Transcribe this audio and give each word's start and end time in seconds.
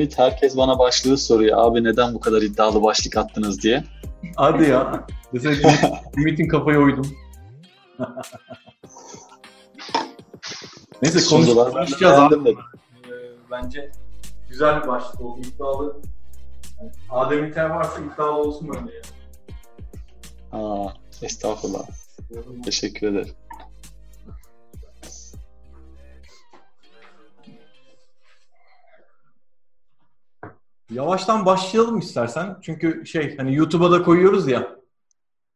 Ümit 0.00 0.18
herkes 0.18 0.56
bana 0.56 0.78
başlığı 0.78 1.18
soruyor. 1.18 1.58
Abi 1.58 1.84
neden 1.84 2.14
bu 2.14 2.20
kadar 2.20 2.42
iddialı 2.42 2.82
başlık 2.82 3.16
attınız 3.16 3.62
diye. 3.62 3.84
Hadi 4.36 4.64
ya. 4.70 5.06
Mesela 5.32 5.72
Ümit'in 6.16 6.48
kafaya 6.48 6.78
uydum. 6.80 7.16
Neyse 11.02 11.20
Sunucular 11.20 11.72
konuşacağız 11.72 12.18
abi. 12.18 12.34
dedim. 12.44 12.58
Ee, 13.04 13.10
bence 13.50 13.92
güzel 14.48 14.82
bir 14.82 14.88
başlık 14.88 15.20
oldu. 15.20 15.40
İddialı. 15.40 15.96
Yani 16.80 16.90
Adem 17.10 17.44
İlker 17.44 17.70
varsa 17.70 18.00
iddialı 18.00 18.38
olsun 18.38 18.68
böyle 18.68 18.80
ya. 18.96 19.02
Aa, 20.52 20.92
estağfurullah. 21.22 21.82
Teşekkür 22.64 23.06
ederim. 23.12 23.34
Yavaştan 30.90 31.46
başlayalım 31.46 31.98
istersen. 31.98 32.56
Çünkü 32.62 33.06
şey 33.06 33.36
hani 33.36 33.54
YouTube'a 33.54 33.90
da 33.90 34.02
koyuyoruz 34.02 34.48
ya. 34.48 34.76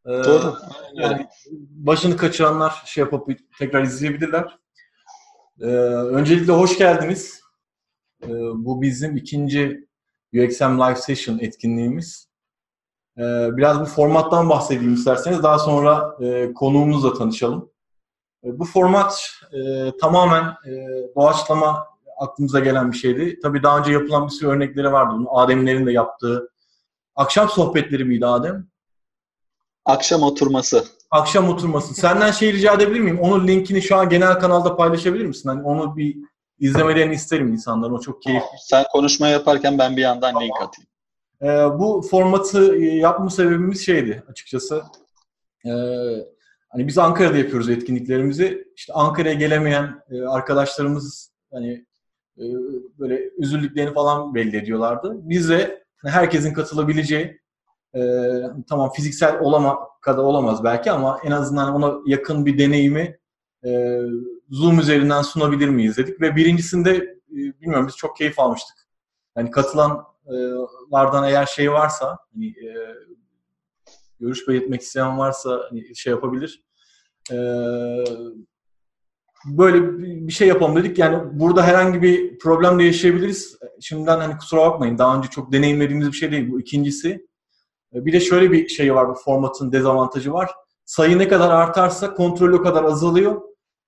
Ee, 0.06 0.10
Doğru. 0.10 0.54
Yani 0.94 1.26
başını 1.70 2.16
kaçıranlar 2.16 2.82
şey 2.86 3.04
yapıp 3.04 3.28
tekrar 3.58 3.82
izleyebilirler. 3.82 4.58
Ee, 5.60 5.66
öncelikle 5.66 6.52
hoş 6.52 6.78
geldiniz. 6.78 7.40
Ee, 8.22 8.28
bu 8.54 8.82
bizim 8.82 9.16
ikinci 9.16 9.88
UXM 10.34 10.78
Live 10.78 10.96
Session 10.96 11.38
etkinliğimiz. 11.38 12.28
Ee, 13.18 13.48
biraz 13.56 13.80
bu 13.80 13.84
formattan 13.84 14.50
bahsedeyim 14.50 14.94
isterseniz. 14.94 15.42
Daha 15.42 15.58
sonra 15.58 16.16
e, 16.20 16.52
konuğumuzla 16.52 17.14
tanışalım. 17.14 17.70
E, 18.44 18.58
bu 18.58 18.64
format 18.64 19.30
e, 19.52 19.90
tamamen 20.00 20.44
e, 20.44 20.72
doğaçlama 21.16 21.93
aklımıza 22.16 22.60
gelen 22.60 22.92
bir 22.92 22.96
şeydi. 22.96 23.38
Tabii 23.42 23.62
daha 23.62 23.78
önce 23.78 23.92
yapılan 23.92 24.26
bir 24.26 24.32
sürü 24.32 24.48
örnekleri 24.48 24.92
vardı. 24.92 25.14
Bunu 25.18 25.38
Adem'lerin 25.38 25.86
de 25.86 25.92
yaptığı. 25.92 26.50
Akşam 27.16 27.48
sohbetleri 27.48 28.04
miydi 28.04 28.26
Adem? 28.26 28.66
Akşam 29.84 30.22
oturması. 30.22 30.84
Akşam 31.10 31.48
oturması. 31.48 31.94
Senden 31.94 32.30
şey 32.30 32.52
rica 32.52 32.72
edebilir 32.72 33.00
miyim? 33.00 33.20
Onun 33.20 33.46
linkini 33.46 33.82
şu 33.82 33.96
an 33.96 34.08
genel 34.08 34.34
kanalda 34.34 34.76
paylaşabilir 34.76 35.26
misin? 35.26 35.48
Hani 35.48 35.62
onu 35.62 35.96
bir 35.96 36.16
izlemelerini 36.58 37.14
isterim 37.14 37.52
insanların. 37.52 37.94
O 37.94 38.00
çok 38.00 38.22
keyifli. 38.22 38.56
Sen 38.60 38.84
konuşma 38.92 39.28
yaparken 39.28 39.78
ben 39.78 39.96
bir 39.96 40.02
yandan 40.02 40.40
link 40.40 40.54
atayım. 40.62 40.88
Ee, 41.42 41.78
bu 41.78 42.02
formatı 42.10 42.76
e, 42.76 42.84
yapma 42.84 43.30
sebebimiz 43.30 43.86
şeydi 43.86 44.24
açıkçası. 44.28 44.82
Ee, 45.66 45.70
hani 46.68 46.86
biz 46.86 46.98
Ankara'da 46.98 47.38
yapıyoruz 47.38 47.68
etkinliklerimizi. 47.68 48.68
İşte 48.76 48.92
Ankara'ya 48.92 49.34
gelemeyen 49.34 50.02
e, 50.10 50.22
arkadaşlarımız 50.22 51.32
hani 51.52 51.86
e, 52.38 52.44
böyle 52.98 53.30
üzüldüklerini 53.38 53.94
falan 53.94 54.34
belli 54.34 54.56
ediyorlardı. 54.56 55.16
Biz 55.22 55.48
de 55.48 55.84
herkesin 56.04 56.54
katılabileceği 56.54 57.40
e, 57.96 58.00
tamam 58.68 58.90
fiziksel 58.92 59.40
olama 59.40 59.78
kadar 60.00 60.22
olamaz 60.22 60.64
belki 60.64 60.90
ama 60.90 61.18
en 61.24 61.30
azından 61.30 61.74
ona 61.74 61.94
yakın 62.06 62.46
bir 62.46 62.58
deneyimi 62.58 63.18
e, 63.64 64.00
Zoom 64.50 64.78
üzerinden 64.78 65.22
sunabilir 65.22 65.68
miyiz 65.68 65.96
dedik 65.96 66.20
ve 66.20 66.36
birincisinde 66.36 66.90
e, 67.30 67.36
bilmiyorum 67.36 67.86
biz 67.86 67.96
çok 67.96 68.16
keyif 68.16 68.38
almıştık. 68.38 68.76
Yani 69.36 69.50
katılanlardan 69.50 71.24
eğer 71.28 71.46
şey 71.46 71.72
varsa 71.72 72.18
hani, 72.34 72.46
e, 72.46 72.94
görüş 74.20 74.48
belirtmek 74.48 74.80
isteyen 74.80 75.18
varsa 75.18 75.60
hani, 75.68 75.96
şey 75.96 76.10
yapabilir. 76.10 76.64
E, 77.32 77.36
böyle 79.46 79.98
bir 79.98 80.32
şey 80.32 80.48
yapalım 80.48 80.76
dedik. 80.76 80.98
Yani 80.98 81.18
burada 81.32 81.62
herhangi 81.62 82.02
bir 82.02 82.38
problem 82.38 82.78
de 82.78 82.84
yaşayabiliriz. 82.84 83.58
Şimdiden 83.80 84.20
hani 84.20 84.36
kusura 84.36 84.60
bakmayın. 84.60 84.98
Daha 84.98 85.16
önce 85.16 85.28
çok 85.28 85.52
deneyimlediğimiz 85.52 86.08
bir 86.08 86.16
şey 86.16 86.32
değil. 86.32 86.52
Bu 86.52 86.60
ikincisi. 86.60 87.26
Bir 87.92 88.12
de 88.12 88.20
şöyle 88.20 88.52
bir 88.52 88.68
şey 88.68 88.94
var 88.94 89.08
bu 89.08 89.14
formatın 89.14 89.72
dezavantajı 89.72 90.32
var. 90.32 90.50
Sayı 90.84 91.18
ne 91.18 91.28
kadar 91.28 91.50
artarsa 91.50 92.14
kontrol 92.14 92.52
o 92.52 92.62
kadar 92.62 92.84
azalıyor. 92.84 93.40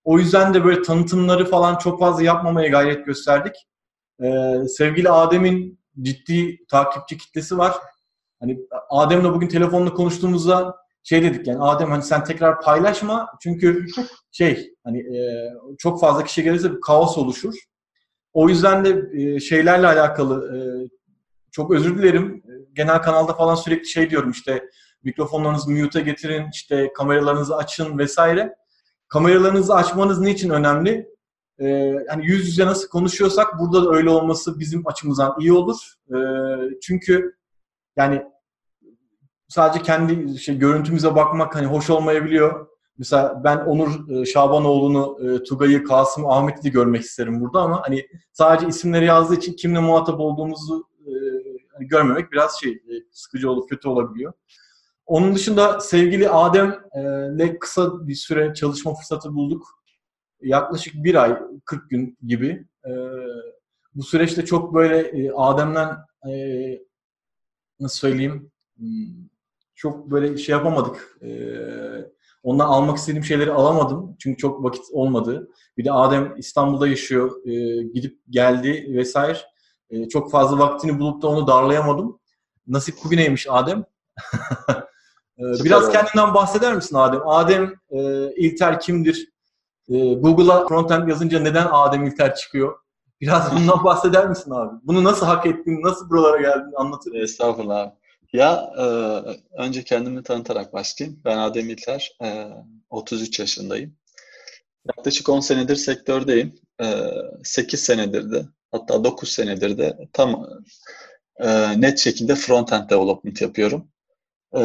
O 0.05 0.19
yüzden 0.19 0.55
de 0.55 0.65
böyle 0.65 0.83
tanıtımları 0.83 1.45
falan 1.45 1.79
çok 1.79 2.01
fazla 2.01 2.23
yapmamaya 2.23 2.69
gayret 2.69 3.07
gösterdik. 3.07 3.55
Ee, 4.23 4.55
sevgili 4.69 5.11
Adem'in 5.11 5.81
ciddi 6.03 6.67
takipçi 6.67 7.19
kitlesi 7.19 7.59
var. 7.59 7.75
Hani 8.41 8.59
Adem'le 8.91 9.35
bugün 9.35 9.49
telefonla 9.49 9.95
konuştuğumuzda 9.95 10.77
şey 11.09 11.23
dedik 11.23 11.47
yani 11.47 11.63
Adem 11.63 11.91
hani 11.91 12.03
sen 12.03 12.25
tekrar 12.25 12.61
paylaşma 12.61 13.29
çünkü 13.43 13.87
şey 14.33 14.75
hani 14.85 14.99
e, 14.99 15.51
çok 15.79 16.01
fazla 16.01 16.25
kişi 16.25 16.43
gelirse 16.43 16.73
bir 16.73 16.81
kaos 16.81 17.19
oluşur. 17.19 17.55
O 18.33 18.49
yüzden 18.49 18.85
de 18.85 19.05
e, 19.13 19.41
şeylerle 19.41 19.87
alakalı 19.87 20.57
e, 20.57 20.59
çok 21.51 21.71
özür 21.71 21.99
dilerim. 21.99 22.43
Genel 22.73 23.03
kanalda 23.03 23.33
falan 23.33 23.55
sürekli 23.55 23.89
şey 23.89 24.11
diyorum 24.11 24.31
işte 24.31 24.65
mikrofonlarınızı 25.05 25.71
mute'a 25.71 26.03
getirin, 26.03 26.47
işte 26.53 26.93
kameralarınızı 26.97 27.57
açın 27.57 27.99
vesaire. 27.99 28.57
Kameralarınızı 29.09 29.75
açmanız 29.75 30.21
niçin 30.21 30.51
önemli? 30.51 31.09
Ee, 31.61 31.95
hani 32.09 32.27
yüz 32.27 32.47
yüze 32.47 32.67
nasıl 32.67 32.89
konuşuyorsak 32.89 33.59
burada 33.59 33.85
da 33.85 33.97
öyle 33.97 34.11
olması 34.11 34.59
bizim 34.61 34.87
açımızdan 34.87 35.37
iyi 35.41 35.53
olur. 35.53 35.95
Ee, 36.11 36.17
çünkü 36.83 37.37
yani 37.97 38.23
sadece 39.49 39.83
kendi 39.83 40.39
şey, 40.39 40.59
görüntümüze 40.59 41.15
bakmak 41.15 41.55
hani 41.55 41.67
hoş 41.67 41.91
olmayabiliyor. 41.91 42.67
Mesela 42.99 43.45
ben 43.45 43.59
Onur 43.59 44.11
e, 44.11 44.27
Şabanoğlu'nu, 44.27 45.19
e, 45.23 45.43
Tugay'ı, 45.43 45.85
Kasım, 45.85 46.27
Ahmet'i 46.27 46.71
görmek 46.71 47.03
isterim 47.03 47.41
burada 47.41 47.61
ama 47.61 47.83
hani 47.85 48.07
sadece 48.33 48.69
isimleri 48.69 49.05
yazdığı 49.05 49.35
için 49.35 49.53
kimle 49.53 49.81
muhatap 49.81 50.21
olduğumuzu 50.21 50.89
e, 51.07 51.13
hani 51.73 51.89
görmemek 51.89 52.33
biraz 52.33 52.61
şey 52.61 52.83
sıkıcı 53.11 53.51
olup 53.51 53.69
kötü 53.69 53.89
olabiliyor. 53.89 54.33
Onun 55.07 55.35
dışında 55.35 55.81
sevgili 55.81 56.29
Adem'le 56.29 57.59
kısa 57.61 58.09
bir 58.09 58.15
süre 58.15 58.55
çalışma 58.55 58.95
fırsatı 58.95 59.35
bulduk. 59.35 59.67
Yaklaşık 60.41 60.95
bir 60.95 61.15
ay, 61.15 61.39
40 61.65 61.91
gün 61.91 62.19
gibi. 62.27 62.67
Bu 63.95 64.03
süreçte 64.03 64.45
çok 64.45 64.75
böyle 64.75 65.33
Adem'den 65.37 65.97
nasıl 67.81 67.99
söyleyeyim 67.99 68.51
hmm, 68.77 69.29
çok 69.77 70.11
böyle 70.11 70.37
şey 70.37 70.53
yapamadık. 70.53 71.19
E, 71.23 71.29
ondan 72.43 72.67
almak 72.67 72.99
istediğim 72.99 73.25
şeyleri 73.25 73.53
alamadım. 73.53 74.17
Çünkü 74.19 74.39
çok 74.39 74.65
vakit 74.65 74.85
olmadı. 74.93 75.51
Bir 75.79 75.85
de 75.85 75.93
Adem 75.93 76.35
İstanbul'da 76.37 76.89
yaşıyor. 76.89 77.47
E, 77.47 77.83
gidip 77.83 78.19
geldi 78.31 78.87
vesaire. 78.97 79.39
E, 79.91 80.09
çok 80.09 80.31
fazla 80.31 80.59
vaktini 80.59 80.99
bulup 80.99 81.23
da 81.23 81.29
onu 81.29 81.47
darlayamadım. 81.47 82.19
Nasip 82.67 82.95
bugüneymiş 83.05 83.47
Adem. 83.51 83.85
e, 85.39 85.65
biraz 85.65 85.93
kendinden 85.93 86.35
bahseder 86.35 86.75
misin 86.75 86.97
Adem? 86.97 87.29
Adem 87.29 87.75
e, 87.91 88.31
İlter 88.37 88.81
kimdir? 88.81 89.33
E, 89.89 90.15
Google'a 90.15 90.69
frontend 90.69 91.09
yazınca 91.09 91.41
neden 91.41 91.69
Adem 91.71 92.07
İlter 92.07 92.35
çıkıyor? 92.35 92.79
Biraz 93.21 93.57
bundan 93.57 93.85
bahseder 93.85 94.29
misin 94.29 94.51
abi? 94.51 94.77
Bunu 94.83 95.05
nasıl 95.05 95.27
hak 95.27 95.47
ettin? 95.47 95.83
Nasıl 95.83 96.11
buralara 96.11 96.41
geldin? 96.41 96.73
Anlatır 96.77 97.11
mısın? 97.11 97.23
Estağfurullah 97.23 97.81
abi. 97.81 97.93
Ya 98.33 98.73
e, 98.79 98.83
önce 99.63 99.85
kendimi 99.85 100.23
tanıtarak 100.23 100.73
başlayayım. 100.73 101.21
Ben 101.25 101.39
Adem 101.39 101.71
İlter, 101.71 102.17
e, 102.23 102.49
33 102.91 103.39
yaşındayım. 103.41 103.97
Yaklaşık 104.89 105.29
10 105.29 105.41
senedir 105.41 105.77
sektördeyim. 105.77 106.55
E, 106.83 106.87
8 107.45 107.81
senedir 107.81 108.33
de 108.33 108.47
hatta 108.73 109.05
9 109.05 109.29
senedir 109.33 109.79
de 109.79 109.99
tam 110.13 110.47
e, 111.37 111.81
net 111.81 111.99
şekilde 111.99 112.33
front-end 112.33 112.91
development 112.91 113.43
yapıyorum. 113.43 113.89
E, 114.55 114.61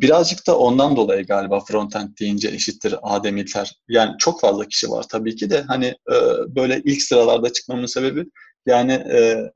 birazcık 0.00 0.46
da 0.46 0.58
ondan 0.58 0.96
dolayı 0.96 1.26
galiba 1.26 1.56
front-end 1.56 2.20
deyince 2.20 2.48
eşittir 2.48 2.94
Adem 3.02 3.36
İlter. 3.36 3.80
Yani 3.88 4.14
çok 4.18 4.40
fazla 4.40 4.64
kişi 4.68 4.90
var 4.90 5.06
tabii 5.08 5.36
ki 5.36 5.50
de 5.50 5.62
hani 5.62 5.86
e, 5.86 6.14
böyle 6.56 6.82
ilk 6.84 7.02
sıralarda 7.02 7.52
çıkmamın 7.52 7.86
sebebi 7.86 8.26
yani 8.66 8.92
e, 8.92 9.50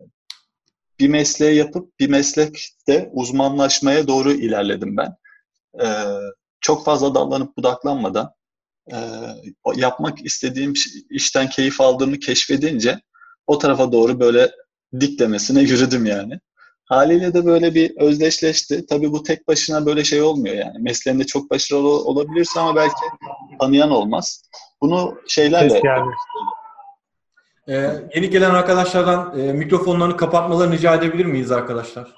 bir 1.01 1.09
mesleği 1.09 1.57
yapıp 1.57 2.01
bir 2.01 2.09
meslekte 2.09 3.11
uzmanlaşmaya 3.13 4.09
doğru 4.09 4.33
ilerledim 4.33 4.97
ben. 4.97 5.17
Ee, 5.83 5.87
çok 6.61 6.85
fazla 6.85 7.15
dallanıp 7.15 7.57
budaklanmadan 7.57 8.31
e, 8.93 8.97
yapmak 9.75 10.27
istediğim 10.27 10.73
işten 11.11 11.49
keyif 11.49 11.81
aldığımı 11.81 12.19
keşfedince 12.19 13.01
o 13.47 13.59
tarafa 13.59 13.93
doğru 13.93 14.21
böyle 14.21 14.51
diklemesine 15.01 15.61
yürüdüm 15.71 16.07
yani. 16.07 16.41
Haliyle 16.85 17.35
de 17.35 17.47
böyle 17.47 17.75
bir 17.75 17.97
özdeşleşti. 17.97 18.87
Tabii 18.87 19.13
bu 19.13 19.23
tek 19.23 19.49
başına 19.49 19.87
böyle 19.87 20.05
şey 20.05 20.23
olmuyor 20.23 20.57
yani. 20.57 20.79
Mesleğinde 20.79 21.25
çok 21.25 21.51
başarılı 21.51 21.89
olabilirsin 21.89 22.61
ama 22.61 22.77
belki 22.77 22.95
tanıyan 23.61 23.91
olmaz. 23.91 24.43
Bunu 24.81 25.15
şeylerle... 25.27 25.71
Ses 25.71 25.83
geldi. 25.83 26.09
Ee, 27.69 27.91
yeni 28.15 28.31
gelen 28.31 28.51
arkadaşlardan 28.51 29.41
e, 29.41 29.53
mikrofonlarını 29.53 30.17
kapatmalarını 30.17 30.75
rica 30.75 30.95
edebilir 30.95 31.25
miyiz 31.25 31.53
arkadaşlar? 31.53 32.15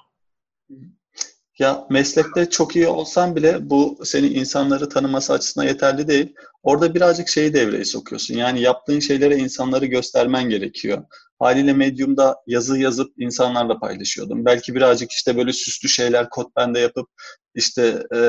Ya 1.58 1.86
meslekte 1.90 2.50
çok 2.50 2.76
iyi 2.76 2.86
olsan 2.86 3.36
bile 3.36 3.70
bu 3.70 3.98
seni 4.04 4.26
insanları 4.26 4.88
tanıması 4.88 5.32
açısından 5.32 5.66
yeterli 5.66 6.08
değil. 6.08 6.34
Orada 6.62 6.94
birazcık 6.94 7.28
şeyi 7.28 7.54
devreye 7.54 7.84
sokuyorsun. 7.84 8.34
Yani 8.34 8.60
yaptığın 8.60 9.00
şeylere 9.00 9.36
insanları 9.36 9.86
göstermen 9.86 10.48
gerekiyor. 10.48 11.04
Haliyle 11.38 11.72
Medium'da 11.72 12.36
yazı 12.46 12.78
yazıp 12.78 13.12
insanlarla 13.18 13.78
paylaşıyordum. 13.78 14.44
Belki 14.44 14.74
birazcık 14.74 15.12
işte 15.12 15.36
böyle 15.36 15.52
süslü 15.52 15.88
şeyler 15.88 16.30
kod 16.30 16.46
bende 16.56 16.80
yapıp 16.80 17.08
işte 17.54 18.06
e, 18.14 18.20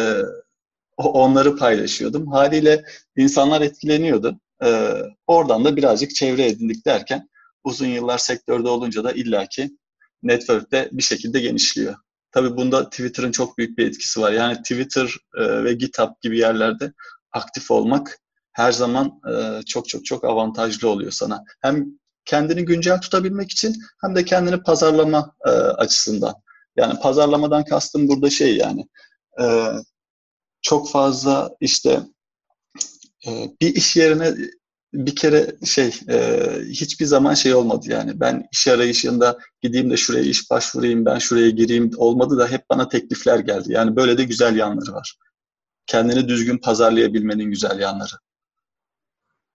onları 0.97 1.55
paylaşıyordum. 1.55 2.27
Haliyle 2.27 2.83
insanlar 3.17 3.61
etkileniyordu. 3.61 4.39
E, 4.63 4.95
oradan 5.27 5.65
da 5.65 5.75
birazcık 5.75 6.15
çevre 6.15 6.47
edindik 6.47 6.85
derken 6.85 7.29
uzun 7.63 7.87
yıllar 7.87 8.17
sektörde 8.17 8.69
olunca 8.69 9.03
da 9.03 9.11
illaki 9.11 9.77
network'te 10.23 10.89
bir 10.91 11.03
şekilde 11.03 11.39
genişliyor. 11.39 11.95
Tabii 12.31 12.57
bunda 12.57 12.89
Twitter'ın 12.89 13.31
çok 13.31 13.57
büyük 13.57 13.77
bir 13.77 13.87
etkisi 13.87 14.21
var. 14.21 14.31
Yani 14.31 14.57
Twitter 14.57 15.15
e, 15.37 15.63
ve 15.63 15.73
GitHub 15.73 16.09
gibi 16.21 16.39
yerlerde 16.39 16.93
aktif 17.31 17.71
olmak 17.71 18.19
her 18.51 18.71
zaman 18.71 19.21
e, 19.31 19.63
çok 19.65 19.89
çok 19.89 20.05
çok 20.05 20.25
avantajlı 20.25 20.89
oluyor 20.89 21.11
sana. 21.11 21.43
Hem 21.61 21.85
kendini 22.25 22.65
güncel 22.65 23.01
tutabilmek 23.01 23.51
için 23.51 23.75
hem 24.01 24.15
de 24.15 24.25
kendini 24.25 24.63
pazarlama 24.63 25.35
e, 25.45 25.49
açısından. 25.49 26.33
Yani 26.75 26.99
pazarlamadan 26.99 27.65
kastım 27.65 28.07
burada 28.07 28.29
şey 28.29 28.57
yani 28.57 28.87
e, 29.41 29.67
çok 30.61 30.91
fazla 30.91 31.49
işte 31.59 31.99
bir 33.61 33.75
iş 33.75 33.95
yerine 33.95 34.35
bir 34.93 35.15
kere 35.15 35.55
şey 35.65 35.95
e, 36.09 36.47
hiçbir 36.69 37.05
zaman 37.05 37.33
şey 37.33 37.53
olmadı 37.53 37.85
yani 37.89 38.19
ben 38.19 38.47
iş 38.51 38.67
arayışında 38.67 39.37
gideyim 39.61 39.91
de 39.91 39.97
şuraya 39.97 40.23
iş 40.23 40.51
başvurayım 40.51 41.05
ben 41.05 41.17
şuraya 41.17 41.49
gireyim 41.49 41.91
olmadı 41.97 42.37
da 42.37 42.47
hep 42.47 42.69
bana 42.69 42.89
teklifler 42.89 43.39
geldi. 43.39 43.73
Yani 43.73 43.95
böyle 43.95 44.17
de 44.17 44.23
güzel 44.23 44.55
yanları 44.55 44.93
var. 44.93 45.17
Kendini 45.85 46.27
düzgün 46.27 46.57
pazarlayabilmenin 46.57 47.51
güzel 47.51 47.79
yanları. 47.79 48.15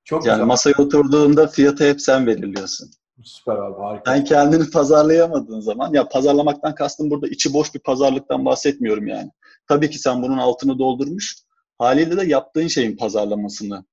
Çok 0.04 0.26
yani 0.26 0.36
güzel. 0.36 0.46
masaya 0.46 0.74
oturduğunda 0.78 1.46
fiyatı 1.46 1.88
hep 1.88 2.00
sen 2.00 2.26
belirliyorsun. 2.26 2.90
Süper 3.24 3.56
abi 3.56 3.80
harika. 3.80 4.12
Sen 4.12 4.24
kendini 4.24 4.70
pazarlayamadığın 4.70 5.60
zaman 5.60 5.94
ya 5.94 6.08
pazarlamaktan 6.08 6.74
kastım 6.74 7.10
burada 7.10 7.28
içi 7.28 7.52
boş 7.52 7.74
bir 7.74 7.80
pazarlıktan 7.80 8.44
bahsetmiyorum 8.44 9.06
yani. 9.06 9.30
Tabii 9.68 9.90
ki 9.90 9.98
sen 9.98 10.22
bunun 10.22 10.38
altını 10.38 10.78
doldurmuş 10.78 11.45
haliyle 11.78 12.16
de 12.16 12.26
yaptığın 12.26 12.66
şeyin 12.66 12.96
pazarlamasını 12.96 13.84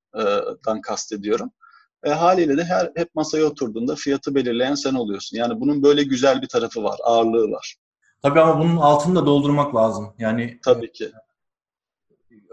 dan 0.66 0.82
kastediyorum. 0.82 1.52
E, 2.04 2.10
haliyle 2.10 2.58
de 2.58 2.64
her 2.64 2.92
hep 2.96 3.16
masaya 3.16 3.46
oturduğunda 3.46 3.96
fiyatı 3.96 4.36
belirleyen 4.36 4.76
sen 4.76 4.94
oluyorsun. 4.94 5.38
Yani 5.38 5.60
bunun 5.60 5.84
böyle 5.84 6.04
güzel 6.04 6.42
bir 6.42 6.48
tarafı 6.48 6.84
var, 6.84 7.00
ağırlığı 7.04 7.52
var. 7.52 7.76
Tabii 8.22 8.40
ama 8.42 8.60
bunun 8.60 8.78
altını 8.78 9.16
da 9.16 9.26
doldurmak 9.26 9.76
lazım. 9.76 10.14
Yani 10.20 10.60
Tabii 10.66 10.92
ki. 10.92 11.12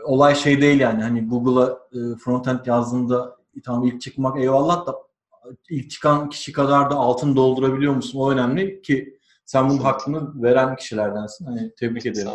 Olay 0.05 0.35
şey 0.35 0.61
değil 0.61 0.81
yani 0.81 1.03
hani 1.03 1.29
Google'a 1.29 1.79
e, 1.93 2.17
frontend 2.17 2.67
yazdığında 2.67 3.37
tamam 3.65 3.87
ilk 3.87 4.01
çıkmak 4.01 4.41
eyvallah 4.41 4.87
da 4.87 4.95
ilk 5.71 5.91
çıkan 5.91 6.29
kişi 6.29 6.53
kadar 6.53 6.91
da 6.91 6.95
altın 6.95 7.37
doldurabiliyor 7.37 7.95
musun? 7.95 8.19
O 8.21 8.31
önemli 8.31 8.83
ki 8.83 9.19
sen 9.47 9.69
bunun 9.69 9.79
hakkını 9.79 10.43
veren 10.43 10.77
kişilerdensin. 10.77 11.45
Hani 11.45 11.75
tebrik 11.75 12.07
ederim. 12.07 12.31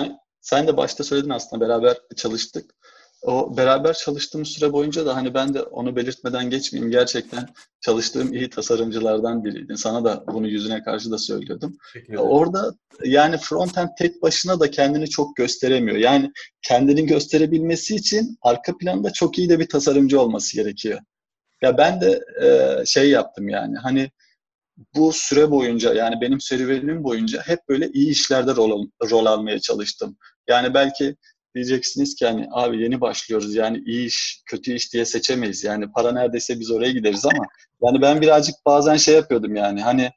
Yani 0.00 0.18
sen 0.48 0.66
de 0.66 0.76
başta 0.76 1.04
söyledin 1.04 1.30
aslında 1.30 1.68
beraber 1.68 1.96
çalıştık 2.16 2.74
o 3.22 3.56
beraber 3.56 3.94
çalıştığımız 3.94 4.48
süre 4.48 4.72
boyunca 4.72 5.06
da 5.06 5.16
hani 5.16 5.34
ben 5.34 5.54
de 5.54 5.62
onu 5.62 5.96
belirtmeden 5.96 6.50
geçmeyeyim. 6.50 6.90
Gerçekten 6.90 7.48
çalıştığım 7.80 8.32
iyi 8.32 8.50
tasarımcılardan 8.50 9.44
biriydin. 9.44 9.74
Sana 9.74 10.04
da 10.04 10.24
bunu 10.32 10.48
yüzüne 10.48 10.82
karşı 10.82 11.10
da 11.10 11.18
söylüyordum. 11.18 11.76
Orada 12.16 12.74
yani 13.04 13.38
frontend 13.38 13.88
tek 13.98 14.22
başına 14.22 14.60
da 14.60 14.70
kendini 14.70 15.08
çok 15.10 15.36
gösteremiyor. 15.36 15.96
Yani 15.96 16.32
kendini 16.62 17.06
gösterebilmesi 17.06 17.96
için 17.96 18.38
arka 18.42 18.76
planda 18.76 19.12
çok 19.12 19.38
iyi 19.38 19.48
de 19.48 19.58
bir 19.58 19.68
tasarımcı 19.68 20.20
olması 20.20 20.56
gerekiyor. 20.56 21.00
Ya 21.62 21.78
ben 21.78 22.00
de 22.00 22.20
e, 22.42 22.86
şey 22.86 23.10
yaptım 23.10 23.48
yani 23.48 23.76
hani 23.76 24.10
bu 24.94 25.12
süre 25.12 25.50
boyunca 25.50 25.94
yani 25.94 26.20
benim 26.20 26.40
serüvenim 26.40 27.04
boyunca 27.04 27.42
hep 27.42 27.68
böyle 27.68 27.88
iyi 27.88 28.10
işlerde 28.10 28.56
rol, 28.56 28.88
rol 29.10 29.26
almaya 29.26 29.58
çalıştım. 29.58 30.16
Yani 30.48 30.74
belki 30.74 31.16
diyeceksiniz 31.54 32.14
ki 32.14 32.26
hani 32.26 32.48
abi 32.50 32.82
yeni 32.82 33.00
başlıyoruz 33.00 33.54
yani 33.54 33.82
iyi 33.86 34.06
iş, 34.06 34.42
kötü 34.46 34.72
iş 34.72 34.92
diye 34.92 35.04
seçemeyiz. 35.04 35.64
Yani 35.64 35.92
para 35.92 36.12
neredeyse 36.12 36.60
biz 36.60 36.70
oraya 36.70 36.92
gideriz 36.92 37.26
ama 37.26 37.44
yani 37.82 38.02
ben 38.02 38.20
birazcık 38.20 38.54
bazen 38.66 38.96
şey 38.96 39.14
yapıyordum 39.14 39.56
yani 39.56 39.82
hani 39.82 40.10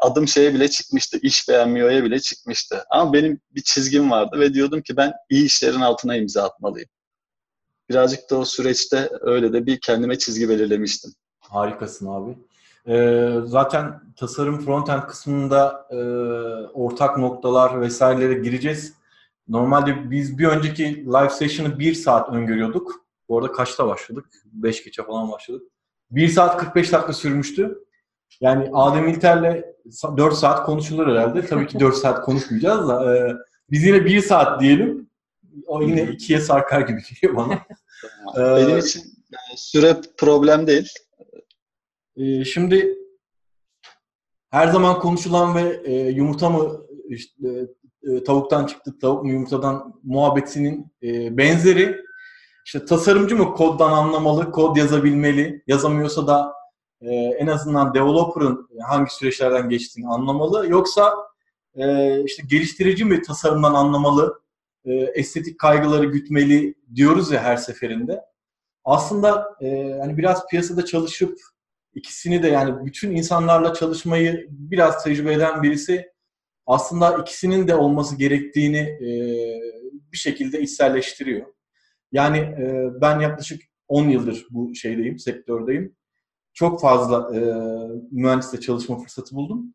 adım 0.00 0.28
şeye 0.28 0.54
bile 0.54 0.68
çıkmıştı, 0.68 1.18
iş 1.22 1.48
beğenmiyor'ya 1.48 2.04
bile 2.04 2.20
çıkmıştı. 2.20 2.84
Ama 2.90 3.12
benim 3.12 3.40
bir 3.50 3.62
çizgim 3.62 4.10
vardı 4.10 4.40
ve 4.40 4.54
diyordum 4.54 4.82
ki 4.82 4.96
ben 4.96 5.12
iyi 5.30 5.44
işlerin 5.44 5.80
altına 5.80 6.16
imza 6.16 6.42
atmalıyım. 6.42 6.88
Birazcık 7.90 8.30
da 8.30 8.36
o 8.36 8.44
süreçte 8.44 9.10
öyle 9.20 9.52
de 9.52 9.66
bir 9.66 9.80
kendime 9.80 10.18
çizgi 10.18 10.48
belirlemiştim. 10.48 11.12
Harikasın 11.40 12.06
abi. 12.06 12.36
Ee, 12.88 13.30
zaten 13.44 14.00
tasarım 14.16 14.60
frontend 14.60 15.02
kısmında 15.02 15.86
e, 15.90 15.96
ortak 16.72 17.18
noktalar 17.18 17.80
vesairelere 17.80 18.34
gireceğiz. 18.34 18.94
Normalde 19.48 20.10
biz 20.10 20.38
bir 20.38 20.46
önceki 20.46 21.06
live 21.06 21.30
session'ı 21.30 21.78
bir 21.78 21.94
saat 21.94 22.28
öngörüyorduk. 22.28 23.04
Bu 23.28 23.38
arada 23.38 23.52
kaçta 23.52 23.86
başladık? 23.86 24.24
5 24.44 24.84
geçe 24.84 25.02
falan 25.02 25.32
başladık. 25.32 25.62
1 26.10 26.28
saat 26.28 26.58
45 26.58 26.92
dakika 26.92 27.12
sürmüştü. 27.12 27.78
Yani 28.40 28.70
Adem 28.72 29.08
İlter'le 29.08 29.64
4 30.16 30.34
saat 30.34 30.66
konuşulur 30.66 31.06
herhalde. 31.06 31.46
Tabii 31.46 31.66
ki 31.66 31.80
4 31.80 31.94
saat 31.94 32.24
konuşmayacağız 32.24 32.88
da. 32.88 33.16
E, 33.16 33.36
biz 33.70 33.84
yine 33.84 34.04
1 34.04 34.20
saat 34.20 34.60
diyelim. 34.60 35.10
O 35.66 35.82
yine 35.82 36.02
2'ye 36.02 36.40
sarkar 36.40 36.80
gibi 36.80 37.02
geliyor 37.10 37.36
bana. 37.36 37.58
Benim 38.36 38.78
için 38.78 39.00
yani 39.30 39.58
süre 39.58 39.96
problem 40.16 40.66
değil. 40.66 40.92
E, 42.16 42.44
şimdi 42.44 42.98
her 44.50 44.66
zaman 44.68 44.98
konuşulan 44.98 45.54
ve 45.54 45.82
e, 45.84 46.08
yumurta 46.08 46.50
mı 46.50 46.80
işte, 47.08 47.66
e, 48.02 48.24
tavuktan 48.24 48.66
çıktı, 48.66 48.98
tavuk 49.00 49.24
mu 49.24 49.32
yumurtadan 49.32 50.00
muhabbetinin 50.02 50.92
e, 51.02 51.38
benzeri. 51.38 52.04
İşte 52.66 52.84
tasarımcı 52.84 53.36
mı 53.36 53.54
koddan 53.54 53.92
anlamalı, 53.92 54.52
kod 54.52 54.76
yazabilmeli, 54.76 55.62
yazamıyorsa 55.66 56.26
da 56.26 56.52
e, 57.00 57.14
en 57.14 57.46
azından 57.46 57.94
developer'ın 57.94 58.68
hangi 58.88 59.14
süreçlerden 59.14 59.68
geçtiğini 59.68 60.08
anlamalı. 60.08 60.68
Yoksa 60.68 61.14
e, 61.74 62.24
işte 62.24 62.42
geliştirici 62.46 63.04
mi 63.04 63.22
tasarımdan 63.22 63.74
anlamalı, 63.74 64.40
e, 64.84 64.94
estetik 64.94 65.58
kaygıları 65.58 66.04
gütmeli 66.04 66.74
diyoruz 66.94 67.32
ya 67.32 67.42
her 67.42 67.56
seferinde. 67.56 68.20
Aslında 68.84 69.56
e, 69.60 69.98
hani 70.00 70.18
biraz 70.18 70.46
piyasada 70.46 70.84
çalışıp 70.84 71.38
ikisini 71.94 72.42
de 72.42 72.48
yani 72.48 72.86
bütün 72.86 73.16
insanlarla 73.16 73.74
çalışmayı 73.74 74.46
biraz 74.50 75.04
tecrübe 75.04 75.32
eden 75.32 75.62
birisi 75.62 76.12
aslında 76.66 77.18
ikisinin 77.18 77.68
de 77.68 77.74
olması 77.74 78.16
gerektiğini 78.16 78.78
e, 78.78 79.08
bir 80.12 80.18
şekilde 80.18 80.60
içselleştiriyor. 80.60 81.46
Yani 82.12 82.38
e, 82.38 82.88
ben 83.00 83.20
yaklaşık 83.20 83.62
10 83.88 84.08
yıldır 84.08 84.46
bu 84.50 84.74
şeydeyim, 84.74 85.18
sektördeyim. 85.18 85.96
Çok 86.52 86.80
fazla 86.80 87.36
e, 87.36 87.40
mühendisle 88.10 88.60
çalışma 88.60 88.98
fırsatı 88.98 89.36
buldum. 89.36 89.74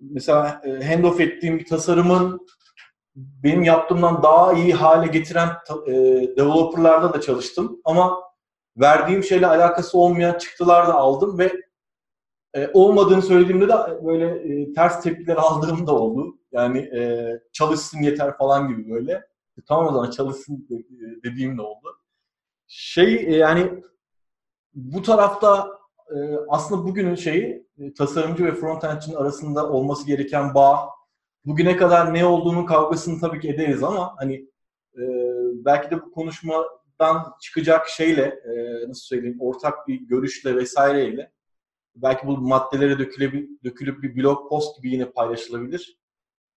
Mesela 0.00 0.62
e, 0.64 0.84
handoff 0.84 1.20
ettiğim 1.20 1.58
bir 1.58 1.66
tasarımın 1.66 2.46
benim 3.14 3.62
yaptığımdan 3.62 4.22
daha 4.22 4.52
iyi 4.52 4.72
hale 4.72 5.06
getiren 5.06 5.48
e, 5.86 5.92
developerlarda 6.36 7.14
da 7.14 7.20
çalıştım. 7.20 7.80
Ama 7.84 8.29
verdiğim 8.76 9.24
şeyle 9.24 9.46
alakası 9.46 9.98
olmayan 9.98 10.38
çıktılar 10.38 10.88
da 10.88 10.94
aldım 10.94 11.38
ve 11.38 11.52
e, 12.54 12.70
olmadığını 12.74 13.22
söylediğimde 13.22 13.68
de 13.68 14.04
böyle 14.04 14.26
e, 14.26 14.72
ters 14.72 15.02
tepkiler 15.02 15.36
aldığım 15.36 15.86
da 15.86 15.94
oldu. 15.94 16.38
Yani 16.52 16.78
e, 16.78 17.30
çalışsın 17.52 18.02
yeter 18.02 18.36
falan 18.36 18.68
gibi 18.68 18.90
böyle. 18.90 19.12
E, 19.58 19.62
tamam 19.68 19.86
o 19.86 19.92
zaman 19.92 20.10
çalışsın 20.10 20.68
e, 20.70 20.74
dediğim 21.24 21.58
de 21.58 21.62
oldu. 21.62 21.98
Şey 22.66 23.14
e, 23.14 23.36
yani 23.36 23.82
bu 24.74 25.02
tarafta 25.02 25.68
e, 26.10 26.16
aslında 26.48 26.84
bugünün 26.84 27.14
şeyi 27.14 27.66
e, 27.78 27.94
tasarımcı 27.94 28.44
ve 28.44 28.54
frontendçinin 28.54 29.16
arasında 29.16 29.70
olması 29.70 30.06
gereken 30.06 30.54
bağ 30.54 30.88
bugüne 31.44 31.76
kadar 31.76 32.14
ne 32.14 32.24
olduğunun 32.26 32.66
kavgasını 32.66 33.20
tabii 33.20 33.40
ki 33.40 33.48
ederiz 33.48 33.82
ama 33.82 34.14
hani 34.18 34.34
e, 34.96 35.02
belki 35.64 35.90
de 35.90 36.02
bu 36.02 36.10
konuşmadan 37.00 37.32
çıkacak 37.40 37.88
şeyle 37.88 38.22
e, 38.22 38.88
nasıl 38.88 39.02
söyleyeyim 39.02 39.40
ortak 39.40 39.88
bir 39.88 40.00
görüşle 40.00 40.56
vesaireyle 40.56 41.32
belki 41.96 42.26
bu 42.26 42.36
maddelere 42.36 42.98
dökülüp, 42.98 43.64
dökülüp 43.64 44.02
bir 44.02 44.16
blog 44.16 44.48
post 44.48 44.76
gibi 44.76 44.90
yine 44.90 45.10
paylaşılabilir. 45.10 46.00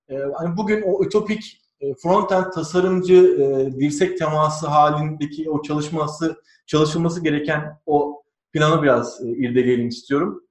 Ee, 0.09 0.15
hani 0.33 0.57
bugün 0.57 0.81
o 0.81 1.05
ütopik 1.05 1.61
e, 1.79 1.93
frontend 1.93 2.51
tasarımcı 2.51 3.15
e, 3.15 3.79
dirsek 3.79 4.17
teması 4.17 4.67
halindeki 4.67 5.49
o 5.49 5.61
çalışması 5.61 6.41
çalışılması 6.65 7.23
gereken 7.23 7.81
o 7.85 8.23
planı 8.53 8.83
biraz 8.83 9.25
e, 9.25 9.29
irdeleyelim 9.29 9.87
istiyorum. 9.87 10.43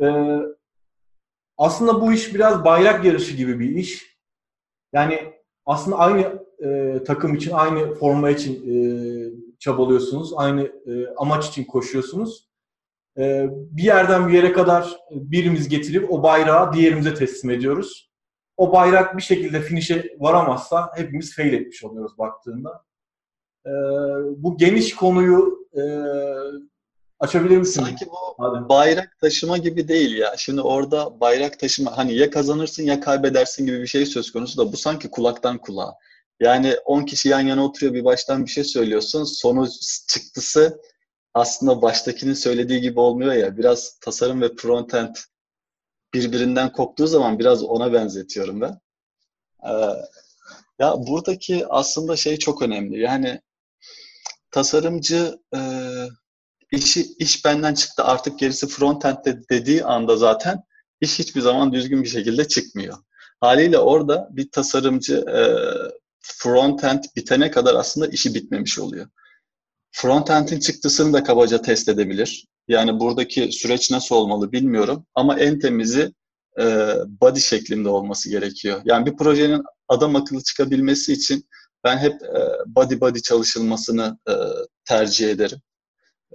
E, 0.00 0.06
aslında 1.56 2.00
bu 2.00 2.12
iş 2.12 2.34
biraz 2.34 2.64
bayrak 2.64 3.04
yarışı 3.04 3.36
gibi 3.36 3.60
bir 3.60 3.70
iş. 3.70 4.18
Yani 4.92 5.34
aslında 5.66 5.98
aynı 5.98 6.47
e, 6.64 6.98
takım 7.06 7.34
için, 7.34 7.50
aynı 7.50 7.94
forma 7.94 8.30
için 8.30 8.54
e, 8.54 8.74
çabalıyorsunuz, 9.58 10.32
aynı 10.36 10.62
e, 10.62 11.06
amaç 11.16 11.48
için 11.48 11.64
koşuyorsunuz. 11.64 12.48
e, 13.18 13.46
bir 13.50 13.82
yerden 13.82 14.28
bir 14.28 14.32
yere 14.32 14.52
kadar 14.52 14.96
birimiz 15.10 15.68
getirip 15.68 16.12
o 16.12 16.22
bayrağı 16.22 16.72
diğerimize 16.72 17.14
teslim 17.14 17.50
ediyoruz. 17.50 18.10
O 18.56 18.72
bayrak 18.72 19.16
bir 19.16 19.22
şekilde 19.22 19.60
finish'e 19.60 20.16
varamazsa 20.18 20.90
hepimiz 20.96 21.36
fail 21.36 21.52
etmiş 21.52 21.84
oluyoruz 21.84 22.18
baktığında. 22.18 22.84
E, 23.66 23.70
bu 24.36 24.56
geniş 24.56 24.94
konuyu 24.94 25.68
e, 25.74 25.82
açabilir 27.20 27.58
misin? 27.58 27.82
Sanki 27.82 28.06
bu 28.06 28.44
Hadi. 28.44 28.68
bayrak 28.68 29.18
taşıma 29.20 29.58
gibi 29.58 29.88
değil 29.88 30.16
ya. 30.16 30.34
Şimdi 30.36 30.60
orada 30.60 31.20
bayrak 31.20 31.58
taşıma 31.58 31.96
hani 31.96 32.14
ya 32.14 32.30
kazanırsın 32.30 32.82
ya 32.82 33.00
kaybedersin 33.00 33.66
gibi 33.66 33.80
bir 33.80 33.86
şey 33.86 34.06
söz 34.06 34.32
konusu 34.32 34.58
da 34.58 34.72
bu 34.72 34.76
sanki 34.76 35.10
kulaktan 35.10 35.58
kulağa. 35.58 35.94
Yani 36.40 36.76
10 36.84 37.02
kişi 37.02 37.28
yan 37.28 37.40
yana 37.40 37.64
oturuyor 37.64 37.94
bir 37.94 38.04
baştan 38.04 38.44
bir 38.44 38.50
şey 38.50 38.64
söylüyorsun. 38.64 39.24
Sonuç 39.24 39.72
çıktısı 40.08 40.80
aslında 41.34 41.82
baştakinin 41.82 42.34
söylediği 42.34 42.80
gibi 42.80 43.00
olmuyor 43.00 43.32
ya. 43.32 43.56
Biraz 43.56 43.98
tasarım 44.00 44.42
ve 44.42 44.56
frontend 44.56 45.16
birbirinden 46.14 46.72
koptuğu 46.72 47.06
zaman 47.06 47.38
biraz 47.38 47.62
ona 47.62 47.92
benzetiyorum 47.92 48.60
ben. 48.60 48.80
Ee, 49.64 49.70
ya 50.78 50.94
buradaki 50.98 51.66
aslında 51.68 52.16
şey 52.16 52.36
çok 52.36 52.62
önemli. 52.62 53.00
Yani 53.00 53.40
tasarımcı 54.50 55.38
e, 55.54 55.60
işi 56.72 57.14
iş 57.18 57.44
benden 57.44 57.74
çıktı 57.74 58.04
artık 58.04 58.38
gerisi 58.38 58.66
frontend'de 58.66 59.48
dediği 59.50 59.84
anda 59.84 60.16
zaten 60.16 60.62
iş 61.00 61.18
hiçbir 61.18 61.40
zaman 61.40 61.72
düzgün 61.72 62.02
bir 62.02 62.08
şekilde 62.08 62.48
çıkmıyor. 62.48 62.96
Haliyle 63.40 63.78
orada 63.78 64.28
bir 64.30 64.50
tasarımcı 64.50 65.16
e, 65.16 65.40
frontend 66.36 67.04
bitene 67.16 67.50
kadar 67.50 67.74
aslında 67.74 68.06
işi 68.06 68.34
bitmemiş 68.34 68.78
oluyor. 68.78 69.08
Frontend'in 69.92 70.60
çıktısını 70.60 71.12
da 71.12 71.22
kabaca 71.22 71.62
test 71.62 71.88
edebilir. 71.88 72.46
Yani 72.68 73.00
buradaki 73.00 73.52
süreç 73.52 73.90
nasıl 73.90 74.14
olmalı 74.14 74.52
bilmiyorum 74.52 75.06
ama 75.14 75.38
en 75.38 75.58
temizi 75.58 76.12
e, 76.60 76.94
body 77.20 77.40
şeklinde 77.40 77.88
olması 77.88 78.30
gerekiyor. 78.30 78.80
Yani 78.84 79.06
bir 79.06 79.16
projenin 79.16 79.62
adam 79.88 80.16
akıllı 80.16 80.42
çıkabilmesi 80.42 81.12
için 81.12 81.48
ben 81.84 81.98
hep 81.98 82.22
e, 82.22 82.40
body 82.66 83.00
body 83.00 83.20
çalışılmasını 83.20 84.18
e, 84.28 84.32
tercih 84.84 85.30
ederim. 85.30 85.58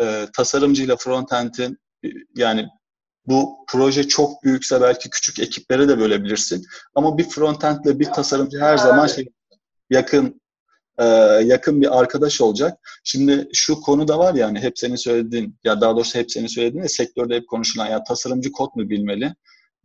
E, 0.01 0.27
tasarımcıyla 0.33 0.95
frontend'in 0.95 1.77
yani 2.35 2.67
bu 3.25 3.65
proje 3.67 4.07
çok 4.07 4.43
büyükse 4.43 4.81
belki 4.81 5.09
küçük 5.09 5.39
ekiplere 5.39 5.87
de 5.87 5.99
bölebilirsin. 5.99 6.65
Ama 6.95 7.17
bir 7.17 7.29
frontend 7.29 7.85
ile 7.85 7.99
bir 7.99 8.05
tasarımcı 8.05 8.59
her 8.59 8.77
zaman 8.77 9.07
şey 9.07 9.29
yakın 9.89 10.41
e, 10.97 11.05
yakın 11.43 11.81
bir 11.81 11.99
arkadaş 11.99 12.41
olacak. 12.41 12.79
Şimdi 13.03 13.49
şu 13.53 13.81
konu 13.81 14.07
da 14.07 14.19
var 14.19 14.33
ya 14.33 14.47
hani 14.47 14.59
hep 14.59 14.79
senin 14.79 14.95
söylediğin 14.95 15.57
ya 15.63 15.81
daha 15.81 15.95
doğrusu 15.95 16.19
hep 16.19 16.31
senin 16.31 16.47
söylediğin 16.47 16.83
de 16.83 16.87
sektörde 16.87 17.35
hep 17.35 17.47
konuşulan 17.47 17.87
ya 17.87 18.03
tasarımcı 18.03 18.51
kod 18.51 18.69
mu 18.75 18.89
bilmeli 18.89 19.33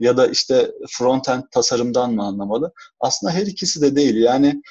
ya 0.01 0.17
da 0.17 0.27
işte 0.27 0.71
frontend 0.89 1.43
tasarımdan 1.51 2.15
mı 2.15 2.23
anlamalı? 2.23 2.73
Aslında 3.01 3.33
her 3.33 3.47
ikisi 3.47 3.83
de 3.83 3.97
değil. 3.97 4.17
Yani 4.17 4.63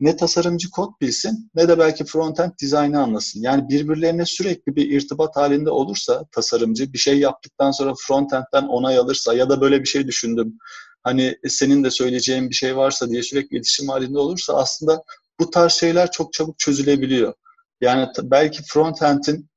ne 0.00 0.16
tasarımcı 0.16 0.70
kod 0.70 0.90
bilsin 1.00 1.50
ne 1.54 1.68
de 1.68 1.78
belki 1.78 2.04
frontend 2.04 2.50
dizaynı 2.62 3.02
anlasın. 3.02 3.42
Yani 3.42 3.68
birbirlerine 3.68 4.24
sürekli 4.26 4.76
bir 4.76 4.90
irtibat 4.90 5.36
halinde 5.36 5.70
olursa 5.70 6.24
tasarımcı 6.32 6.92
bir 6.92 6.98
şey 6.98 7.18
yaptıktan 7.18 7.70
sonra 7.70 7.92
frontend'den 8.06 8.66
onay 8.68 8.98
alırsa 8.98 9.34
ya 9.34 9.50
da 9.50 9.60
böyle 9.60 9.80
bir 9.80 9.88
şey 9.88 10.06
düşündüm. 10.06 10.58
Hani 11.06 11.38
senin 11.48 11.84
de 11.84 11.90
söyleyeceğin 11.90 12.50
bir 12.50 12.54
şey 12.54 12.76
varsa 12.76 13.10
diye 13.10 13.22
sürekli 13.22 13.56
iletişim 13.56 13.88
halinde 13.88 14.18
olursa 14.18 14.54
aslında 14.54 15.02
bu 15.40 15.50
tarz 15.50 15.72
şeyler 15.72 16.10
çok 16.10 16.32
çabuk 16.32 16.58
çözülebiliyor. 16.58 17.34
Yani 17.80 18.08
belki 18.22 18.62
frontend'in 18.62 19.48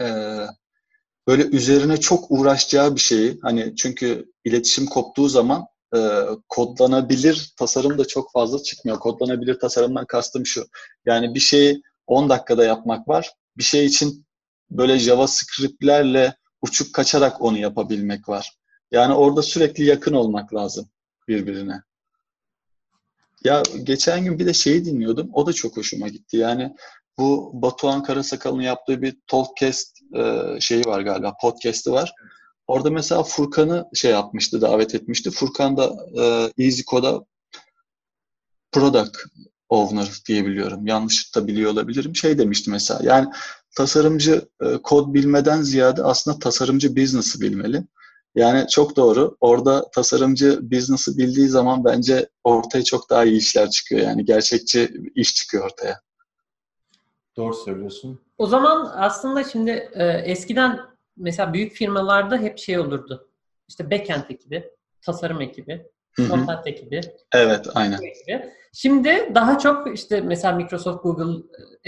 e, 0.00 0.06
böyle 1.28 1.42
üzerine 1.42 2.00
çok 2.00 2.30
uğraşacağı 2.30 2.94
bir 2.94 3.00
şeyi 3.00 3.38
hani 3.42 3.76
çünkü 3.76 4.32
iletişim 4.44 4.86
koptuğu 4.86 5.28
zaman 5.28 5.66
e, 5.96 5.98
kodlanabilir 6.48 7.52
tasarım 7.58 7.98
da 7.98 8.04
çok 8.04 8.32
fazla 8.32 8.62
çıkmıyor. 8.62 8.98
Kodlanabilir 8.98 9.58
tasarımdan 9.58 10.06
kastım 10.06 10.46
şu. 10.46 10.66
Yani 11.06 11.34
bir 11.34 11.40
şeyi 11.40 11.82
10 12.06 12.28
dakikada 12.28 12.64
yapmak 12.64 13.08
var. 13.08 13.32
Bir 13.56 13.64
şey 13.64 13.86
için 13.86 14.26
böyle 14.70 14.98
JavaScript'lerle 14.98 16.36
uçuk 16.62 16.94
kaçarak 16.94 17.42
onu 17.42 17.58
yapabilmek 17.58 18.28
var. 18.28 18.57
Yani 18.90 19.14
orada 19.14 19.42
sürekli 19.42 19.84
yakın 19.84 20.12
olmak 20.12 20.54
lazım 20.54 20.88
birbirine. 21.28 21.82
Ya 23.44 23.62
geçen 23.82 24.24
gün 24.24 24.38
bir 24.38 24.46
de 24.46 24.52
şeyi 24.52 24.84
dinliyordum. 24.84 25.30
O 25.32 25.46
da 25.46 25.52
çok 25.52 25.76
hoşuma 25.76 26.08
gitti. 26.08 26.36
Yani 26.36 26.74
bu 27.18 27.50
Batuhan 27.54 28.02
Karasakal'ın 28.02 28.60
yaptığı 28.60 29.02
bir 29.02 29.16
Talkcast 29.26 29.98
e, 30.16 30.44
şeyi 30.60 30.84
var 30.84 31.00
galiba. 31.00 31.36
Podcast'i 31.40 31.92
var. 31.92 32.12
Orada 32.66 32.90
mesela 32.90 33.22
Furkan'ı 33.22 33.88
şey 33.94 34.10
yapmıştı, 34.10 34.60
davet 34.60 34.94
etmişti. 34.94 35.30
Furkan 35.30 35.76
da 35.76 35.96
e, 36.22 36.52
EasyCode'a 36.64 37.20
product 38.72 39.16
owner 39.68 40.08
diyebiliyorum. 40.28 40.86
Yanlış 40.86 41.34
da 41.34 41.46
biliyor 41.46 41.72
olabilirim. 41.72 42.16
Şey 42.16 42.38
demişti 42.38 42.70
mesela. 42.70 43.00
Yani 43.02 43.28
tasarımcı 43.76 44.48
e, 44.62 44.76
kod 44.82 45.14
bilmeden 45.14 45.62
ziyade 45.62 46.02
aslında 46.02 46.38
tasarımcı 46.38 46.96
business'ı 46.96 47.40
bilmeli. 47.40 47.84
Yani 48.34 48.68
çok 48.68 48.96
doğru. 48.96 49.36
Orada 49.40 49.90
tasarımcı 49.90 50.70
business'ı 50.70 51.18
bildiği 51.18 51.48
zaman 51.48 51.84
bence 51.84 52.28
ortaya 52.44 52.84
çok 52.84 53.10
daha 53.10 53.24
iyi 53.24 53.38
işler 53.38 53.70
çıkıyor. 53.70 54.00
Yani 54.02 54.24
gerçekçi 54.24 54.90
iş 55.14 55.34
çıkıyor 55.34 55.64
ortaya. 55.64 56.00
Doğru 57.36 57.54
söylüyorsun. 57.54 58.20
O 58.38 58.46
zaman 58.46 58.92
aslında 58.96 59.44
şimdi 59.44 59.90
e, 59.94 60.06
eskiden 60.06 60.80
mesela 61.16 61.52
büyük 61.52 61.72
firmalarda 61.72 62.36
hep 62.36 62.58
şey 62.58 62.78
olurdu. 62.78 63.28
İşte 63.68 63.90
backend 63.90 64.24
ekibi, 64.30 64.70
tasarım 65.02 65.40
ekibi, 65.40 65.86
frontend 66.12 66.66
ekibi. 66.66 67.00
Evet, 67.34 67.66
aynen. 67.74 67.98
Ekibi. 68.02 68.52
Şimdi 68.72 69.32
daha 69.34 69.58
çok 69.58 69.94
işte 69.94 70.20
mesela 70.20 70.56
Microsoft, 70.56 71.02
Google, 71.02 71.42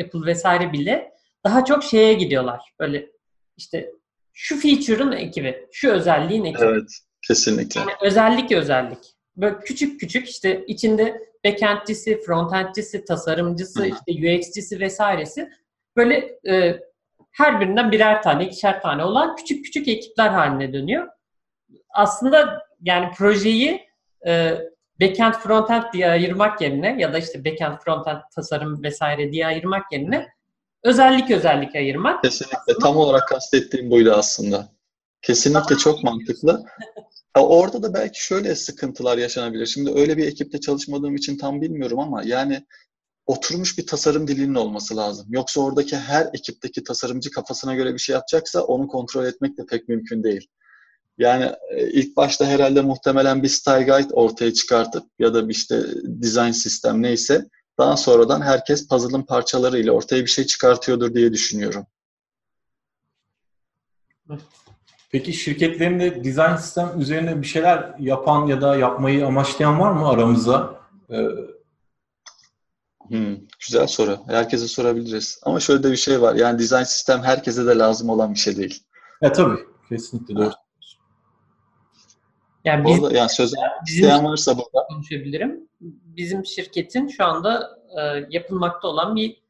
Apple 0.05 0.27
vesaire 0.27 0.73
bile 0.73 1.13
daha 1.45 1.65
çok 1.65 1.85
şeye 1.85 2.15
gidiyorlar. 2.15 2.75
Böyle 2.81 3.11
işte 3.57 3.93
şu 4.33 4.61
feature'ın 4.61 5.13
ekibi, 5.13 5.67
şu 5.73 5.91
özelliğin 5.91 6.45
ekibi. 6.45 6.65
Evet, 6.65 6.91
kesinlikle. 7.27 7.81
Yani 7.81 7.93
özellik 8.03 8.53
özellik. 8.53 8.99
Böyle 9.37 9.59
küçük 9.61 10.01
küçük 10.01 10.29
işte 10.29 10.65
içinde 10.67 11.31
backend'cisi, 11.45 12.21
frontend'cisi, 12.21 13.05
tasarımcısı, 13.05 13.83
Hı. 13.83 13.87
işte 13.87 14.37
UX'cisi 14.39 14.81
vesairesi 14.81 15.51
böyle 15.97 16.39
e, 16.49 16.81
her 17.33 17.61
birinden 17.61 17.93
birer 17.93 18.23
tane, 18.23 18.47
ikişer 18.47 18.83
tane 18.83 19.05
olan 19.05 19.37
küçük 19.37 19.65
küçük 19.65 19.89
ekipler 19.89 20.29
haline 20.29 20.73
dönüyor. 20.73 21.09
Aslında 21.91 22.63
yani 22.81 23.11
projeyi 23.17 23.81
e, 24.27 24.59
backend 25.01 25.35
frontend 25.35 25.83
diye 25.93 26.11
ayırmak 26.11 26.61
yerine 26.61 26.97
ya 26.99 27.13
da 27.13 27.19
işte 27.19 27.45
backend 27.45 27.79
frontend 27.85 28.21
tasarım 28.35 28.83
vesaire 28.83 29.33
diye 29.33 29.47
ayırmak 29.47 29.93
yerine 29.93 30.29
özellik 30.83 31.31
özellik 31.31 31.75
ayırmak. 31.75 32.25
Kesinlikle 32.25 32.59
aslında... 32.59 32.79
tam 32.79 32.97
olarak 32.97 33.29
kastettiğim 33.29 33.91
buydu 33.91 34.13
aslında. 34.13 34.69
Kesinlikle 35.23 35.77
çok 35.77 36.05
mantıklı. 36.05 36.65
orada 37.35 37.83
da 37.83 37.95
belki 37.95 38.27
şöyle 38.27 38.55
sıkıntılar 38.55 39.19
yaşanabilir. 39.19 39.67
Şimdi 39.67 39.91
öyle 40.01 40.17
bir 40.17 40.27
ekipte 40.27 40.61
çalışmadığım 40.61 41.17
için 41.17 41.37
tam 41.37 41.61
bilmiyorum 41.61 41.99
ama 41.99 42.23
yani 42.25 42.67
oturmuş 43.27 43.79
bir 43.79 43.87
tasarım 43.87 44.29
dilinin 44.29 44.55
olması 44.55 44.97
lazım. 44.97 45.27
Yoksa 45.31 45.61
oradaki 45.61 45.97
her 45.97 46.27
ekipteki 46.35 46.85
tasarımcı 46.85 47.31
kafasına 47.31 47.75
göre 47.75 47.95
bir 47.95 47.99
şey 47.99 48.13
yapacaksa 48.13 48.63
onu 48.63 48.89
kontrol 48.89 49.25
etmek 49.25 49.59
de 49.59 49.67
pek 49.67 49.89
mümkün 49.89 50.23
değil. 50.23 50.47
Yani 51.19 51.53
e, 51.71 51.91
ilk 51.91 52.17
başta 52.17 52.47
herhalde 52.47 52.81
muhtemelen 52.81 53.43
bir 53.43 53.49
style 53.49 53.83
guide 53.83 54.15
ortaya 54.15 54.55
çıkartıp 54.55 55.05
ya 55.19 55.35
da 55.35 55.49
bir 55.49 55.55
işte 55.55 55.83
design 56.03 56.51
sistem 56.51 57.03
neyse 57.03 57.47
daha 57.81 57.97
sonradan 57.97 58.43
herkes 58.43 58.89
puzzle'ın 58.89 59.23
parçalarıyla 59.23 59.93
ortaya 59.93 60.23
bir 60.23 60.31
şey 60.31 60.47
çıkartıyordur 60.47 61.15
diye 61.15 61.33
düşünüyorum. 61.33 61.87
Peki 65.13 65.33
şirketlerinde 65.33 66.25
design 66.25 66.57
sistem 66.57 67.01
üzerine 67.01 67.43
bir 67.43 67.47
şeyler 67.47 67.95
yapan 67.99 68.47
ya 68.47 68.61
da 68.61 68.77
yapmayı 68.77 69.27
amaçlayan 69.27 69.81
var 69.81 69.93
mı 69.93 70.09
aramızda? 70.09 70.81
Ee, 71.11 71.17
Hmm, 73.09 73.37
güzel 73.67 73.87
soru. 73.87 74.19
Herkese 74.27 74.69
sorabiliriz. 74.69 75.41
Ama 75.43 75.61
şöyle 75.61 75.83
de 75.83 75.91
bir 75.91 75.97
şey 75.97 76.21
var. 76.21 76.35
Yani 76.35 76.59
design 76.59 76.83
sistem 76.83 77.23
herkese 77.23 77.67
de 77.67 77.79
lazım 77.79 78.09
olan 78.09 78.35
bir 78.35 78.39
şey 78.39 78.57
değil. 78.57 78.83
Ya 79.23 79.33
tabii. 79.33 79.59
Kesinlikle 79.89 80.37
doğru. 80.37 80.53
Yani 82.65 82.85
biz, 82.85 83.03
Orada, 83.03 83.17
yani 83.17 83.29
söz 83.29 83.53
isteyen 83.87 84.25
varsa 84.25 84.59
burada. 84.59 84.87
Konuşabilirim. 84.89 85.69
Bizim 85.81 86.47
şirketin 86.47 87.09
şu 87.09 87.25
anda 87.25 87.79
e, 88.01 88.27
yapılmakta 88.31 88.89
olan 88.89 89.17
bir 89.17 89.43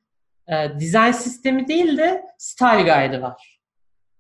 e, 0.49 0.81
design 0.81 1.11
sistemi 1.11 1.69
değil 1.69 1.99
de 1.99 2.25
style 2.39 2.83
guide'ı 2.83 3.23
var. 3.23 3.61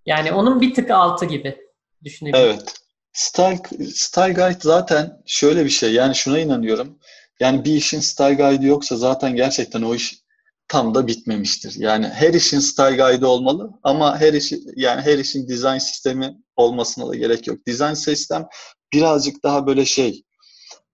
Yani 0.07 0.33
onun 0.33 0.61
bir 0.61 0.75
tık 0.75 0.91
altı 0.91 1.25
gibi 1.25 1.59
düşünebilirim. 2.05 2.45
Evet. 2.45 2.75
Style, 3.13 3.63
style 3.95 4.33
guide 4.33 4.59
zaten 4.61 5.23
şöyle 5.27 5.65
bir 5.65 5.71
şey. 5.71 5.93
Yani 5.93 6.15
şuna 6.15 6.39
inanıyorum. 6.39 6.99
Yani 7.41 7.65
bir 7.65 7.73
işin 7.73 8.01
style 8.01 8.35
guide 8.35 8.67
yoksa 8.67 8.97
zaten 8.97 9.37
gerçekten 9.37 9.83
o 9.83 9.95
iş 9.95 10.21
tam 10.69 10.95
da 10.95 11.07
bitmemiştir. 11.07 11.75
Yani 11.77 12.09
her 12.09 12.35
işin 12.35 12.59
style 12.59 12.97
guide 12.97 13.27
olmalı 13.27 13.71
ama 13.83 14.21
her 14.21 14.33
işi 14.33 14.61
yani 14.77 15.03
her 15.03 15.19
işin 15.19 15.49
design 15.49 15.79
sistemi 15.79 16.37
olmasına 16.57 17.09
da 17.09 17.15
gerek 17.15 17.47
yok. 17.47 17.59
Design 17.67 17.93
sistem 17.93 18.47
birazcık 18.93 19.43
daha 19.43 19.67
böyle 19.67 19.85
şey 19.85 20.23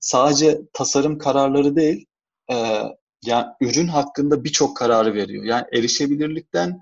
sadece 0.00 0.61
tasarım 0.73 1.19
kararları 1.19 1.76
değil 1.76 2.07
e, 2.50 2.83
yani 3.25 3.47
ürün 3.61 3.88
hakkında 3.88 4.45
birçok 4.45 4.76
kararı 4.76 5.15
veriyor. 5.15 5.45
Yani 5.45 5.65
erişebilirlikten 5.73 6.81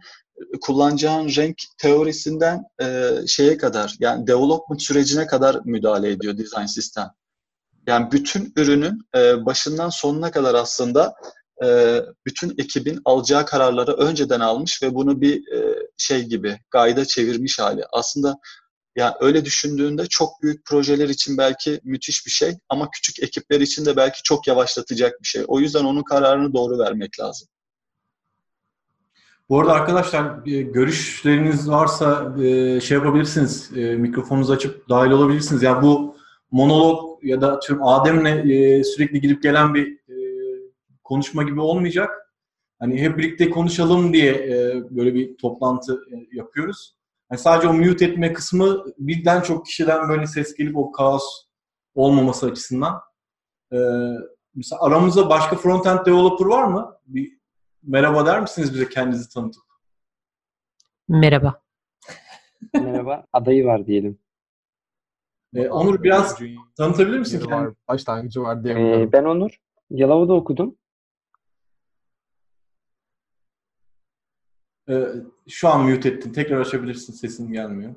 kullanacağın 0.60 1.28
renk 1.28 1.56
teorisinden 1.78 2.64
e, 2.82 3.10
şeye 3.26 3.56
kadar 3.58 3.96
yani 4.00 4.26
development 4.26 4.82
sürecine 4.82 5.26
kadar 5.26 5.60
müdahale 5.64 6.10
ediyor 6.10 6.38
design 6.38 6.66
sistem. 6.66 7.10
Yani 7.86 8.12
bütün 8.12 8.52
ürünün 8.56 9.08
e, 9.16 9.46
başından 9.46 9.88
sonuna 9.88 10.30
kadar 10.30 10.54
aslında 10.54 11.14
e, 11.64 12.00
bütün 12.26 12.54
ekibin 12.58 13.00
alacağı 13.04 13.46
kararları 13.46 13.92
önceden 13.92 14.40
almış 14.40 14.82
ve 14.82 14.94
bunu 14.94 15.20
bir 15.20 15.52
e, 15.52 15.76
şey 15.96 16.22
gibi 16.22 16.60
gayda 16.70 17.04
çevirmiş 17.04 17.58
hali. 17.58 17.84
Aslında 17.92 18.38
yani 18.96 19.14
öyle 19.20 19.44
düşündüğünde 19.44 20.06
çok 20.06 20.42
büyük 20.42 20.64
projeler 20.66 21.08
için 21.08 21.38
belki 21.38 21.80
müthiş 21.84 22.26
bir 22.26 22.30
şey 22.30 22.54
ama 22.68 22.90
küçük 22.90 23.22
ekipler 23.22 23.60
için 23.60 23.86
de 23.86 23.96
belki 23.96 24.22
çok 24.22 24.46
yavaşlatacak 24.46 25.22
bir 25.22 25.28
şey. 25.28 25.44
O 25.46 25.60
yüzden 25.60 25.84
onun 25.84 26.02
kararını 26.02 26.54
doğru 26.54 26.78
vermek 26.78 27.20
lazım. 27.20 27.48
Bu 29.48 29.60
arada 29.60 29.72
arkadaşlar 29.72 30.46
e, 30.46 30.62
görüşleriniz 30.62 31.70
varsa 31.70 32.34
e, 32.42 32.80
şey 32.80 32.98
yapabilirsiniz. 32.98 33.70
E, 33.76 33.96
mikrofonunuzu 33.96 34.52
açıp 34.52 34.88
dahil 34.88 35.10
olabilirsiniz. 35.10 35.62
Yani 35.62 35.82
bu 35.82 36.16
monolog 36.50 37.24
ya 37.24 37.40
da 37.40 37.60
tüm 37.60 37.82
Adem'le 37.82 38.44
sürekli 38.84 39.20
gidip 39.20 39.42
gelen 39.42 39.74
bir 39.74 39.98
konuşma 41.04 41.42
gibi 41.42 41.60
olmayacak. 41.60 42.10
Hani 42.78 43.00
hep 43.00 43.18
birlikte 43.18 43.50
konuşalım 43.50 44.12
diye 44.12 44.48
böyle 44.90 45.14
bir 45.14 45.36
toplantı 45.36 46.00
yapıyoruz. 46.32 46.94
Yani 47.34 47.42
sadece 47.42 47.68
o 47.68 47.72
mute 47.72 48.04
etme 48.04 48.32
kısmı 48.32 48.84
birden 48.98 49.40
çok 49.40 49.66
kişiden 49.66 50.08
böyle 50.08 50.26
ses 50.26 50.54
gelip 50.54 50.76
o 50.76 50.92
kaos 50.92 51.24
olmaması 51.94 52.46
açısından. 52.46 53.00
Mesela 54.54 54.80
aramızda 54.80 55.30
başka 55.30 55.56
front-end 55.56 56.06
developer 56.06 56.46
var 56.46 56.64
mı? 56.64 56.96
Bir 57.06 57.38
merhaba 57.82 58.26
der 58.26 58.40
misiniz 58.40 58.74
bize 58.74 58.88
kendinizi 58.88 59.28
tanıtıp? 59.34 59.62
Merhaba. 61.08 61.62
Merhaba. 62.74 63.24
Adayı 63.32 63.64
var 63.64 63.86
diyelim. 63.86 64.18
Ee, 65.54 65.68
Onur 65.68 66.02
biraz 66.02 66.38
tanıtabilir 66.76 67.18
misin 67.18 67.46
kendini? 67.48 67.74
Başlangıcı 67.88 68.42
var 68.42 68.64
diye. 68.64 69.02
Ee, 69.02 69.12
ben 69.12 69.24
Onur. 69.24 69.60
Yalova'da 69.90 70.32
okudum. 70.32 70.76
Ee, 74.88 75.04
şu 75.48 75.68
an 75.68 75.90
mute 75.90 76.08
ettin. 76.08 76.32
Tekrar 76.32 76.60
açabilirsin. 76.60 77.12
Sesin 77.12 77.52
gelmiyor. 77.52 77.94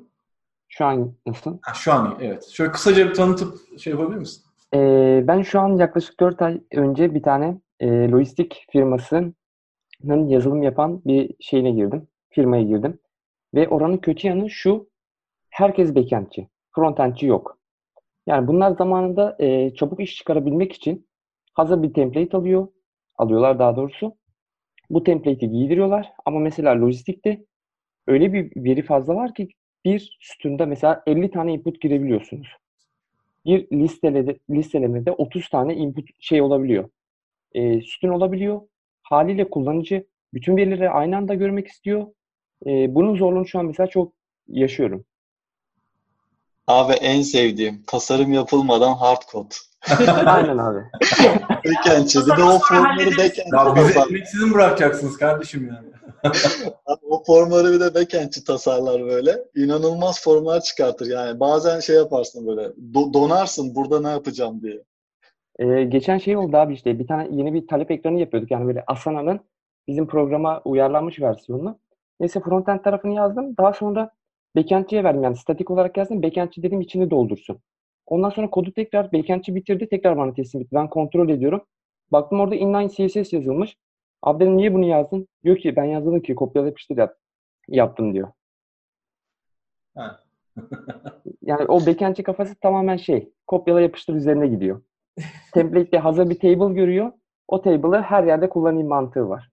Şu 0.68 0.84
an 0.84 1.14
nasıl? 1.26 1.58
Ha, 1.62 1.74
şu 1.74 1.92
an 1.92 2.16
iyi. 2.20 2.26
Evet. 2.26 2.44
Şöyle 2.44 2.72
kısaca 2.72 3.08
bir 3.08 3.14
tanıtıp 3.14 3.78
şey 3.78 3.92
yapabilir 3.92 4.18
misin? 4.18 4.44
Ee, 4.74 5.24
ben 5.28 5.42
şu 5.42 5.60
an 5.60 5.76
yaklaşık 5.76 6.20
4 6.20 6.42
ay 6.42 6.60
önce 6.72 7.14
bir 7.14 7.22
tane 7.22 7.60
e, 7.80 8.10
lojistik 8.10 8.66
firmasının 8.70 9.34
yazılım 10.28 10.62
yapan 10.62 11.02
bir 11.04 11.34
şeyine 11.40 11.70
girdim. 11.70 12.08
Firmaya 12.30 12.62
girdim. 12.62 12.98
Ve 13.54 13.68
oranın 13.68 13.96
kötü 13.96 14.26
yanı 14.28 14.50
şu. 14.50 14.88
Herkes 15.50 15.94
backendçi. 15.94 16.48
Frontendçi 16.74 17.26
yok. 17.26 17.58
Yani 18.26 18.48
bunlar 18.48 18.70
zamanında 18.70 19.36
e, 19.38 19.74
çabuk 19.74 20.00
iş 20.00 20.16
çıkarabilmek 20.16 20.72
için 20.72 21.08
hazır 21.54 21.82
bir 21.82 21.94
template 21.94 22.36
alıyor. 22.36 22.68
Alıyorlar 23.18 23.58
daha 23.58 23.76
doğrusu. 23.76 24.16
Bu 24.90 25.04
template'i 25.04 25.50
giydiriyorlar. 25.50 26.12
Ama 26.24 26.38
mesela 26.38 26.80
lojistikte 26.80 27.44
öyle 28.06 28.32
bir 28.32 28.64
veri 28.64 28.82
fazla 28.82 29.14
var 29.14 29.34
ki 29.34 29.48
bir 29.84 30.18
sütunda 30.20 30.66
mesela 30.66 31.02
50 31.06 31.30
tane 31.30 31.52
input 31.52 31.80
girebiliyorsunuz. 31.80 32.48
Bir 33.46 33.70
listelede, 33.72 34.38
listelemede 34.50 35.12
30 35.12 35.48
tane 35.48 35.74
input 35.74 36.08
şey 36.20 36.42
olabiliyor. 36.42 36.88
E, 37.52 37.80
sütun 37.80 38.08
olabiliyor. 38.08 38.60
Haliyle 39.02 39.50
kullanıcı 39.50 40.06
bütün 40.34 40.56
verileri 40.56 40.90
aynı 40.90 41.16
anda 41.16 41.34
görmek 41.34 41.68
istiyor. 41.68 42.06
E, 42.66 42.94
bunun 42.94 43.16
zorluğunu 43.16 43.46
şu 43.46 43.58
an 43.58 43.66
mesela 43.66 43.86
çok 43.86 44.12
yaşıyorum. 44.48 45.04
Abi 46.66 46.92
en 46.92 47.22
sevdiğim 47.22 47.82
tasarım 47.86 48.32
yapılmadan 48.32 48.94
hard 48.94 49.22
code. 49.32 49.54
Aynen 50.26 50.58
abi. 50.58 50.78
backend'çi. 51.64 52.18
Bir 52.20 52.36
de 52.36 52.42
o 52.42 52.58
formları 52.58 53.10
backend'çi 53.10 53.56
Ya 53.56 53.76
bizi 53.76 53.98
emeksiz 53.98 54.42
mi 54.42 54.54
bırakacaksınız 54.54 55.18
kardeşim 55.18 55.68
yani? 55.74 55.88
o 57.02 57.24
formları 57.24 57.72
bir 57.72 57.80
de 57.80 57.94
backend'çi 57.94 58.44
tasarlar 58.44 59.02
böyle. 59.02 59.44
İnanılmaz 59.54 60.22
formlar 60.22 60.60
çıkartır 60.60 61.06
yani. 61.06 61.40
Bazen 61.40 61.80
şey 61.80 61.96
yaparsın 61.96 62.46
böyle. 62.46 62.62
Do- 62.62 63.14
donarsın 63.14 63.74
burada 63.74 64.00
ne 64.00 64.08
yapacağım 64.08 64.62
diye. 64.62 64.82
Ee, 65.58 65.84
geçen 65.84 66.18
şey 66.18 66.36
oldu 66.36 66.56
abi 66.56 66.74
işte 66.74 66.98
bir 66.98 67.06
tane 67.06 67.28
yeni 67.30 67.54
bir 67.54 67.66
talep 67.66 67.90
ekranı 67.90 68.20
yapıyorduk. 68.20 68.50
Yani 68.50 68.66
böyle 68.66 68.84
Asana'nın 68.86 69.40
bizim 69.88 70.06
programa 70.06 70.62
uyarlanmış 70.64 71.20
versiyonunu. 71.20 71.78
Neyse 72.20 72.40
frontend 72.40 72.80
tarafını 72.80 73.14
yazdım. 73.14 73.56
Daha 73.56 73.72
sonra 73.72 74.10
backend'ciye 74.56 75.04
verdim. 75.04 75.22
Yani 75.22 75.36
statik 75.36 75.70
olarak 75.70 75.96
yazdım. 75.96 76.22
Backend'ci 76.22 76.62
dedim 76.62 76.80
içini 76.80 77.10
doldursun. 77.10 77.58
Ondan 78.08 78.30
sonra 78.30 78.50
kodu 78.50 78.72
tekrar 78.72 79.12
backend'ci 79.12 79.54
bitirdi. 79.54 79.88
Tekrar 79.88 80.16
bana 80.16 80.34
teslim 80.34 80.62
etti. 80.62 80.70
Ben 80.72 80.90
kontrol 80.90 81.28
ediyorum. 81.28 81.62
Baktım 82.12 82.40
orada 82.40 82.54
inline 82.54 82.88
CSS 82.88 83.32
yazılmış. 83.32 83.76
Abi 84.22 84.40
dedim 84.40 84.56
niye 84.56 84.74
bunu 84.74 84.84
yazdın? 84.84 85.28
Diyor 85.44 85.56
ki 85.56 85.76
ben 85.76 85.84
yazdım 85.84 86.20
ki 86.20 86.34
kopyala 86.34 86.66
yapıştır 86.66 86.96
yap. 86.96 87.16
yaptım 87.68 88.14
diyor. 88.14 88.28
yani 91.42 91.64
o 91.68 91.86
backend'ci 91.86 92.22
kafası 92.22 92.54
tamamen 92.54 92.96
şey. 92.96 93.32
Kopyala 93.46 93.80
yapıştır 93.80 94.14
üzerine 94.14 94.46
gidiyor. 94.46 94.82
Template'de 95.54 95.98
hazır 95.98 96.30
bir 96.30 96.38
table 96.38 96.74
görüyor. 96.74 97.12
O 97.48 97.62
table'ı 97.62 98.02
her 98.02 98.24
yerde 98.24 98.48
kullanayım 98.48 98.88
mantığı 98.88 99.28
var. 99.28 99.50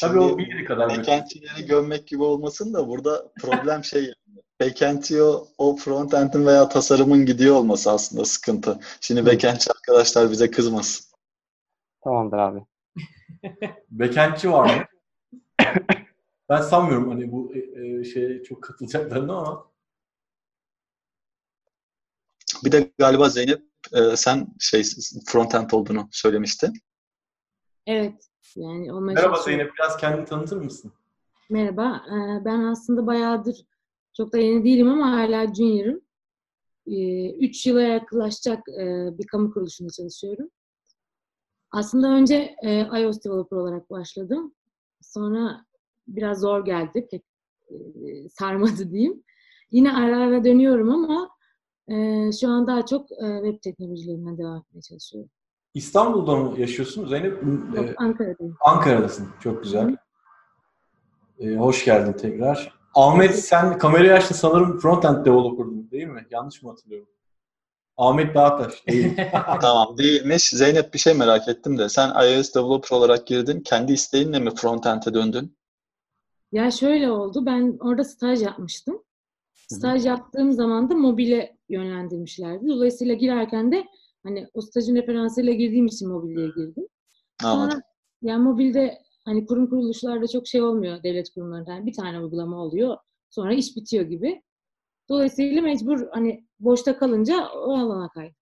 Tabii 0.00 0.18
o 0.18 0.38
bir 0.38 0.46
yeri 0.46 0.64
kadar. 0.64 0.88
Backend'çileri 0.88 1.66
gömmek 1.66 2.06
gibi 2.06 2.22
olmasın 2.22 2.74
da 2.74 2.88
burada 2.88 3.32
problem 3.40 3.84
şey 3.84 4.12
yani. 4.60 4.70
Backend'ci 4.70 5.22
o, 5.22 5.48
o 5.58 5.76
frontend'in 5.76 6.46
veya 6.46 6.68
tasarımın 6.68 7.26
gidiyor 7.26 7.54
olması 7.54 7.90
aslında 7.90 8.24
sıkıntı. 8.24 8.80
Şimdi 9.00 9.26
backend'ci 9.26 9.70
arkadaşlar 9.70 10.30
bize 10.30 10.50
kızmasın. 10.50 11.06
Tamamdır 12.04 12.38
abi. 12.38 12.64
backend'ci 13.90 14.52
var 14.52 14.76
mı? 14.76 14.84
ben 16.48 16.62
sanmıyorum 16.62 17.08
hani 17.08 17.32
bu 17.32 17.52
e, 17.54 17.58
e, 17.58 18.04
şeye 18.04 18.42
çok 18.42 18.62
katılacaklarını 18.62 19.36
ama. 19.36 19.68
Bir 22.64 22.72
de 22.72 22.90
galiba 22.98 23.28
Zeynep 23.28 23.62
e, 23.92 24.16
sen 24.16 24.46
şey 24.58 24.82
frontend 25.26 25.70
olduğunu 25.70 26.08
söylemiştin. 26.10 26.72
Evet. 27.86 28.28
Yani 28.56 28.92
o 28.92 29.00
Merhaba 29.00 29.36
Zeynep, 29.36 29.72
biraz 29.78 29.96
kendini 29.96 30.24
tanıtır 30.24 30.56
mısın? 30.56 30.92
Merhaba. 31.50 32.02
Ee, 32.06 32.44
ben 32.44 32.60
aslında 32.60 33.06
bayağıdır 33.06 33.56
çok 34.18 34.32
da 34.32 34.38
yeni 34.38 34.64
değilim 34.64 34.88
ama 34.88 35.12
hala 35.12 35.54
junior'ım. 35.54 36.00
Ee, 36.86 37.30
üç 37.30 37.66
yıla 37.66 37.80
yaklaşacak 37.82 38.68
e, 38.68 39.08
bir 39.18 39.26
kamu 39.26 39.52
kuruluşunda 39.52 39.90
çalışıyorum. 39.90 40.50
Aslında 41.70 42.08
önce 42.08 42.56
e, 42.64 42.80
iOS 42.80 43.24
developer 43.24 43.56
olarak 43.56 43.90
başladım. 43.90 44.54
Sonra 45.00 45.64
biraz 46.08 46.40
zor 46.40 46.64
geldi, 46.64 47.08
pek 47.10 47.24
e, 47.70 48.28
sarmadı 48.28 48.90
diyeyim. 48.90 49.22
Yine 49.70 49.92
ara 49.92 50.18
ara 50.18 50.44
dönüyorum 50.44 50.90
ama 50.90 51.30
şu 52.40 52.48
an 52.48 52.66
daha 52.66 52.86
çok 52.86 53.08
web 53.08 53.62
teknolojilerinden 53.62 54.38
devam 54.38 54.58
etmeye 54.58 54.80
çalışıyorum. 54.82 55.30
İstanbul'da 55.74 56.36
mı 56.36 56.60
yaşıyorsun 56.60 57.06
Zeynep? 57.06 57.42
Yok, 57.76 57.88
Ankara'dayım. 57.96 58.56
Ankara'dasın. 58.60 59.28
Çok 59.40 59.62
güzel. 59.62 59.96
Ee, 61.38 61.54
hoş 61.54 61.84
geldin 61.84 62.12
tekrar. 62.12 62.77
Ahmet 62.94 63.38
sen 63.38 63.78
kamerayı 63.78 64.14
açtın 64.14 64.34
sanırım 64.34 64.78
frontend 64.78 65.26
developer'dın 65.26 65.88
değil 65.90 66.06
mi? 66.06 66.26
Yanlış 66.30 66.62
mı 66.62 66.70
hatırlıyorum? 66.70 67.08
Ahmet 67.96 68.34
Dağtaş 68.34 68.86
değil. 68.86 69.16
tamam 69.60 69.98
değilmiş. 69.98 70.50
Zeynep 70.50 70.94
bir 70.94 70.98
şey 70.98 71.14
merak 71.14 71.48
ettim 71.48 71.78
de 71.78 71.88
sen 71.88 72.08
iOS 72.08 72.54
developer 72.54 72.96
olarak 72.96 73.26
girdin. 73.26 73.60
Kendi 73.60 73.92
isteğinle 73.92 74.38
mi 74.38 74.50
frontend'e 74.54 75.14
döndün? 75.14 75.56
Ya 76.52 76.70
şöyle 76.70 77.10
oldu. 77.10 77.46
Ben 77.46 77.78
orada 77.80 78.04
staj 78.04 78.42
yapmıştım. 78.42 79.02
Staj 79.54 80.06
yaptığım 80.06 80.52
zaman 80.52 80.90
da 80.90 80.94
mobile 80.94 81.56
yönlendirmişlerdi. 81.68 82.68
Dolayısıyla 82.68 83.14
girerken 83.14 83.72
de 83.72 83.84
hani 84.22 84.48
o 84.54 84.60
stajın 84.60 84.96
referansıyla 84.96 85.52
girdiğim 85.52 85.86
için 85.86 86.08
mobileye 86.08 86.46
girdim. 86.46 86.86
Sonra 87.42 87.82
yani 88.22 88.42
mobilde 88.42 88.98
hani 89.28 89.46
kurum 89.46 89.70
kuruluşlarda 89.70 90.28
çok 90.28 90.46
şey 90.46 90.62
olmuyor 90.62 91.02
devlet 91.02 91.30
kurumlarında. 91.30 91.70
Yani 91.70 91.86
bir 91.86 91.92
tane 91.92 92.20
uygulama 92.20 92.56
oluyor. 92.56 92.96
Sonra 93.30 93.54
iş 93.54 93.76
bitiyor 93.76 94.04
gibi. 94.04 94.42
Dolayısıyla 95.08 95.62
mecbur 95.62 96.08
hani 96.12 96.44
boşta 96.60 96.98
kalınca 96.98 97.48
o 97.48 97.78
alana 97.78 98.08
kaydı. 98.08 98.34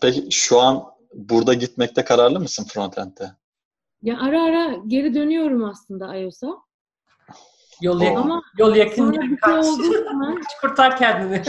Peki 0.00 0.26
şu 0.30 0.60
an 0.60 0.84
burada 1.14 1.54
gitmekte 1.54 2.04
kararlı 2.04 2.40
mısın 2.40 2.64
frontend'de? 2.64 3.30
Ya 4.02 4.20
ara 4.20 4.42
ara 4.42 4.76
geri 4.86 5.14
dönüyorum 5.14 5.64
aslında 5.64 6.16
iOS'a. 6.16 6.58
Yol 7.82 8.00
yakın, 8.00 8.16
Ama 8.16 8.42
yol 8.58 8.76
yakın 8.76 9.12
bir 9.12 9.28
şey 9.28 9.36
kaç. 9.36 9.64
zaman 10.04 10.40
kurtar 10.60 10.96
kendini. 10.96 11.42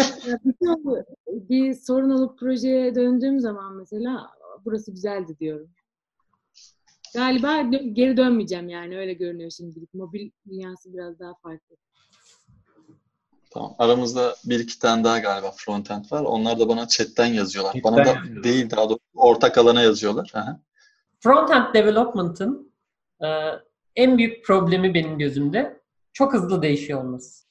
bir, 0.45 0.65
şey 0.65 0.69
oldu, 0.69 1.05
bir 1.27 1.73
sorun 1.73 2.09
olup 2.09 2.39
projeye 2.39 2.95
döndüğüm 2.95 3.39
zaman 3.39 3.75
mesela 3.75 4.29
burası 4.65 4.91
güzeldi 4.91 5.39
diyorum. 5.39 5.69
Galiba 7.13 7.47
dö- 7.47 7.93
geri 7.93 8.17
dönmeyeceğim 8.17 8.69
yani 8.69 8.97
öyle 8.97 9.13
görünüyor 9.13 9.51
şimdilik. 9.51 9.93
Mobil 9.93 10.29
dünyası 10.49 10.93
biraz 10.93 11.19
daha 11.19 11.33
farklı. 11.43 11.75
Tamam. 13.51 13.75
Aramızda 13.79 14.35
bir 14.45 14.59
iki 14.59 14.79
tane 14.79 15.03
daha 15.03 15.19
galiba 15.19 15.51
frontend 15.57 16.05
var. 16.11 16.21
Onlar 16.23 16.59
da 16.59 16.69
bana 16.69 16.87
chatten 16.87 17.25
yazıyorlar. 17.25 17.73
Chatten 17.73 17.91
bana 17.91 18.05
da 18.05 18.09
yazıyorlar. 18.09 18.43
değil 18.43 18.69
daha 18.69 18.89
doğrusu 18.89 19.01
ortak 19.15 19.57
alana 19.57 19.81
yazıyorlar. 19.81 20.31
Aha. 20.33 20.59
Frontend 21.19 21.73
development'ın 21.73 22.73
e, 23.21 23.27
en 23.95 24.17
büyük 24.17 24.45
problemi 24.45 24.93
benim 24.93 25.17
gözümde 25.17 25.81
çok 26.13 26.33
hızlı 26.33 26.61
değişiyor 26.61 27.03
olması. 27.03 27.45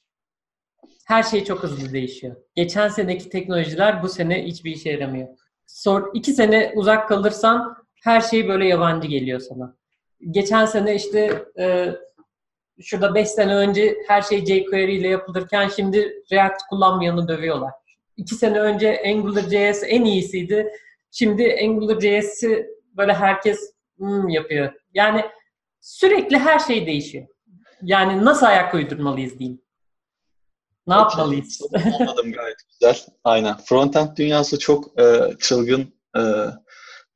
Her 1.05 1.23
şey 1.23 1.43
çok 1.43 1.63
hızlı 1.63 1.93
değişiyor. 1.93 2.35
Geçen 2.55 2.89
seneki 2.89 3.29
teknolojiler 3.29 4.03
bu 4.03 4.09
sene 4.09 4.45
hiçbir 4.45 4.71
işe 4.71 4.89
yaramıyor. 4.91 5.27
Sor, 5.67 6.09
iki 6.13 6.33
sene 6.33 6.73
uzak 6.75 7.09
kalırsan 7.09 7.75
her 8.03 8.21
şey 8.21 8.47
böyle 8.47 8.67
yabancı 8.67 9.07
geliyor 9.07 9.39
sana. 9.39 9.75
Geçen 10.31 10.65
sene 10.65 10.95
işte 10.95 11.43
e, 11.59 11.95
şurada 12.81 13.15
5 13.15 13.29
sene 13.29 13.55
önce 13.55 13.97
her 14.07 14.21
şey 14.21 14.45
jQuery 14.45 14.95
ile 14.97 15.07
yapılırken 15.07 15.67
şimdi 15.67 16.23
React 16.31 16.61
kullanmayanı 16.69 17.27
dövüyorlar. 17.27 17.71
İki 18.17 18.35
sene 18.35 18.59
önce 18.59 19.03
AngularJS 19.05 19.83
en 19.85 20.05
iyisiydi. 20.05 20.71
Şimdi 21.11 21.57
AngularJS'i 21.63 22.67
böyle 22.97 23.13
herkes 23.13 23.73
"Hmm" 23.97 24.29
yapıyor. 24.29 24.73
Yani 24.93 25.25
sürekli 25.81 26.37
her 26.37 26.59
şey 26.59 26.87
değişiyor. 26.87 27.27
Yani 27.81 28.25
nasıl 28.25 28.45
ayak 28.45 28.73
uydurmalıyız 28.73 29.39
diyeyim. 29.39 29.61
Ne 30.87 30.93
yapmalıyız? 30.93 31.61
Anladım 31.99 32.31
gayet 32.31 32.57
güzel. 32.69 32.97
Aynen. 33.23 33.57
Frontend 33.57 34.17
dünyası 34.17 34.59
çok 34.59 34.99
e, 34.99 35.21
çılgın 35.39 35.93
e, 36.17 36.21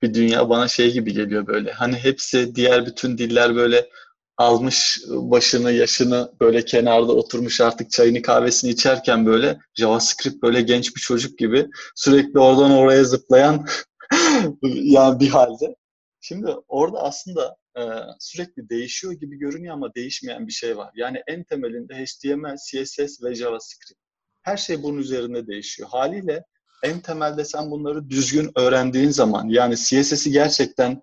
bir 0.03 0.13
dünya. 0.13 0.49
Bana 0.49 0.67
şey 0.67 0.93
gibi 0.93 1.13
geliyor 1.13 1.47
böyle. 1.47 1.71
Hani 1.71 1.95
hepsi 1.95 2.55
diğer 2.55 2.85
bütün 2.85 3.17
diller 3.17 3.55
böyle 3.55 3.89
almış 4.37 5.01
başını 5.07 5.71
yaşını 5.71 6.31
böyle 6.41 6.65
kenarda 6.65 7.11
oturmuş 7.13 7.61
artık 7.61 7.91
çayını 7.91 8.21
kahvesini 8.21 8.71
içerken 8.71 9.25
böyle 9.25 9.59
JavaScript 9.75 10.43
böyle 10.43 10.61
genç 10.61 10.95
bir 10.95 11.01
çocuk 11.01 11.37
gibi 11.37 11.67
sürekli 11.95 12.39
oradan 12.39 12.71
oraya 12.71 13.03
zıplayan 13.03 13.65
yani 14.63 15.19
bir 15.19 15.29
halde. 15.29 15.75
Şimdi 16.21 16.47
orada 16.67 17.03
aslında 17.03 17.57
e, 17.77 17.81
sürekli 18.19 18.69
değişiyor 18.69 19.13
gibi 19.13 19.37
görünüyor 19.37 19.73
ama 19.73 19.93
değişmeyen 19.95 20.47
bir 20.47 20.51
şey 20.51 20.77
var. 20.77 20.91
Yani 20.95 21.21
en 21.27 21.43
temelinde 21.43 21.93
HTML, 21.93 22.55
CSS 22.55 23.23
ve 23.23 23.35
JavaScript. 23.35 23.99
Her 24.41 24.57
şey 24.57 24.83
bunun 24.83 24.97
üzerinde 24.97 25.47
değişiyor. 25.47 25.89
Haliyle 25.89 26.43
en 26.83 26.99
temelde 26.99 27.45
sen 27.45 27.71
bunları 27.71 28.09
düzgün 28.09 28.51
öğrendiğin 28.55 29.09
zaman 29.09 29.47
yani 29.49 29.75
CSS'i 29.75 30.31
gerçekten 30.31 31.01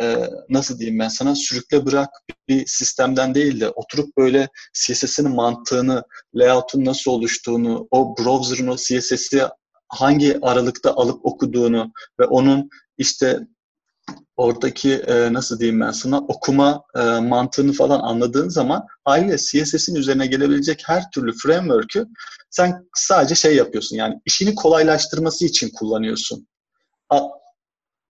e, 0.00 0.16
nasıl 0.48 0.78
diyeyim 0.78 0.98
ben 0.98 1.08
sana 1.08 1.34
sürükle 1.34 1.86
bırak 1.86 2.08
bir 2.48 2.66
sistemden 2.66 3.34
değil 3.34 3.60
de 3.60 3.70
oturup 3.70 4.16
böyle 4.16 4.48
CSS'in 4.72 5.30
mantığını, 5.30 6.02
layout'un 6.34 6.84
nasıl 6.84 7.10
oluştuğunu, 7.10 7.88
o 7.90 8.16
browser'ın 8.18 8.68
o 8.68 8.76
CSS'i 8.76 9.42
hangi 9.88 10.38
aralıkta 10.42 10.94
alıp 10.94 11.26
okuduğunu 11.26 11.92
ve 12.20 12.24
onun 12.24 12.68
işte 12.98 13.40
oradaki 14.38 14.94
e, 14.94 15.32
nasıl 15.32 15.60
diyeyim 15.60 15.80
ben 15.80 15.90
sana 15.90 16.18
okuma 16.18 16.82
e, 16.96 17.00
mantığını 17.20 17.72
falan 17.72 18.00
anladığın 18.00 18.48
zaman 18.48 18.86
haliyle 19.04 19.36
CSS'in 19.38 19.94
üzerine 19.94 20.26
gelebilecek 20.26 20.82
her 20.86 21.10
türlü 21.10 21.32
framework'ü 21.32 22.06
sen 22.50 22.88
sadece 22.94 23.34
şey 23.34 23.56
yapıyorsun 23.56 23.96
yani 23.96 24.20
işini 24.24 24.54
kolaylaştırması 24.54 25.44
için 25.44 25.70
kullanıyorsun. 25.78 26.48
A- 27.10 27.28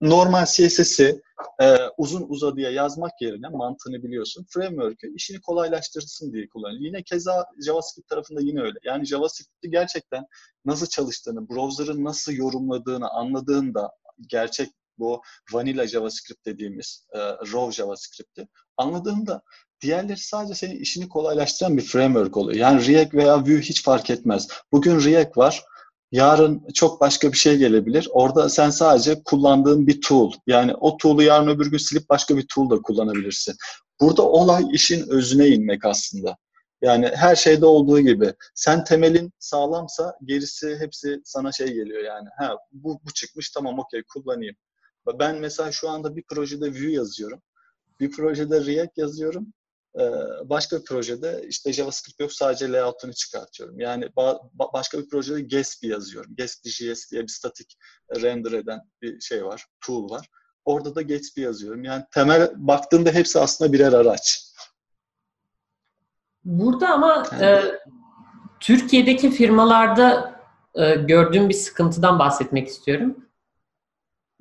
Normal 0.01 0.45
CSS'i 0.45 1.21
e, 1.61 1.77
uzun 1.97 2.25
uzadıya 2.29 2.71
yazmak 2.71 3.11
yerine 3.21 3.47
mantığını 3.49 4.03
biliyorsun. 4.03 4.45
Framework'ü 4.49 5.15
işini 5.15 5.41
kolaylaştırsın 5.41 6.33
diye 6.33 6.49
kullanıyor. 6.49 6.81
Yine 6.81 7.03
keza 7.03 7.45
JavaScript 7.65 8.09
tarafında 8.09 8.41
yine 8.41 8.61
öyle. 8.61 8.79
Yani 8.83 9.05
JavaScript'i 9.05 9.69
gerçekten 9.69 10.25
nasıl 10.65 10.87
çalıştığını, 10.87 11.49
browser'ın 11.49 12.03
nasıl 12.03 12.31
yorumladığını 12.31 13.09
anladığında 13.09 13.89
gerçek 14.27 14.69
bu 14.99 15.21
vanilla 15.51 15.87
JavaScript 15.87 16.45
dediğimiz 16.45 17.05
e, 17.13 17.19
raw 17.19 17.71
JavaScript'i 17.71 18.47
anladığında 18.77 19.41
diğerleri 19.81 20.19
sadece 20.19 20.55
senin 20.55 20.79
işini 20.79 21.09
kolaylaştıran 21.09 21.77
bir 21.77 21.81
framework 21.81 22.37
oluyor. 22.37 22.57
Yani 22.59 22.87
React 22.87 23.13
veya 23.13 23.45
Vue 23.45 23.61
hiç 23.61 23.83
fark 23.83 24.09
etmez. 24.09 24.47
Bugün 24.71 25.05
React 25.05 25.37
var, 25.37 25.63
yarın 26.11 26.67
çok 26.73 27.01
başka 27.01 27.31
bir 27.31 27.37
şey 27.37 27.57
gelebilir. 27.57 28.07
Orada 28.11 28.49
sen 28.49 28.69
sadece 28.69 29.23
kullandığın 29.23 29.87
bir 29.87 30.01
tool. 30.01 30.31
Yani 30.47 30.75
o 30.75 30.97
tool'u 30.97 31.23
yarın 31.23 31.47
öbür 31.47 31.71
gün 31.71 31.77
silip 31.77 32.09
başka 32.09 32.37
bir 32.37 32.47
tool 32.47 32.69
da 32.69 32.81
kullanabilirsin. 32.81 33.55
Burada 34.01 34.21
olay 34.21 34.63
işin 34.71 35.09
özüne 35.09 35.47
inmek 35.47 35.85
aslında. 35.85 36.37
Yani 36.81 37.11
her 37.15 37.35
şeyde 37.35 37.65
olduğu 37.65 37.99
gibi. 37.99 38.33
Sen 38.55 38.83
temelin 38.83 39.31
sağlamsa 39.39 40.17
gerisi 40.23 40.77
hepsi 40.79 41.21
sana 41.23 41.51
şey 41.51 41.67
geliyor 41.67 42.03
yani. 42.03 42.27
Ha 42.39 42.57
bu, 42.71 42.99
bu 43.05 43.13
çıkmış 43.13 43.49
tamam 43.49 43.79
okey 43.79 44.03
kullanayım. 44.13 44.55
Ben 45.19 45.35
mesela 45.39 45.71
şu 45.71 45.89
anda 45.89 46.15
bir 46.15 46.23
projede 46.23 46.71
Vue 46.71 46.91
yazıyorum. 46.91 47.41
Bir 47.99 48.11
projede 48.11 48.65
React 48.65 48.97
yazıyorum. 48.97 49.53
Ee, 49.99 50.11
başka 50.43 50.79
bir 50.79 50.85
projede 50.85 51.45
işte 51.47 51.73
JavaScript 51.73 52.19
yok 52.19 52.33
sadece 52.33 52.71
layout'unu 52.71 53.13
çıkartıyorum. 53.13 53.79
Yani 53.79 54.05
ba- 54.05 54.73
başka 54.73 54.97
bir 54.99 55.09
projede 55.09 55.41
Gatsby 55.41 55.87
yazıyorum. 55.87 56.35
Gatsby.js 56.35 57.11
diye 57.11 57.21
bir 57.21 57.27
statik 57.27 57.77
render 58.21 58.51
eden 58.51 58.79
bir 59.01 59.21
şey 59.21 59.45
var, 59.45 59.65
tool 59.85 60.09
var. 60.09 60.29
Orada 60.65 60.95
da 60.95 61.01
Gatsby 61.01 61.41
yazıyorum. 61.41 61.83
Yani 61.83 62.03
temel 62.13 62.51
baktığında 62.55 63.11
hepsi 63.11 63.39
aslında 63.39 63.73
birer 63.73 63.93
araç. 63.93 64.45
Burada 66.43 66.89
ama 66.89 67.25
e, 67.41 67.61
Türkiye'deki 68.59 69.31
firmalarda 69.31 70.39
e, 70.75 70.95
gördüğüm 70.95 71.49
bir 71.49 71.53
sıkıntıdan 71.53 72.19
bahsetmek 72.19 72.67
istiyorum. 72.67 73.28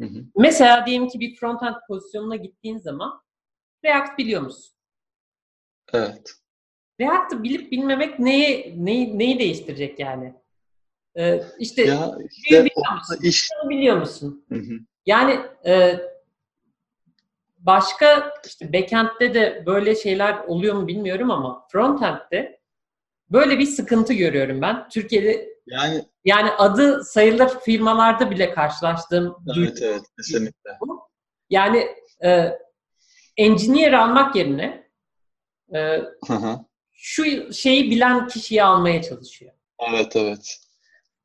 Hı 0.01 0.05
hı. 0.07 0.25
Mesela 0.37 0.87
diyelim 0.87 1.09
ki 1.09 1.21
bir 1.21 1.37
frontend 1.37 1.75
pozisyonuna 1.89 2.37
gittiğin 2.37 2.79
zaman 2.79 3.21
React 3.85 4.19
biliyor 4.19 4.43
musun? 4.43 4.75
Evet. 5.93 6.31
React'ı 7.01 7.43
bilip 7.43 7.73
bilmemek 7.73 8.19
neyi, 8.19 8.75
neyi, 8.85 9.19
neyi 9.19 9.39
değiştirecek 9.39 9.99
yani? 9.99 10.35
Ee, 11.17 11.43
işte 11.59 11.83
Ya 11.83 12.17
işte 12.31 12.65
biliyor 12.65 12.93
musun? 12.95 13.19
iş. 13.23 13.49
Biliyor 13.69 13.97
musun? 13.97 14.45
Hı 14.49 14.55
hı. 14.55 14.73
Yani 15.07 15.41
e, 15.67 16.01
başka 17.59 18.33
işte 18.47 18.73
backend'de 18.73 19.35
de 19.35 19.63
böyle 19.67 19.95
şeyler 19.95 20.39
oluyor 20.39 20.75
mu 20.75 20.87
bilmiyorum 20.89 21.31
ama 21.31 21.67
frontend'de 21.69 22.58
böyle 23.31 23.59
bir 23.59 23.67
sıkıntı 23.67 24.13
görüyorum 24.15 24.61
ben. 24.63 24.89
Türkiye'de 24.89 25.49
Yani 25.67 26.05
yani 26.25 26.51
adı 26.51 27.05
sayılır 27.05 27.49
firmalarda 27.61 28.31
bile 28.31 28.55
karşılaştığım 28.55 29.37
evet 29.59 29.83
evet 29.83 30.03
kesinlikle. 30.17 30.71
yani 31.51 31.87
e, 32.25 32.53
engineer 33.37 33.93
almak 33.93 34.37
yerine 34.37 34.91
e, 35.75 35.79
Hı 36.27 36.35
hı. 36.35 36.59
şu 36.93 37.53
şeyi 37.53 37.91
bilen 37.91 38.29
kişiyi 38.29 38.63
almaya 38.65 39.03
çalışıyor. 39.03 39.53
Evet 39.91 40.17
evet. 40.17 40.59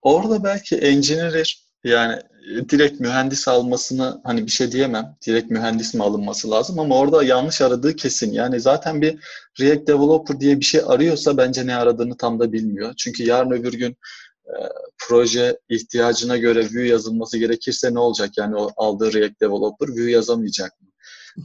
Orada 0.01 0.43
belki 0.43 0.77
engineer 0.77 1.63
yani 1.83 2.21
direkt 2.69 2.99
mühendis 2.99 3.47
almasını 3.47 4.21
hani 4.23 4.45
bir 4.45 4.51
şey 4.51 4.71
diyemem. 4.71 5.15
Direkt 5.27 5.51
mühendis 5.51 5.93
mi 5.93 6.03
alınması 6.03 6.51
lazım 6.51 6.79
ama 6.79 6.97
orada 6.97 7.23
yanlış 7.23 7.61
aradığı 7.61 7.95
kesin. 7.95 8.31
Yani 8.31 8.59
zaten 8.59 9.01
bir 9.01 9.19
React 9.59 9.87
developer 9.87 10.39
diye 10.39 10.59
bir 10.59 10.65
şey 10.65 10.81
arıyorsa 10.87 11.37
bence 11.37 11.67
ne 11.67 11.75
aradığını 11.75 12.17
tam 12.17 12.39
da 12.39 12.51
bilmiyor. 12.51 12.93
Çünkü 12.97 13.23
yarın 13.23 13.51
öbür 13.51 13.73
gün 13.73 13.97
e, 14.45 14.55
proje 14.97 15.59
ihtiyacına 15.69 16.37
göre 16.37 16.67
Vue 16.73 16.87
yazılması 16.87 17.37
gerekirse 17.37 17.93
ne 17.93 17.99
olacak? 17.99 18.29
Yani 18.37 18.55
o 18.55 18.71
aldığı 18.77 19.13
React 19.13 19.41
developer 19.41 19.87
Vue 19.87 20.11
yazamayacak 20.11 20.81
mı? 20.81 20.87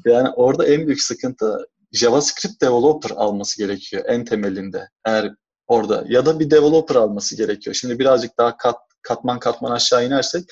Yani 0.04 0.28
orada 0.28 0.66
en 0.66 0.86
büyük 0.86 1.02
sıkıntı 1.02 1.66
JavaScript 1.92 2.62
developer 2.62 3.10
alması 3.10 3.58
gerekiyor 3.58 4.04
en 4.06 4.24
temelinde. 4.24 4.88
Eğer 5.04 5.34
orada 5.66 6.04
ya 6.08 6.26
da 6.26 6.40
bir 6.40 6.50
developer 6.50 6.96
alması 6.96 7.36
gerekiyor. 7.36 7.74
Şimdi 7.74 7.98
birazcık 7.98 8.38
daha 8.38 8.56
kat, 8.56 8.76
katman 9.02 9.38
katman 9.38 9.70
aşağı 9.70 10.06
inersek 10.06 10.44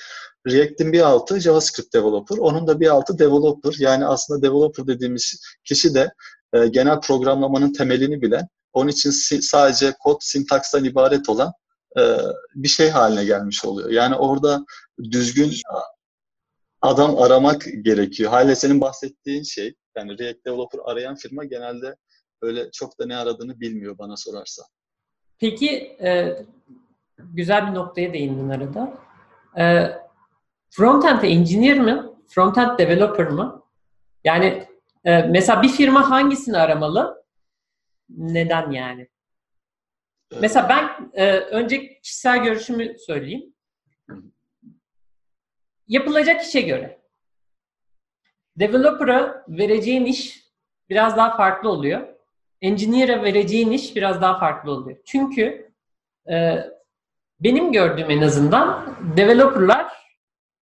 React'in 0.51 0.93
bir 0.93 1.01
altı 1.01 1.39
JavaScript 1.39 1.93
developer, 1.93 2.37
onun 2.37 2.67
da 2.67 2.79
bir 2.79 2.87
altı 2.87 3.19
developer. 3.19 3.73
Yani 3.79 4.05
aslında 4.05 4.41
developer 4.41 4.87
dediğimiz 4.87 5.41
kişi 5.63 5.93
de 5.93 6.13
e, 6.53 6.67
genel 6.67 7.01
programlamanın 7.01 7.73
temelini 7.73 8.21
bilen, 8.21 8.47
onun 8.73 8.89
için 8.89 9.09
si- 9.09 9.41
sadece 9.41 9.93
kod 9.99 10.17
sintakstan 10.19 10.83
ibaret 10.83 11.29
olan 11.29 11.53
e, 11.99 12.01
bir 12.55 12.67
şey 12.67 12.89
haline 12.89 13.25
gelmiş 13.25 13.65
oluyor. 13.65 13.89
Yani 13.89 14.15
orada 14.15 14.65
düzgün 15.11 15.51
adam 16.81 17.17
aramak 17.17 17.67
gerekiyor. 17.81 18.31
Hala 18.31 18.55
senin 18.55 18.81
bahsettiğin 18.81 19.43
şey 19.43 19.75
Yani 19.97 20.19
React 20.19 20.45
developer 20.45 20.79
arayan 20.85 21.15
firma 21.15 21.45
genelde 21.45 21.95
öyle 22.41 22.71
çok 22.71 22.99
da 22.99 23.05
ne 23.05 23.17
aradığını 23.17 23.59
bilmiyor 23.59 23.97
bana 23.97 24.17
sorarsa. 24.17 24.63
Peki 25.39 25.69
e, 26.03 26.37
güzel 27.19 27.67
bir 27.67 27.73
noktaya 27.75 28.13
değindin 28.13 28.49
arada. 28.49 28.93
E, 29.57 29.91
frontend 30.69 31.23
engineer 31.23 31.79
mi? 31.79 32.03
Frontend 32.27 32.79
developer 32.79 33.27
mı? 33.27 33.63
Yani 34.23 34.67
e, 35.05 35.21
mesela 35.21 35.61
bir 35.61 35.69
firma 35.69 36.09
hangisini 36.09 36.57
aramalı? 36.57 37.23
Neden 38.09 38.71
yani? 38.71 39.07
Mesela 40.41 40.69
ben 40.69 41.11
e, 41.13 41.37
önce 41.37 41.99
kişisel 42.01 42.43
görüşümü 42.43 42.97
söyleyeyim. 42.99 43.53
Yapılacak 45.87 46.41
işe 46.41 46.61
göre. 46.61 47.01
Developer'a 48.55 49.45
vereceğin 49.47 50.05
iş 50.05 50.43
biraz 50.89 51.17
daha 51.17 51.37
farklı 51.37 51.69
oluyor. 51.69 52.07
Engineer'a 52.61 53.23
vereceğin 53.23 53.71
iş 53.71 53.95
biraz 53.95 54.21
daha 54.21 54.39
farklı 54.39 54.71
oluyor. 54.71 54.97
Çünkü 55.05 55.71
e, 56.29 56.65
benim 57.39 57.71
gördüğüm 57.71 58.11
en 58.11 58.21
azından 58.21 58.95
developer'lar 59.17 60.06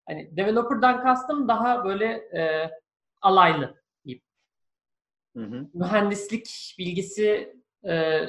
hani 0.06 0.36
developer'dan 0.36 1.02
kastım 1.02 1.48
daha 1.48 1.84
böyle 1.84 2.06
e, 2.14 2.70
alaylı 3.22 3.82
diyeyim. 4.04 4.22
Hı 5.36 5.42
hı. 5.44 5.66
Mühendislik 5.74 6.74
bilgisi 6.78 7.56
e, 7.88 8.20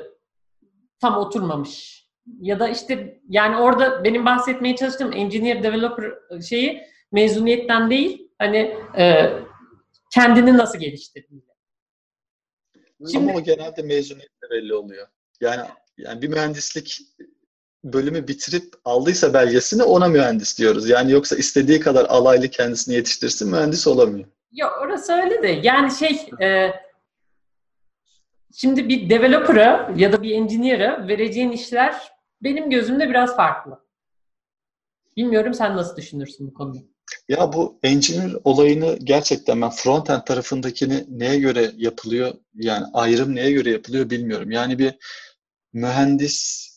tam 1.00 1.18
oturmamış. 1.18 2.06
Ya 2.40 2.60
da 2.60 2.68
işte 2.70 3.22
yani 3.30 3.58
orada 3.58 4.04
benim 4.04 4.26
bahsetmeye 4.26 4.76
çalıştığım 4.76 5.14
engineer 5.14 5.64
developer 5.64 6.14
şeyi 6.42 6.84
mezuniyetten 7.12 7.90
değil 7.90 8.32
hani 8.38 8.58
e, 8.98 9.34
kendini 10.14 10.58
nasıl 10.58 10.80
geliştirdiği. 10.80 11.42
Şimdi- 13.12 13.18
Ama 13.32 13.40
o 13.40 13.44
genelde 13.44 13.82
mezuniyetle 13.82 14.50
belli 14.52 14.74
oluyor. 14.74 15.08
Yani 15.42 15.68
yani 15.98 16.22
bir 16.22 16.28
mühendislik 16.28 17.00
bölümü 17.94 18.28
bitirip 18.28 18.74
aldıysa 18.86 19.34
belgesini 19.34 19.84
ona 19.84 20.08
mühendis 20.08 20.60
diyoruz. 20.60 20.90
Yani 20.90 21.12
yoksa 21.12 21.36
istediği 21.36 21.80
kadar 21.80 22.06
alaylı 22.06 22.48
kendisini 22.48 22.96
yetiştirsin 22.96 23.52
mühendis 23.52 23.88
olamıyor. 23.88 24.28
Ya 24.52 24.72
orası 24.82 25.14
öyle 25.14 25.44
de 25.44 25.48
yani 25.48 25.92
şey 25.92 26.30
e, 26.42 26.74
şimdi 28.54 28.90
bir 28.90 29.10
developer'a 29.10 29.92
ya 29.96 30.12
da 30.12 30.24
bir 30.24 30.32
engineer'a 30.32 31.08
vereceğin 31.08 31.52
işler 31.52 32.12
benim 32.44 32.70
gözümde 32.70 33.10
biraz 33.10 33.36
farklı. 33.36 33.80
Bilmiyorum 35.18 35.54
sen 35.54 35.78
nasıl 35.78 35.98
düşünürsün 35.98 36.48
bu 36.48 36.54
konuda? 36.54 36.78
Ya 37.30 37.54
bu 37.54 37.80
engineer 37.84 38.32
olayını 38.44 38.98
gerçekten 39.04 39.62
ben 39.62 39.70
frontend 39.70 40.22
tarafındakini 40.22 41.06
neye 41.10 41.40
göre 41.40 41.72
yapılıyor 41.76 42.34
yani 42.56 42.86
ayrım 42.94 43.36
neye 43.36 43.52
göre 43.52 43.72
yapılıyor 43.72 44.10
bilmiyorum. 44.10 44.52
Yani 44.52 44.80
bir 44.80 44.96
mühendis 45.74 46.75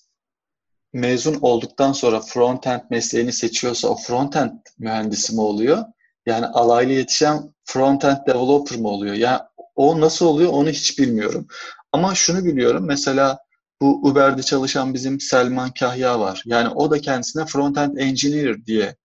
mezun 0.92 1.38
olduktan 1.40 1.92
sonra 1.92 2.20
frontend 2.20 2.80
mesleğini 2.90 3.32
seçiyorsa 3.32 3.88
o 3.88 3.96
frontend 3.96 4.52
mühendisi 4.78 5.34
mi 5.34 5.40
oluyor? 5.40 5.84
Yani 6.26 6.46
alaylı 6.46 6.92
yetişen 6.92 7.54
frontend 7.64 8.16
developer 8.26 8.78
mı 8.78 8.88
oluyor? 8.88 9.14
Yani 9.14 9.40
o 9.76 10.00
nasıl 10.00 10.26
oluyor 10.26 10.52
onu 10.52 10.68
hiç 10.70 10.98
bilmiyorum. 10.98 11.46
Ama 11.92 12.14
şunu 12.14 12.44
biliyorum 12.44 12.84
mesela 12.86 13.38
bu 13.80 14.08
Uber'de 14.08 14.42
çalışan 14.42 14.94
bizim 14.94 15.20
Selman 15.20 15.70
Kahya 15.70 16.20
var. 16.20 16.42
Yani 16.46 16.68
o 16.68 16.90
da 16.90 17.00
kendisine 17.00 17.46
frontend 17.46 17.96
engineer 17.96 18.66
diye 18.66 18.96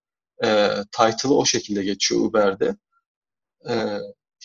e, 0.43 0.69
title'ı 0.91 1.33
o 1.33 1.45
şekilde 1.45 1.83
geçiyor 1.83 2.21
Uber'de. 2.21 2.75
E, 3.69 3.73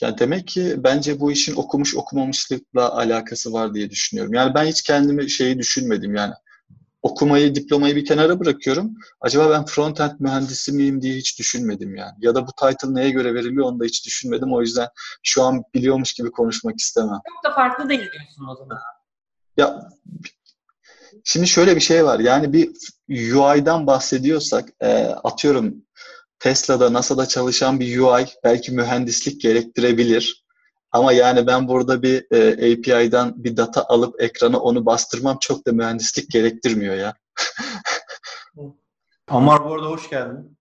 yani 0.01 0.18
demek 0.18 0.48
ki 0.48 0.74
bence 0.79 1.20
bu 1.20 1.33
işin 1.33 1.57
okumuş 1.57 1.96
okumamışlıkla 1.96 2.92
alakası 2.92 3.53
var 3.53 3.74
diye 3.74 3.90
düşünüyorum. 3.90 4.35
Yani 4.35 4.55
ben 4.55 4.64
hiç 4.66 4.83
kendimi 4.83 5.31
şeyi 5.31 5.59
düşünmedim 5.59 6.14
yani. 6.14 6.35
Okumayı, 7.09 7.55
diplomayı 7.55 7.97
bir 7.97 8.05
kenara 8.05 8.40
bırakıyorum. 8.40 8.94
Acaba 9.21 9.51
ben 9.51 9.64
frontend 9.64 10.12
mühendisi 10.18 10.73
miyim 10.73 11.03
diye 11.03 11.14
hiç 11.14 11.38
düşünmedim 11.38 11.97
yani. 11.97 12.14
Ya 12.18 12.35
da 12.35 12.47
bu 12.47 12.51
title 12.53 12.94
neye 12.94 13.11
göre 13.11 13.35
veriliyor 13.35 13.66
onu 13.66 13.81
da 13.81 13.85
hiç 13.85 14.07
düşünmedim. 14.07 14.53
O 14.53 14.61
yüzden 14.61 14.88
şu 15.23 15.42
an 15.42 15.62
biliyormuş 15.75 16.12
gibi 16.12 16.31
konuşmak 16.31 16.79
istemem. 16.79 17.18
Çok 17.35 17.53
da 17.53 17.55
farklı 17.55 17.88
değil 17.88 18.01
diyorsun 18.01 18.47
o 18.51 18.57
zaman. 18.57 18.79
Ya 19.57 19.88
şimdi 21.25 21.47
şöyle 21.47 21.77
bir 21.77 21.81
şey 21.81 22.05
var. 22.05 22.21
Yani 22.21 22.53
bir 22.53 22.71
UI'dan 23.09 23.87
bahsediyorsak 23.87 24.68
e, 24.81 25.05
atıyorum 25.05 25.75
Tesla'da, 26.38 26.92
NASA'da 26.92 27.27
çalışan 27.27 27.81
bir 27.81 27.99
UI 27.99 28.27
belki 28.44 28.73
mühendislik 28.73 29.40
gerektirebilir. 29.40 30.44
Ama 30.92 31.12
yani 31.12 31.46
ben 31.46 31.68
burada 31.68 32.03
bir 32.03 32.27
e, 32.31 32.72
API'dan 32.72 33.44
bir 33.44 33.57
data 33.57 33.85
alıp 33.88 34.22
ekrana 34.22 34.59
onu 34.59 34.87
bastırmam 34.87 35.38
çok 35.40 35.66
da 35.66 35.72
mühendislik 35.72 36.31
gerektirmiyor 36.31 36.94
ya. 36.94 37.14
Ammar 39.29 39.64
bu 39.64 39.74
arada 39.74 39.87
hoş 39.87 40.11
geldin. 40.11 40.59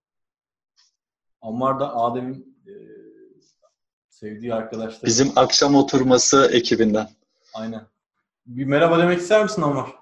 Ammar 1.41 1.79
da 1.79 1.95
Adem'in 1.95 2.57
e, 2.67 2.73
sevdiği 4.09 4.53
arkadaşlar. 4.53 5.03
Bizim 5.03 5.31
akşam 5.35 5.75
oturması 5.75 6.49
ekibinden. 6.53 7.09
Aynen. 7.53 7.87
Bir 8.45 8.65
merhaba 8.65 8.99
demek 8.99 9.19
ister 9.19 9.43
misin 9.43 9.61
Ammar? 9.61 9.95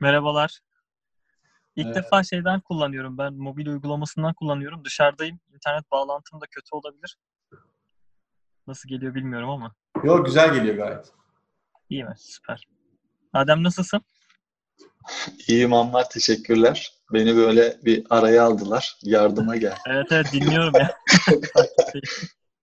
Merhabalar. 0.00 0.63
İlk 1.76 1.86
Evet. 1.86 1.96
defa 1.96 2.22
şeyden 2.22 2.60
kullanıyorum. 2.60 3.18
Ben 3.18 3.34
mobil 3.34 3.66
uygulamasından 3.66 4.34
kullanıyorum. 4.34 4.84
Dışarıdayım. 4.84 5.40
İnternet 5.54 5.90
bağlantım 5.90 6.40
da 6.40 6.46
kötü 6.50 6.68
olabilir. 6.72 7.16
Nasıl 8.66 8.88
geliyor 8.88 9.14
bilmiyorum 9.14 9.50
ama. 9.50 9.74
Yok 10.04 10.26
güzel 10.26 10.54
geliyor 10.54 10.76
gayet. 10.76 11.12
İyi 11.90 12.04
mi? 12.04 12.14
Süper. 12.16 12.68
Adem 13.32 13.62
nasılsın? 13.62 14.02
İyiyim 15.48 15.72
Ammar, 15.72 16.10
teşekkürler. 16.10 16.92
Beni 17.12 17.36
böyle 17.36 17.78
bir 17.84 18.06
araya 18.10 18.44
aldılar. 18.44 18.96
Yardıma 19.02 19.56
gel. 19.56 19.76
Evet 19.86 20.06
evet 20.12 20.32
dinliyorum 20.32 20.72
ya. 20.74 20.96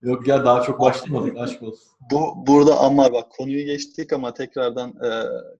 Yok 0.02 0.28
ya 0.28 0.44
daha 0.44 0.62
çok 0.62 0.80
başlamadık 0.80 1.36
aşk 1.36 1.62
olsun. 1.62 1.92
Bu 2.10 2.46
burada 2.46 2.80
Ammar 2.80 3.12
bak 3.12 3.30
konuyu 3.30 3.64
geçtik 3.64 4.12
ama 4.12 4.34
tekrardan 4.34 4.88
e, 4.90 5.10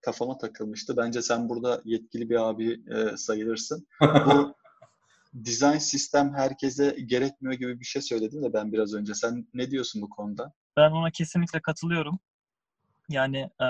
kafama 0.00 0.38
takılmıştı. 0.38 0.96
Bence 0.96 1.22
sen 1.22 1.48
burada 1.48 1.82
yetkili 1.84 2.30
bir 2.30 2.48
abi 2.48 2.80
e, 2.90 3.16
sayılırsın. 3.16 3.86
Bu 4.00 4.54
design 5.34 5.78
sistem 5.78 6.34
herkese 6.34 6.96
gerekmiyor 7.06 7.54
gibi 7.54 7.80
bir 7.80 7.84
şey 7.84 8.02
söyledin 8.02 8.42
de 8.42 8.52
ben 8.52 8.72
biraz 8.72 8.94
önce. 8.94 9.14
Sen 9.14 9.46
ne 9.54 9.70
diyorsun 9.70 10.02
bu 10.02 10.10
konuda? 10.10 10.52
Ben 10.76 10.90
ona 10.90 11.10
kesinlikle 11.10 11.60
katılıyorum. 11.60 12.18
Yani 13.08 13.38
e, 13.38 13.66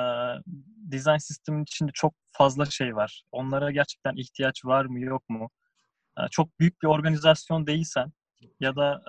design 0.76 1.18
sistemin 1.18 1.62
içinde 1.62 1.90
çok 1.94 2.14
fazla 2.32 2.66
şey 2.66 2.96
var. 2.96 3.22
Onlara 3.32 3.70
gerçekten 3.70 4.16
ihtiyaç 4.16 4.64
var 4.64 4.84
mı 4.84 5.00
yok 5.00 5.28
mu? 5.28 5.50
E, 6.18 6.20
çok 6.30 6.60
büyük 6.60 6.82
bir 6.82 6.86
organizasyon 6.86 7.66
değilsen 7.66 8.12
ya 8.60 8.76
da 8.76 9.02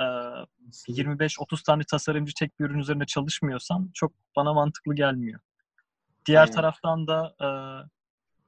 e, 0.88 0.92
25-30 0.92 1.64
tane 1.64 1.84
tasarımcı 1.84 2.34
tek 2.40 2.60
bir 2.60 2.66
ürün 2.66 2.80
üzerinde 2.80 3.06
çalışmıyorsan 3.06 3.92
çok 3.94 4.14
bana 4.36 4.54
mantıklı 4.54 4.96
gelmiyor. 4.96 5.40
Diğer 6.26 6.40
Aynen. 6.40 6.52
taraftan 6.52 7.08
da 7.08 7.36
e, 7.42 7.48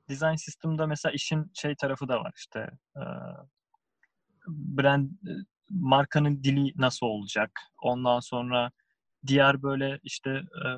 design 0.10 0.36
system'da 0.36 0.88
mesela 0.88 1.14
işin 1.14 1.52
şey 1.54 1.76
tarafı 1.76 2.08
da 2.08 2.20
var 2.20 2.34
işte 2.36 2.70
e, 2.96 3.04
brand 4.48 5.10
e, 5.10 5.32
markanın 5.70 6.44
dili 6.44 6.74
nasıl 6.76 7.06
olacak? 7.06 7.52
Ondan 7.82 8.20
sonra 8.20 8.72
diğer 9.28 9.64
böyle 9.64 10.00
işte 10.04 10.30
e, 10.66 10.70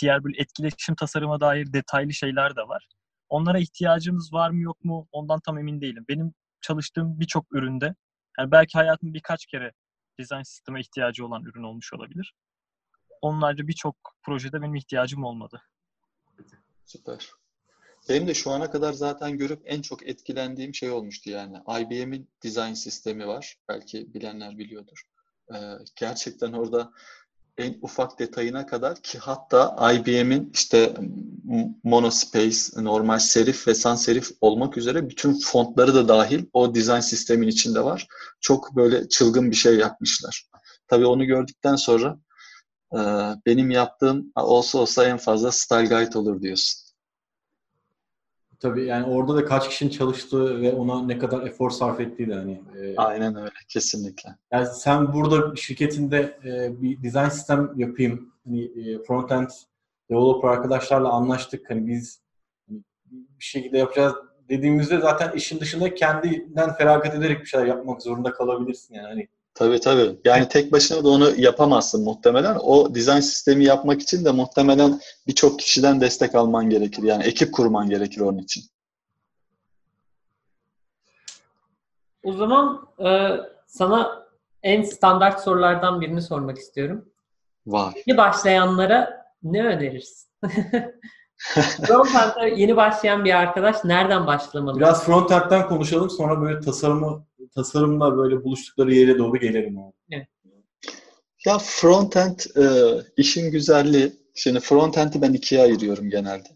diğer 0.00 0.24
böyle 0.24 0.40
etkileşim 0.40 0.94
tasarıma 0.94 1.40
dair 1.40 1.72
detaylı 1.72 2.12
şeyler 2.12 2.56
de 2.56 2.60
var. 2.60 2.88
Onlara 3.28 3.58
ihtiyacımız 3.58 4.32
var 4.32 4.50
mı 4.50 4.62
yok 4.62 4.84
mu 4.84 5.08
ondan 5.12 5.40
tam 5.40 5.58
emin 5.58 5.80
değilim. 5.80 6.04
Benim 6.08 6.34
çalıştığım 6.60 7.20
birçok 7.20 7.46
üründe 7.52 7.94
yani 8.38 8.50
belki 8.50 8.78
hayatım 8.78 9.14
birkaç 9.14 9.46
kere 9.46 9.72
design 10.20 10.42
sisteme 10.42 10.80
ihtiyacı 10.80 11.26
olan 11.26 11.44
ürün 11.44 11.62
olmuş 11.62 11.92
olabilir. 11.92 12.34
Onlarca 13.22 13.68
birçok 13.68 13.96
projede 14.22 14.62
benim 14.62 14.74
ihtiyacım 14.74 15.24
olmadı. 15.24 15.62
Süper. 16.86 17.30
Benim 18.08 18.26
de 18.26 18.34
şu 18.34 18.50
ana 18.50 18.70
kadar 18.70 18.92
zaten 18.92 19.38
görüp 19.38 19.62
en 19.64 19.82
çok 19.82 20.08
etkilendiğim 20.08 20.74
şey 20.74 20.90
olmuştu 20.90 21.30
yani. 21.30 21.56
IBM'in 21.80 22.30
design 22.42 22.72
sistemi 22.72 23.26
var. 23.26 23.56
Belki 23.68 24.14
bilenler 24.14 24.58
biliyordur. 24.58 25.02
Ee, 25.54 25.58
gerçekten 25.96 26.52
orada 26.52 26.92
en 27.58 27.78
ufak 27.82 28.18
detayına 28.18 28.66
kadar 28.66 29.02
ki 29.02 29.18
hatta 29.18 29.92
IBM'in 29.92 30.50
işte 30.54 30.94
monospace, 31.84 32.56
normal 32.76 33.18
serif 33.18 33.68
ve 33.68 33.74
sans 33.74 34.04
serif 34.04 34.30
olmak 34.40 34.76
üzere 34.76 35.08
bütün 35.08 35.40
fontları 35.40 35.94
da 35.94 36.08
dahil 36.08 36.44
o 36.52 36.74
design 36.74 37.00
sistemin 37.00 37.48
içinde 37.48 37.84
var. 37.84 38.06
Çok 38.40 38.76
böyle 38.76 39.08
çılgın 39.08 39.50
bir 39.50 39.56
şey 39.56 39.76
yapmışlar. 39.76 40.46
Tabii 40.88 41.06
onu 41.06 41.24
gördükten 41.24 41.76
sonra 41.76 42.18
benim 43.46 43.70
yaptığım 43.70 44.32
olsa 44.36 44.78
olsa 44.78 45.04
en 45.04 45.18
fazla 45.18 45.52
style 45.52 45.84
guide 45.84 46.18
olur 46.18 46.42
diyorsun. 46.42 46.87
Tabii 48.60 48.84
yani 48.84 49.06
orada 49.06 49.36
da 49.36 49.44
kaç 49.44 49.68
kişinin 49.68 49.90
çalıştığı 49.90 50.60
ve 50.60 50.72
ona 50.72 51.02
ne 51.02 51.18
kadar 51.18 51.46
efor 51.46 51.70
sarf 51.70 52.00
ettiği 52.00 52.28
de 52.28 52.34
hani. 52.34 52.62
E, 52.80 52.96
Aynen 52.96 53.36
öyle 53.36 53.50
kesinlikle. 53.68 54.36
Yani 54.52 54.66
sen 54.66 55.12
burada 55.12 55.56
şirketinde 55.56 56.38
e, 56.44 56.82
bir 56.82 57.02
design 57.02 57.28
sistem 57.28 57.72
yapayım. 57.76 58.32
Hani 58.44 58.64
e, 58.64 59.02
frontend 59.02 59.48
developer 60.10 60.48
arkadaşlarla 60.48 61.08
anlaştık. 61.08 61.70
Hani 61.70 61.86
biz 61.86 62.22
hani, 62.68 62.82
bir 63.10 63.44
şekilde 63.44 63.78
yapacağız 63.78 64.14
dediğimizde 64.48 64.98
zaten 64.98 65.32
işin 65.32 65.60
dışında 65.60 65.94
kendinden 65.94 66.74
feragat 66.74 67.14
ederek 67.14 67.40
bir 67.40 67.46
şeyler 67.46 67.66
yapmak 67.66 68.02
zorunda 68.02 68.32
kalabilirsin 68.32 68.94
yani. 68.94 69.06
Hani 69.06 69.28
Tabii 69.58 69.80
tabii. 69.80 70.18
Yani 70.24 70.48
tek 70.48 70.72
başına 70.72 71.04
da 71.04 71.08
onu 71.08 71.30
yapamazsın 71.36 72.04
muhtemelen. 72.04 72.56
O 72.62 72.94
dizayn 72.94 73.20
sistemi 73.20 73.64
yapmak 73.64 74.02
için 74.02 74.24
de 74.24 74.30
muhtemelen 74.30 75.00
birçok 75.26 75.58
kişiden 75.58 76.00
destek 76.00 76.34
alman 76.34 76.70
gerekir. 76.70 77.02
Yani 77.02 77.24
ekip 77.24 77.54
kurman 77.54 77.88
gerekir 77.88 78.20
onun 78.20 78.38
için. 78.38 78.64
O 82.22 82.32
zaman 82.32 82.88
e, 83.04 83.36
sana 83.66 84.26
en 84.62 84.82
standart 84.82 85.40
sorulardan 85.40 86.00
birini 86.00 86.22
sormak 86.22 86.58
istiyorum. 86.58 87.08
Var. 87.66 87.94
Yeni 88.06 88.18
başlayanlara 88.18 89.26
ne 89.42 89.64
önerirsin? 89.64 90.28
Frontend'e 91.86 92.48
yeni 92.56 92.76
başlayan 92.76 93.24
bir 93.24 93.34
arkadaş 93.34 93.84
nereden 93.84 94.26
başlamalı? 94.26 94.78
Biraz 94.78 95.04
frontend'den 95.04 95.68
konuşalım 95.68 96.10
sonra 96.10 96.40
böyle 96.40 96.60
tasarımı 96.60 97.27
tasarımla 97.54 98.16
böyle 98.16 98.44
buluştukları 98.44 98.94
yere 98.94 99.18
doğru 99.18 99.38
gelelim. 99.38 99.76
Evet. 100.10 100.28
Ya 101.46 101.58
frontend 101.58 102.38
e, 102.56 102.64
işin 103.16 103.50
güzelliği. 103.50 104.12
Şimdi 104.34 104.60
frontend'i 104.60 105.22
ben 105.22 105.32
ikiye 105.32 105.62
ayırıyorum 105.62 106.10
genelde. 106.10 106.48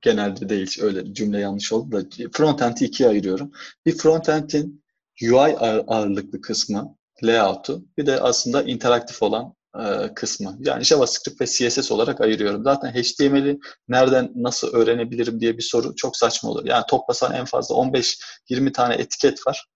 Genelde 0.00 0.48
değil 0.48 0.76
öyle 0.82 1.14
cümle 1.14 1.40
yanlış 1.40 1.72
oldu 1.72 1.92
da 1.92 2.02
frontend'i 2.32 2.84
ikiye 2.84 3.08
ayırıyorum. 3.08 3.52
Bir 3.86 3.96
frontend'in 3.98 4.82
UI 5.22 5.56
ağırlıklı 5.86 6.40
kısmı, 6.40 6.96
layout'u 7.22 7.84
bir 7.98 8.06
de 8.06 8.20
aslında 8.20 8.62
interaktif 8.62 9.22
olan 9.22 9.54
e, 9.80 10.14
kısmı. 10.14 10.56
Yani 10.60 10.84
JavaScript 10.84 11.40
ve 11.40 11.46
CSS 11.46 11.92
olarak 11.92 12.20
ayırıyorum. 12.20 12.64
Zaten 12.64 12.92
HTML'i 12.92 13.58
nereden 13.88 14.32
nasıl 14.34 14.74
öğrenebilirim 14.74 15.40
diye 15.40 15.56
bir 15.56 15.62
soru 15.62 15.96
çok 15.96 16.16
saçma 16.16 16.50
olur. 16.50 16.64
Yani 16.64 16.84
toplasan 16.88 17.34
en 17.34 17.44
fazla 17.44 17.74
15-20 17.74 18.72
tane 18.72 18.94
etiket 18.94 19.46
var. 19.46 19.66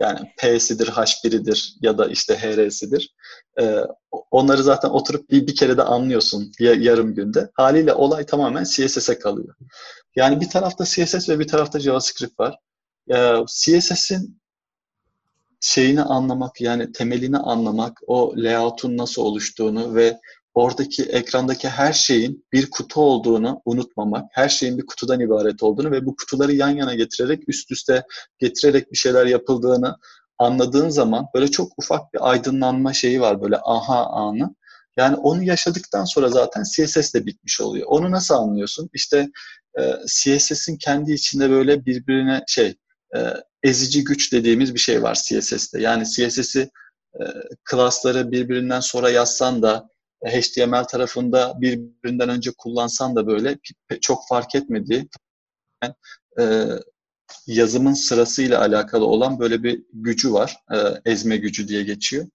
Yani 0.00 0.32
P'sidir, 0.38 0.86
H1'idir 0.86 1.76
ya 1.80 1.98
da 1.98 2.06
işte 2.06 2.36
HR'sidir. 2.36 3.14
Ee, 3.60 3.80
onları 4.30 4.62
zaten 4.62 4.88
oturup 4.88 5.30
bir, 5.30 5.46
bir 5.46 5.54
kere 5.54 5.76
de 5.76 5.82
anlıyorsun 5.82 6.52
ya, 6.60 6.74
yarım 6.74 7.14
günde. 7.14 7.50
Haliyle 7.54 7.94
olay 7.94 8.26
tamamen 8.26 8.64
CSS'e 8.64 9.18
kalıyor. 9.18 9.54
Yani 10.16 10.40
bir 10.40 10.50
tarafta 10.50 10.84
CSS 10.84 11.28
ve 11.28 11.38
bir 11.38 11.48
tarafta 11.48 11.80
JavaScript 11.80 12.40
var. 12.40 12.58
Ee, 13.14 13.34
CSS'in 13.46 14.40
şeyini 15.60 16.02
anlamak 16.02 16.60
yani 16.60 16.92
temelini 16.92 17.38
anlamak, 17.38 18.00
o 18.06 18.34
layout'un 18.36 18.96
nasıl 18.96 19.22
oluştuğunu 19.22 19.94
ve 19.94 20.20
oradaki 20.56 21.02
ekrandaki 21.02 21.68
her 21.68 21.92
şeyin 21.92 22.46
bir 22.52 22.70
kutu 22.70 23.00
olduğunu 23.00 23.62
unutmamak, 23.64 24.24
her 24.32 24.48
şeyin 24.48 24.78
bir 24.78 24.86
kutudan 24.86 25.20
ibaret 25.20 25.62
olduğunu 25.62 25.90
ve 25.90 26.06
bu 26.06 26.16
kutuları 26.16 26.52
yan 26.52 26.68
yana 26.68 26.94
getirerek, 26.94 27.48
üst 27.48 27.70
üste 27.70 28.04
getirerek 28.38 28.92
bir 28.92 28.96
şeyler 28.96 29.26
yapıldığını 29.26 29.96
anladığın 30.38 30.88
zaman 30.88 31.26
böyle 31.34 31.50
çok 31.50 31.72
ufak 31.78 32.14
bir 32.14 32.30
aydınlanma 32.30 32.92
şeyi 32.92 33.20
var 33.20 33.42
böyle 33.42 33.56
aha 33.56 34.06
anı. 34.06 34.54
Yani 34.96 35.16
onu 35.16 35.42
yaşadıktan 35.42 36.04
sonra 36.04 36.28
zaten 36.28 36.62
CSS 36.62 37.14
de 37.14 37.26
bitmiş 37.26 37.60
oluyor. 37.60 37.86
Onu 37.88 38.10
nasıl 38.10 38.34
anlıyorsun? 38.34 38.90
İşte 38.92 39.28
e, 39.78 39.92
CSS'in 40.06 40.76
kendi 40.76 41.12
içinde 41.12 41.50
böyle 41.50 41.86
birbirine 41.86 42.44
şey 42.46 42.74
e, 43.16 43.18
ezici 43.62 44.04
güç 44.04 44.32
dediğimiz 44.32 44.74
bir 44.74 44.80
şey 44.80 45.02
var 45.02 45.14
CSS'te. 45.14 45.80
Yani 45.80 46.04
CSS'i 46.04 46.70
e, 47.20 47.24
klasları 47.64 48.30
birbirinden 48.30 48.80
sonra 48.80 49.10
yazsan 49.10 49.62
da 49.62 49.88
HTML 50.24 50.84
tarafında 50.84 51.60
birbirinden 51.60 52.28
önce 52.28 52.50
kullansan 52.58 53.16
da 53.16 53.26
böyle 53.26 53.58
çok 54.00 54.28
fark 54.28 54.54
etmediği 54.54 55.08
e, 56.38 56.64
yazımın 57.46 57.92
sırasıyla 57.92 58.60
alakalı 58.60 59.06
olan 59.06 59.38
böyle 59.38 59.62
bir 59.62 59.84
gücü 59.92 60.32
var. 60.32 60.56
E, 60.72 61.10
ezme 61.10 61.36
gücü 61.36 61.68
diye 61.68 61.82
geçiyor. 61.82 62.26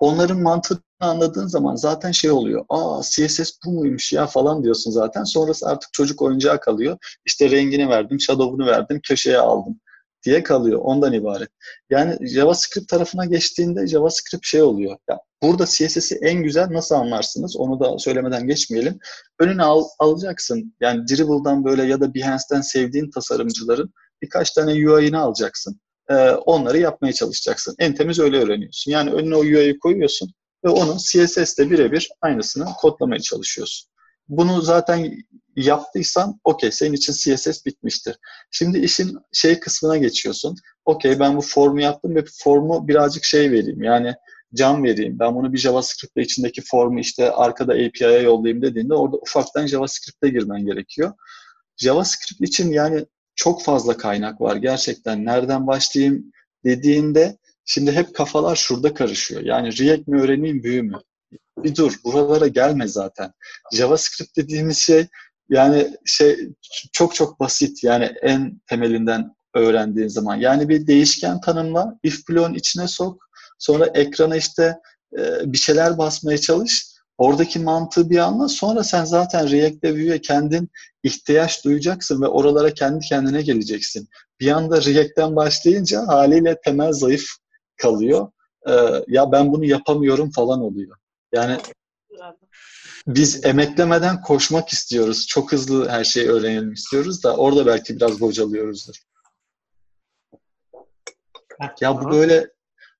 Onların 0.00 0.40
mantığını 0.40 0.78
anladığın 1.00 1.46
zaman 1.46 1.76
zaten 1.76 2.12
şey 2.12 2.30
oluyor. 2.30 2.64
Aa 2.68 3.02
CSS 3.02 3.52
bu 3.66 3.72
muymuş 3.72 4.12
ya 4.12 4.26
falan 4.26 4.64
diyorsun 4.64 4.90
zaten. 4.90 5.24
Sonrası 5.24 5.68
artık 5.68 5.92
çocuk 5.92 6.22
oyuncağı 6.22 6.60
kalıyor. 6.60 6.98
İşte 7.24 7.50
rengini 7.50 7.88
verdim, 7.88 8.20
shadow'unu 8.20 8.66
verdim, 8.66 9.00
köşeye 9.02 9.38
aldım 9.38 9.80
diye 10.24 10.42
kalıyor. 10.42 10.80
Ondan 10.82 11.12
ibaret. 11.12 11.48
Yani 11.90 12.28
JavaScript 12.28 12.88
tarafına 12.88 13.24
geçtiğinde 13.24 13.86
JavaScript 13.86 14.46
şey 14.46 14.62
oluyor. 14.62 14.96
Ya 15.10 15.18
burada 15.42 15.66
CSS'i 15.66 16.18
en 16.22 16.42
güzel 16.42 16.70
nasıl 16.70 16.94
anlarsınız? 16.94 17.56
Onu 17.56 17.80
da 17.80 17.98
söylemeden 17.98 18.46
geçmeyelim. 18.46 18.98
Önüne 19.40 19.62
al, 19.62 19.84
alacaksın. 19.98 20.74
Yani 20.80 21.08
Dribble'dan 21.08 21.64
böyle 21.64 21.84
ya 21.84 22.00
da 22.00 22.14
Behance'den 22.14 22.60
sevdiğin 22.60 23.10
tasarımcıların 23.10 23.92
birkaç 24.22 24.50
tane 24.50 24.72
UI'ni 24.72 25.18
alacaksın. 25.18 25.80
Ee, 26.10 26.30
onları 26.30 26.78
yapmaya 26.78 27.12
çalışacaksın. 27.12 27.74
En 27.78 27.94
temiz 27.94 28.18
öyle 28.18 28.38
öğreniyorsun. 28.38 28.90
Yani 28.90 29.10
önüne 29.10 29.36
o 29.36 29.40
UI'yi 29.40 29.78
koyuyorsun 29.78 30.32
ve 30.64 30.68
onun 30.68 30.96
CSS'de 30.96 31.70
birebir 31.70 32.10
aynısını 32.20 32.64
kodlamaya 32.64 33.20
çalışıyorsun. 33.20 33.90
Bunu 34.28 34.62
zaten 34.62 35.12
yaptıysan 35.56 36.40
okey 36.44 36.72
senin 36.72 36.92
için 36.92 37.12
CSS 37.12 37.66
bitmiştir. 37.66 38.16
Şimdi 38.50 38.78
işin 38.78 39.18
şey 39.32 39.60
kısmına 39.60 39.96
geçiyorsun. 39.96 40.56
Okey 40.84 41.20
ben 41.20 41.36
bu 41.36 41.40
formu 41.40 41.80
yaptım 41.80 42.14
ve 42.14 42.24
formu 42.42 42.88
birazcık 42.88 43.24
şey 43.24 43.50
vereyim. 43.50 43.82
Yani 43.82 44.14
cam 44.54 44.84
vereyim. 44.84 45.18
Ben 45.18 45.34
bunu 45.34 45.52
bir 45.52 45.58
JavaScript'le 45.58 46.16
içindeki 46.16 46.62
formu 46.62 47.00
işte 47.00 47.30
arkada 47.30 47.72
API'ye 47.72 48.20
yollayayım 48.22 48.62
dediğinde 48.62 48.94
orada 48.94 49.16
ufaktan 49.16 49.66
JavaScript'e 49.66 50.28
girmen 50.28 50.66
gerekiyor. 50.66 51.12
JavaScript 51.76 52.40
için 52.40 52.72
yani 52.72 53.06
çok 53.36 53.62
fazla 53.62 53.96
kaynak 53.96 54.40
var 54.40 54.56
gerçekten. 54.56 55.24
Nereden 55.24 55.66
başlayayım 55.66 56.32
dediğinde 56.64 57.38
şimdi 57.64 57.92
hep 57.92 58.14
kafalar 58.14 58.56
şurada 58.56 58.94
karışıyor. 58.94 59.42
Yani 59.42 59.78
React 59.78 60.08
mi 60.08 60.20
öğreneyim, 60.20 60.62
büyü 60.62 60.82
mü? 60.82 60.98
Bir 61.58 61.76
dur, 61.76 61.94
buralara 62.04 62.48
gelme 62.48 62.88
zaten. 62.88 63.32
JavaScript 63.72 64.36
dediğimiz 64.36 64.78
şey 64.78 65.06
yani 65.48 65.96
şey 66.04 66.48
çok 66.92 67.14
çok 67.14 67.40
basit 67.40 67.84
yani 67.84 68.04
en 68.22 68.60
temelinden 68.66 69.34
öğrendiğin 69.54 70.08
zaman. 70.08 70.36
Yani 70.36 70.68
bir 70.68 70.86
değişken 70.86 71.40
tanımla, 71.40 71.98
if 72.02 72.28
bloğun 72.28 72.54
içine 72.54 72.88
sok, 72.88 73.28
sonra 73.58 73.86
ekrana 73.86 74.36
işte 74.36 74.76
e, 75.18 75.52
bir 75.52 75.58
şeyler 75.58 75.98
basmaya 75.98 76.38
çalış. 76.38 76.94
Oradaki 77.18 77.58
mantığı 77.58 78.10
bir 78.10 78.18
anla. 78.18 78.48
Sonra 78.48 78.84
sen 78.84 79.04
zaten 79.04 79.50
React'te 79.50 79.94
Vue'ye 79.94 80.20
kendin 80.20 80.68
ihtiyaç 81.02 81.64
duyacaksın 81.64 82.22
ve 82.22 82.26
oralara 82.26 82.74
kendi 82.74 83.04
kendine 83.04 83.42
geleceksin. 83.42 84.08
Bir 84.40 84.50
anda 84.50 84.84
React'ten 84.84 85.36
başlayınca 85.36 86.06
haliyle 86.06 86.60
temel 86.64 86.92
zayıf 86.92 87.26
kalıyor. 87.76 88.28
Ee, 88.68 88.72
ya 89.08 89.32
ben 89.32 89.52
bunu 89.52 89.64
yapamıyorum 89.64 90.30
falan 90.30 90.60
oluyor. 90.60 90.96
Yani 91.32 91.56
biz 93.06 93.44
emeklemeden 93.44 94.22
koşmak 94.22 94.68
istiyoruz. 94.68 95.26
Çok 95.26 95.52
hızlı 95.52 95.88
her 95.88 96.04
şeyi 96.04 96.28
öğrenelim 96.28 96.72
istiyoruz 96.72 97.24
da 97.24 97.36
orada 97.36 97.66
belki 97.66 97.96
biraz 97.96 98.20
bocalıyoruzdur. 98.20 98.94
Ya 101.80 102.00
bu 102.00 102.10
böyle 102.10 102.50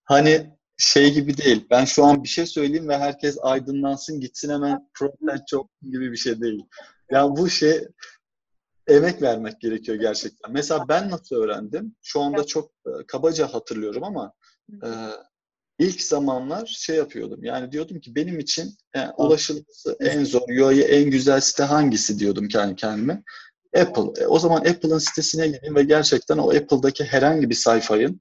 hani 0.05 0.57
şey 0.77 1.15
gibi 1.15 1.37
değil. 1.37 1.67
Ben 1.71 1.85
şu 1.85 2.05
an 2.05 2.23
bir 2.23 2.29
şey 2.29 2.47
söyleyeyim 2.47 2.89
ve 2.89 2.99
herkes 2.99 3.39
aydınlansın 3.43 4.21
gitsin 4.21 4.51
hemen 4.51 4.91
problem 4.95 5.39
çok 5.49 5.71
gibi 5.83 6.13
bir 6.13 6.17
şey 6.17 6.41
değil. 6.41 6.67
Yani 7.11 7.37
bu 7.37 7.51
şey 7.51 7.89
emek 8.87 9.23
vermek 9.23 9.61
gerekiyor 9.61 9.99
gerçekten. 9.99 10.53
Mesela 10.53 10.89
ben 10.89 11.11
nasıl 11.11 11.37
öğrendim? 11.37 11.97
Şu 12.03 12.21
anda 12.21 12.47
çok 12.47 12.71
e, 12.87 13.07
kabaca 13.07 13.55
hatırlıyorum 13.55 14.05
ama 14.05 14.33
e, 14.71 14.89
ilk 15.79 16.03
zamanlar 16.03 16.67
şey 16.67 16.97
yapıyordum. 16.97 17.45
Yani 17.45 17.73
diyordum 17.73 18.01
ki 18.01 18.15
benim 18.15 18.39
için 18.39 18.77
yani 18.95 19.11
e, 19.11 19.13
ulaşılması 19.23 19.97
en 20.01 20.25
zor, 20.25 20.49
UI 20.49 20.81
en 20.81 21.11
güzel 21.11 21.41
site 21.41 21.63
hangisi 21.63 22.19
diyordum 22.19 22.49
kendi 22.49 22.77
kendime. 22.77 23.23
Apple. 23.77 24.23
E, 24.23 24.27
o 24.27 24.39
zaman 24.39 24.57
Apple'ın 24.57 24.99
sitesine 24.99 25.47
gideyim 25.47 25.77
ve 25.77 25.83
gerçekten 25.83 26.39
o 26.39 26.51
Apple'daki 26.51 27.05
herhangi 27.05 27.51
bir 27.51 27.55
sayfayın 27.55 28.21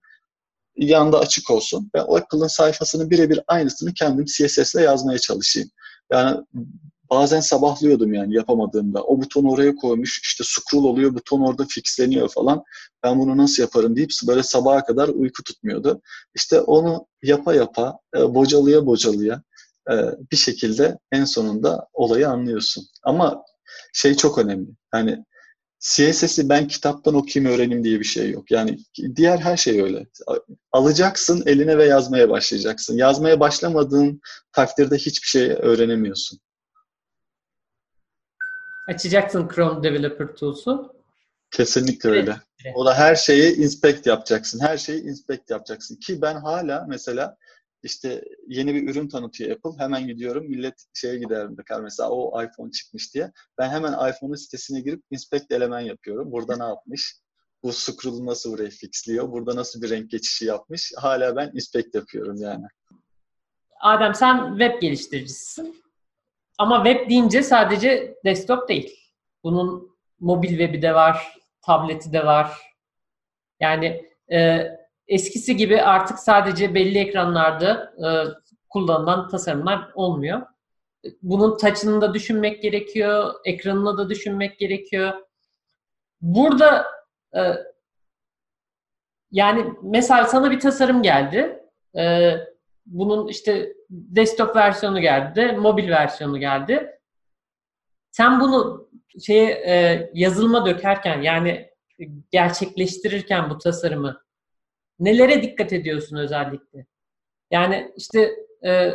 yanda 0.76 1.20
açık 1.20 1.52
olsun. 1.52 1.92
Ben 1.94 2.04
o 2.04 2.18
Apple'ın 2.18 2.48
sayfasının 2.48 3.10
birebir 3.10 3.40
aynısını 3.48 3.94
kendim 3.94 4.26
CSS 4.26 4.76
ile 4.76 4.82
yazmaya 4.82 5.20
çalışayım. 5.20 5.70
Yani 6.12 6.38
bazen 7.14 7.40
sabahlıyordum 7.40 8.14
yani 8.14 8.36
yapamadığımda. 8.36 9.04
O 9.04 9.22
butonu 9.22 9.52
oraya 9.52 9.76
koymuş, 9.76 10.22
işte 10.24 10.44
scroll 10.48 10.84
oluyor, 10.84 11.16
buton 11.16 11.42
orada 11.42 11.66
fixleniyor 11.70 12.30
falan. 12.30 12.64
Ben 13.04 13.20
bunu 13.20 13.38
nasıl 13.38 13.64
yaparım 13.64 13.96
deyip 13.96 14.12
böyle 14.28 14.44
sabaha 14.44 14.86
kadar 14.86 15.08
uyku 15.08 15.44
tutmuyordu. 15.44 16.02
İşte 16.36 16.62
onu 16.62 17.08
yapa 17.24 17.54
yapa, 17.54 18.00
e, 18.18 18.36
bocalıya 18.36 18.86
bocalıya 18.86 19.44
e, 19.92 19.94
bir 20.32 20.38
şekilde 20.38 20.98
en 21.12 21.26
sonunda 21.26 21.88
olayı 21.94 22.30
anlıyorsun. 22.30 22.84
Ama 23.04 23.44
şey 23.94 24.16
çok 24.16 24.38
önemli. 24.38 24.70
Hani 24.92 25.26
CSS'i 25.80 26.50
ben 26.50 26.68
kitaptan 26.68 27.16
okuyayım 27.16 27.54
öğreneyim 27.54 27.84
diye 27.84 28.00
bir 28.00 28.06
şey 28.06 28.32
yok. 28.32 28.52
Yani 28.52 28.78
diğer 29.16 29.38
her 29.38 29.58
şey 29.58 29.82
öyle. 29.82 30.08
Alacaksın 30.72 31.44
eline 31.46 31.78
ve 31.78 31.86
yazmaya 31.86 32.30
başlayacaksın. 32.30 32.98
Yazmaya 32.98 33.40
başlamadığın 33.40 34.22
takdirde 34.52 34.98
hiçbir 34.98 35.28
şey 35.28 35.50
öğrenemiyorsun. 35.50 36.40
Açacaksın 38.88 39.50
Chrome 39.56 39.84
Developer 39.84 40.28
Tools'u. 40.28 40.96
Kesinlikle 41.52 42.10
öyle. 42.10 42.38
Evet. 42.66 42.76
O 42.76 42.86
da 42.86 42.96
her 42.96 43.16
şeyi 43.16 43.56
inspect 43.56 44.08
yapacaksın. 44.08 44.60
Her 44.60 44.78
şeyi 44.78 45.02
inspect 45.04 45.50
yapacaksın. 45.50 45.96
Ki 45.96 46.22
ben 46.22 46.36
hala 46.36 46.86
mesela 46.90 47.38
işte 47.84 48.24
yeni 48.48 48.76
bir 48.76 48.90
ürün 48.90 49.08
tanıtıyor 49.08 49.52
Apple. 49.52 49.84
Hemen 49.84 50.08
gidiyorum 50.08 50.50
millet 50.50 50.86
şeye 50.94 51.18
gider 51.18 51.58
bakar 51.58 51.82
mesela 51.82 52.10
o 52.10 52.44
iPhone 52.44 52.72
çıkmış 52.72 53.14
diye. 53.14 53.32
Ben 53.58 53.70
hemen 53.70 53.94
iPhone'un 53.94 54.36
sitesine 54.36 54.82
girip 54.82 55.04
inspect 55.12 55.52
eleman 55.52 55.80
yapıyorum. 55.80 56.32
Burada 56.32 56.58
ne 56.58 56.64
yapmış? 56.64 57.16
Bu 57.64 57.74
scroll'u 57.74 58.26
nasıl 58.26 58.52
buraya 58.52 58.70
fixliyor? 58.70 59.32
Burada 59.32 59.56
nasıl 59.56 59.82
bir 59.82 59.90
renk 59.90 60.12
geçişi 60.12 60.46
yapmış? 60.46 60.94
Hala 60.96 61.36
ben 61.36 61.52
inspect 61.54 61.96
yapıyorum 61.96 62.38
yani. 62.38 62.66
Adem 63.82 64.16
sen 64.16 64.58
web 64.58 64.82
geliştiricisisin. 64.82 65.83
Ama 66.58 66.86
web 66.86 67.10
deyince 67.10 67.44
sadece 67.44 68.16
desktop 68.26 68.70
değil. 68.70 69.00
Bunun 69.44 69.96
mobil 70.20 70.50
web'i 70.50 70.82
de 70.82 70.96
var, 70.96 71.38
tableti 71.62 72.14
de 72.14 72.26
var. 72.26 72.52
Yani 73.60 74.06
e, 74.32 74.68
eskisi 75.08 75.58
gibi 75.58 75.82
artık 75.82 76.20
sadece 76.20 76.76
belli 76.76 77.00
ekranlarda 77.00 77.94
e, 77.98 78.08
kullanılan 78.70 79.28
tasarımlar 79.30 79.92
olmuyor. 79.96 80.42
Bunun 81.22 81.58
touch'ını 81.58 82.02
da 82.02 82.14
düşünmek 82.14 82.62
gerekiyor, 82.62 83.34
ekranını 83.46 83.98
da 83.98 84.10
düşünmek 84.10 84.60
gerekiyor. 84.60 85.14
Burada 86.22 86.86
e, 87.36 87.42
yani 89.32 89.74
mesela 89.82 90.26
sana 90.26 90.52
bir 90.52 90.60
tasarım 90.60 91.02
geldi. 91.04 91.60
E, 91.98 92.34
bunun 92.86 93.28
işte 93.28 93.74
desktop 93.94 94.56
versiyonu 94.56 95.02
geldi, 95.02 95.52
mobil 95.60 95.90
versiyonu 95.90 96.40
geldi. 96.40 97.00
Sen 98.12 98.40
bunu 98.40 98.90
şeye 99.26 99.50
e, 99.50 100.10
yazılıma 100.14 100.66
dökerken 100.66 101.22
yani 101.22 101.70
gerçekleştirirken 102.32 103.50
bu 103.50 103.58
tasarımı 103.58 104.22
nelere 105.00 105.42
dikkat 105.42 105.74
ediyorsun 105.74 106.18
özellikle? 106.18 106.86
Yani 107.52 107.92
işte 107.98 108.36
e, 108.66 108.92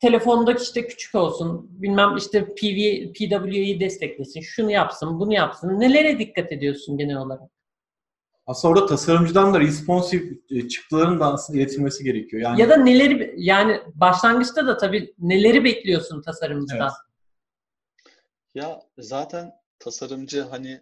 telefondaki 0.00 0.62
işte 0.62 0.86
küçük 0.86 1.14
olsun, 1.14 1.68
bilmem 1.70 2.16
işte 2.16 2.44
PV, 2.44 3.12
PWA'yı 3.12 3.80
desteklesin, 3.80 4.40
şunu 4.40 4.70
yapsın, 4.70 5.20
bunu 5.20 5.34
yapsın. 5.34 5.80
Nelere 5.80 6.18
dikkat 6.18 6.52
ediyorsun 6.52 6.98
genel 6.98 7.16
olarak? 7.16 7.57
Aslında 8.48 8.74
orada 8.74 8.86
tasarımcıdan 8.86 9.54
da 9.54 9.60
responsive 9.60 10.24
e, 10.50 10.68
çıktıların 10.68 11.20
da 11.20 11.32
aslında 11.32 11.58
iletilmesi 11.58 12.04
gerekiyor. 12.04 12.42
Yani 12.42 12.60
Ya 12.60 12.68
da 12.68 12.76
neleri 12.76 13.34
yani 13.36 13.80
başlangıçta 13.94 14.66
da 14.66 14.76
tabii 14.76 15.14
neleri 15.18 15.64
bekliyorsun 15.64 16.22
tasarımcıdan? 16.22 16.92
Evet. 16.92 18.14
Ya 18.54 18.82
zaten 18.98 19.52
tasarımcı 19.78 20.42
hani 20.42 20.80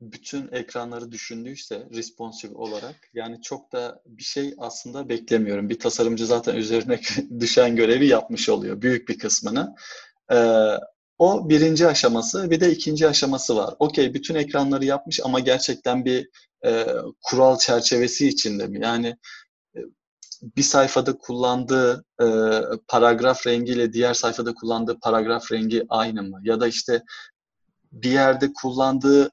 bütün 0.00 0.52
ekranları 0.52 1.12
düşündüyse 1.12 1.88
responsive 1.94 2.54
olarak 2.54 2.96
yani 3.14 3.42
çok 3.42 3.72
da 3.72 4.02
bir 4.06 4.22
şey 4.22 4.54
aslında 4.58 5.08
beklemiyorum. 5.08 5.68
Bir 5.68 5.78
tasarımcı 5.78 6.26
zaten 6.26 6.56
üzerine 6.56 7.00
düşen 7.40 7.76
görevi 7.76 8.06
yapmış 8.06 8.48
oluyor 8.48 8.82
büyük 8.82 9.08
bir 9.08 9.18
kısmını. 9.18 9.74
Ee, 10.32 10.36
o 11.22 11.48
birinci 11.48 11.86
aşaması 11.86 12.50
bir 12.50 12.60
de 12.60 12.70
ikinci 12.70 13.08
aşaması 13.08 13.56
var. 13.56 13.74
Okey 13.78 14.14
bütün 14.14 14.34
ekranları 14.34 14.84
yapmış 14.84 15.20
ama 15.24 15.40
gerçekten 15.40 16.04
bir 16.04 16.28
e, 16.66 16.86
kural 17.22 17.58
çerçevesi 17.58 18.28
içinde 18.28 18.66
mi? 18.66 18.78
Yani 18.82 19.16
e, 19.76 19.80
bir 20.56 20.62
sayfada 20.62 21.18
kullandığı 21.18 22.04
e, 22.20 22.26
paragraf 22.88 23.46
rengiyle 23.46 23.92
diğer 23.92 24.14
sayfada 24.14 24.54
kullandığı 24.54 24.98
paragraf 25.00 25.52
rengi 25.52 25.84
aynı 25.88 26.22
mı? 26.22 26.40
Ya 26.42 26.60
da 26.60 26.68
işte 26.68 27.02
bir 27.92 28.10
yerde 28.10 28.52
kullandığı 28.52 29.30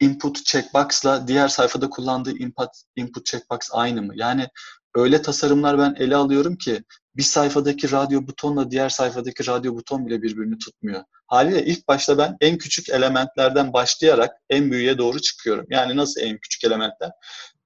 input 0.00 0.44
checkbox'la 0.44 1.28
diğer 1.28 1.48
sayfada 1.48 1.90
kullandığı 1.90 2.38
input, 2.38 2.70
input 2.96 3.26
checkbox 3.26 3.58
aynı 3.72 4.02
mı? 4.02 4.12
Yani 4.16 4.48
öyle 4.94 5.22
tasarımlar 5.22 5.78
ben 5.78 5.94
ele 5.98 6.16
alıyorum 6.16 6.56
ki 6.56 6.84
bir 7.16 7.22
sayfadaki 7.22 7.90
radyo 7.92 8.26
butonla 8.26 8.70
diğer 8.70 8.88
sayfadaki 8.88 9.46
radyo 9.46 9.74
buton 9.74 10.06
bile 10.06 10.22
birbirini 10.22 10.58
tutmuyor. 10.58 11.02
Haliyle 11.26 11.64
ilk 11.64 11.88
başta 11.88 12.18
ben 12.18 12.36
en 12.40 12.58
küçük 12.58 12.88
elementlerden 12.88 13.72
başlayarak 13.72 14.36
en 14.50 14.70
büyüğe 14.70 14.98
doğru 14.98 15.20
çıkıyorum. 15.20 15.66
Yani 15.70 15.96
nasıl 15.96 16.20
en 16.20 16.38
küçük 16.38 16.64
elementler? 16.64 17.10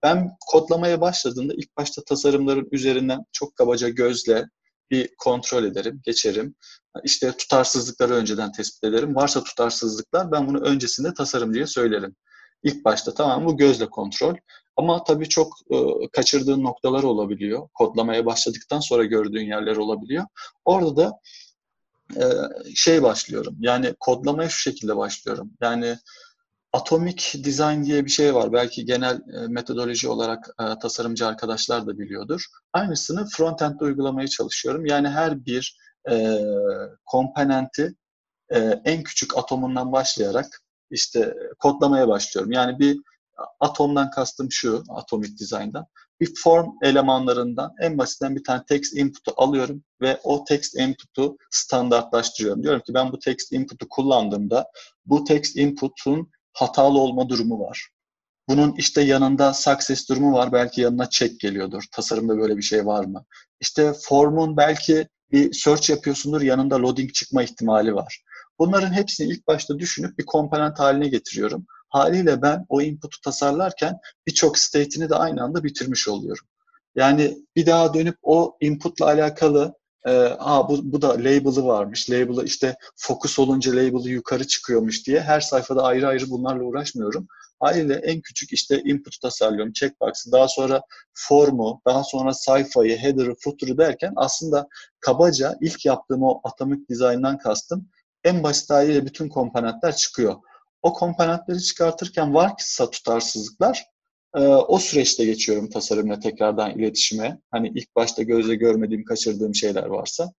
Ben 0.02 0.30
kodlamaya 0.46 1.00
başladığımda 1.00 1.54
ilk 1.56 1.76
başta 1.76 2.04
tasarımların 2.04 2.68
üzerinden 2.72 3.24
çok 3.32 3.56
kabaca 3.56 3.88
gözle 3.88 4.44
bir 4.90 5.08
kontrol 5.18 5.64
ederim, 5.64 6.00
geçerim. 6.04 6.54
İşte 7.04 7.32
tutarsızlıkları 7.32 8.14
önceden 8.14 8.52
tespit 8.52 8.84
ederim. 8.84 9.14
Varsa 9.14 9.44
tutarsızlıklar 9.44 10.32
ben 10.32 10.48
bunu 10.48 10.60
öncesinde 10.60 11.14
tasarımcıya 11.14 11.66
söylerim. 11.66 12.16
İlk 12.62 12.84
başta 12.84 13.14
tamam 13.14 13.46
bu 13.46 13.56
gözle 13.56 13.86
kontrol. 13.86 14.36
Ama 14.76 15.04
tabii 15.04 15.28
çok 15.28 15.52
e, 15.70 15.76
kaçırdığın 16.12 16.64
noktalar 16.64 17.02
olabiliyor. 17.02 17.68
Kodlamaya 17.74 18.26
başladıktan 18.26 18.80
sonra 18.80 19.04
gördüğün 19.04 19.46
yerler 19.46 19.76
olabiliyor. 19.76 20.24
Orada 20.64 20.96
da 20.96 21.20
e, 22.16 22.24
şey 22.74 23.02
başlıyorum. 23.02 23.56
Yani 23.60 23.94
kodlamaya 24.00 24.48
şu 24.48 24.58
şekilde 24.58 24.96
başlıyorum. 24.96 25.50
Yani 25.60 25.96
Atomic 26.72 27.44
Design 27.44 27.82
diye 27.82 28.04
bir 28.04 28.10
şey 28.10 28.34
var. 28.34 28.52
Belki 28.52 28.84
genel 28.84 29.14
e, 29.16 29.48
metodoloji 29.48 30.08
olarak 30.08 30.48
e, 30.60 30.78
tasarımcı 30.78 31.26
arkadaşlar 31.26 31.86
da 31.86 31.98
biliyordur. 31.98 32.46
Aynısını 32.72 33.26
frontend'de 33.26 33.84
uygulamaya 33.84 34.28
çalışıyorum. 34.28 34.86
Yani 34.86 35.08
her 35.08 35.46
bir 35.46 35.76
e, 36.10 36.38
komponenti 37.06 37.94
e, 38.50 38.58
en 38.84 39.02
küçük 39.02 39.38
atomundan 39.38 39.92
başlayarak 39.92 40.62
işte 40.90 41.34
kodlamaya 41.58 42.08
başlıyorum. 42.08 42.52
Yani 42.52 42.78
bir 42.78 43.00
atomdan 43.60 44.10
kastım 44.10 44.46
şu, 44.50 44.84
Atomic 44.88 45.38
Design'dan. 45.38 45.86
Bir 46.20 46.34
form 46.34 46.66
elemanlarından 46.82 47.74
en 47.80 47.98
basitten 47.98 48.36
bir 48.36 48.44
tane 48.44 48.62
text 48.68 48.96
input'u 48.96 49.32
alıyorum 49.36 49.84
ve 50.00 50.20
o 50.22 50.44
text 50.44 50.74
input'u 50.74 51.38
standartlaştırıyorum. 51.50 52.62
Diyorum 52.62 52.80
ki 52.80 52.94
ben 52.94 53.12
bu 53.12 53.18
text 53.18 53.52
input'u 53.52 53.88
kullandığımda 53.88 54.66
bu 55.06 55.24
text 55.24 55.56
input'un 55.56 56.30
hatalı 56.52 56.98
olma 56.98 57.28
durumu 57.28 57.60
var. 57.60 57.88
Bunun 58.48 58.74
işte 58.76 59.02
yanında 59.02 59.52
success 59.52 60.08
durumu 60.08 60.32
var. 60.32 60.52
Belki 60.52 60.80
yanına 60.80 61.10
check 61.10 61.40
geliyordur. 61.40 61.82
Tasarımda 61.92 62.38
böyle 62.38 62.56
bir 62.56 62.62
şey 62.62 62.86
var 62.86 63.04
mı? 63.04 63.24
İşte 63.60 63.92
formun 64.00 64.56
belki 64.56 65.08
bir 65.32 65.52
search 65.52 65.90
yapıyorsundur. 65.90 66.42
Yanında 66.42 66.82
loading 66.82 67.12
çıkma 67.12 67.42
ihtimali 67.42 67.94
var. 67.94 68.22
Bunların 68.60 68.92
hepsini 68.92 69.32
ilk 69.32 69.46
başta 69.46 69.78
düşünüp 69.78 70.18
bir 70.18 70.26
komponent 70.26 70.78
haline 70.78 71.08
getiriyorum. 71.08 71.66
Haliyle 71.88 72.42
ben 72.42 72.66
o 72.68 72.82
input'u 72.82 73.20
tasarlarken 73.20 73.98
birçok 74.26 74.58
state'ini 74.58 75.10
de 75.10 75.14
aynı 75.14 75.42
anda 75.42 75.64
bitirmiş 75.64 76.08
oluyorum. 76.08 76.46
Yani 76.94 77.38
bir 77.56 77.66
daha 77.66 77.94
dönüp 77.94 78.16
o 78.22 78.56
input'la 78.60 79.06
alakalı 79.06 79.74
e, 80.06 80.10
Aa, 80.38 80.68
bu, 80.68 80.92
bu 80.92 81.02
da 81.02 81.08
label'ı 81.08 81.66
varmış. 81.66 82.10
Label'ı 82.10 82.44
işte 82.44 82.76
fokus 82.96 83.38
olunca 83.38 83.72
label'ı 83.72 84.08
yukarı 84.08 84.46
çıkıyormuş 84.46 85.06
diye 85.06 85.20
her 85.20 85.40
sayfada 85.40 85.82
ayrı 85.82 86.06
ayrı 86.06 86.30
bunlarla 86.30 86.64
uğraşmıyorum. 86.64 87.26
Haliyle 87.60 87.94
en 87.94 88.20
küçük 88.20 88.52
işte 88.52 88.82
input 88.84 89.20
tasarlıyorum, 89.22 89.72
checkbox'ı, 89.72 90.32
daha 90.32 90.48
sonra 90.48 90.82
formu, 91.12 91.80
daha 91.86 92.04
sonra 92.04 92.34
sayfayı, 92.34 92.98
header'ı, 92.98 93.34
footer'ı 93.40 93.78
derken 93.78 94.12
aslında 94.16 94.68
kabaca 95.00 95.58
ilk 95.60 95.86
yaptığım 95.86 96.22
o 96.22 96.40
atomic 96.44 96.88
design'dan 96.88 97.38
kastım 97.38 97.88
en 98.24 98.42
basit 98.42 98.70
haliyle 98.70 99.06
bütün 99.06 99.28
komponentler 99.28 99.96
çıkıyor. 99.96 100.36
O 100.82 100.92
komponentleri 100.92 101.62
çıkartırken 101.62 102.34
varsa 102.34 102.90
tutarsızlıklar 102.90 103.84
e, 104.34 104.40
o 104.46 104.78
süreçte 104.78 105.24
geçiyorum 105.24 105.70
tasarımla 105.70 106.20
tekrardan 106.20 106.78
iletişime. 106.78 107.40
Hani 107.50 107.72
ilk 107.74 107.96
başta 107.96 108.22
gözle 108.22 108.54
görmediğim, 108.54 109.04
kaçırdığım 109.04 109.54
şeyler 109.54 109.86
varsa. 109.86 110.32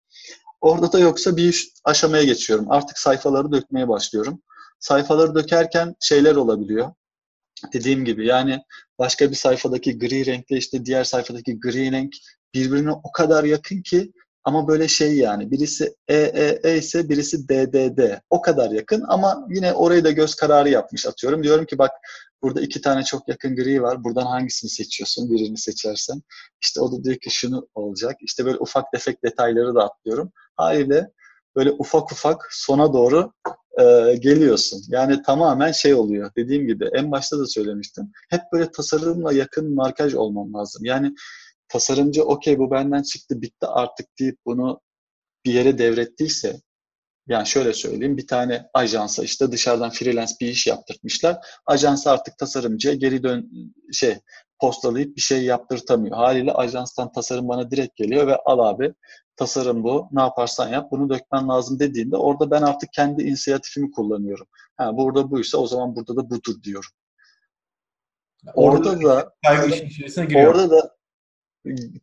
Orada 0.62 0.92
da 0.92 1.00
yoksa 1.00 1.38
bir 1.38 1.74
aşamaya 1.84 2.24
geçiyorum. 2.24 2.72
Artık 2.72 2.98
sayfaları 2.98 3.52
dökmeye 3.52 3.88
başlıyorum. 3.88 4.42
Sayfaları 4.80 5.36
dökerken 5.36 5.96
şeyler 6.00 6.36
olabiliyor. 6.36 6.92
Dediğim 7.74 8.06
gibi 8.06 8.28
yani 8.28 8.60
başka 9.00 9.30
bir 9.30 9.36
sayfadaki 9.36 10.00
gri 10.00 10.26
renkle 10.26 10.58
işte 10.58 10.86
diğer 10.86 11.04
sayfadaki 11.04 11.60
gri 11.60 11.92
renk 11.92 12.14
birbirine 12.54 12.92
o 12.92 13.12
kadar 13.12 13.44
yakın 13.44 13.82
ki 13.82 14.12
ama 14.44 14.68
böyle 14.68 14.88
şey 14.88 15.18
yani 15.18 15.52
birisi 15.52 15.96
EEE 16.08 16.78
ise 16.78 17.10
birisi 17.10 17.48
DDD. 17.48 18.20
O 18.30 18.42
kadar 18.42 18.72
yakın 18.72 19.04
ama 19.08 19.48
yine 19.50 19.74
orayı 19.74 20.04
da 20.04 20.12
göz 20.12 20.36
kararı 20.36 20.70
yapmış 20.70 21.06
atıyorum. 21.06 21.44
Diyorum 21.44 21.66
ki 21.66 21.78
bak 21.78 21.92
burada 22.42 22.62
iki 22.62 22.82
tane 22.82 23.04
çok 23.04 23.28
yakın 23.28 23.56
gri 23.56 23.82
var. 23.82 24.04
Buradan 24.04 24.26
hangisini 24.26 24.70
seçiyorsun? 24.70 25.32
Birini 25.32 25.58
seçersen. 25.58 26.22
İşte 26.62 26.82
o 26.82 26.92
da 26.92 27.04
diyor 27.04 27.16
ki 27.16 27.30
şunu 27.30 27.68
olacak. 27.76 28.16
İşte 28.22 28.46
böyle 28.46 28.58
ufak 28.58 28.92
tefek 28.92 29.24
detayları 29.24 29.76
da 29.76 29.84
atlıyorum. 29.84 30.32
Haliyle 30.56 31.12
böyle 31.56 31.72
ufak 31.72 32.12
ufak 32.12 32.48
sona 32.52 32.94
doğru 32.94 33.34
e, 33.80 34.16
geliyorsun. 34.16 34.84
Yani 34.88 35.22
tamamen 35.22 35.72
şey 35.72 35.94
oluyor. 35.94 36.32
Dediğim 36.38 36.68
gibi 36.68 36.90
en 36.94 37.12
başta 37.12 37.40
da 37.40 37.46
söylemiştim. 37.46 38.12
Hep 38.30 38.42
böyle 38.54 38.72
tasarımla 38.72 39.34
yakın 39.34 39.76
markaj 39.76 40.14
olmam 40.14 40.54
lazım. 40.54 40.86
Yani 40.86 41.14
tasarımcı 41.72 42.24
okey 42.24 42.60
bu 42.60 42.72
benden 42.72 43.04
çıktı 43.04 43.42
bitti 43.42 43.68
artık 43.68 44.08
deyip 44.20 44.38
bunu 44.46 44.82
bir 45.46 45.54
yere 45.54 45.78
devrettiyse 45.78 46.62
yani 47.28 47.48
şöyle 47.48 47.74
söyleyeyim 47.74 48.18
bir 48.18 48.28
tane 48.28 48.70
ajansa 48.74 49.24
işte 49.24 49.52
dışarıdan 49.52 49.90
freelance 49.90 50.34
bir 50.42 50.48
iş 50.48 50.68
yaptırtmışlar. 50.68 51.38
Ajansa 51.66 52.12
artık 52.12 52.38
tasarımcıya 52.38 52.94
geri 52.94 53.24
dön 53.24 53.52
şey 53.94 54.18
postalayıp 54.60 55.16
bir 55.16 55.22
şey 55.22 55.44
yaptırtamıyor. 55.44 56.18
Haliyle 56.18 56.54
ajanstan 56.54 57.12
tasarım 57.12 57.48
bana 57.48 57.72
direkt 57.72 57.96
geliyor 57.96 58.28
ve 58.28 58.36
al 58.36 58.60
abi 58.60 58.94
tasarım 59.36 59.84
bu 59.84 60.08
ne 60.12 60.22
yaparsan 60.22 60.70
yap 60.70 60.92
bunu 60.92 61.10
dökmen 61.10 61.50
lazım 61.50 61.80
dediğinde 61.80 62.18
orada 62.18 62.52
ben 62.52 62.62
artık 62.62 62.94
kendi 62.94 63.24
inisiyatifimi 63.24 63.92
kullanıyorum. 63.92 64.48
Ha, 64.78 64.98
burada 64.98 65.32
buysa 65.32 65.58
o 65.58 65.68
zaman 65.68 65.96
burada 65.96 66.16
da 66.16 66.30
budur 66.30 66.64
diyorum. 66.64 66.92
Orada, 68.54 68.90
orada 68.90 69.04
da 69.04 69.34
kaygı 69.46 69.76
işin 69.76 69.86
içerisine 69.86 70.26
giriyor. 70.26 70.56
Orada 70.56 70.70
da 70.70 70.96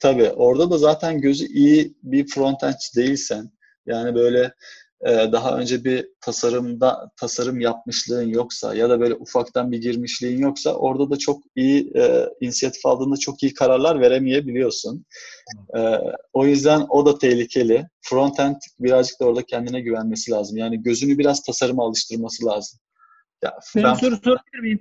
tabii 0.00 0.30
orada 0.30 0.70
da 0.70 0.78
zaten 0.78 1.20
gözü 1.20 1.46
iyi 1.46 1.94
bir 2.02 2.26
frontend 2.26 2.74
değilsen 2.96 3.50
yani 3.86 4.14
böyle 4.14 4.54
e, 5.00 5.32
daha 5.32 5.58
önce 5.58 5.84
bir 5.84 6.08
tasarımda 6.20 7.10
tasarım 7.16 7.60
yapmışlığın 7.60 8.28
yoksa 8.28 8.74
ya 8.74 8.90
da 8.90 9.00
böyle 9.00 9.14
ufaktan 9.14 9.72
bir 9.72 9.78
girmişliğin 9.78 10.38
yoksa 10.38 10.74
orada 10.74 11.10
da 11.10 11.18
çok 11.18 11.42
iyi 11.56 11.92
e, 11.96 12.26
inisiyatif 12.40 12.86
aldığında 12.86 13.16
çok 13.16 13.42
iyi 13.42 13.54
kararlar 13.54 14.00
veremeyebiliyorsun. 14.00 15.04
E, 15.76 15.98
o 16.32 16.46
yüzden 16.46 16.86
o 16.88 17.06
da 17.06 17.18
tehlikeli. 17.18 17.88
Frontend 18.00 18.56
birazcık 18.80 19.20
da 19.20 19.24
orada 19.24 19.42
kendine 19.42 19.80
güvenmesi 19.80 20.30
lazım. 20.30 20.56
Yani 20.56 20.82
gözünü 20.82 21.18
biraz 21.18 21.42
tasarıma 21.42 21.84
alıştırması 21.84 22.46
lazım. 22.46 22.78
Ya, 23.42 23.58
ben, 23.76 23.94
soru 23.94 24.16
sorabilir 24.16 24.58
miyim? 24.62 24.80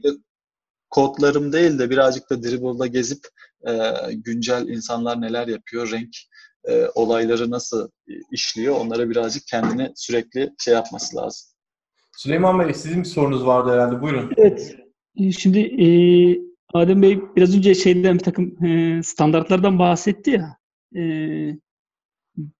Kodlarım 0.89 1.53
değil 1.53 1.79
de 1.79 1.89
birazcık 1.89 2.29
da 2.29 2.43
Dribble'da 2.43 2.87
gezip 2.87 3.19
e, 3.67 3.73
güncel 4.13 4.67
insanlar 4.67 5.21
neler 5.21 5.47
yapıyor, 5.47 5.91
renk 5.91 6.15
e, 6.67 6.87
olayları 6.95 7.51
nasıl 7.51 7.89
işliyor 8.31 8.75
onlara 8.75 9.09
birazcık 9.09 9.47
kendini 9.47 9.91
sürekli 9.95 10.53
şey 10.59 10.73
yapması 10.73 11.17
lazım. 11.17 11.47
Süleyman 12.17 12.59
Bey 12.59 12.73
sizin 12.73 12.99
bir 12.99 13.05
sorunuz 13.05 13.45
vardı 13.45 13.71
herhalde. 13.71 14.01
Buyurun. 14.01 14.31
Evet. 14.37 14.75
Şimdi 15.37 15.59
e, 15.59 15.87
Adem 16.73 17.01
Bey 17.01 17.19
biraz 17.35 17.57
önce 17.57 17.75
şeyden 17.75 18.13
bir 18.13 18.23
takım 18.23 18.65
e, 18.65 19.03
standartlardan 19.03 19.79
bahsetti 19.79 20.31
ya. 20.31 20.57
E, 20.95 21.01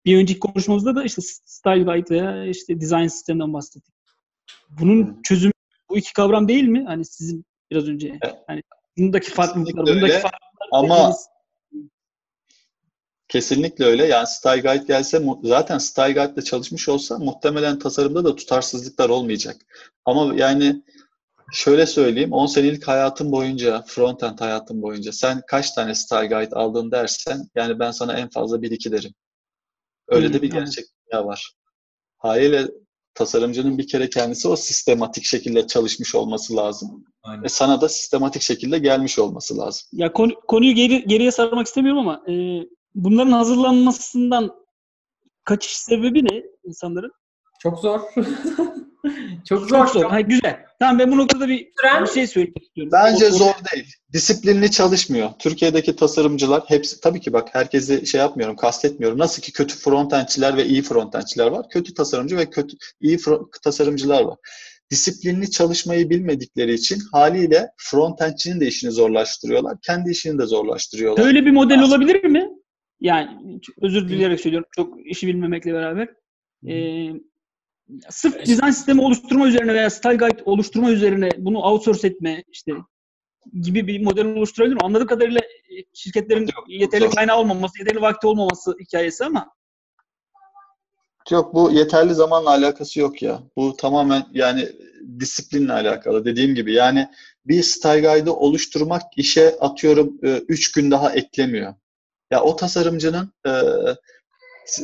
bir 0.05 0.17
önceki 0.17 0.39
konuşmamızda 0.39 0.95
da 0.95 1.03
işte 1.03 1.21
Style 1.45 1.83
Guide 1.83 2.09
veya 2.09 2.45
işte 2.45 2.81
Design 2.81 3.07
Sistem'den 3.07 3.53
bahsettik. 3.53 3.93
Bunun 4.69 5.21
çözümü 5.23 5.53
bu 5.89 5.97
iki 5.97 6.13
kavram 6.13 6.47
değil 6.47 6.67
mi? 6.67 6.83
Hani 6.87 7.05
sizin 7.05 7.45
biraz 7.71 7.87
önce 7.87 8.19
evet. 8.21 8.35
hani 8.47 8.61
bundaki 8.97 9.31
farklılıklar, 9.31 9.85
bundaki 9.85 10.19
farklılıklar 10.19 10.67
ama 10.71 11.13
Kesinlikle 13.27 13.85
öyle. 13.85 14.05
Yani 14.05 14.27
Style 14.27 14.61
Guide 14.61 14.83
gelse 14.87 15.21
zaten 15.43 15.77
Style 15.77 16.13
Guide'de 16.13 16.41
çalışmış 16.41 16.89
olsa 16.89 17.17
muhtemelen 17.17 17.79
tasarımda 17.79 18.25
da 18.25 18.35
tutarsızlıklar 18.35 19.09
olmayacak. 19.09 19.55
Ama 20.05 20.35
yani 20.35 20.83
şöyle 21.53 21.85
söyleyeyim 21.85 22.33
10 22.33 22.45
senelik 22.45 22.87
hayatım 22.87 23.31
boyunca, 23.31 23.83
frontend 23.87 24.39
hayatım 24.39 24.81
boyunca 24.81 25.11
sen 25.11 25.41
kaç 25.47 25.71
tane 25.71 25.95
Style 25.95 26.27
Guide 26.27 26.55
aldın 26.55 26.91
dersen 26.91 27.49
yani 27.55 27.79
ben 27.79 27.91
sana 27.91 28.17
en 28.17 28.29
fazla 28.29 28.57
1-2 28.57 28.91
derim. 28.91 29.13
Öyle 30.07 30.33
de 30.33 30.41
bir 30.41 30.51
gerçek 30.51 30.85
dünya 31.05 31.25
var. 31.25 31.53
Haliyle 32.17 32.67
tasarımcının 33.17 33.77
bir 33.77 33.87
kere 33.87 34.09
kendisi 34.09 34.47
o 34.47 34.55
sistematik 34.55 35.25
şekilde 35.25 35.67
çalışmış 35.67 36.15
olması 36.15 36.55
lazım. 36.55 37.05
Aynen. 37.23 37.43
Ve 37.43 37.49
sana 37.49 37.81
da 37.81 37.89
sistematik 37.89 38.41
şekilde 38.41 38.79
gelmiş 38.79 39.19
olması 39.19 39.57
lazım. 39.57 39.87
Ya 39.91 40.13
konu, 40.13 40.33
konuyu 40.47 40.75
geri, 40.75 41.03
geriye 41.03 41.31
sarmak 41.31 41.67
istemiyorum 41.67 41.99
ama 41.99 42.31
e, 42.31 42.33
bunların 42.95 43.31
hazırlanmasından 43.31 44.51
kaçış 45.43 45.77
sebebi 45.77 46.25
ne 46.25 46.43
insanların? 46.63 47.11
Çok 47.59 47.79
zor. 47.79 47.99
çok 49.47 49.59
zor. 49.59 49.77
Çok 49.77 49.89
zor. 49.89 50.09
Ha, 50.09 50.21
güzel. 50.21 50.59
Tamam 50.79 50.99
ben 50.99 51.11
bu 51.11 51.17
noktada 51.17 51.47
bir, 51.47 51.67
bir 52.01 52.07
şey 52.07 52.27
söylemek 52.27 52.63
istiyorum. 52.63 52.91
Bence 52.93 53.27
o, 53.27 53.31
zor 53.31 53.53
değil. 53.73 53.93
Disiplinli 54.13 54.71
çalışmıyor. 54.71 55.29
Türkiye'deki 55.39 55.95
tasarımcılar 55.95 56.63
hepsi 56.67 57.01
tabii 57.01 57.19
ki 57.19 57.33
bak 57.33 57.49
herkesi 57.51 58.07
şey 58.07 58.21
yapmıyorum, 58.21 58.55
kastetmiyorum. 58.55 59.17
Nasıl 59.19 59.41
ki 59.41 59.51
kötü 59.51 59.75
frontendçiler 59.75 60.57
ve 60.57 60.65
iyi 60.65 60.81
frontendçiler 60.81 61.47
var. 61.47 61.65
Kötü 61.69 61.93
tasarımcı 61.93 62.37
ve 62.37 62.49
kötü 62.49 62.77
iyi 63.01 63.19
tasarımcılar 63.63 64.23
var. 64.23 64.37
Disiplinli 64.91 65.51
çalışmayı 65.51 66.09
bilmedikleri 66.09 66.73
için 66.73 66.99
haliyle 67.11 67.69
frontendçinin 67.77 68.59
de 68.59 68.67
işini 68.67 68.91
zorlaştırıyorlar. 68.91 69.77
Kendi 69.81 70.11
işini 70.11 70.39
de 70.39 70.45
zorlaştırıyorlar. 70.45 71.25
Böyle 71.25 71.45
bir 71.45 71.51
model 71.51 71.81
olabilir 71.81 72.23
mi? 72.23 72.49
Yani 73.01 73.59
özür 73.81 74.09
dileyerek 74.09 74.39
söylüyorum. 74.39 74.67
Çok 74.75 75.05
işi 75.05 75.27
bilmemekle 75.27 75.73
beraber. 75.73 76.07
Ee, 76.67 77.09
sırf 78.09 78.45
dizayn 78.45 78.71
sistemi 78.71 79.01
oluşturma 79.01 79.47
üzerine 79.47 79.73
veya 79.73 79.89
style 79.89 80.15
guide 80.15 80.43
oluşturma 80.45 80.91
üzerine 80.91 81.29
bunu 81.37 81.59
outsource 81.59 82.07
etme 82.07 82.43
işte 82.51 82.71
gibi 83.61 83.87
bir 83.87 84.03
model 84.03 84.25
oluşturabilir 84.25 84.75
mi? 84.75 84.81
Anladığım 84.83 85.07
kadarıyla 85.07 85.41
şirketlerin 85.93 86.41
yok, 86.41 86.65
yeterli 86.67 87.09
kaynağı 87.09 87.37
olmaması, 87.37 87.79
yeterli 87.79 88.01
vakti 88.01 88.27
olmaması 88.27 88.75
hikayesi 88.79 89.25
ama 89.25 89.57
Yok 91.31 91.53
bu 91.53 91.71
yeterli 91.71 92.13
zamanla 92.13 92.49
alakası 92.49 92.99
yok 92.99 93.21
ya. 93.21 93.39
Bu 93.55 93.75
tamamen 93.77 94.25
yani 94.33 94.69
disiplinle 95.19 95.73
alakalı. 95.73 96.25
Dediğim 96.25 96.55
gibi 96.55 96.73
yani 96.73 97.07
bir 97.45 97.63
style 97.63 98.01
guide'ı 98.01 98.33
oluşturmak 98.33 99.01
işe 99.15 99.59
atıyorum 99.59 100.19
3 100.21 100.71
gün 100.71 100.91
daha 100.91 101.13
eklemiyor. 101.13 101.73
Ya 102.31 102.41
o 102.41 102.55
tasarımcının 102.55 103.33
e, 103.45 103.51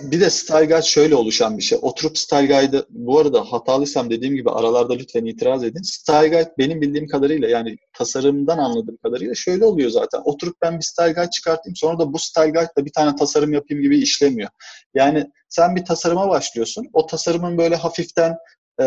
bir 0.04 0.22
de 0.22 0.30
Style 0.30 0.66
Guide 0.66 0.82
şöyle 0.82 1.16
oluşan 1.16 1.58
bir 1.58 1.64
şey. 1.64 1.80
Oturup 1.82 2.18
Style 2.18 2.46
Guide'ı 2.46 2.86
bu 2.90 3.20
arada 3.20 3.52
hatalıysam 3.52 4.10
dediğim 4.10 4.36
gibi 4.36 4.50
aralarda 4.50 4.94
lütfen 4.94 5.26
itiraz 5.26 5.64
edin. 5.64 5.82
Style 5.82 6.28
Guide 6.28 6.54
benim 6.58 6.82
bildiğim 6.82 7.08
kadarıyla 7.08 7.50
yani 7.50 7.78
tasarımdan 7.94 8.58
anladığım 8.58 8.98
kadarıyla 8.98 9.36
şöyle 9.36 9.66
oluyor 9.66 9.90
zaten. 9.90 10.22
Oturup 10.26 10.56
ben 10.62 10.78
bir 10.78 10.84
Style 10.84 11.12
Guide 11.12 11.30
çıkartayım 11.30 11.76
sonra 11.76 12.00
da 12.00 12.14
bu 12.14 12.20
Style 12.20 12.50
Guide'da 12.50 12.86
bir 12.86 12.92
tane 12.92 13.16
tasarım 13.16 13.54
yapayım 13.54 13.84
gibi 13.84 14.00
işlemiyor. 14.00 14.50
Yani 14.94 15.32
sen 15.50 15.76
bir 15.76 15.86
tasarıma 15.86 16.30
başlıyorsun. 16.30 16.90
O 16.94 17.06
tasarımın 17.06 17.58
böyle 17.58 17.76
hafiften 17.76 18.36
e, 18.80 18.86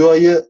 UI'yı 0.00 0.46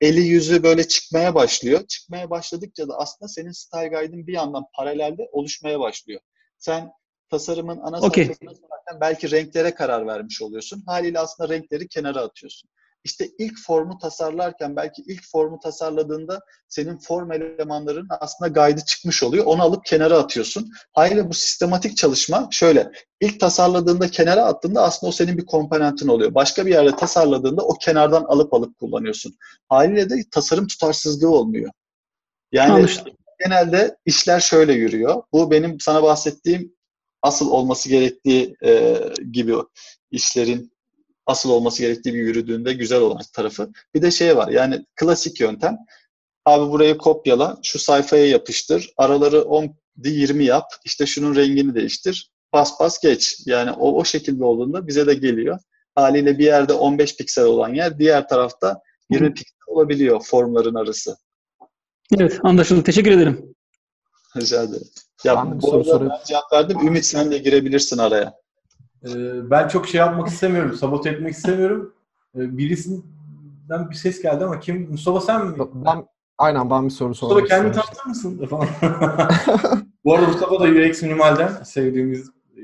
eli 0.00 0.20
yüzü 0.20 0.62
böyle 0.62 0.88
çıkmaya 0.88 1.34
başlıyor. 1.34 1.86
Çıkmaya 1.86 2.30
başladıkça 2.30 2.88
da 2.88 2.98
aslında 2.98 3.28
senin 3.28 3.52
Style 3.52 3.88
Guide'ın 3.88 4.26
bir 4.26 4.32
yandan 4.32 4.64
paralelde 4.76 5.28
oluşmaya 5.32 5.80
başlıyor 5.80 6.20
sen 6.60 6.92
tasarımın 7.30 7.80
ana 7.82 8.00
okay. 8.00 8.24
sayfasına 8.24 9.00
belki 9.00 9.30
renklere 9.30 9.74
karar 9.74 10.06
vermiş 10.06 10.42
oluyorsun. 10.42 10.82
Haliyle 10.86 11.18
aslında 11.18 11.54
renkleri 11.54 11.88
kenara 11.88 12.20
atıyorsun. 12.20 12.70
İşte 13.04 13.28
ilk 13.38 13.58
formu 13.66 13.98
tasarlarken 13.98 14.76
belki 14.76 15.02
ilk 15.02 15.22
formu 15.32 15.60
tasarladığında 15.60 16.40
senin 16.68 16.98
form 16.98 17.32
elemanların 17.32 18.06
aslında 18.20 18.48
guide'ı 18.48 18.84
çıkmış 18.84 19.22
oluyor. 19.22 19.44
Onu 19.44 19.62
alıp 19.62 19.84
kenara 19.84 20.18
atıyorsun. 20.18 20.70
Haliyle 20.92 21.28
bu 21.28 21.34
sistematik 21.34 21.96
çalışma 21.96 22.48
şöyle. 22.50 22.92
ilk 23.20 23.40
tasarladığında 23.40 24.08
kenara 24.08 24.44
attığında 24.44 24.82
aslında 24.82 25.08
o 25.08 25.12
senin 25.12 25.38
bir 25.38 25.46
komponentin 25.46 26.08
oluyor. 26.08 26.34
Başka 26.34 26.66
bir 26.66 26.70
yerde 26.70 26.96
tasarladığında 26.96 27.62
o 27.62 27.74
kenardan 27.74 28.24
alıp 28.24 28.54
alıp 28.54 28.78
kullanıyorsun. 28.78 29.36
Haliyle 29.68 30.10
de 30.10 30.14
tasarım 30.30 30.66
tutarsızlığı 30.66 31.30
olmuyor. 31.30 31.70
Yani 32.52 32.72
Anlaşıldı 32.72 33.10
genelde 33.44 33.96
işler 34.04 34.40
şöyle 34.40 34.72
yürüyor. 34.72 35.22
Bu 35.32 35.50
benim 35.50 35.80
sana 35.80 36.02
bahsettiğim 36.02 36.72
asıl 37.22 37.50
olması 37.50 37.88
gerektiği 37.88 38.56
e, 38.64 39.00
gibi 39.32 39.54
işlerin 40.10 40.72
asıl 41.26 41.50
olması 41.50 41.82
gerektiği 41.82 42.14
bir 42.14 42.18
yürüdüğünde 42.18 42.72
güzel 42.72 43.00
olan 43.00 43.22
tarafı. 43.32 43.70
Bir 43.94 44.02
de 44.02 44.10
şey 44.10 44.36
var 44.36 44.48
yani 44.48 44.84
klasik 44.96 45.40
yöntem. 45.40 45.78
Abi 46.44 46.70
burayı 46.70 46.98
kopyala, 46.98 47.58
şu 47.62 47.78
sayfaya 47.78 48.26
yapıştır, 48.26 48.92
araları 48.96 49.42
10 49.42 49.76
20 50.04 50.44
yap, 50.44 50.64
işte 50.84 51.06
şunun 51.06 51.36
rengini 51.36 51.74
değiştir, 51.74 52.30
pas 52.52 52.78
pas 52.78 53.00
geç. 53.00 53.36
Yani 53.46 53.70
o, 53.70 53.98
o 53.98 54.04
şekilde 54.04 54.44
olduğunda 54.44 54.86
bize 54.86 55.06
de 55.06 55.14
geliyor. 55.14 55.58
Haliyle 55.94 56.38
bir 56.38 56.44
yerde 56.44 56.72
15 56.72 57.16
piksel 57.16 57.44
olan 57.44 57.74
yer 57.74 57.98
diğer 57.98 58.28
tarafta 58.28 58.80
20 59.10 59.34
piksel 59.34 59.56
olabiliyor 59.66 60.20
formların 60.24 60.74
arası. 60.74 61.16
Evet 62.18 62.40
anlaşıldı. 62.42 62.82
Teşekkür 62.82 63.10
ederim. 63.10 63.54
Rica 64.36 64.62
ederim. 64.62 64.86
Ya 65.24 65.36
ben 65.36 65.62
bu 65.62 65.74
arada 65.74 66.00
ben 66.00 66.18
cevap 66.26 66.52
verdim. 66.52 66.86
Ümit 66.86 67.04
sen 67.04 67.30
de 67.30 67.38
girebilirsin 67.38 67.98
araya. 67.98 68.34
Ee, 69.04 69.50
ben 69.50 69.68
çok 69.68 69.88
şey 69.88 69.98
yapmak 69.98 70.28
istemiyorum. 70.28 70.74
Sabote 70.74 71.10
etmek 71.10 71.34
istemiyorum. 71.34 71.94
Ee, 72.36 72.58
birisinden 72.58 73.90
bir 73.90 73.94
ses 73.94 74.22
geldi 74.22 74.44
ama 74.44 74.60
kim? 74.60 74.90
Mustafa 74.90 75.20
sen 75.20 75.46
mi? 75.46 75.54
Ben 75.74 76.06
aynen 76.38 76.70
ben 76.70 76.84
bir 76.84 76.90
soru 76.90 77.14
sormak 77.14 77.40
Mustafa 77.42 77.62
kendini 77.62 77.82
tanıtır 77.82 78.06
mısın? 78.06 78.48
bu 80.04 80.14
arada 80.14 80.26
Mustafa 80.26 80.60
da 80.60 80.64
UX 80.64 81.02
Minimal'den 81.02 81.62
sevdiğimiz 81.62 82.28
e. 82.28 82.60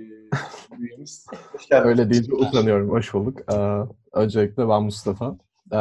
Hoş 1.53 1.69
geldin. 1.69 1.89
Öyle 1.89 2.11
değil. 2.11 2.33
Utanıyorum. 2.33 2.91
Hoş 2.91 3.15
bulduk. 3.15 3.39
Ee, 3.53 3.81
öncelikle 4.13 4.69
ben 4.69 4.83
Mustafa. 4.83 5.37
e, 5.73 5.79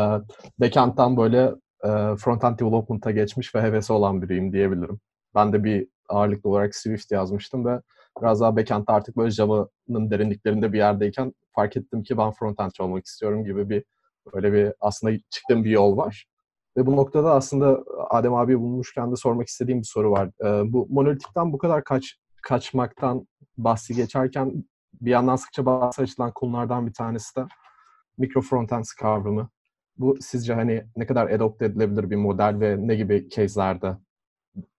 backend'dan 0.60 1.18
böyle 1.18 1.52
e, 1.84 1.88
front-end 1.88 2.60
development'a 2.60 3.12
geçmiş 3.12 3.56
ve 3.56 3.62
hevesi 3.62 3.94
olan 3.94 4.22
biriyim 4.22 4.54
diyebilirim. 4.54 5.00
Ben 5.36 5.54
de 5.54 5.64
bir 5.64 5.88
ağırlıklı 6.10 6.50
olarak 6.50 6.76
Swift 6.76 7.12
yazmıştım 7.12 7.66
ve 7.66 7.82
biraz 8.22 8.42
daha 8.42 8.56
backend'de 8.58 8.92
artık 8.92 9.18
böyle 9.18 9.32
Java'nın 9.32 10.12
derinliklerinde 10.12 10.74
bir 10.74 10.78
yerdeyken 10.78 11.34
fark 11.56 11.78
ettim 11.78 12.04
ki 12.04 12.18
ben 12.18 12.32
frontendçi 12.32 12.84
olmak 12.84 13.06
istiyorum 13.06 13.44
gibi 13.44 13.70
bir 13.70 13.84
böyle 14.34 14.54
bir 14.54 14.74
aslında 14.80 15.18
çıktığım 15.30 15.64
bir 15.64 15.70
yol 15.70 15.98
var. 15.98 16.26
Ve 16.78 16.86
bu 16.86 16.96
noktada 16.96 17.34
aslında 17.34 17.84
Adem 18.10 18.34
abi 18.34 18.60
bulmuşken 18.60 19.12
de 19.12 19.16
sormak 19.16 19.48
istediğim 19.48 19.80
bir 19.80 19.88
soru 19.88 20.12
var. 20.12 20.30
Ee, 20.44 20.74
bu 20.74 20.88
monolitikten 20.90 21.54
bu 21.54 21.58
kadar 21.58 21.84
kaç 21.84 22.16
kaçmaktan 22.42 23.28
bahsi 23.58 23.96
geçerken 23.96 24.66
bir 25.02 25.12
yandan 25.12 25.36
sıkça 25.36 25.66
bahsi 25.66 26.02
açılan 26.02 26.32
konulardan 26.32 26.88
bir 26.88 26.94
tanesi 26.94 27.36
de 27.36 27.46
mikro 28.18 28.42
frontend 28.42 28.86
kavramı. 29.00 29.50
Bu 29.98 30.18
sizce 30.22 30.54
hani 30.54 30.84
ne 30.96 31.06
kadar 31.06 31.30
adopte 31.30 31.66
edilebilir 31.66 32.10
bir 32.10 32.16
model 32.16 32.60
ve 32.60 32.78
ne 32.80 32.96
gibi 32.96 33.30
case'lerde 33.30 33.98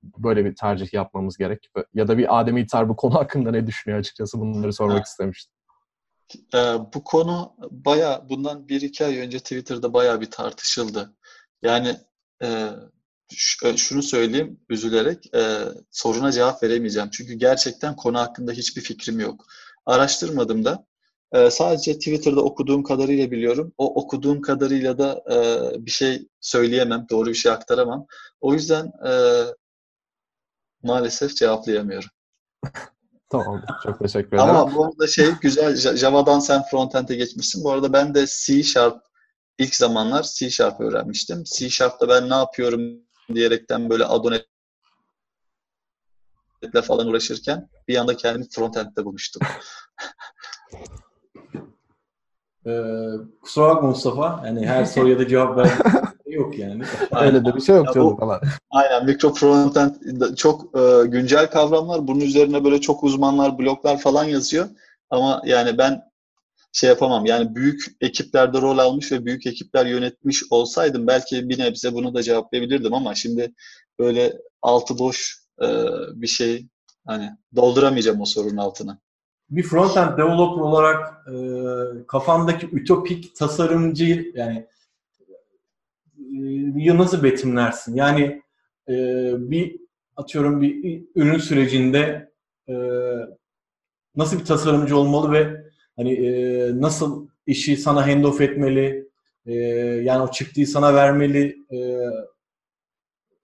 böyle 0.03 0.45
bir 0.45 0.55
tercih 0.55 0.95
yapmamız 0.95 1.37
gerek? 1.37 1.71
Ya 1.95 2.09
da 2.09 2.19
bir 2.19 2.41
Adem 2.41 2.57
İlter 2.57 2.89
bu 2.89 2.97
konu 2.97 3.15
hakkında 3.15 3.51
ne 3.51 3.67
düşünüyor 3.67 4.01
açıkçası 4.01 4.41
bunları 4.41 4.73
sormak 4.73 4.97
evet. 4.97 5.07
istemiştim. 5.07 5.53
Ee, 6.55 6.59
bu 6.95 7.05
konu 7.05 7.53
baya 7.71 8.27
bundan 8.29 8.69
bir 8.69 8.81
iki 8.81 9.07
ay 9.07 9.19
önce 9.19 9.39
Twitter'da 9.39 9.93
baya 9.93 10.21
bir 10.21 10.31
tartışıldı. 10.31 11.17
Yani 11.63 11.97
e, 12.43 12.69
şunu 13.77 14.03
söyleyeyim 14.03 14.61
üzülerek 14.69 15.35
e, 15.35 15.59
soruna 15.91 16.33
cevap 16.33 16.63
veremeyeceğim. 16.63 17.11
Çünkü 17.11 17.35
gerçekten 17.35 17.97
konu 17.97 18.19
hakkında 18.19 18.53
hiçbir 18.53 18.83
fikrim 18.83 19.21
yok. 19.21 19.47
Araştırmadım 19.87 20.65
da 20.65 20.87
e, 21.33 21.51
sadece 21.51 21.95
Twitter'da 21.95 22.41
okuduğum 22.41 22.83
kadarıyla 22.83 23.31
biliyorum. 23.31 23.73
O 23.79 23.95
okuduğum 23.95 24.41
kadarıyla 24.41 24.99
da 24.99 25.25
e, 25.31 25.37
bir 25.87 25.91
şey 25.91 26.29
söyleyemem, 26.41 27.07
doğru 27.11 27.29
bir 27.29 27.35
şey 27.35 27.53
aktaramam. 27.53 28.07
O 28.41 28.55
yüzden 28.55 28.87
e, 28.87 29.13
maalesef 30.87 31.37
cevaplayamıyorum. 31.37 32.09
tamam, 33.31 33.65
çok 33.83 33.99
teşekkür 33.99 34.37
ederim. 34.37 34.51
Ama 34.51 34.75
bu 34.75 34.85
arada 34.85 35.07
şey 35.07 35.31
güzel, 35.41 35.97
Java'dan 35.97 36.41
sen 36.41 36.63
frontend'e 36.71 37.15
geçmişsin. 37.15 37.65
Bu 37.65 37.71
arada 37.73 37.93
ben 37.93 38.15
de 38.15 38.27
C 38.27 38.63
Sharp 38.63 39.03
ilk 39.59 39.75
zamanlar 39.75 40.23
C 40.23 40.51
Sharp 40.51 40.81
öğrenmiştim. 40.81 41.45
C 41.45 41.71
Sharp'ta 41.71 42.09
ben 42.09 42.31
ne 42.31 42.35
yapıyorum 42.35 42.81
diyerekten 43.35 43.91
böyle 43.91 44.05
Adonet 44.05 44.47
falan 46.85 47.07
uğraşırken 47.07 47.69
bir 47.89 47.97
anda 47.97 48.17
kendimi 48.17 48.49
frontend'de 48.51 49.05
bulmuştum. 49.05 49.43
ee, 52.67 52.83
kusura 53.43 53.69
bakma 53.69 53.89
Mustafa. 53.89 54.43
Yani 54.47 54.67
her 54.67 54.85
soruya 54.95 55.19
da 55.19 55.29
cevap 55.29 55.57
ver 55.57 55.71
yok 56.27 56.59
yani. 56.59 56.83
Öyle 57.21 57.45
de 57.45 57.55
bir 57.55 57.61
şey 57.61 57.77
yok 57.77 57.95
canım 57.95 58.17
falan. 58.17 58.41
Aynen 58.71 59.05
mikro 59.05 59.35
frontend 59.35 59.95
çok 60.37 60.79
e, 60.79 61.07
güncel 61.07 61.51
kavramlar. 61.51 62.07
Bunun 62.07 62.21
üzerine 62.21 62.65
böyle 62.65 62.81
çok 62.81 63.05
uzmanlar, 63.05 63.59
bloglar 63.59 63.99
falan 63.99 64.25
yazıyor. 64.25 64.69
Ama 65.11 65.43
yani 65.45 65.79
ben 65.79 66.03
şey 66.73 66.89
yapamam. 66.89 67.27
Yani 67.27 67.55
büyük 67.55 67.87
ekiplerde 68.01 68.61
rol 68.61 68.79
almış 68.79 69.13
ve 69.13 69.27
büyük 69.27 69.47
ekipler 69.47 69.87
yönetmiş 69.87 70.43
olsaydım 70.51 71.07
belki 71.07 71.49
bir 71.49 71.59
nebze 71.59 71.95
bunu 71.95 72.15
da 72.15 72.23
cevaplayabilirdim 72.23 72.95
ama 72.95 73.15
şimdi 73.15 73.53
böyle 73.99 74.33
altı 74.63 74.99
boş 74.99 75.39
e, 75.63 75.67
bir 76.15 76.27
şey 76.27 76.67
hani 77.07 77.31
dolduramayacağım 77.57 78.21
o 78.21 78.25
sorunun 78.25 78.57
altına. 78.57 78.99
Bir 79.51 79.63
frontend 79.63 80.19
developer 80.19 80.61
olarak 80.63 81.29
e, 81.29 81.37
kafandaki 82.07 82.69
ütopik 82.73 83.37
tasarımcı 83.37 84.33
yani 84.35 84.67
e, 86.87 86.97
nasıl 86.97 87.23
betimlersin? 87.23 87.97
Yani 87.97 88.43
e, 88.89 88.95
bir 89.39 89.77
atıyorum 90.17 90.61
bir 90.61 91.05
ürün 91.15 91.39
sürecinde 91.39 92.33
e, 92.69 92.75
nasıl 94.17 94.39
bir 94.39 94.45
tasarımcı 94.45 94.97
olmalı 94.97 95.33
ve 95.33 95.67
Hani 95.97 96.13
e, 96.13 96.71
nasıl 96.81 97.29
işi 97.47 97.77
sana 97.77 98.07
handoff 98.07 98.41
etmeli, 98.41 99.09
e, 99.47 99.53
yani 100.05 100.23
o 100.23 100.31
çıktığı 100.31 100.67
sana 100.67 100.95
vermeli, 100.95 101.57
e, 101.73 101.79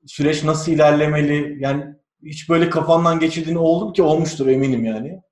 süreç 0.07 0.45
nasıl 0.45 0.73
ilerlemeli, 0.73 1.57
yani 1.61 1.85
hiç 2.25 2.49
böyle 2.49 2.71
kafandan 2.71 3.21
geçirdiğin 3.21 3.57
oldu 3.57 3.93
ki 3.93 4.03
olmuştur 4.03 4.47
eminim 4.47 4.85
yani. 4.85 5.23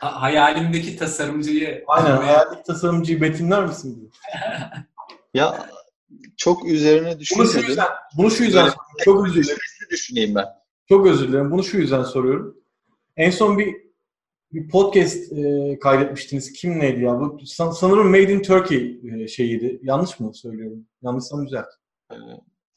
Hayalimdeki 0.00 0.96
tasarımcıyı... 0.96 1.84
Aynen, 1.86 2.16
hayalimdeki 2.16 2.66
tasarımcıyı 2.66 3.20
betimler 3.20 3.66
misin? 3.66 4.10
ya 5.34 5.68
çok 6.36 6.66
üzerine 6.66 7.20
düşünmedim. 7.20 7.52
Bunu 7.52 7.60
şu 7.60 7.68
yüzden, 7.68 7.88
bunu 8.16 8.30
şu 8.30 8.44
yüzden 8.44 8.70
çok 9.04 9.26
özür 9.26 9.44
dilerim. 9.44 9.58
düşüneyim 9.90 10.34
ben. 10.34 10.46
Çok 10.88 11.06
özür 11.06 11.28
dilerim. 11.28 11.50
Bunu 11.50 11.64
şu 11.64 11.78
yüzden 11.78 12.02
soruyorum. 12.02 12.56
En 13.16 13.30
son 13.30 13.58
bir 13.58 13.88
bir 14.52 14.68
podcast 14.68 15.32
e, 15.32 15.78
kaydetmiştiniz. 15.78 16.52
Kim 16.52 16.80
neydi 16.80 17.04
ya? 17.04 17.20
Bu 17.20 17.46
san, 17.46 17.70
sanırım 17.70 18.10
Made 18.10 18.32
in 18.32 18.42
Turkey 18.42 19.00
e, 19.04 19.28
şeyiydi. 19.28 19.80
Yanlış 19.82 20.20
mı 20.20 20.34
söylüyorum? 20.34 20.86
Yanlışsam 21.02 21.46
düzelt. 21.46 21.66
Ee, 22.12 22.14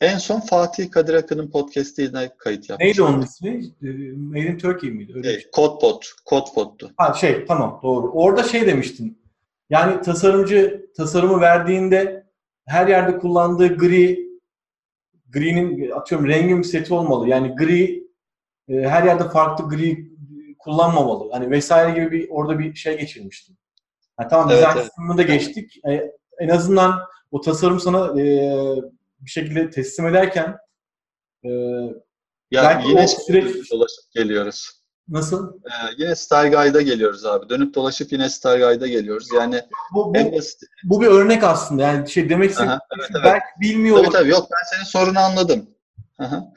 en 0.02 0.18
son 0.18 0.40
Fatih 0.40 0.92
Kadir 0.92 1.14
Akın'ın 1.14 1.52
podcast'ine 1.52 2.32
kayıt 2.38 2.70
yapmıştım. 2.70 2.88
Neydi 2.88 3.02
onun 3.02 3.22
ismi? 3.22 3.50
E, 3.84 3.88
Made 4.16 4.40
in 4.40 4.58
Turkey 4.58 4.92
miydi? 4.92 5.14
Öyle 5.16 5.34
şey, 5.34 5.52
Codepod. 5.54 6.04
Codepod'tu. 6.30 6.92
Ha 6.98 7.14
şey 7.14 7.46
tamam 7.46 7.80
doğru. 7.84 8.12
Orada 8.12 8.44
şey 8.44 8.68
demiştin. 8.68 9.22
Yani 9.70 10.02
tasarımcı 10.02 10.86
tasarımı 10.98 11.42
verdiğinde 11.42 12.28
her 12.66 12.88
yerde 12.88 13.20
kullandığı 13.20 13.78
gri 13.78 14.32
gri'nin 15.30 15.92
atıyorum 15.92 16.28
rengin 16.28 16.58
bir 16.58 16.64
seti 16.64 16.94
olmalı. 16.94 17.30
Yani 17.30 17.56
gri 17.56 18.08
e, 18.70 18.74
her 18.74 19.04
yerde 19.04 19.30
farklı 19.30 19.70
gri 19.70 20.12
kullanmamalı. 20.60 21.32
Hani 21.32 21.52
vesaire 21.52 22.00
gibi 22.00 22.12
bir 22.12 22.30
orada 22.30 22.60
bir 22.60 22.76
şey 22.76 22.98
geçirmiştim. 23.00 23.58
Yani 24.20 24.30
tamam 24.30 24.50
evet, 24.50 24.58
dizayn 24.58 24.78
evet. 24.78 24.88
kısmını 24.88 25.18
da 25.18 25.22
geçtik. 25.22 25.86
E, 25.88 26.12
en 26.40 26.50
azından 26.50 27.00
o 27.32 27.42
tasarım 27.42 27.80
sana 27.80 28.22
e, 28.22 28.56
bir 29.22 29.32
şekilde 29.32 29.70
teslim 29.70 30.08
ederken 30.08 30.58
e, 31.46 31.50
yani 32.52 32.90
yine 32.90 33.08
süreç 33.08 33.72
dolaşıp 33.72 34.12
geliyoruz. 34.14 34.82
Nasıl? 35.10 35.54
Ee, 35.54 35.72
yine 35.98 36.16
Star 36.16 36.48
Guide'a 36.48 36.82
geliyoruz 36.82 37.26
abi. 37.26 37.50
Dönüp 37.50 37.76
dolaşıp 37.76 38.12
yine 38.12 38.30
Star 38.30 38.60
Guide'a 38.60 38.88
geliyoruz. 38.88 39.28
Yani 39.36 39.62
bu, 39.94 40.14
bu, 40.16 40.32
basit. 40.32 40.62
bu 40.84 41.02
bir 41.02 41.08
örnek 41.08 41.44
aslında. 41.44 41.84
Yani 41.84 42.10
şey 42.10 42.30
demek 42.30 42.52
istediğim 42.52 42.80
evet, 42.98 43.10
evet. 43.12 43.22
belki 43.26 43.46
bilmiyor. 43.62 43.98
Tabii 43.98 44.10
tabii 44.10 44.30
yok 44.30 44.48
ben 44.52 44.76
senin 44.76 44.86
sorunu 44.86 45.20
anladım. 45.20 45.70
Aha. 46.20 46.54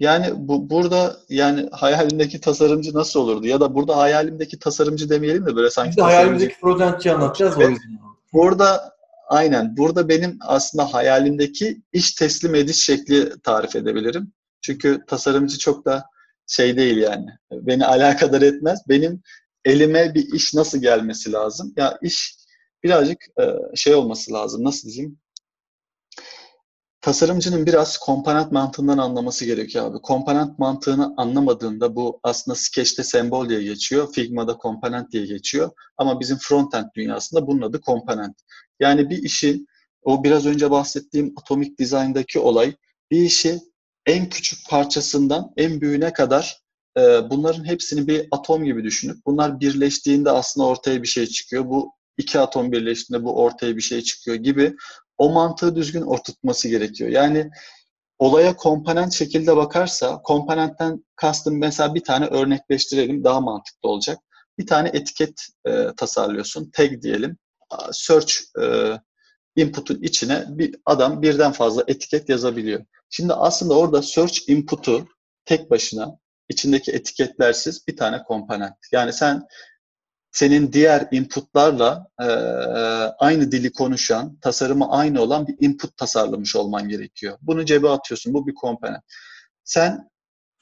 Yani 0.00 0.26
bu 0.36 0.70
burada 0.70 1.16
yani 1.28 1.68
hayalimdeki 1.72 2.40
tasarımcı 2.40 2.94
nasıl 2.94 3.20
olurdu? 3.20 3.46
Ya 3.46 3.60
da 3.60 3.74
burada 3.74 3.96
hayalimdeki 3.96 4.58
tasarımcı 4.58 5.10
demeyelim 5.10 5.46
de 5.46 5.56
böyle 5.56 5.70
sanki 5.70 5.90
Biz 5.90 5.96
de 5.96 6.02
hayalimdeki 6.02 6.54
frontendçi 6.60 7.12
anlatacağız 7.12 7.58
o 7.58 7.60
yüzden. 7.60 7.98
Burada 8.32 8.95
aynen 9.26 9.76
burada 9.76 10.08
benim 10.08 10.38
aslında 10.40 10.94
hayalimdeki 10.94 11.82
iş 11.92 12.14
teslim 12.14 12.54
ediş 12.54 12.84
şekli 12.84 13.40
tarif 13.42 13.76
edebilirim. 13.76 14.32
Çünkü 14.60 15.00
tasarımcı 15.06 15.58
çok 15.58 15.86
da 15.86 16.04
şey 16.46 16.76
değil 16.76 16.96
yani. 16.96 17.26
Beni 17.52 17.86
alakadar 17.86 18.42
etmez. 18.42 18.80
Benim 18.88 19.22
elime 19.64 20.14
bir 20.14 20.32
iş 20.32 20.54
nasıl 20.54 20.78
gelmesi 20.78 21.32
lazım? 21.32 21.72
Ya 21.76 21.98
iş 22.02 22.34
birazcık 22.84 23.24
şey 23.74 23.94
olması 23.94 24.32
lazım. 24.32 24.64
Nasıl 24.64 24.88
diyeyim? 24.88 25.18
tasarımcının 27.06 27.66
biraz 27.66 27.98
komponent 27.98 28.52
mantığından 28.52 28.98
anlaması 28.98 29.44
gerekiyor 29.44 29.86
abi. 29.86 29.98
Komponent 30.02 30.58
mantığını 30.58 31.14
anlamadığında 31.16 31.96
bu 31.96 32.20
aslında 32.22 32.54
Sketch'te 32.54 33.04
sembol 33.04 33.48
diye 33.48 33.62
geçiyor, 33.62 34.12
Figma'da 34.12 34.56
komponent 34.56 35.12
diye 35.12 35.26
geçiyor. 35.26 35.70
Ama 35.96 36.20
bizim 36.20 36.36
frontend 36.40 36.84
dünyasında 36.96 37.46
bunun 37.46 37.62
adı 37.62 37.80
komponent. 37.80 38.36
Yani 38.80 39.10
bir 39.10 39.22
işi, 39.22 39.66
o 40.02 40.24
biraz 40.24 40.46
önce 40.46 40.70
bahsettiğim 40.70 41.34
Atomic 41.36 41.78
Design'daki 41.78 42.38
olay, 42.38 42.74
bir 43.10 43.22
işi 43.22 43.60
en 44.06 44.28
küçük 44.28 44.68
parçasından 44.70 45.52
en 45.56 45.80
büyüğüne 45.80 46.12
kadar 46.12 46.60
e, 46.98 47.30
bunların 47.30 47.64
hepsini 47.64 48.06
bir 48.06 48.28
atom 48.30 48.64
gibi 48.64 48.84
düşünüp 48.84 49.16
bunlar 49.26 49.60
birleştiğinde 49.60 50.30
aslında 50.30 50.66
ortaya 50.66 51.02
bir 51.02 51.08
şey 51.08 51.26
çıkıyor. 51.26 51.66
Bu 51.66 51.92
iki 52.18 52.38
atom 52.38 52.72
birleştiğinde 52.72 53.24
bu 53.24 53.42
ortaya 53.42 53.76
bir 53.76 53.82
şey 53.82 54.00
çıkıyor 54.02 54.36
gibi 54.36 54.76
o 55.18 55.32
mantığı 55.32 55.76
düzgün 55.76 56.02
oturtması 56.02 56.68
gerekiyor. 56.68 57.10
Yani 57.10 57.50
olaya 58.18 58.56
komponent 58.56 59.12
şekilde 59.12 59.56
bakarsa 59.56 60.22
komponentten 60.22 61.04
kastım 61.16 61.58
mesela 61.58 61.94
bir 61.94 62.04
tane 62.04 62.26
örnekleştirelim 62.26 63.24
daha 63.24 63.40
mantıklı 63.40 63.88
olacak. 63.88 64.18
Bir 64.58 64.66
tane 64.66 64.88
etiket 64.88 65.40
e, 65.66 65.86
tasarlıyorsun. 65.96 66.70
Tag 66.70 67.02
diyelim. 67.02 67.36
Search 67.92 68.32
e, 68.62 68.92
input'un 69.56 70.02
içine 70.02 70.44
bir 70.48 70.76
adam 70.86 71.22
birden 71.22 71.52
fazla 71.52 71.84
etiket 71.86 72.28
yazabiliyor. 72.28 72.84
Şimdi 73.10 73.32
aslında 73.32 73.78
orada 73.78 74.02
search 74.02 74.48
input'u 74.48 75.08
tek 75.44 75.70
başına 75.70 76.18
içindeki 76.48 76.92
etiketlersiz 76.92 77.86
bir 77.88 77.96
tane 77.96 78.22
komponent. 78.22 78.74
Yani 78.92 79.12
sen 79.12 79.46
senin 80.32 80.72
diğer 80.72 81.08
inputlarla 81.10 82.06
e, 82.20 82.26
aynı 83.18 83.52
dili 83.52 83.72
konuşan, 83.72 84.36
tasarımı 84.40 84.90
aynı 84.90 85.22
olan 85.22 85.46
bir 85.46 85.56
input 85.60 85.96
tasarlamış 85.96 86.56
olman 86.56 86.88
gerekiyor. 86.88 87.38
Bunu 87.42 87.64
cebe 87.64 87.88
atıyorsun. 87.88 88.34
Bu 88.34 88.46
bir 88.46 88.54
komponent. 88.54 89.02
Sen 89.64 90.10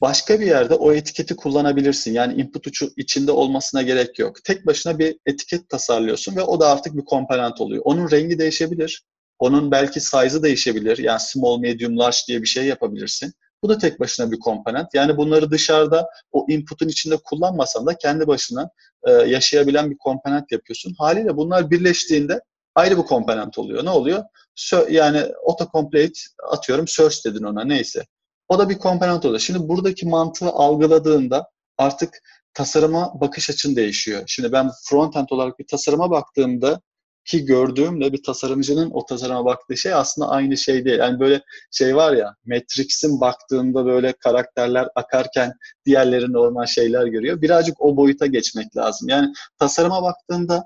başka 0.05 0.41
bir 0.41 0.47
yerde 0.47 0.75
o 0.75 0.93
etiketi 0.93 1.37
kullanabilirsin. 1.37 2.13
Yani 2.13 2.35
input 2.35 2.67
uçu 2.67 2.91
içinde 2.97 3.33
olmasına 3.33 3.83
gerek 3.83 4.19
yok. 4.19 4.45
Tek 4.45 4.67
başına 4.67 4.99
bir 4.99 5.17
etiket 5.27 5.69
tasarlıyorsun 5.69 6.37
ve 6.37 6.43
o 6.43 6.61
da 6.61 6.69
artık 6.69 6.97
bir 6.97 7.05
komponent 7.05 7.61
oluyor. 7.61 7.83
Onun 7.85 8.11
rengi 8.11 8.39
değişebilir. 8.39 9.05
Onun 9.39 9.71
belki 9.71 10.01
size'ı 10.01 10.43
değişebilir. 10.43 10.99
Yani 10.99 11.21
small, 11.21 11.59
medium, 11.59 11.99
large 11.99 12.17
diye 12.29 12.43
bir 12.43 12.47
şey 12.47 12.65
yapabilirsin. 12.65 13.33
Bu 13.63 13.69
da 13.69 13.79
tek 13.79 14.01
başına 14.01 14.31
bir 14.31 14.39
komponent. 14.39 14.95
Yani 14.95 15.17
bunları 15.17 15.51
dışarıda 15.51 16.09
o 16.33 16.47
input'un 16.49 16.89
içinde 16.89 17.17
kullanmasan 17.17 17.87
da 17.87 17.95
kendi 17.99 18.27
başına 18.27 18.71
e, 19.07 19.13
yaşayabilen 19.13 19.91
bir 19.91 19.99
komponent 19.99 20.53
yapıyorsun. 20.53 20.95
Haliyle 20.99 21.37
bunlar 21.37 21.71
birleştiğinde 21.71 22.41
ayrı 22.75 22.99
bir 22.99 23.03
komponent 23.03 23.59
oluyor. 23.59 23.85
Ne 23.85 23.91
oluyor? 23.91 24.25
Sö- 24.57 24.93
yani 24.93 25.23
autocomplete 25.47 26.21
atıyorum 26.51 26.89
search 26.89 27.27
dedin 27.27 27.43
ona 27.43 27.65
neyse. 27.65 28.05
O 28.49 28.59
da 28.59 28.69
bir 28.69 28.79
komponent 28.79 29.25
oluyor. 29.25 29.41
Şimdi 29.41 29.69
buradaki 29.69 30.07
mantığı 30.07 30.49
algıladığında 30.49 31.49
artık 31.79 32.19
tasarıma 32.55 33.21
bakış 33.21 33.51
açın 33.51 33.77
değişiyor. 33.77 34.23
Şimdi 34.27 34.53
ben 34.53 34.71
frontend 34.89 35.29
olarak 35.31 35.59
bir 35.59 35.67
tasarıma 35.67 36.11
baktığımda 36.11 36.81
ki 37.25 37.45
gördüğümle 37.45 38.13
bir 38.13 38.23
tasarımcının 38.23 38.91
o 38.91 39.07
tasarıma 39.07 39.45
baktığı 39.45 39.77
şey 39.77 39.95
aslında 39.95 40.29
aynı 40.29 40.57
şey 40.57 40.85
değil. 40.85 40.99
Yani 40.99 41.21
böyle 41.21 41.43
şey 41.71 41.97
var 41.97 42.13
ya 42.13 42.35
Matrix'in 42.47 43.21
baktığında 43.21 43.87
böyle 43.87 44.13
karakterler 44.13 44.89
akarken 44.95 45.53
diğerleri 45.87 46.33
normal 46.33 46.67
şeyler 46.67 47.07
görüyor. 47.07 47.43
Birazcık 47.43 47.83
o 47.83 47.97
boyuta 47.97 48.27
geçmek 48.27 48.77
lazım. 48.77 49.09
Yani 49.09 49.33
tasarıma 49.59 50.03
baktığında 50.03 50.65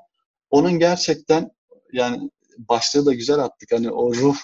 onun 0.51 0.79
gerçekten 0.79 1.51
yani 1.93 2.31
başlığı 2.59 3.07
da 3.07 3.15
güzel 3.15 3.39
attık. 3.39 3.73
Hani 3.73 3.91
o 3.91 4.15
ruh 4.15 4.37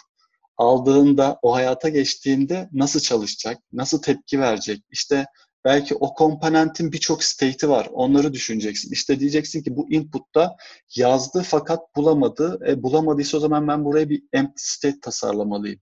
aldığında, 0.57 1.39
o 1.43 1.55
hayata 1.55 1.89
geçtiğinde 1.89 2.69
nasıl 2.73 3.01
çalışacak, 3.01 3.59
nasıl 3.73 4.03
tepki 4.03 4.41
verecek? 4.41 4.85
İşte 4.91 5.27
belki 5.65 5.95
o 5.95 6.15
komponentin 6.15 6.93
birçok 6.93 7.25
state'i 7.25 7.71
var. 7.71 7.89
Onları 7.93 8.33
düşüneceksin. 8.33 8.93
İşte 8.93 9.21
diyeceksin 9.21 9.63
ki 9.63 9.77
bu 9.77 9.91
input'ta 9.91 10.57
yazdı 10.97 11.43
fakat 11.47 11.97
bulamadı. 11.97 12.59
E, 12.69 12.83
bulamadıysa 12.83 13.37
o 13.37 13.41
zaman 13.41 13.69
ben 13.69 13.85
buraya 13.85 14.11
bir 14.11 14.23
empty 14.33 14.55
state 14.57 15.01
tasarlamalıyım. 15.01 15.81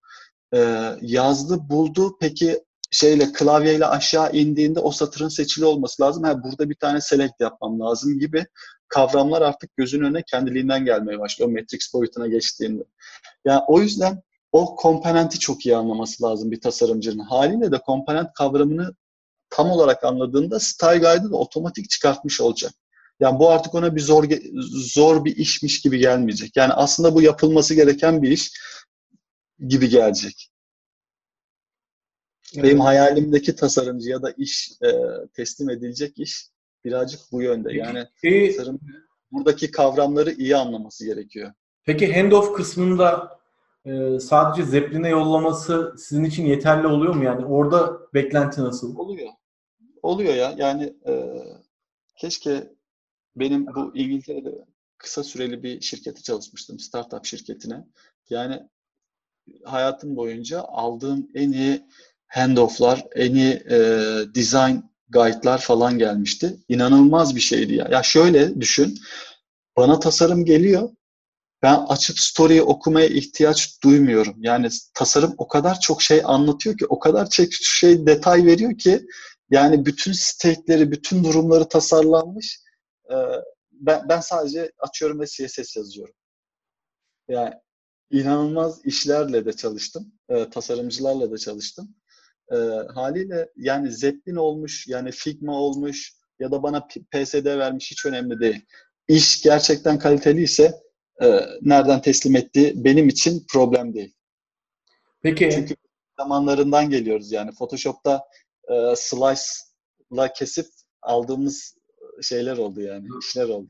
E, 0.55 0.89
yazdı, 1.01 1.59
buldu. 1.71 2.17
Peki 2.21 2.61
şeyle 2.91 3.33
klavyeyle 3.33 3.87
aşağı 3.87 4.33
indiğinde 4.33 4.81
o 4.81 4.91
satırın 4.91 5.29
seçili 5.29 5.65
olması 5.65 6.03
lazım. 6.03 6.23
Ha, 6.23 6.45
burada 6.45 6.71
bir 6.71 6.75
tane 6.75 7.01
select 7.01 7.41
yapmam 7.41 7.81
lazım 7.81 8.19
gibi 8.19 8.47
kavramlar 8.89 9.43
artık 9.43 9.77
gözün 9.77 10.01
önüne 10.01 10.23
kendiliğinden 10.23 10.85
gelmeye 10.85 11.19
başlıyor. 11.19 11.51
Matrix 11.51 11.95
boyutuna 11.95 12.27
geçtiğinde. 12.27 12.85
Yani 13.45 13.61
o 13.69 13.81
yüzden 13.81 14.23
o 14.53 14.77
komponenti 14.77 15.39
çok 15.39 15.67
iyi 15.67 15.77
anlaması 15.77 16.23
lazım 16.23 16.51
bir 16.51 16.61
tasarımcının. 16.61 17.25
Haliyle 17.25 17.73
de 17.73 17.79
komponent 17.79 18.33
kavramını 18.33 18.95
tam 19.51 19.71
olarak 19.71 20.05
anladığında 20.05 20.61
Style 20.61 20.99
Guide'ı 20.99 21.31
da 21.31 21.37
otomatik 21.37 21.91
çıkartmış 21.91 22.41
olacak. 22.41 22.73
Yani 23.21 23.39
bu 23.39 23.51
artık 23.51 23.75
ona 23.75 23.97
bir 23.97 24.01
zor 24.01 24.25
zor 24.93 25.25
bir 25.25 25.37
işmiş 25.37 25.81
gibi 25.81 25.99
gelmeyecek. 25.99 26.57
Yani 26.57 26.73
aslında 26.73 27.15
bu 27.15 27.23
yapılması 27.23 27.75
gereken 27.75 28.23
bir 28.23 28.31
iş 28.31 28.53
gibi 29.69 29.89
gelecek. 29.89 30.49
Evet. 32.55 32.65
Benim 32.65 32.81
hayalimdeki 32.81 33.57
tasarımcı 33.57 34.11
ya 34.11 34.23
da 34.23 34.31
iş 34.31 34.73
e, 34.85 34.89
teslim 35.35 35.71
edilecek 35.71 36.19
iş 36.19 36.47
birazcık 36.85 37.21
bu 37.33 37.43
yönde. 37.43 37.73
Yani 37.73 38.07
Peki, 38.23 38.57
tasarım 38.57 38.81
buradaki 39.31 39.71
kavramları 39.71 40.33
iyi 40.33 40.57
anlaması 40.57 41.05
gerekiyor. 41.05 41.53
Peki 41.85 42.15
handoff 42.15 42.53
kısmında 42.57 43.39
e, 43.87 44.21
sadece 44.21 44.67
Zeppelin'e 44.67 45.09
yollaması 45.09 45.95
sizin 45.99 46.25
için 46.25 46.47
yeterli 46.47 46.87
oluyor 46.87 47.15
mu? 47.15 47.25
Yani 47.25 47.45
orada 47.45 47.99
beklenti 48.15 48.61
nasıl? 48.61 48.97
Oluyor. 48.97 49.29
Oluyor 50.03 50.35
ya. 50.35 50.55
Yani 50.57 50.97
e, 51.07 51.43
keşke 52.17 52.73
benim 53.37 53.67
bu 53.67 53.97
İngiltere'de 53.97 54.65
kısa 54.99 55.25
süreli 55.25 55.63
bir 55.63 55.81
şirkete 55.81 56.23
çalışmıştım. 56.23 56.79
Startup 56.79 57.25
şirketine. 57.25 57.85
Yani 58.31 58.63
hayatım 59.65 60.17
boyunca 60.17 60.63
aldığım 60.63 61.29
en 61.35 61.53
iyi 61.53 61.87
handoff'lar, 62.27 63.07
en 63.15 63.35
iyi 63.35 63.53
e, 63.53 63.79
design 64.35 64.77
guide'lar 65.09 65.59
falan 65.59 65.99
gelmişti. 65.99 66.57
İnanılmaz 66.69 67.37
bir 67.37 67.41
şeydi 67.41 67.75
ya. 67.75 67.89
Ya 67.91 68.03
şöyle 68.03 68.61
düşün. 68.61 68.99
Bana 69.77 70.01
tasarım 70.01 70.45
geliyor. 70.45 70.91
Ben 71.63 71.85
açıp 71.89 72.19
story'i 72.19 72.63
okumaya 72.63 73.07
ihtiyaç 73.07 73.83
duymuyorum. 73.83 74.35
Yani 74.39 74.69
tasarım 74.95 75.35
o 75.39 75.49
kadar 75.49 75.81
çok 75.81 76.03
şey 76.03 76.23
anlatıyor 76.25 76.79
ki, 76.79 76.87
o 76.87 76.99
kadar 76.99 77.29
şey 77.63 78.07
detay 78.07 78.47
veriyor 78.47 78.79
ki 78.79 79.07
yani 79.51 79.87
bütün 79.87 80.13
state'leri, 80.13 80.91
bütün 80.91 81.25
durumları 81.25 81.69
tasarlanmış. 81.69 82.61
Ee, 83.11 83.15
ben, 83.73 84.09
ben 84.09 84.21
sadece 84.21 84.73
açıyorum 84.79 85.21
ve 85.21 85.27
CSS 85.27 85.77
yazıyorum. 85.77 86.15
Yani 87.29 87.55
inanılmaz 88.11 88.81
işlerle 88.85 89.45
de 89.45 89.53
çalıştım. 89.53 90.13
E, 90.29 90.51
tasarımcılarla 90.51 91.31
da 91.31 91.39
çalıştım. 91.39 91.95
E, 92.53 92.57
haliyle 92.95 93.49
yani 93.57 93.93
Zeppelin 93.93 94.37
olmuş, 94.37 94.87
yani 94.89 95.11
Figma 95.11 95.61
olmuş 95.61 96.13
ya 96.41 96.51
da 96.51 96.63
bana 96.63 96.87
PSD 96.87 97.45
vermiş 97.45 97.91
hiç 97.91 98.07
önemli 98.07 98.41
değil. 98.41 98.67
İş 99.09 99.43
gerçekten 99.43 99.99
kaliteli 99.99 100.43
ise 100.43 100.83
e, 101.23 101.41
nereden 101.63 102.03
teslim 102.03 102.37
etti 102.37 102.73
benim 102.77 103.09
için 103.09 103.45
problem 103.53 103.95
değil. 103.95 104.15
Peki. 105.23 105.51
Çünkü 105.53 105.75
zamanlarından 106.19 106.91
geliyoruz 106.91 107.33
yani. 107.33 107.51
Photoshop'ta 107.53 108.23
e, 108.69 108.97
slice'la 108.97 110.33
kesip 110.33 110.67
aldığımız 111.03 111.77
şeyler 112.23 112.57
oldu 112.57 112.81
yani, 112.81 113.07
işler 113.23 113.49
oldu. 113.49 113.69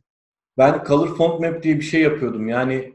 Ben 0.58 0.84
Color 0.88 1.16
Font 1.16 1.40
Map 1.40 1.62
diye 1.62 1.76
bir 1.76 1.82
şey 1.82 2.02
yapıyordum. 2.02 2.48
Yani 2.48 2.92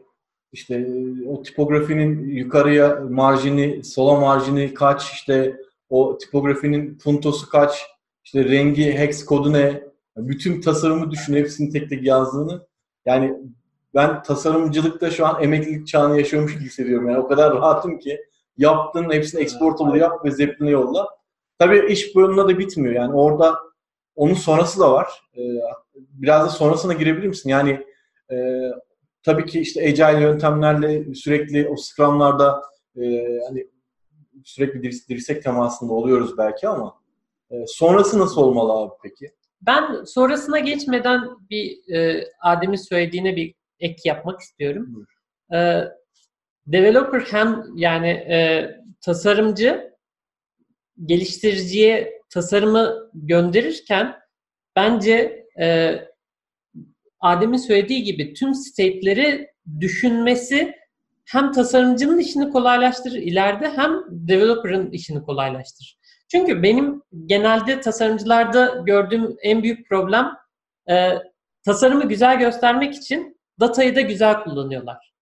işte 0.51 0.87
o 1.27 1.43
tipografinin 1.43 2.29
yukarıya 2.29 2.95
marjini, 3.09 3.83
sola 3.83 4.19
marjini 4.19 4.73
kaç, 4.73 5.11
işte 5.13 5.57
o 5.89 6.17
tipografinin 6.17 6.97
puntosu 6.97 7.49
kaç, 7.49 7.85
işte 8.23 8.45
rengi, 8.45 8.93
hex 8.93 9.25
kodu 9.25 9.53
ne, 9.53 9.83
bütün 10.17 10.61
tasarımı 10.61 11.11
düşün, 11.11 11.35
hepsini 11.35 11.69
tek 11.69 11.89
tek 11.89 12.03
yazdığını. 12.03 12.67
Yani 13.05 13.33
ben 13.97 14.23
tasarımcılıkta 14.23 15.11
şu 15.11 15.25
an 15.25 15.43
emeklilik 15.43 15.87
çağını 15.87 16.17
yaşıyormuş 16.17 16.53
gibi 16.53 16.65
hissediyorum. 16.65 17.09
Yani 17.09 17.19
o 17.19 17.27
kadar 17.27 17.53
rahatım 17.53 17.99
ki 17.99 18.25
yaptın, 18.57 19.11
hepsini 19.11 19.41
exportable 19.41 19.99
yap 19.99 20.25
ve 20.25 20.31
Zeppelin'e 20.31 20.69
yolla. 20.69 21.07
Tabii 21.59 21.85
iş 21.91 22.15
bununla 22.15 22.47
da 22.47 22.59
bitmiyor. 22.59 22.95
Yani 22.95 23.13
orada 23.13 23.59
onun 24.15 24.33
sonrası 24.33 24.79
da 24.79 24.91
var. 24.91 25.07
Ee, 25.37 25.41
biraz 25.95 26.45
da 26.45 26.49
sonrasına 26.49 26.93
girebilir 26.93 27.27
misin? 27.27 27.49
Yani 27.49 27.85
e, 28.31 28.35
tabii 29.23 29.45
ki 29.45 29.59
işte 29.59 29.81
agile 29.81 30.21
yöntemlerle 30.21 31.13
sürekli 31.13 31.69
o 31.69 31.75
scrum'larda 31.75 32.61
e, 32.95 33.03
hani 33.47 33.67
sürekli 34.43 34.83
dirs 34.83 35.09
dirsek 35.09 35.43
temasında 35.43 35.93
oluyoruz 35.93 36.37
belki 36.37 36.67
ama 36.67 36.93
e, 37.51 37.55
sonrası 37.67 38.19
nasıl 38.19 38.41
olmalı 38.41 38.71
abi 38.71 38.93
peki? 39.03 39.31
Ben 39.61 40.03
sonrasına 40.03 40.59
geçmeden 40.59 41.29
bir 41.49 41.93
e, 41.95 42.23
Adem'in 42.41 42.89
söylediğine 42.89 43.35
bir 43.35 43.56
ek 43.79 44.01
yapmak 44.05 44.39
istiyorum. 44.39 45.07
E, 45.53 45.83
developer 46.67 47.19
hem 47.19 47.63
yani 47.75 48.07
e, 48.07 48.69
tasarımcı 49.01 49.93
geliştiriciye 51.05 52.21
tasarımı 52.29 53.09
gönderirken 53.13 54.15
bence 54.75 55.45
e, 55.59 55.95
Adem'in 57.19 57.57
söylediği 57.57 58.03
gibi 58.03 58.33
tüm 58.33 58.53
state'leri 58.53 59.47
düşünmesi 59.79 60.75
hem 61.25 61.51
tasarımcının 61.51 62.19
işini 62.19 62.49
kolaylaştırır 62.49 63.15
ileride 63.15 63.69
hem 63.69 63.91
developer'ın 64.09 64.91
işini 64.91 65.23
kolaylaştırır. 65.23 65.97
Çünkü 66.31 66.63
benim 66.63 67.01
genelde 67.25 67.81
tasarımcılarda 67.81 68.83
gördüğüm 68.85 69.35
en 69.41 69.63
büyük 69.63 69.89
problem 69.89 70.25
e, 70.89 71.13
tasarımı 71.65 72.07
güzel 72.07 72.39
göstermek 72.39 72.95
için 72.95 73.36
datayı 73.59 73.95
da 73.95 74.01
güzel 74.01 74.43
kullanıyorlar. 74.43 75.13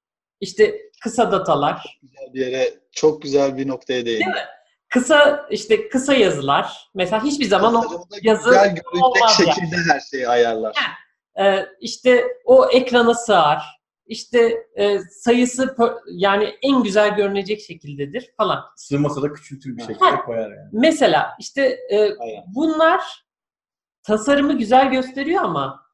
İşte 0.41 0.81
kısa 1.01 1.31
datalar. 1.31 1.99
Güzel 2.01 2.33
bir 2.33 2.47
yere, 2.47 2.73
çok 2.91 3.21
güzel 3.21 3.57
bir 3.57 3.67
noktaya 3.67 4.05
değindin. 4.05 4.25
Değil 4.25 4.35
mi? 4.35 4.45
kısa 4.95 5.47
işte 5.51 5.89
kısa 5.89 6.13
yazılar. 6.13 6.89
Mesela 6.93 7.23
hiçbir 7.23 7.45
zaman 7.45 7.75
o 7.75 8.05
yazı 8.21 8.49
güzel 8.49 8.75
görünecek 8.75 9.29
şekilde 9.37 9.75
yani. 9.75 9.85
her 9.89 9.99
şeyi 9.99 10.27
ayarlar. 10.27 10.75
Yani, 11.37 11.57
e, 11.57 11.65
işte 11.79 12.27
o 12.45 12.69
ekrana 12.69 13.13
sığar. 13.13 13.75
İşte 14.07 14.67
e, 14.75 14.99
sayısı 14.99 15.75
yani 16.07 16.55
en 16.61 16.83
güzel 16.83 17.15
görünecek 17.15 17.61
şekildedir 17.61 18.33
falan. 18.37 18.63
Sığmasa 18.75 19.21
da 19.21 19.33
küçültür 19.33 19.77
bir 19.77 19.81
şekilde 19.81 20.15
koyar 20.25 20.49
yani. 20.49 20.69
Mesela 20.71 21.33
işte 21.39 21.61
e, 21.91 22.11
bunlar 22.47 23.01
tasarımı 24.03 24.57
güzel 24.57 24.91
gösteriyor 24.91 25.43
ama 25.43 25.84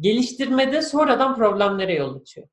geliştirmede 0.00 0.82
sonradan 0.82 1.36
problemlere 1.36 1.94
yol 1.94 2.20
açıyor. 2.20 2.48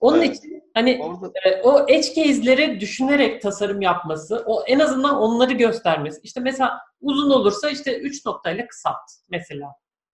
Onun 0.00 0.18
Evet. 0.18 0.36
için 0.36 0.62
hani 0.74 1.00
Orada 1.02 1.32
e, 1.44 1.62
o 1.62 1.86
edge 1.88 2.14
case'leri 2.14 2.80
düşünerek 2.80 3.42
tasarım 3.42 3.80
yapması, 3.80 4.44
o 4.46 4.64
en 4.66 4.78
azından 4.78 5.16
onları 5.16 5.52
göstermesi. 5.52 6.20
İşte 6.22 6.40
mesela 6.40 6.78
uzun 7.00 7.30
olursa 7.30 7.70
işte 7.70 7.98
3 7.98 8.26
noktayla 8.26 8.66
kısalt 8.66 9.10
mesela. 9.28 9.68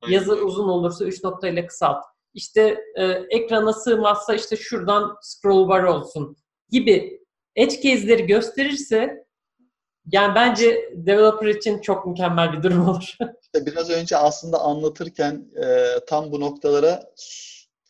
Yazı 0.09 0.35
uzun 0.35 0.69
olursa 0.69 1.05
3 1.05 1.25
noktayla 1.25 1.67
kısalt. 1.67 2.05
İşte 2.35 2.79
e, 2.97 3.05
ekrana 3.31 3.73
sığmazsa 3.73 4.35
işte 4.35 4.57
şuradan 4.57 5.17
scroll 5.23 5.69
bar 5.69 5.83
olsun 5.83 6.37
gibi 6.71 7.21
edge 7.57 7.75
case'leri 7.83 8.27
gösterirse 8.27 9.27
yani 10.07 10.35
bence 10.35 10.91
developer 10.95 11.47
için 11.47 11.81
çok 11.81 12.07
mükemmel 12.07 12.53
bir 12.53 12.63
durum 12.63 12.89
olur. 12.89 13.17
İşte 13.43 13.67
biraz 13.67 13.91
önce 13.91 14.17
aslında 14.17 14.61
anlatırken 14.61 15.47
e, 15.65 15.87
tam 16.07 16.33
bu 16.33 16.41
noktalara 16.41 17.03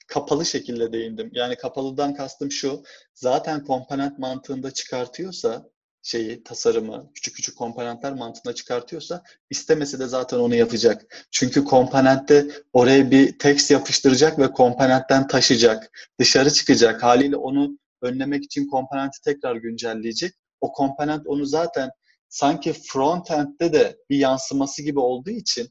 kapalı 0.07 0.47
şekilde 0.47 0.93
değindim. 0.93 1.31
Yani 1.33 1.57
kapalıdan 1.57 2.15
kastım 2.15 2.51
şu, 2.51 2.83
zaten 3.15 3.65
komponent 3.65 4.19
mantığında 4.19 4.71
çıkartıyorsa 4.71 5.73
şeyi, 6.03 6.45
tasarımı, 6.45 7.11
küçük 7.15 7.37
küçük 7.37 7.59
komponentler 7.59 8.13
mantığında 8.13 8.55
çıkartıyorsa 8.55 9.23
istemese 9.51 9.99
de 9.99 10.07
zaten 10.07 10.39
onu 10.39 10.55
yapacak. 10.55 11.27
Çünkü 11.31 11.65
komponentte 11.65 12.47
oraya 12.73 13.11
bir 13.11 13.39
text 13.39 13.71
yapıştıracak 13.71 14.39
ve 14.39 14.53
komponentten 14.53 15.27
taşıyacak. 15.27 15.91
Dışarı 16.19 16.51
çıkacak. 16.51 17.03
Haliyle 17.03 17.37
onu 17.37 17.79
önlemek 18.03 18.45
için 18.45 18.69
komponenti 18.69 19.21
tekrar 19.25 19.57
güncelleyecek. 19.57 20.33
O 20.61 20.73
komponent 20.73 21.27
onu 21.27 21.47
zaten 21.47 21.91
sanki 22.33 22.73
frontend'de 22.73 23.73
de 23.73 23.97
bir 24.11 24.17
yansıması 24.17 24.83
gibi 24.83 24.99
olduğu 24.99 25.31
için 25.31 25.67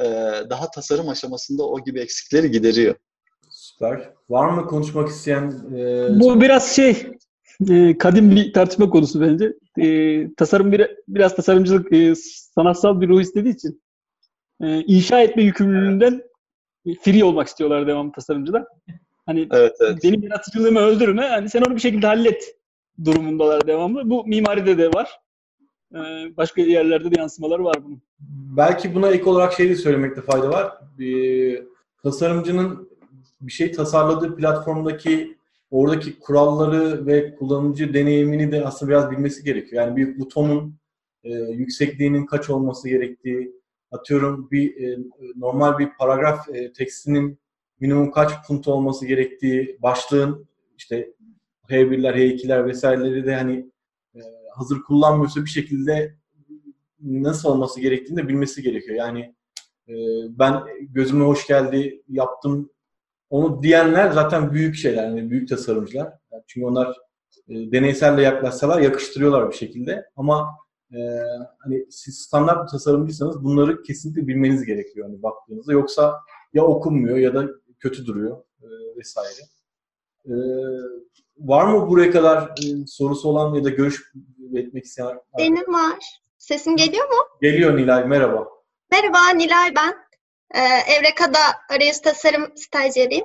e, 0.00 0.04
daha 0.50 0.70
tasarım 0.70 1.08
aşamasında 1.08 1.64
o 1.68 1.84
gibi 1.84 2.00
eksikleri 2.00 2.50
gideriyor. 2.50 2.94
Süper. 3.50 4.10
Var 4.30 4.48
mı 4.48 4.66
konuşmak 4.66 5.08
isteyen? 5.08 5.50
e, 5.76 6.08
Bu 6.20 6.40
biraz 6.40 6.76
şey 6.76 7.06
e, 7.70 7.98
kadim 7.98 8.30
bir 8.30 8.52
tartışma 8.52 8.90
konusu 8.90 9.20
bence. 9.20 9.52
E, 9.80 10.34
tasarım 10.34 10.72
bir, 10.72 10.90
biraz 11.08 11.36
tasarımcılık 11.36 11.92
e, 11.92 12.14
sanatsal 12.54 13.00
bir 13.00 13.08
ruh 13.08 13.20
istediği 13.20 13.54
için 13.54 13.82
e, 14.62 14.80
inşa 14.80 15.20
etme 15.20 15.42
yükümlülüğünden 15.42 16.22
free 17.00 17.24
olmak 17.24 17.48
istiyorlar 17.48 17.86
devam 17.86 18.12
tasarımcılar. 18.12 18.64
Hani 19.26 19.48
Evet, 19.52 19.76
evet. 19.80 20.04
benim 20.04 20.22
yaratıcılığımı 20.22 20.80
öldürme, 20.80 21.28
hani 21.28 21.48
sen 21.50 21.62
onu 21.62 21.76
bir 21.76 21.80
şekilde 21.80 22.06
hallet 22.06 22.56
durumundalar 23.04 23.66
devamlı. 23.66 24.10
Bu 24.10 24.26
mimaride 24.26 24.78
de 24.78 24.92
var. 24.92 25.23
E, 25.94 26.36
başka 26.36 26.62
yerlerde 26.62 27.10
de 27.10 27.20
yansımaları 27.20 27.64
var 27.64 27.84
bunun. 27.84 28.02
Belki 28.56 28.94
buna 28.94 29.10
ek 29.10 29.24
olarak 29.24 29.52
şey 29.52 29.68
de 29.68 29.76
söylemekte 29.76 30.22
fayda 30.22 30.50
var. 30.50 30.72
Bir 30.98 31.62
tasarımcının 32.02 32.90
bir 33.40 33.52
şey 33.52 33.72
tasarladığı 33.72 34.36
platformdaki 34.36 35.36
oradaki 35.70 36.18
kuralları 36.18 37.06
ve 37.06 37.34
kullanıcı 37.34 37.94
deneyimini 37.94 38.52
de 38.52 38.64
aslında 38.64 38.90
biraz 38.90 39.10
bilmesi 39.10 39.44
gerekiyor. 39.44 39.82
Yani 39.82 39.96
bir 39.96 40.18
butonun 40.18 40.78
e, 41.24 41.30
yüksekliğinin 41.32 42.26
kaç 42.26 42.50
olması 42.50 42.88
gerektiği, 42.88 43.52
atıyorum 43.90 44.48
bir 44.50 44.76
e, 44.76 44.98
normal 45.36 45.78
bir 45.78 45.88
paragraf 45.98 46.48
e, 46.48 46.72
tekstinin 46.72 47.38
minimum 47.80 48.10
kaç 48.10 48.32
punto 48.46 48.72
olması 48.72 49.06
gerektiği, 49.06 49.78
başlığın 49.82 50.48
işte 50.78 51.12
H1'ler, 51.68 52.14
H2'ler 52.14 52.66
vesaireleri 52.66 53.26
de 53.26 53.34
hani 53.34 53.70
hazır 54.54 54.82
kullanmıyorsa 54.82 55.44
bir 55.44 55.50
şekilde 55.50 56.16
nasıl 57.00 57.48
olması 57.48 57.80
gerektiğini 57.80 58.16
de 58.16 58.28
bilmesi 58.28 58.62
gerekiyor. 58.62 58.96
Yani 58.96 59.34
e, 59.88 59.94
ben 60.28 60.62
gözüme 60.80 61.24
hoş 61.24 61.46
geldi, 61.46 62.02
yaptım 62.08 62.70
onu 63.30 63.62
diyenler 63.62 64.10
zaten 64.10 64.52
büyük 64.52 64.74
şeyler, 64.74 65.04
yani 65.04 65.30
büyük 65.30 65.48
tasarımcılar. 65.48 66.12
Yani 66.32 66.42
çünkü 66.46 66.66
onlar 66.66 66.96
e, 67.48 67.72
deneyselle 67.72 68.22
yaklaşsalar 68.22 68.80
yakıştırıyorlar 68.80 69.50
bir 69.50 69.56
şekilde. 69.56 70.06
Ama 70.16 70.48
e, 70.92 70.98
hani 71.58 71.86
siz 71.90 72.18
standart 72.18 72.64
bir 72.64 72.70
tasarımcıysanız 72.70 73.44
bunları 73.44 73.82
kesinlikle 73.82 74.26
bilmeniz 74.26 74.64
gerekiyor 74.64 75.06
hani 75.06 75.22
baktığınızda. 75.22 75.72
Yoksa 75.72 76.20
ya 76.52 76.64
okunmuyor 76.64 77.16
ya 77.16 77.34
da 77.34 77.48
kötü 77.78 78.06
duruyor 78.06 78.44
e, 78.62 78.68
vesaire. 78.96 79.42
E, 80.26 80.32
var 81.38 81.64
mı 81.64 81.90
buraya 81.90 82.10
kadar 82.10 82.42
e, 82.42 82.86
sorusu 82.86 83.28
olan 83.28 83.54
ya 83.54 83.64
da 83.64 83.70
görüş 83.70 84.12
etmek 84.54 84.84
isteyen? 84.84 85.20
Benim 85.38 85.74
var. 85.74 85.98
Sesim 86.38 86.76
geliyor 86.76 87.08
mu? 87.08 87.16
Geliyor 87.42 87.76
Nilay, 87.76 88.04
merhaba. 88.04 88.48
Merhaba 88.90 89.28
Nilay 89.28 89.74
ben. 89.76 89.94
Ee, 90.54 90.60
Evreka'da 90.92 91.38
arayüz 91.70 92.00
tasarım 92.00 92.52
stajyeriyim. 92.56 93.24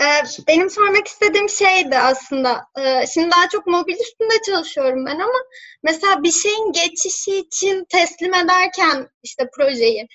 Ee, 0.00 0.22
benim 0.48 0.70
sormak 0.70 1.06
istediğim 1.06 1.48
şeydi 1.48 1.98
aslında. 1.98 2.64
Ee, 2.78 3.06
şimdi 3.06 3.30
daha 3.30 3.48
çok 3.48 3.66
mobil 3.66 3.94
üstünde 3.94 4.42
çalışıyorum 4.46 5.06
ben 5.06 5.18
ama 5.18 5.38
mesela 5.82 6.22
bir 6.22 6.32
şeyin 6.32 6.72
geçişi 6.72 7.36
için 7.36 7.86
teslim 7.88 8.34
ederken 8.34 9.08
işte 9.22 9.50
projeyi 9.56 10.06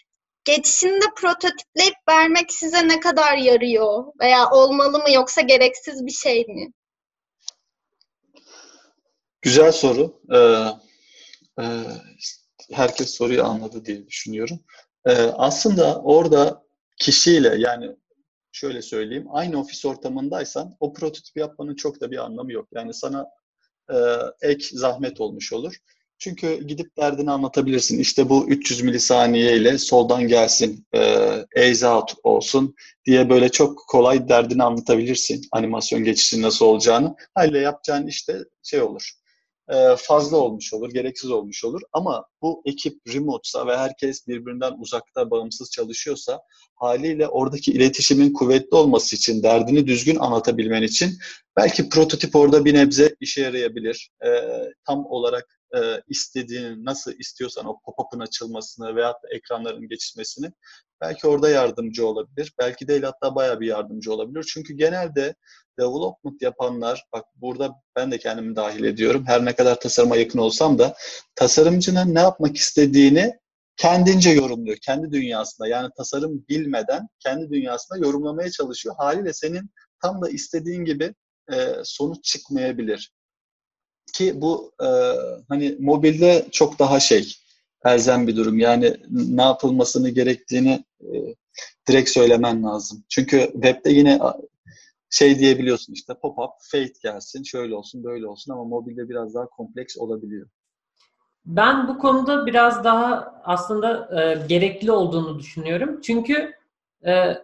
geçişinde 0.45 1.05
prototipleyip 1.15 1.95
vermek 2.09 2.51
size 2.51 2.87
ne 2.87 2.99
kadar 2.99 3.37
yarıyor? 3.37 4.03
Veya 4.21 4.49
olmalı 4.51 4.99
mı 4.99 5.11
yoksa 5.11 5.41
gereksiz 5.41 6.05
bir 6.05 6.11
şey 6.11 6.45
mi? 6.47 6.71
Güzel 9.41 9.71
soru. 9.71 10.21
Ee, 10.33 10.65
e, 11.63 11.65
herkes 12.71 13.09
soruyu 13.09 13.43
anladı 13.43 13.85
diye 13.85 14.07
düşünüyorum. 14.07 14.59
Ee, 15.05 15.13
aslında 15.21 16.01
orada 16.01 16.63
kişiyle 16.97 17.55
yani 17.57 17.95
şöyle 18.51 18.81
söyleyeyim 18.81 19.27
aynı 19.31 19.59
ofis 19.59 19.85
ortamındaysan 19.85 20.75
o 20.79 20.93
prototip 20.93 21.37
yapmanın 21.37 21.75
çok 21.75 22.01
da 22.01 22.11
bir 22.11 22.17
anlamı 22.17 22.51
yok. 22.51 22.67
Yani 22.71 22.93
sana 22.93 23.27
e, 23.89 23.95
ek 24.41 24.67
zahmet 24.71 25.21
olmuş 25.21 25.53
olur. 25.53 25.75
Çünkü 26.21 26.67
gidip 26.67 26.97
derdini 26.97 27.31
anlatabilirsin. 27.31 27.99
İşte 27.99 28.29
bu 28.29 28.47
300 28.47 28.81
milisaniye 28.81 29.57
ile 29.57 29.77
soldan 29.77 30.27
gelsin, 30.27 30.87
e, 31.55 31.87
out 31.87 32.13
olsun 32.23 32.75
diye 33.05 33.29
böyle 33.29 33.49
çok 33.49 33.87
kolay 33.87 34.29
derdini 34.29 34.63
anlatabilirsin. 34.63 35.41
Animasyon 35.51 36.03
geçişinin 36.03 36.43
nasıl 36.43 36.65
olacağını. 36.65 37.15
Haliyle 37.35 37.59
yapacağın 37.59 38.07
işte 38.07 38.43
şey 38.63 38.81
olur 38.81 39.11
e, 39.71 39.95
fazla 39.97 40.37
olmuş 40.37 40.73
olur, 40.73 40.89
gereksiz 40.93 41.31
olmuş 41.31 41.65
olur. 41.65 41.81
Ama 41.93 42.25
bu 42.41 42.61
ekip 42.65 43.01
remote'sa 43.13 43.67
ve 43.67 43.77
herkes 43.77 44.27
birbirinden 44.27 44.73
uzakta, 44.79 45.31
bağımsız 45.31 45.71
çalışıyorsa 45.71 46.41
haliyle 46.75 47.27
oradaki 47.27 47.71
iletişimin 47.71 48.33
kuvvetli 48.33 48.77
olması 48.77 49.15
için, 49.15 49.43
derdini 49.43 49.87
düzgün 49.87 50.15
anlatabilmen 50.15 50.83
için 50.83 51.17
belki 51.57 51.89
prototip 51.89 52.35
orada 52.35 52.65
bir 52.65 52.73
nebze 52.73 53.15
işe 53.19 53.41
yarayabilir. 53.41 54.11
E, 54.25 54.29
tam 54.85 55.05
olarak 55.05 55.60
e, 55.75 56.01
istediğini, 56.07 56.85
nasıl 56.85 57.11
istiyorsan 57.19 57.65
o 57.65 57.79
pop-up'ın 57.85 58.19
açılmasını 58.19 58.95
veya 58.95 59.09
da 59.09 59.35
ekranların 59.35 59.87
geçişmesini 59.89 60.51
belki 61.01 61.27
orada 61.27 61.49
yardımcı 61.49 62.07
olabilir. 62.07 62.53
Belki 62.59 62.87
değil 62.87 63.03
hatta 63.03 63.35
bayağı 63.35 63.59
bir 63.59 63.67
yardımcı 63.67 64.13
olabilir. 64.13 64.49
Çünkü 64.53 64.73
genelde 64.73 65.35
development 65.79 66.41
yapanlar, 66.41 67.05
bak 67.13 67.25
burada 67.35 67.71
ben 67.95 68.11
de 68.11 68.17
kendimi 68.17 68.55
dahil 68.55 68.83
ediyorum. 68.83 69.23
Her 69.27 69.45
ne 69.45 69.55
kadar 69.55 69.79
tasarıma 69.79 70.15
yakın 70.15 70.39
olsam 70.39 70.79
da 70.79 70.95
tasarımcının 71.35 72.15
ne 72.15 72.19
yapmak 72.19 72.55
istediğini 72.55 73.33
kendince 73.77 74.29
yorumluyor. 74.29 74.77
Kendi 74.77 75.11
dünyasında 75.11 75.67
yani 75.67 75.89
tasarım 75.97 76.45
bilmeden 76.49 77.07
kendi 77.19 77.49
dünyasında 77.49 78.05
yorumlamaya 78.05 78.51
çalışıyor. 78.51 78.95
Haliyle 78.97 79.33
senin 79.33 79.69
tam 80.01 80.21
da 80.21 80.29
istediğin 80.29 80.85
gibi 80.85 81.13
e, 81.53 81.73
sonuç 81.83 82.23
çıkmayabilir. 82.23 83.11
Ki 84.13 84.41
bu 84.41 84.71
e, 84.83 84.87
hani 85.49 85.75
mobilde 85.79 86.45
çok 86.51 86.79
daha 86.79 86.99
şey 86.99 87.35
elzem 87.85 88.27
bir 88.27 88.35
durum. 88.35 88.59
Yani 88.59 88.97
ne 89.09 89.41
yapılmasını 89.41 90.09
gerektiğini 90.09 90.83
e, 91.01 91.35
direkt 91.87 92.09
söylemen 92.09 92.63
lazım. 92.63 93.03
Çünkü 93.09 93.49
webde 93.53 93.89
yine 93.89 94.19
şey 95.09 95.39
diyebiliyorsun 95.39 95.93
işte 95.93 96.13
pop-up, 96.13 96.51
fade 96.71 96.93
gelsin, 97.03 97.43
şöyle 97.43 97.75
olsun, 97.75 98.03
böyle 98.03 98.27
olsun 98.27 98.53
ama 98.53 98.63
mobilde 98.63 99.09
biraz 99.09 99.33
daha 99.33 99.45
kompleks 99.45 99.97
olabiliyor. 99.97 100.47
Ben 101.45 101.87
bu 101.87 101.97
konuda 101.97 102.45
biraz 102.45 102.83
daha 102.83 103.41
aslında 103.43 104.21
e, 104.21 104.47
gerekli 104.47 104.91
olduğunu 104.91 105.39
düşünüyorum. 105.39 106.01
Çünkü 106.01 106.53
e, 107.05 107.37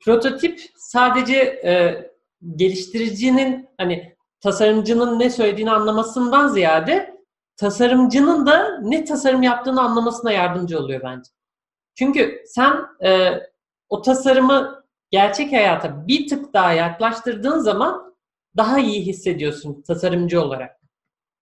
prototip 0.00 0.60
sadece 0.76 1.36
e, 1.64 2.04
geliştiricinin 2.56 3.68
hani 3.78 4.16
tasarımcının 4.40 5.18
ne 5.18 5.30
söylediğini 5.30 5.70
anlamasından 5.70 6.48
ziyade 6.48 7.20
tasarımcının 7.56 8.46
da 8.46 8.78
ne 8.82 9.04
tasarım 9.04 9.42
yaptığını 9.42 9.80
anlamasına 9.82 10.32
yardımcı 10.32 10.78
oluyor 10.78 11.00
bence. 11.04 11.30
Çünkü 11.94 12.42
sen 12.46 12.72
e, 13.04 13.30
o 13.88 14.02
tasarımı 14.02 14.84
gerçek 15.10 15.52
hayata 15.52 16.08
bir 16.08 16.28
tık 16.28 16.54
daha 16.54 16.72
yaklaştırdığın 16.72 17.58
zaman 17.58 18.14
daha 18.56 18.78
iyi 18.78 19.06
hissediyorsun 19.06 19.82
tasarımcı 19.82 20.42
olarak. 20.42 20.80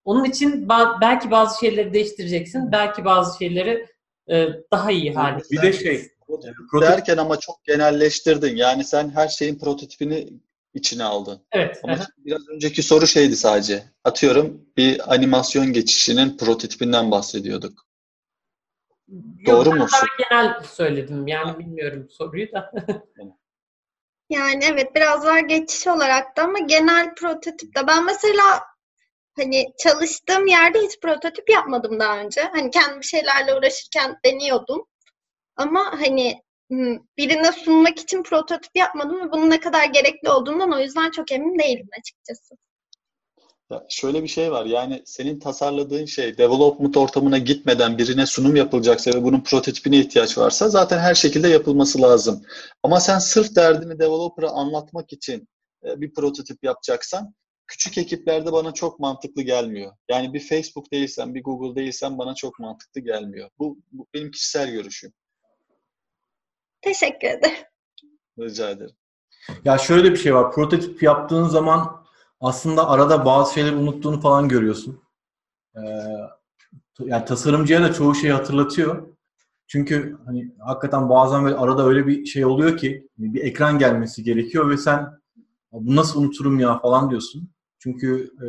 Onun 0.05 0.25
için 0.25 0.69
ba- 0.69 1.01
belki 1.01 1.31
bazı 1.31 1.59
şeyleri 1.61 1.95
değiştireceksin, 1.95 2.73
belki 2.73 3.05
bazı 3.05 3.39
şeyleri 3.39 3.87
e, 4.31 4.49
daha 4.73 4.91
iyi 4.91 5.15
hale. 5.15 5.43
Bir 5.51 5.63
de 5.63 5.73
şey, 5.73 6.09
Prototip- 6.29 6.81
derken 6.83 7.17
ama 7.17 7.39
çok 7.39 7.65
genelleştirdin. 7.65 8.57
Yani 8.57 8.85
sen 8.85 9.11
her 9.11 9.29
şeyin 9.29 9.59
prototipini 9.59 10.29
içine 10.75 11.05
aldın. 11.05 11.47
Evet. 11.53 11.81
Ama 11.83 11.93
aha. 11.93 12.07
biraz 12.19 12.49
önceki 12.49 12.83
soru 12.83 13.07
şeydi 13.07 13.37
sadece. 13.37 13.83
Atıyorum 14.05 14.67
bir 14.77 15.15
animasyon 15.15 15.73
geçişinin 15.73 16.37
prototipinden 16.37 17.11
bahsediyorduk. 17.11 17.89
Doğru 19.47 19.69
Yok, 19.69 19.79
mu? 19.79 19.87
ben 19.93 20.01
daha 20.01 20.07
genel 20.31 20.63
söyledim. 20.63 21.27
Yani 21.27 21.59
bilmiyorum 21.59 22.09
soruyu 22.11 22.53
da. 22.53 22.73
Yani 24.31 24.65
evet 24.65 24.95
biraz 24.95 25.27
daha 25.27 25.41
geçiş 25.41 25.87
olarak 25.87 26.37
da 26.37 26.43
ama 26.43 26.59
genel 26.59 27.15
prototipte 27.15 27.87
ben 27.87 28.05
mesela 28.05 28.63
hani 29.37 29.67
çalıştığım 29.79 30.47
yerde 30.47 30.81
hiç 30.81 31.01
prototip 31.01 31.51
yapmadım 31.51 32.01
daha 32.01 32.19
önce. 32.19 32.41
Hani 32.41 32.71
kendi 32.71 32.99
bir 32.99 33.07
şeylerle 33.07 33.55
uğraşırken 33.55 34.17
deniyordum. 34.25 34.87
Ama 35.57 35.93
hani 36.01 36.43
birine 37.19 37.53
sunmak 37.53 37.99
için 37.99 38.23
prototip 38.23 38.71
yapmadım 38.75 39.21
ve 39.21 39.33
bunun 39.33 39.51
ne 39.51 39.61
kadar 39.61 39.85
gerekli 39.85 40.31
olduğundan 40.31 40.73
o 40.73 40.79
yüzden 40.79 41.11
çok 41.11 41.33
emin 41.33 41.59
değilim 41.59 41.89
açıkçası. 42.01 42.55
Ya 43.71 43.87
şöyle 43.89 44.23
bir 44.23 44.29
şey 44.29 44.53
var. 44.53 44.67
Yani 44.67 45.03
senin 45.05 45.39
tasarladığın 45.39 46.05
şey 46.05 46.39
development 46.39 46.97
ortamına 46.97 47.39
gitmeden 47.39 47.99
birine 47.99 48.27
sunum 48.27 48.57
yapılacaksa 48.57 49.11
ve 49.11 49.23
bunun 49.25 49.41
prototipine 49.41 49.99
ihtiyaç 49.99 50.39
varsa 50.39 50.69
zaten 50.69 50.99
her 50.99 51.15
şekilde 51.15 51.49
yapılması 51.49 52.03
lazım. 52.03 52.43
Ama 52.83 53.01
sen 53.01 53.19
sırf 53.19 53.57
derdini 53.57 53.99
developer'a 53.99 54.51
anlatmak 54.51 55.13
için 55.13 55.49
e, 55.85 56.01
bir 56.01 56.15
prototip 56.15 56.65
yapacaksan 56.65 57.35
küçük 57.67 57.99
ekiplerde 57.99 58.53
bana 58.53 58.75
çok 58.75 59.01
mantıklı 59.01 59.43
gelmiyor. 59.43 59.93
Yani 60.09 60.35
bir 60.35 60.41
Facebook 60.41 60.93
değilsen, 60.93 61.35
bir 61.35 61.43
Google 61.43 61.83
değilsen 61.83 62.19
bana 62.19 62.35
çok 62.35 62.59
mantıklı 62.59 63.01
gelmiyor. 63.01 63.51
Bu, 63.59 63.79
bu 63.93 64.07
benim 64.15 64.31
kişisel 64.31 64.71
görüşüm. 64.71 65.13
Teşekkür 66.81 67.29
ederim. 67.29 67.57
Rica 68.39 68.71
ederim. 68.71 68.97
Ya 69.65 69.79
şöyle 69.79 70.11
bir 70.11 70.17
şey 70.17 70.35
var. 70.35 70.53
Prototip 70.53 71.03
yaptığın 71.03 71.45
zaman 71.45 72.07
aslında 72.41 72.89
arada 72.89 73.25
bazı 73.25 73.55
şeyleri 73.55 73.77
unuttuğunu 73.77 74.21
falan 74.21 74.49
görüyorsun. 74.49 75.03
Ee, 75.77 75.81
yani 77.01 77.25
tasarımcıya 77.25 77.83
da 77.83 77.93
çoğu 77.93 78.15
şeyi 78.15 78.33
hatırlatıyor. 78.33 79.09
Çünkü 79.67 80.19
hani 80.27 80.53
hakikaten 80.59 81.09
bazen 81.09 81.45
böyle 81.45 81.57
arada 81.57 81.87
öyle 81.87 82.07
bir 82.07 82.27
şey 82.27 82.45
oluyor 82.45 82.77
ki 82.77 83.09
bir 83.19 83.43
ekran 83.43 83.79
gelmesi 83.79 84.23
gerekiyor 84.25 84.71
ve 84.71 84.77
sen 84.77 85.21
bu 85.73 85.97
nasıl 85.97 86.23
unuturum 86.23 86.61
ya 86.61 86.79
falan 86.79 87.11
diyorsun. 87.11 87.51
Çünkü 87.79 88.31
e, 88.37 88.49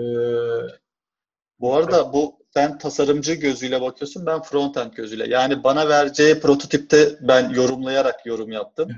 Bu 1.59 1.75
arada 1.75 2.13
bu 2.13 2.38
sen 2.54 2.78
tasarımcı 2.78 3.34
gözüyle 3.34 3.82
bakıyorsun, 3.82 4.26
ben 4.26 4.41
frontend 4.41 4.93
gözüyle. 4.93 5.30
Yani 5.30 5.64
bana 5.64 5.89
vereceği 5.89 6.39
prototipte 6.39 7.18
ben 7.22 7.50
yorumlayarak 7.50 8.26
yorum 8.26 8.52
yaptım. 8.52 8.89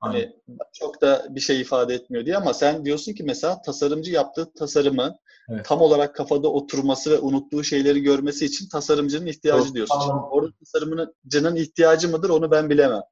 Hani 0.00 0.32
çok 0.72 1.00
da 1.02 1.26
bir 1.30 1.40
şey 1.40 1.60
ifade 1.60 1.94
etmiyor 1.94 2.26
diye 2.26 2.36
ama 2.36 2.54
sen 2.54 2.84
diyorsun 2.84 3.12
ki 3.12 3.22
mesela 3.24 3.62
tasarımcı 3.62 4.12
yaptığı 4.12 4.52
tasarımı 4.52 5.16
Evet. 5.50 5.64
tam 5.64 5.80
olarak 5.80 6.14
kafada 6.14 6.48
oturması 6.48 7.10
ve 7.10 7.18
unuttuğu 7.18 7.64
şeyleri 7.64 8.02
görmesi 8.02 8.44
için 8.44 8.68
tasarımcının 8.68 9.26
ihtiyacı 9.26 9.64
Doğru. 9.64 9.74
diyorsun. 9.74 10.00
Tamam. 10.00 10.28
orada 10.30 10.52
tasarımcının 10.60 11.56
ihtiyacı 11.56 12.08
mıdır 12.08 12.30
onu 12.30 12.50
ben 12.50 12.70
bilemem. 12.70 13.02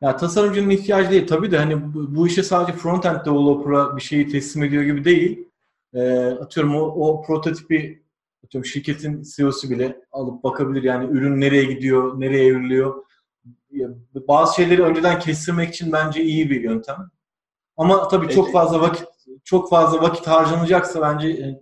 Ya 0.00 0.16
tasarımcının 0.16 0.70
ihtiyacı 0.70 1.10
değil. 1.10 1.26
Tabii 1.26 1.50
de 1.50 1.58
hani 1.58 1.94
bu, 1.94 2.14
bu 2.16 2.26
işe 2.26 2.42
sadece 2.42 2.78
front-end 2.78 3.24
developer'a 3.24 3.96
bir 3.96 4.02
şeyi 4.02 4.28
teslim 4.28 4.64
ediyor 4.64 4.82
gibi 4.82 5.04
değil. 5.04 5.48
Ee, 5.94 6.18
atıyorum 6.40 6.76
o, 6.76 6.80
o 6.80 7.22
prototipi 7.22 8.03
atıyorum 8.44 8.64
şirketin 8.64 9.22
CEO'su 9.36 9.70
bile 9.70 9.96
alıp 10.12 10.44
bakabilir. 10.44 10.82
Yani 10.82 11.10
ürün 11.10 11.40
nereye 11.40 11.64
gidiyor, 11.64 12.20
nereye 12.20 12.46
evriliyor. 12.46 13.04
Bazı 14.28 14.54
şeyleri 14.54 14.82
önceden 14.82 15.20
kestirmek 15.20 15.74
için 15.74 15.92
bence 15.92 16.22
iyi 16.22 16.50
bir 16.50 16.60
yöntem. 16.60 17.10
Ama 17.76 18.08
tabii 18.08 18.28
çok 18.28 18.52
fazla 18.52 18.80
vakit 18.80 19.04
çok 19.44 19.70
fazla 19.70 20.02
vakit 20.02 20.26
harcanacaksa 20.26 21.00
bence 21.00 21.28
e, 21.28 21.60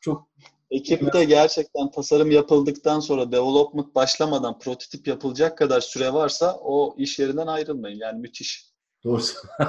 çok 0.00 0.30
Ekipte 0.70 1.24
gerçekten 1.24 1.90
tasarım 1.90 2.30
yapıldıktan 2.30 3.00
sonra 3.00 3.32
development 3.32 3.94
başlamadan 3.94 4.58
prototip 4.58 5.06
yapılacak 5.06 5.58
kadar 5.58 5.80
süre 5.80 6.12
varsa 6.12 6.58
o 6.62 6.94
iş 6.98 7.18
yerinden 7.18 7.46
ayrılmayın. 7.46 7.98
Yani 7.98 8.20
müthiş. 8.20 8.70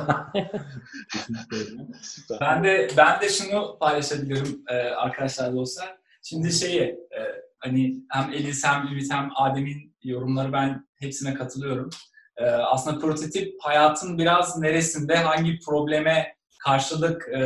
Süper. 2.01 2.39
Ben 2.41 2.63
de 2.63 2.87
ben 2.97 3.21
de 3.21 3.29
şunu 3.29 3.77
paylaşabilirim 3.79 4.63
e, 4.67 4.75
arkadaşlar 4.75 5.55
dostlar. 5.55 6.00
Şimdi 6.21 6.53
şeyi 6.53 6.81
e, 6.81 7.19
hani 7.59 7.95
hem 8.09 8.33
Elis 8.33 8.65
hem 8.65 8.87
Ümit 8.87 9.13
hem 9.13 9.29
Adem'in 9.35 9.95
yorumları 10.03 10.53
ben 10.53 10.87
hepsine 10.99 11.33
katılıyorum. 11.33 11.89
E, 12.37 12.45
aslında 12.45 12.99
prototip 12.99 13.53
hayatın 13.61 14.17
biraz 14.17 14.57
neresinde 14.57 15.15
hangi 15.15 15.59
probleme 15.59 16.35
karşılık 16.65 17.27
e, 17.27 17.41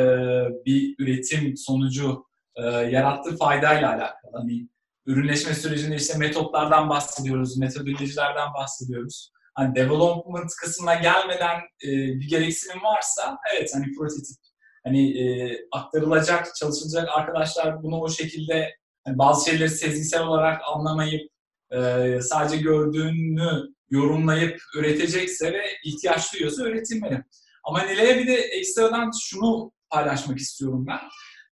bir 0.66 0.96
üretim 1.00 1.58
sonucu 1.58 2.26
e, 2.56 2.62
yarattığı 2.66 3.38
faydayla 3.38 3.90
alakalı. 3.90 4.32
Hani 4.34 4.68
ürünleşme 5.06 5.54
sürecinde 5.54 5.96
işte 5.96 6.18
metotlardan 6.18 6.90
bahsediyoruz, 6.90 7.58
metodolojilerden 7.58 8.54
bahsediyoruz. 8.54 9.32
Hani 9.54 9.76
development 9.76 10.52
kısmına 10.62 10.96
gelmeden 10.96 11.58
e, 11.84 11.90
bir 11.90 12.30
gereksinim 12.30 12.84
varsa 12.84 13.38
evet 13.54 13.72
hani 13.76 13.86
prototip 13.98 14.38
hani 14.86 15.20
e, 15.20 15.58
aktarılacak, 15.72 16.56
çalışılacak 16.56 17.10
arkadaşlar 17.18 17.84
bunu 17.84 18.02
o 18.02 18.10
şekilde 18.10 18.76
hani 19.04 19.18
bazı 19.18 19.50
şeyleri 19.50 19.70
sezgisel 19.70 20.24
olarak 20.24 20.62
anlamayıp 20.76 21.32
e, 21.72 22.20
sadece 22.22 22.58
gördüğünü 22.58 23.76
yorumlayıp 23.90 24.62
üretecekse 24.76 25.54
ve 25.54 25.64
ihtiyaç 25.84 26.34
duyuyorsa 26.34 26.64
üretilmeli. 26.64 27.24
Ama 27.64 27.82
Nilay'a 27.82 28.18
bir 28.18 28.28
de 28.28 28.34
ekstradan 28.34 29.12
şunu 29.22 29.72
paylaşmak 29.90 30.40
istiyorum 30.40 30.86
ben. 30.88 31.00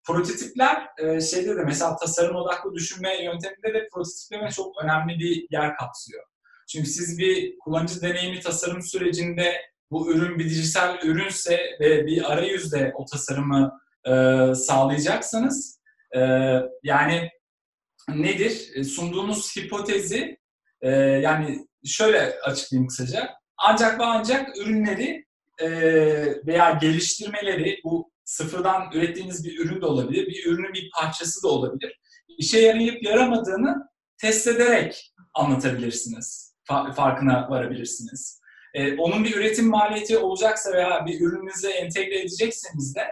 Prototipler 0.06 0.88
e, 0.98 1.20
şeyde 1.20 1.56
de 1.56 1.64
mesela 1.64 1.96
tasarım 1.96 2.36
odaklı 2.36 2.74
düşünme 2.74 3.24
yönteminde 3.24 3.74
de 3.74 3.88
prototipleme 3.92 4.50
çok 4.50 4.84
önemli 4.84 5.18
bir 5.18 5.46
yer 5.50 5.76
kapsıyor. 5.76 6.24
Çünkü 6.68 6.90
siz 6.90 7.18
bir 7.18 7.58
kullanıcı 7.58 8.02
deneyimi 8.02 8.40
tasarım 8.40 8.82
sürecinde 8.82 9.71
bu 9.92 10.12
ürün 10.12 10.38
dijital 10.38 10.98
ürünse 11.02 11.60
ve 11.80 12.06
bir 12.06 12.32
arayüzde 12.32 12.92
o 12.94 13.04
tasarımı 13.04 13.80
e, 14.06 14.12
sağlayacaksanız 14.54 15.80
e, 16.16 16.20
yani 16.82 17.30
nedir? 18.08 18.70
E, 18.74 18.84
sunduğunuz 18.84 19.56
hipotezi 19.56 20.38
e, 20.80 20.90
yani 20.96 21.66
şöyle 21.84 22.40
açıklayayım 22.40 22.88
kısaca. 22.88 23.30
Ancak 23.58 24.00
ve 24.00 24.04
ancak 24.04 24.56
ürünleri 24.56 25.26
e, 25.58 25.70
veya 26.46 26.70
geliştirmeleri 26.70 27.80
bu 27.84 28.12
sıfırdan 28.24 28.92
ürettiğiniz 28.92 29.44
bir 29.44 29.58
ürün 29.58 29.80
de 29.80 29.86
olabilir, 29.86 30.26
bir 30.26 30.46
ürünün 30.46 30.72
bir 30.72 30.90
parçası 30.90 31.42
da 31.42 31.48
olabilir. 31.48 32.00
İşe 32.38 32.60
yarayıp 32.60 33.02
yaramadığını 33.02 33.88
test 34.18 34.46
ederek 34.46 35.12
anlatabilirsiniz. 35.34 36.54
Fa- 36.68 36.94
farkına 36.94 37.50
varabilirsiniz. 37.50 38.41
E, 38.74 38.96
onun 38.96 39.24
bir 39.24 39.36
üretim 39.36 39.68
maliyeti 39.68 40.18
olacaksa 40.18 40.72
veya 40.72 41.06
bir 41.06 41.20
ürününüze 41.20 41.70
entegre 41.70 42.18
edecekseniz 42.18 42.94
de 42.94 43.08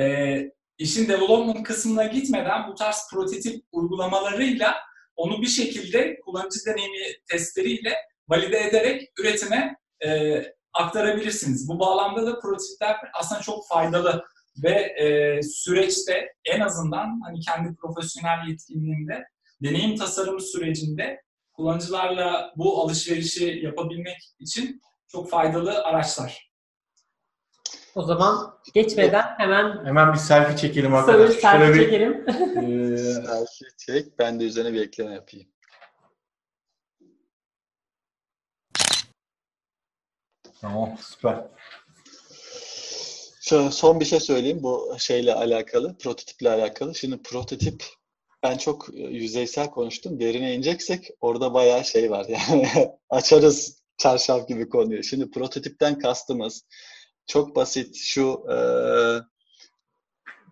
e, 0.00 0.52
işin 0.78 1.08
development 1.08 1.62
kısmına 1.62 2.04
gitmeden 2.04 2.68
bu 2.68 2.74
tarz 2.74 3.08
prototip 3.10 3.64
uygulamalarıyla 3.72 4.76
onu 5.16 5.42
bir 5.42 5.46
şekilde 5.46 6.20
kullanıcı 6.20 6.58
deneyimi 6.66 7.06
testleriyle 7.30 7.94
valide 8.28 8.58
ederek 8.58 9.12
üretime 9.18 9.76
e, 10.04 10.42
aktarabilirsiniz. 10.72 11.68
Bu 11.68 11.78
bağlamda 11.78 12.26
da 12.26 12.40
prototipler 12.40 12.96
aslında 13.14 13.40
çok 13.40 13.68
faydalı 13.68 14.24
ve 14.62 14.70
e, 14.72 15.42
süreçte 15.42 16.32
en 16.44 16.60
azından 16.60 17.20
hani 17.24 17.40
kendi 17.40 17.76
profesyonel 17.76 18.48
yetkinliğinde 18.48 19.24
deneyim 19.62 19.96
tasarımı 19.96 20.40
sürecinde 20.40 21.22
kullanıcılarla 21.52 22.52
bu 22.56 22.82
alışverişi 22.82 23.60
yapabilmek 23.62 24.18
için 24.38 24.80
çok 25.12 25.30
faydalı 25.30 25.82
araçlar. 25.84 26.50
O 27.94 28.02
zaman 28.02 28.58
geçmeden 28.74 29.24
hemen 29.38 29.84
Hemen 29.86 30.12
bir 30.12 30.18
selfie 30.18 30.56
çekelim 30.56 30.92
bir 30.92 30.96
arkadaşlar. 30.96 31.40
selfie 31.40 31.66
Şöyle 31.66 31.74
bir 31.74 31.84
çekelim. 31.84 32.24
e, 32.94 32.96
Selfie 32.98 33.68
çek. 33.78 34.18
Ben 34.18 34.40
de 34.40 34.44
üzerine 34.44 34.72
bir 34.72 34.80
ekleme 34.80 35.14
yapayım. 35.14 35.48
tamam 40.60 40.96
süper. 41.00 41.44
Şöyle 43.40 43.70
son 43.70 44.00
bir 44.00 44.04
şey 44.04 44.20
söyleyeyim 44.20 44.62
bu 44.62 44.96
şeyle 44.98 45.34
alakalı, 45.34 45.98
prototiple 45.98 46.50
alakalı. 46.50 46.94
Şimdi 46.94 47.22
prototip 47.22 47.84
ben 48.42 48.56
çok 48.58 48.88
e, 48.94 48.98
yüzeysel 49.00 49.70
konuştum. 49.70 50.20
Derine 50.20 50.54
ineceksek 50.54 51.10
orada 51.20 51.54
bayağı 51.54 51.84
şey 51.84 52.10
var 52.10 52.26
yani. 52.28 52.68
Açarız 53.10 53.79
çarşaf 54.00 54.48
gibi 54.48 54.68
konuyu. 54.68 55.02
Şimdi 55.02 55.30
prototipten 55.30 55.98
kastımız 55.98 56.62
çok 57.26 57.56
basit 57.56 57.96
şu 57.96 58.44
e, 58.52 58.56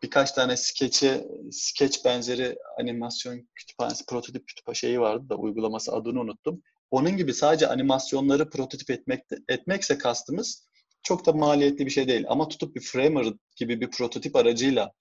birkaç 0.03 0.33
tane 0.33 0.57
skeçe, 0.57 1.29
skeç 1.51 2.05
benzeri 2.05 2.57
animasyon 2.81 3.49
kütüphanesi, 3.55 4.07
prototip 4.07 4.49
kütüphanesi 4.49 4.81
şeyi 4.81 5.01
vardı 5.01 5.29
da 5.29 5.37
uygulaması 5.37 5.93
adını 5.93 6.21
unuttum. 6.21 6.63
onun 6.91 7.17
gibi 7.17 7.35
sadece 7.35 7.69
animasyonları 7.69 8.51
prototip 8.51 8.91
etmek, 8.91 9.25
etmekse 9.49 9.99
kastımız 9.99 10.68
çok 11.09 11.27
da 11.27 11.33
maliyetli 11.33 11.87
bir 11.87 11.91
şey 11.91 12.09
değil. 12.09 12.25
Ama 12.29 12.49
tutup 12.49 12.77
bir 12.77 12.81
Framer 12.81 13.27
gibi 13.57 13.81
bir 13.81 13.91
prototip 13.91 14.37
aracıyla 14.37 14.93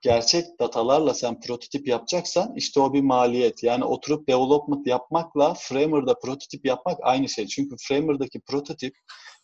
gerçek 0.00 0.44
datalarla 0.60 1.14
sen 1.14 1.40
prototip 1.40 1.88
yapacaksan 1.88 2.52
işte 2.56 2.80
o 2.80 2.92
bir 2.92 3.00
maliyet. 3.00 3.62
Yani 3.62 3.84
oturup 3.84 4.28
development 4.28 4.86
yapmakla 4.86 5.54
Framer'da 5.54 6.18
prototip 6.18 6.66
yapmak 6.66 6.98
aynı 7.02 7.28
şey. 7.28 7.46
Çünkü 7.46 7.76
Framer'daki 7.88 8.40
prototip 8.40 8.94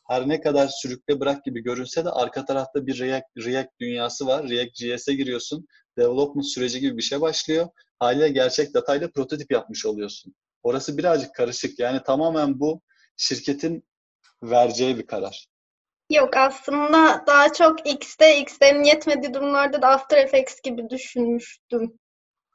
her 0.08 0.28
ne 0.28 0.40
kadar 0.40 0.68
sürükle 0.68 1.20
bırak 1.20 1.44
gibi 1.44 1.62
görünse 1.62 2.04
de 2.04 2.10
arka 2.10 2.44
tarafta 2.44 2.86
bir 2.86 2.98
React, 2.98 3.26
React 3.36 3.70
dünyası 3.80 4.26
var. 4.26 4.48
React.js'e 4.48 5.14
giriyorsun. 5.14 5.66
Development 5.98 6.46
süreci 6.46 6.80
gibi 6.80 6.96
bir 6.96 7.02
şey 7.02 7.20
başlıyor. 7.20 7.68
Haliyle 7.98 8.28
gerçek 8.28 8.74
datayla 8.74 9.10
prototip 9.10 9.52
yapmış 9.52 9.86
oluyorsun. 9.86 10.34
Orası 10.62 10.98
birazcık 10.98 11.34
karışık. 11.34 11.78
Yani 11.78 12.00
tamamen 12.06 12.60
bu 12.60 12.80
şirketin 13.16 13.84
vereceği 14.42 14.98
bir 14.98 15.06
karar. 15.06 15.55
Yok 16.10 16.36
aslında 16.36 17.24
daha 17.26 17.52
çok 17.52 17.86
X'te 17.86 18.40
X'lerin 18.40 18.84
yetmediği 18.84 19.34
durumlarda 19.34 19.82
da 19.82 19.88
After 19.88 20.18
Effects 20.18 20.60
gibi 20.60 20.90
düşünmüştüm. 20.90 21.98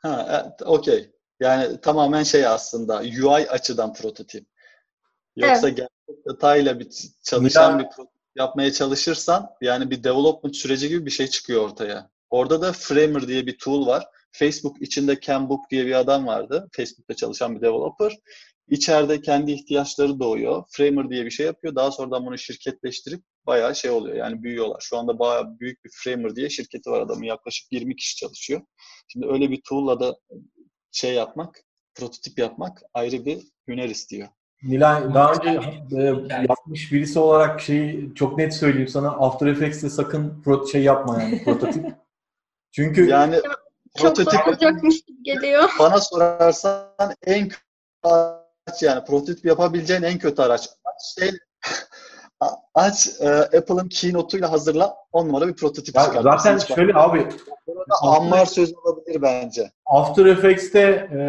Ha, 0.02 0.28
evet, 0.30 0.62
okey. 0.68 1.12
Yani 1.40 1.82
tamamen 1.82 2.24
şey 2.24 2.48
aslında 2.48 3.00
UI 3.00 3.50
açıdan 3.50 3.94
prototip. 3.94 4.46
Yoksa 5.36 5.68
Evet. 5.68 5.78
gerçek 5.78 6.26
datayla 6.26 6.80
bir 6.80 6.88
çalışan 7.24 7.72
Ya- 7.72 7.80
bir 7.80 7.84
prototip 7.84 8.22
yapmaya 8.36 8.74
çalışırsan 8.74 9.50
yani 9.62 9.92
bir 9.92 10.04
development 10.04 10.56
süreci 10.56 10.90
gibi 10.90 11.06
bir 11.06 11.12
şey 11.12 11.28
çıkıyor 11.28 11.64
ortaya. 11.66 12.10
Orada 12.30 12.62
da 12.62 12.74
Framer 12.74 13.28
diye 13.28 13.46
bir 13.48 13.58
tool 13.58 13.88
var. 13.88 14.06
Facebook 14.32 14.82
içinde 14.82 15.20
Canbook 15.20 15.70
diye 15.70 15.86
bir 15.86 16.00
adam 16.00 16.28
vardı. 16.28 16.70
Facebook'ta 16.72 17.14
çalışan 17.14 17.56
bir 17.56 17.62
developer. 17.62 18.18
İçeride 18.68 19.22
kendi 19.22 19.52
ihtiyaçları 19.52 20.20
doğuyor. 20.20 20.64
Framer 20.70 21.10
diye 21.10 21.26
bir 21.26 21.32
şey 21.32 21.46
yapıyor. 21.46 21.76
Daha 21.76 21.92
sonradan 21.92 22.26
bunu 22.26 22.38
şirketleştirip 22.38 23.24
bayağı 23.46 23.76
şey 23.76 23.92
oluyor. 23.92 24.16
Yani 24.16 24.44
büyüyorlar. 24.44 24.78
Şu 24.80 24.98
anda 24.98 25.20
bayağı 25.20 25.60
büyük 25.60 25.86
bir 25.86 25.92
Framer 26.04 26.36
diye 26.36 26.50
şirketi 26.50 26.92
var 26.92 27.02
adamın. 27.02 27.24
Yaklaşık 27.24 27.72
20 27.72 27.96
kişi 27.96 28.16
çalışıyor. 28.16 28.62
Şimdi 29.08 29.28
öyle 29.28 29.52
bir 29.52 29.62
tool'la 29.70 30.00
da 30.00 30.16
şey 30.92 31.14
yapmak, 31.14 31.64
prototip 31.96 32.40
yapmak 32.40 32.82
ayrı 32.94 33.26
bir 33.26 33.40
hüner 33.68 33.90
istiyor. 33.90 34.28
Nilay 34.64 35.14
daha 35.14 35.34
önce 35.34 35.50
e, 35.98 36.02
yapmış 36.50 36.92
birisi 36.92 37.20
olarak 37.20 37.62
şeyi 37.62 38.16
çok 38.16 38.38
net 38.38 38.54
söyleyeyim 38.54 38.88
sana 38.88 39.10
After 39.12 39.48
Effects'te 39.48 39.90
sakın 39.90 40.42
pro, 40.44 40.68
şey 40.68 40.84
yapma 40.84 41.22
yani 41.22 41.44
prototip. 41.44 41.86
Çünkü 42.72 43.08
Yani 43.08 43.36
Çok 43.98 44.16
prototip 44.16 44.48
olacakmış 44.48 45.02
gibi 45.02 45.24
geliyor. 45.24 45.70
bana 45.80 46.00
sorarsan 46.00 47.16
en 47.26 47.48
kötü 47.48 47.62
araç 48.04 48.82
yani 48.84 49.06
prototip 49.06 49.46
yapabileceğin 49.46 50.04
en 50.04 50.20
kötü 50.20 50.42
araç. 50.42 50.70
Aç 50.86 51.20
şey 51.20 51.32
aç 52.74 53.08
e, 53.20 53.30
Apple'ın 53.30 53.88
keynote'uyla 53.90 54.52
hazırla 54.52 54.96
10 55.12 55.28
numara 55.28 55.48
bir 55.48 55.54
prototip 55.56 55.96
ya 55.96 56.04
çıkar. 56.04 56.22
zaten 56.24 56.58
Hiç 56.60 56.70
bak- 56.70 56.76
şöyle 56.78 56.94
abi 56.96 57.28
Burada 57.68 57.96
Ammar 58.02 58.46
söz 58.46 58.74
olabilir 58.78 59.22
bence. 59.22 59.72
After 59.86 60.26
Effects'te 60.26 60.80
e, 60.82 61.20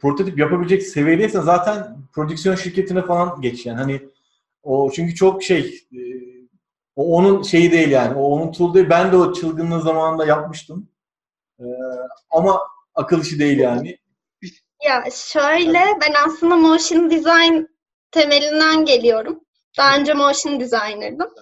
prototip 0.00 0.38
yapabilecek 0.38 0.82
seviyedeysen 0.82 1.40
zaten 1.40 1.96
prodüksiyon 2.12 2.54
şirketine 2.54 3.02
falan 3.02 3.40
geç 3.40 3.66
yani 3.66 3.78
hani 3.78 4.00
o 4.62 4.90
çünkü 4.94 5.14
çok 5.14 5.42
şey 5.42 5.60
e, 5.92 6.00
o 6.96 7.16
onun 7.16 7.42
şeyi 7.42 7.72
değil 7.72 7.90
yani 7.90 8.18
o 8.18 8.22
onun 8.22 8.52
tool 8.52 8.74
değil 8.74 8.86
ben 8.90 9.12
de 9.12 9.16
o 9.16 9.32
çılgınlığı 9.32 9.82
zamanında 9.82 10.26
yapmıştım 10.26 10.88
E, 11.60 11.64
ama 12.30 12.60
akıl 12.94 13.20
işi 13.22 13.38
değil 13.38 13.58
yani 13.58 13.98
Ya 14.84 15.04
şöyle 15.12 15.80
ben 16.00 16.14
aslında 16.26 16.56
motion 16.56 17.10
design 17.10 17.64
temelinden 18.10 18.84
geliyorum. 18.84 19.40
Daha 19.78 19.96
önce 19.96 20.14
motion 20.14 20.60
designer'dım. 20.60 21.34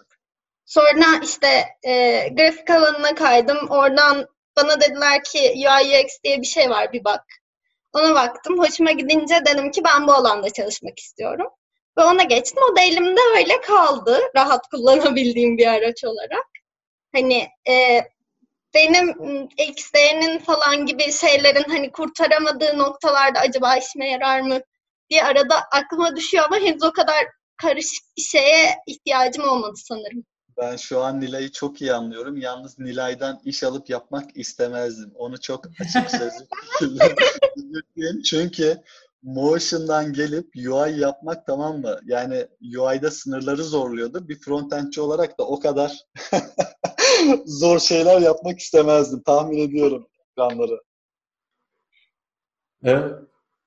Sonra 0.66 1.20
işte 1.22 1.64
e, 1.82 2.28
grafik 2.28 2.70
alanına 2.70 3.14
kaydım. 3.14 3.68
Oradan 3.70 4.26
bana 4.56 4.80
dediler 4.80 5.24
ki 5.24 5.54
UI 5.56 6.04
UX 6.04 6.22
diye 6.24 6.40
bir 6.40 6.46
şey 6.46 6.70
var 6.70 6.92
bir 6.92 7.04
bak. 7.04 7.24
Ona 7.92 8.14
baktım. 8.14 8.58
Hoşuma 8.58 8.90
gidince 8.92 9.40
dedim 9.46 9.70
ki 9.70 9.84
ben 9.84 10.06
bu 10.06 10.12
alanda 10.12 10.50
çalışmak 10.50 10.98
istiyorum. 10.98 11.46
Ve 11.98 12.02
ona 12.04 12.22
geçtim. 12.22 12.62
O 12.72 12.76
da 12.76 12.80
elimde 12.80 13.20
öyle 13.36 13.60
kaldı. 13.60 14.20
Rahat 14.36 14.68
kullanabildiğim 14.68 15.58
bir 15.58 15.66
araç 15.66 16.04
olarak. 16.04 16.46
Hani 17.14 17.48
e, 17.68 18.00
benim 18.74 19.16
X'lerinin 19.58 20.38
falan 20.38 20.86
gibi 20.86 21.12
şeylerin 21.12 21.64
hani 21.68 21.92
kurtaramadığı 21.92 22.78
noktalarda 22.78 23.40
acaba 23.40 23.76
işime 23.76 24.10
yarar 24.10 24.40
mı 24.40 24.60
diye 25.10 25.24
arada 25.24 25.56
aklıma 25.72 26.16
düşüyor 26.16 26.44
ama 26.44 26.56
henüz 26.56 26.84
o 26.84 26.92
kadar 26.92 27.26
karışık 27.58 28.04
bir 28.16 28.22
şeye 28.22 28.76
ihtiyacım 28.86 29.48
olmadı 29.48 29.74
sanırım. 29.76 30.24
Ben 30.56 30.76
şu 30.76 31.00
an 31.00 31.20
Nilay'ı 31.20 31.52
çok 31.52 31.82
iyi 31.82 31.92
anlıyorum. 31.92 32.36
Yalnız 32.36 32.78
Nilay'dan 32.78 33.40
iş 33.44 33.62
alıp 33.62 33.90
yapmak 33.90 34.36
istemezdim. 34.36 35.12
Onu 35.14 35.40
çok 35.40 35.66
açık 35.66 36.10
sözlü. 36.78 38.24
Çünkü 38.24 38.82
Motion'dan 39.22 40.12
gelip 40.12 40.46
UI 40.56 41.00
yapmak 41.00 41.46
tamam 41.46 41.80
mı? 41.80 41.98
Yani 42.04 42.46
UI'da 42.62 43.10
sınırları 43.10 43.64
zorluyordu. 43.64 44.28
Bir 44.28 44.40
frontendçi 44.40 45.00
olarak 45.00 45.38
da 45.38 45.46
o 45.46 45.60
kadar 45.60 46.06
zor 47.46 47.78
şeyler 47.78 48.20
yapmak 48.20 48.58
istemezdim. 48.58 49.22
Tahmin 49.22 49.58
ediyorum 49.58 50.08
ekranları. 50.30 50.80
E, 52.84 52.92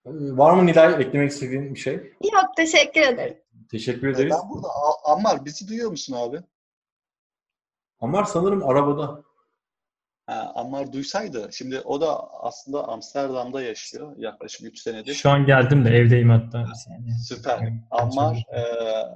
var 0.05 0.53
mı 0.53 0.65
Nilay 0.65 1.03
eklemek 1.03 1.31
istediğin 1.31 1.75
bir 1.75 1.79
şey? 1.79 1.93
Yok 2.33 2.45
teşekkür 2.57 3.01
ederim. 3.01 3.40
Teşekkür 3.71 4.07
ederiz. 4.07 4.33
Ben 4.43 4.49
burada 4.49 4.67
Ammar 5.05 5.45
bizi 5.45 5.67
duyuyor 5.67 5.89
musun 5.91 6.15
abi? 6.15 6.41
Ammar 7.99 8.23
sanırım 8.23 8.69
arabada. 8.69 9.23
Ha, 10.25 10.51
Ammar 10.55 10.93
duysaydı. 10.93 11.49
Şimdi 11.51 11.79
o 11.79 12.01
da 12.01 12.29
aslında 12.43 12.87
Amsterdam'da 12.87 13.61
yaşıyor 13.61 14.17
yaklaşık 14.17 14.61
3 14.67 14.79
senedir. 14.79 15.13
Şu 15.13 15.29
an 15.29 15.45
geldim 15.45 15.85
de 15.85 15.89
evdeyim 15.89 16.29
hatta. 16.29 16.65
Süper. 17.27 17.59
Evet, 17.61 17.73
Ammar 17.91 18.43
eee, 18.53 19.07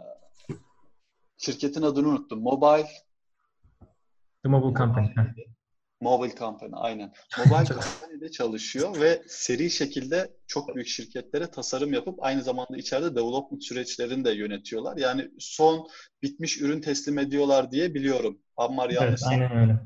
şirketin 1.38 1.82
adını 1.82 2.08
unuttum. 2.08 2.40
Mobile 2.42 2.88
The 4.44 4.50
Mobile 4.50 4.78
Company. 4.78 5.08
Mobile 6.02 6.36
Company 6.36 6.72
aynen. 6.76 7.14
Mobile 7.38 7.66
Company'de 8.00 8.32
çalışıyor 8.32 9.02
ve 9.02 9.22
seri 9.28 9.72
şekilde 9.72 10.34
çok 10.48 10.76
büyük 10.76 10.88
şirketlere 10.88 11.52
tasarım 11.52 11.94
yapıp 11.94 12.24
aynı 12.24 12.44
zamanda 12.44 12.78
içeride 12.78 13.16
development 13.16 13.64
süreçlerini 13.64 14.26
de 14.26 14.32
yönetiyorlar. 14.32 14.98
Yani 14.98 15.32
son 15.40 15.88
bitmiş 16.22 16.62
ürün 16.62 16.82
teslim 16.82 17.20
ediyorlar 17.20 17.72
diye 17.72 17.94
biliyorum. 17.94 18.40
Ammar 18.58 18.90
Evet, 18.90 19.02
yanlış 19.02 19.24
aynen 19.24 19.58
öyle. 19.58 19.80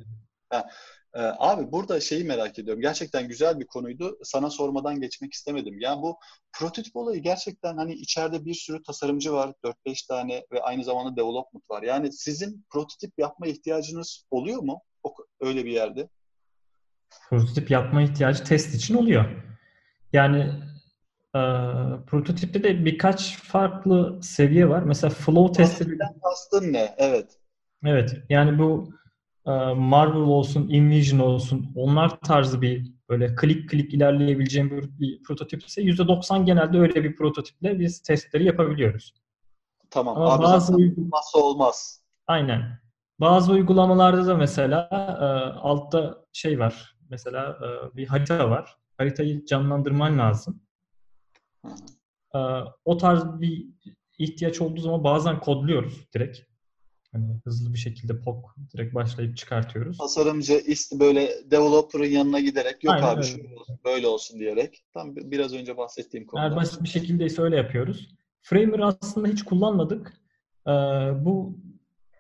Ee, 1.14 1.20
abi 1.20 1.72
burada 1.72 2.00
şeyi 2.00 2.24
merak 2.24 2.60
ediyorum. 2.60 2.82
Gerçekten 2.82 3.28
güzel 3.28 3.60
bir 3.60 3.66
konuydu. 3.66 4.18
Sana 4.24 4.50
sormadan 4.50 5.02
geçmek 5.02 5.34
istemedim. 5.34 5.80
Yani 5.80 6.02
bu 6.02 6.20
prototip 6.54 6.96
olayı 6.96 7.22
gerçekten 7.22 7.78
hani 7.78 7.94
içeride 7.94 8.46
bir 8.46 8.54
sürü 8.54 8.84
tasarımcı 8.84 9.34
var. 9.34 9.54
4-5 9.64 10.08
tane 10.08 10.46
ve 10.52 10.62
aynı 10.62 10.84
zamanda 10.84 11.16
development 11.16 11.70
var. 11.70 11.84
Yani 11.84 12.14
sizin 12.14 12.66
prototip 12.70 13.14
yapma 13.18 13.48
ihtiyacınız 13.48 14.26
oluyor 14.32 14.62
mu? 14.62 14.82
Öyle 15.41 15.66
bir 15.66 15.72
yerde. 15.72 16.10
Prototip 17.30 17.72
yapma 17.72 18.02
ihtiyacı 18.02 18.44
test 18.44 18.76
için 18.76 18.95
oluyor. 18.95 19.26
Yani 20.14 20.40
e, 21.36 21.41
prototipte 22.07 22.64
de 22.64 22.86
birkaç 22.86 23.38
farklı 23.38 24.20
seviye 24.24 24.70
var. 24.70 24.84
Mesela 24.84 25.11
flow 25.11 25.64
testi 25.64 25.98
kastın 26.24 26.74
ne? 26.74 26.95
Evet. 26.98 27.38
Evet, 27.86 28.18
yani 28.30 28.60
bu 28.60 28.90
e, 29.45 29.52
Marvel 29.74 30.22
olsun, 30.22 30.70
InVision 30.70 31.20
olsun, 31.20 31.72
onlar 31.76 32.20
tarzı 32.20 32.61
bir 32.61 32.91
böyle 33.10 33.36
klik 33.36 33.70
klik 33.70 33.94
ilerleyebileceğim 33.94 34.72
bir, 34.72 34.99
bir 34.99 35.24
prototip 35.24 35.64
ise 35.64 35.82
%90 35.82 36.45
genelde 36.45 36.80
öyle 36.80 37.03
bir 37.03 37.16
prototiple 37.16 37.80
biz 37.80 38.02
testleri 38.02 38.45
yapabiliyoruz. 38.45 39.14
Tamam. 39.90 40.18
Ama 40.18 40.34
abi 40.34 40.44
bazı 40.44 40.74
olmazsa 40.76 41.40
olmaz. 41.40 42.03
Aynen. 42.28 42.80
Bazı 43.20 43.52
uygulamalarda 43.52 44.28
da 44.28 44.36
mesela 44.38 44.88
e, 44.91 45.26
altta 45.60 46.26
şey 46.34 46.60
var. 46.60 46.96
Mesela 47.10 47.58
e, 47.64 47.98
bir 47.98 48.08
harita 48.08 48.50
var. 48.50 48.78
Haritayı 48.98 49.46
canlandırman 49.46 50.18
lazım. 50.20 50.62
E, 52.36 52.40
o 52.86 52.98
tarz 52.98 53.41
bir 53.41 53.66
ihtiyaç 54.18 54.62
olduğu 54.62 54.82
zaman 54.82 55.04
bazen 55.04 55.40
kodluyoruz 55.40 56.08
direkt. 56.14 56.40
Hani 57.12 57.40
hızlı 57.46 57.74
bir 57.74 57.78
şekilde 57.80 58.22
POC 58.22 58.38
direkt 58.74 58.96
başlayıp 58.96 59.38
çıkartıyoruz. 59.38 59.98
Tasarımcı 59.98 60.54
ist 60.54 61.00
böyle 61.00 61.30
developer'ın 61.52 62.06
yanına 62.06 62.40
giderek 62.40 62.84
yok 62.84 62.94
Aynen 62.94 63.08
abi 63.08 63.18
öyle. 63.20 63.28
şöyle 63.28 63.56
olsun, 63.60 63.80
böyle 63.86 64.08
olsun 64.08 64.40
diyerek. 64.40 64.84
Tam 64.94 65.16
bi- 65.16 65.32
biraz 65.32 65.54
önce 65.54 65.78
bahsettiğim 65.78 66.24
Eğer 66.36 66.44
konuda. 66.50 66.56
basit 66.62 66.84
bir 66.84 66.88
şekildeyse 66.90 67.41
öyle 67.41 67.56
yapıyoruz. 67.56 68.10
Framer 68.41 68.80
aslında 68.80 69.28
hiç 69.28 69.44
kullanmadık. 69.44 70.14
Ee, 70.68 70.72
bu 71.26 71.58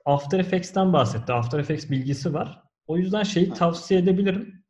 After 0.09 0.39
Effects'ten 0.39 0.93
bahsetti. 0.93 1.33
After 1.33 1.59
Effects 1.59 1.89
bilgisi 1.89 2.33
var. 2.33 2.63
O 2.87 2.97
yüzden 2.97 3.23
şeyi 3.23 3.53
tavsiye 3.53 3.99
edebilirim. 3.99 4.63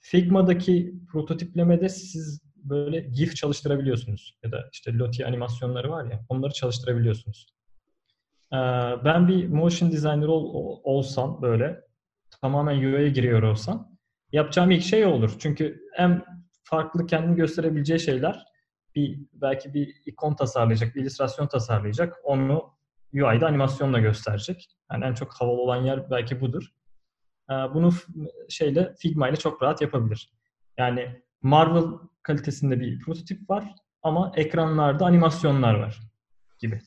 Figma'daki 0.00 0.94
prototiplemede 1.12 1.88
siz 1.88 2.42
böyle 2.56 3.00
GIF 3.00 3.36
çalıştırabiliyorsunuz. 3.36 4.38
Ya 4.42 4.52
da 4.52 4.68
işte 4.72 4.94
Lottie 4.94 5.26
animasyonları 5.26 5.90
var 5.90 6.04
ya 6.04 6.20
onları 6.28 6.52
çalıştırabiliyorsunuz. 6.52 7.46
Ee, 8.52 8.56
ben 9.04 9.28
bir 9.28 9.48
motion 9.48 9.92
designer 9.92 10.26
ol, 10.26 10.80
olsam 10.84 11.42
böyle 11.42 11.80
tamamen 12.40 12.78
UI'ye 12.78 13.08
giriyor 13.08 13.42
olsam 13.42 13.88
yapacağım 14.32 14.70
ilk 14.70 14.82
şey 14.82 15.06
olur. 15.06 15.36
Çünkü 15.38 15.80
en 15.98 16.24
farklı 16.64 17.06
kendini 17.06 17.36
gösterebileceği 17.36 18.00
şeyler 18.00 18.44
bir 18.94 19.20
belki 19.32 19.74
bir 19.74 20.02
ikon 20.06 20.34
tasarlayacak, 20.34 20.94
bir 20.94 21.00
illüstrasyon 21.00 21.46
tasarlayacak. 21.46 22.16
Onu 22.24 22.74
UI'de 23.12 23.46
animasyonla 23.46 23.98
gösterecek. 23.98 24.73
Yani 24.92 25.04
en 25.04 25.14
çok 25.14 25.32
havalı 25.34 25.60
olan 25.60 25.84
yer 25.84 26.10
belki 26.10 26.40
budur. 26.40 26.64
Ee, 27.50 27.52
bunu 27.54 27.92
şeyle 28.48 28.94
Figma 28.98 29.28
ile 29.28 29.36
çok 29.36 29.62
rahat 29.62 29.80
yapabilir. 29.82 30.32
Yani 30.78 31.22
Marvel 31.42 31.84
kalitesinde 32.22 32.80
bir 32.80 33.00
prototip 33.00 33.50
var 33.50 33.74
ama 34.02 34.32
ekranlarda 34.36 35.06
animasyonlar 35.06 35.74
var 35.74 36.00
gibi. 36.58 36.80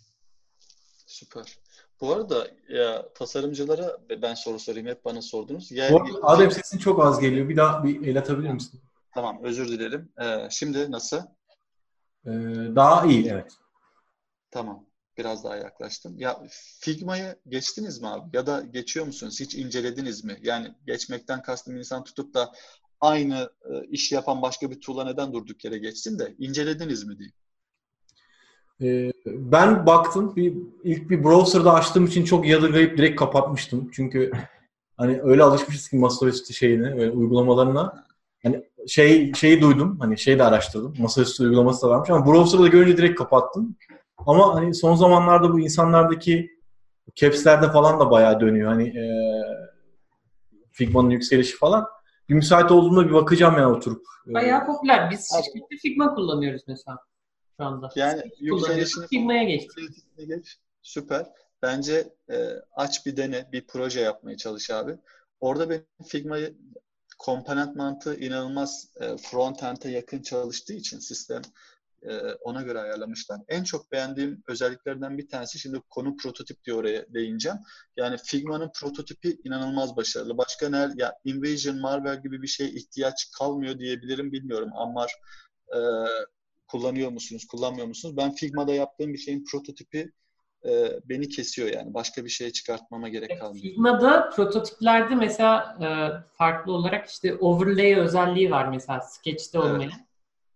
Süper. 1.05 1.57
Bu 2.01 2.13
arada 2.13 2.47
ya 2.69 3.13
tasarımcılara 3.13 3.97
ben 4.21 4.33
soru 4.33 4.59
sorayım. 4.59 4.87
Hep 4.87 5.05
bana 5.05 5.21
sordunuz. 5.21 5.71
Yer, 5.71 5.91
Bu 5.91 6.01
arada 6.01 6.17
Adem 6.21 6.51
sesin 6.51 6.77
çok 6.77 7.05
az 7.05 7.19
geliyor. 7.19 7.49
Bir 7.49 7.57
daha 7.57 7.83
bir 7.83 8.07
el 8.07 8.19
atabilir 8.19 8.49
misin? 8.49 8.81
Tamam 9.13 9.39
özür 9.43 9.67
dilerim. 9.67 10.11
Ee, 10.21 10.47
şimdi 10.51 10.91
nasıl? 10.91 11.17
Ee, 12.25 12.31
daha 12.75 13.05
iyi 13.05 13.27
evet. 13.27 13.51
Tamam. 14.51 14.86
Biraz 15.17 15.43
daha 15.43 15.55
yaklaştım. 15.55 16.15
Ya 16.17 16.39
Figma'ya 16.79 17.35
geçtiniz 17.47 18.01
mi 18.01 18.07
abi? 18.07 18.37
Ya 18.37 18.47
da 18.47 18.61
geçiyor 18.61 19.05
musunuz? 19.05 19.39
Hiç 19.39 19.55
incelediniz 19.55 20.23
mi? 20.23 20.37
Yani 20.43 20.73
geçmekten 20.87 21.41
kastım 21.41 21.77
insan 21.77 22.03
tutup 22.03 22.33
da 22.33 22.51
aynı 23.01 23.49
e, 23.71 23.85
iş 23.89 24.11
yapan 24.11 24.41
başka 24.41 24.71
bir 24.71 24.81
tool'a 24.81 25.03
neden 25.03 25.33
durduk 25.33 25.65
yere 25.65 25.77
geçsin 25.77 26.19
de 26.19 26.35
incelediniz 26.39 27.03
mi 27.03 27.17
diyeyim. 27.17 27.33
Ee, 28.81 29.11
ben 29.25 29.85
baktım. 29.85 30.35
Bir, 30.35 30.53
ilk 30.83 31.09
bir 31.09 31.23
browser'da 31.23 31.73
açtığım 31.73 32.05
için 32.05 32.25
çok 32.25 32.47
yadırgayıp 32.47 32.97
direkt 32.97 33.19
kapatmıştım. 33.19 33.89
Çünkü 33.93 34.31
hani 34.97 35.21
öyle 35.21 35.43
alışmışız 35.43 35.89
ki 35.89 35.97
masaüstü 35.97 36.53
şeyine, 36.53 36.97
böyle 36.97 37.11
uygulamalarına. 37.11 38.07
Hani 38.43 38.63
şey 38.87 39.33
şeyi 39.33 39.61
duydum. 39.61 39.99
Hani 39.99 40.17
şeyi 40.17 40.39
de 40.39 40.43
araştırdım. 40.43 40.93
Masaüstü 40.99 41.43
uygulaması 41.43 41.81
da 41.81 41.89
varmış 41.89 42.09
ama 42.09 42.25
browser'da 42.25 42.67
görünce 42.67 42.97
direkt 42.97 43.19
kapattım. 43.19 43.75
Ama 44.17 44.55
hani 44.55 44.75
son 44.75 44.95
zamanlarda 44.95 45.53
bu 45.53 45.59
insanlardaki 45.59 46.57
caps'lerde 47.15 47.71
falan 47.71 47.99
da 47.99 48.11
bayağı 48.11 48.39
dönüyor. 48.39 48.71
Hani 48.71 48.87
e, 48.87 49.03
Figma'nın 50.71 51.09
yükselişi 51.09 51.57
falan. 51.57 51.85
Bir 52.29 52.33
müsait 52.33 52.71
olduğunda 52.71 53.07
bir 53.07 53.13
bakacağım 53.13 53.57
yani 53.57 53.75
oturup. 53.75 54.05
Bayağı 54.25 54.65
popüler. 54.65 55.11
Biz 55.11 55.29
şirkette 55.35 55.77
Figma 55.81 56.15
kullanıyoruz 56.15 56.61
mesela 56.67 56.97
şu 57.57 57.65
anda. 57.65 57.89
Yani 57.95 58.21
yükselişini 58.39 59.07
Figma'ya 59.07 59.43
geçtik. 59.43 59.89
Geç. 60.17 60.57
Süper. 60.81 61.25
Bence 61.61 62.13
e, 62.29 62.35
aç 62.75 63.05
bir 63.05 63.17
dene, 63.17 63.49
bir 63.51 63.67
proje 63.67 64.01
yapmaya 64.01 64.37
çalış 64.37 64.71
abi. 64.71 64.97
Orada 65.39 65.69
benim 65.69 65.85
Figma'yı 66.07 66.57
komponent 67.19 67.75
mantığı 67.75 68.19
inanılmaz 68.19 68.89
e, 68.95 69.05
front-end'e 69.05 69.89
yakın 69.89 70.21
çalıştığı 70.21 70.73
için 70.73 70.99
sistem 70.99 71.41
e, 72.03 72.33
ona 72.33 72.61
göre 72.61 72.79
ayarlamışlar. 72.79 73.39
En 73.47 73.63
çok 73.63 73.91
beğendiğim 73.91 74.43
özelliklerden 74.47 75.17
bir 75.17 75.29
tanesi 75.29 75.59
şimdi 75.59 75.81
konu 75.89 76.17
prototip 76.17 76.63
diye 76.63 76.75
oraya 76.75 77.13
değineceğim. 77.13 77.57
Yani 77.97 78.17
Figma'nın 78.25 78.71
prototipi 78.79 79.37
inanılmaz 79.43 79.97
başarılı. 79.97 80.37
Başka 80.37 80.69
ne? 80.69 80.89
Ya 80.95 81.13
Invasion, 81.23 81.79
Marvel 81.79 82.21
gibi 82.23 82.41
bir 82.41 82.47
şeye 82.47 82.69
ihtiyaç 82.69 83.31
kalmıyor 83.39 83.79
diyebilirim 83.79 84.31
bilmiyorum. 84.31 84.69
Ammar 84.73 85.11
e, 85.75 85.79
kullanıyor 86.67 87.11
musunuz, 87.11 87.47
kullanmıyor 87.47 87.87
musunuz? 87.87 88.17
Ben 88.17 88.31
Figma'da 88.31 88.73
yaptığım 88.73 89.13
bir 89.13 89.17
şeyin 89.17 89.45
prototipi 89.51 90.11
e, 90.65 90.99
beni 91.05 91.29
kesiyor 91.29 91.69
yani. 91.69 91.93
Başka 91.93 92.25
bir 92.25 92.29
şeye 92.29 92.51
çıkartmama 92.51 93.09
gerek 93.09 93.39
kalmıyor. 93.39 93.63
Figma'da 93.63 94.29
prototiplerde 94.29 95.15
mesela 95.15 95.77
e, 95.81 95.87
farklı 96.37 96.71
olarak 96.71 97.09
işte 97.09 97.35
overlay 97.35 97.93
özelliği 97.93 98.51
var 98.51 98.67
mesela 98.67 99.01
Sketch'te 99.01 99.59
olmayan. 99.59 99.81
Evet. 99.81 100.06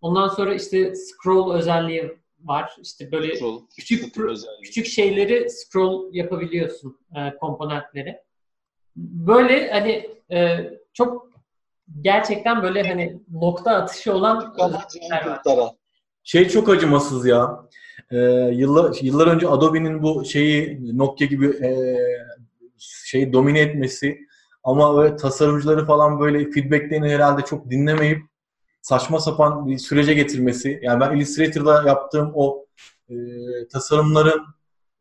Ondan 0.01 0.27
sonra 0.27 0.53
işte 0.53 0.95
scroll 0.95 1.53
özelliği 1.53 2.17
var. 2.43 2.75
İşte 2.81 3.11
böyle 3.11 3.35
scroll, 3.35 3.61
küçük 3.75 4.15
küçük 4.63 4.85
şeyleri 4.85 5.49
scroll 5.49 6.13
yapabiliyorsun 6.13 6.97
e, 7.15 7.37
komponentleri. 7.37 8.17
Böyle 8.95 9.71
hani 9.71 10.09
e, 10.31 10.69
çok 10.93 11.31
gerçekten 12.01 12.63
böyle 12.63 12.83
hani 12.87 13.19
nokta 13.31 13.71
atışı 13.71 14.13
olan 14.13 14.53
özellikler 14.59 15.25
var. 15.25 15.71
Şey 16.23 16.49
çok 16.49 16.69
acımasız 16.69 17.25
ya. 17.25 17.65
Ee, 18.11 18.17
yıllar 18.53 18.97
yıllar 19.01 19.27
önce 19.27 19.47
Adobe'nin 19.47 20.03
bu 20.03 20.25
şeyi 20.25 20.79
Nokia 20.97 21.25
gibi 21.25 21.47
e, 21.47 21.69
şeyi 22.77 23.33
domine 23.33 23.59
etmesi 23.59 24.19
ama 24.63 24.97
böyle 24.97 25.15
tasarımcıları 25.15 25.85
falan 25.85 26.19
böyle 26.19 26.51
feedbacklerini 26.51 27.09
herhalde 27.09 27.41
çok 27.41 27.69
dinlemeyip 27.69 28.30
saçma 28.81 29.19
sapan 29.19 29.67
bir 29.67 29.77
sürece 29.77 30.13
getirmesi. 30.13 30.79
Yani 30.81 30.99
ben 30.99 31.17
Illustrator'da 31.17 31.83
yaptığım 31.87 32.31
o 32.35 32.65
e, 33.09 33.15
tasarımların 33.71 34.45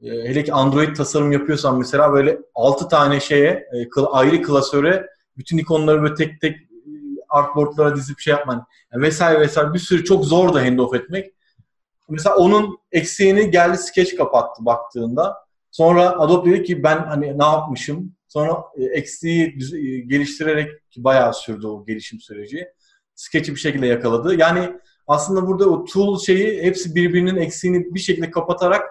e, 0.02 0.09
hele 0.09 0.44
ki 0.44 0.52
Android 0.52 0.97
tasarım 0.97 1.32
yapıyorsam 1.32 1.78
mesela 1.78 2.12
böyle 2.12 2.39
6 2.55 2.89
tane 2.89 3.20
şeye 3.20 3.69
e, 3.73 4.01
ayrı 4.12 4.43
klasöre 4.43 5.07
bütün 5.36 5.59
ikonları 5.59 6.02
böyle 6.02 6.15
tek 6.15 6.40
tek 6.40 6.57
artboardlara 7.28 7.97
dizip 7.97 8.20
şey 8.20 8.31
yapman 8.31 8.66
yani 8.93 9.02
vesaire 9.02 9.40
vesaire 9.40 9.74
bir 9.74 9.78
sürü 9.78 10.05
çok 10.05 10.24
zor 10.24 10.55
da 10.55 10.65
handoff 10.65 10.94
etmek. 10.94 11.35
Mesela 12.09 12.36
onun 12.36 12.78
eksiğini 12.93 13.51
geldi 13.51 13.78
Sketch 13.78 14.16
kapattı 14.16 14.65
baktığında. 14.65 15.36
Sonra 15.70 16.11
Adobe 16.11 16.51
dedi 16.51 16.62
ki 16.62 16.82
ben 16.82 16.98
hani 16.98 17.39
ne 17.39 17.44
yapmışım? 17.44 18.16
Sonra 18.28 18.65
e, 18.77 18.85
eksiği 18.85 19.59
geliştirerek 20.07 20.90
ki 20.90 21.05
bayağı 21.05 21.35
sürdü 21.35 21.66
o 21.66 21.86
gelişim 21.86 22.20
süreci. 22.20 22.69
Sketch'i 23.21 23.55
bir 23.55 23.61
şekilde 23.61 23.87
yakaladı. 23.87 24.35
Yani 24.35 24.73
aslında 25.07 25.47
burada 25.47 25.71
o 25.71 25.85
tool 25.85 26.19
şeyi 26.19 26.63
hepsi 26.63 26.95
birbirinin 26.95 27.37
eksiğini 27.37 27.95
bir 27.95 28.01
şekilde 28.01 28.31
kapatarak 28.31 28.83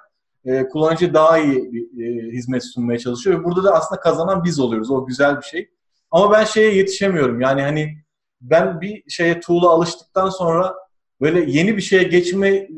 e, 0.45 0.67
kullanıcı 0.67 1.13
daha 1.13 1.37
iyi 1.37 1.73
bir 1.73 2.03
e, 2.03 2.31
hizmet 2.31 2.65
sunmaya 2.65 2.99
çalışıyor. 2.99 3.39
Ve 3.39 3.43
burada 3.43 3.63
da 3.63 3.73
aslında 3.73 4.01
kazanan 4.01 4.43
biz 4.43 4.59
oluyoruz. 4.59 4.91
O 4.91 5.05
güzel 5.05 5.37
bir 5.37 5.45
şey. 5.45 5.69
Ama 6.11 6.31
ben 6.31 6.43
şeye 6.43 6.75
yetişemiyorum. 6.75 7.41
Yani 7.41 7.61
hani 7.61 7.97
ben 8.41 8.81
bir 8.81 9.03
şeye 9.09 9.39
tool'a 9.39 9.69
alıştıktan 9.69 10.29
sonra 10.29 10.75
böyle 11.21 11.51
yeni 11.51 11.77
bir 11.77 11.81
şeye 11.81 12.03
geçme 12.03 12.49
e, 12.49 12.69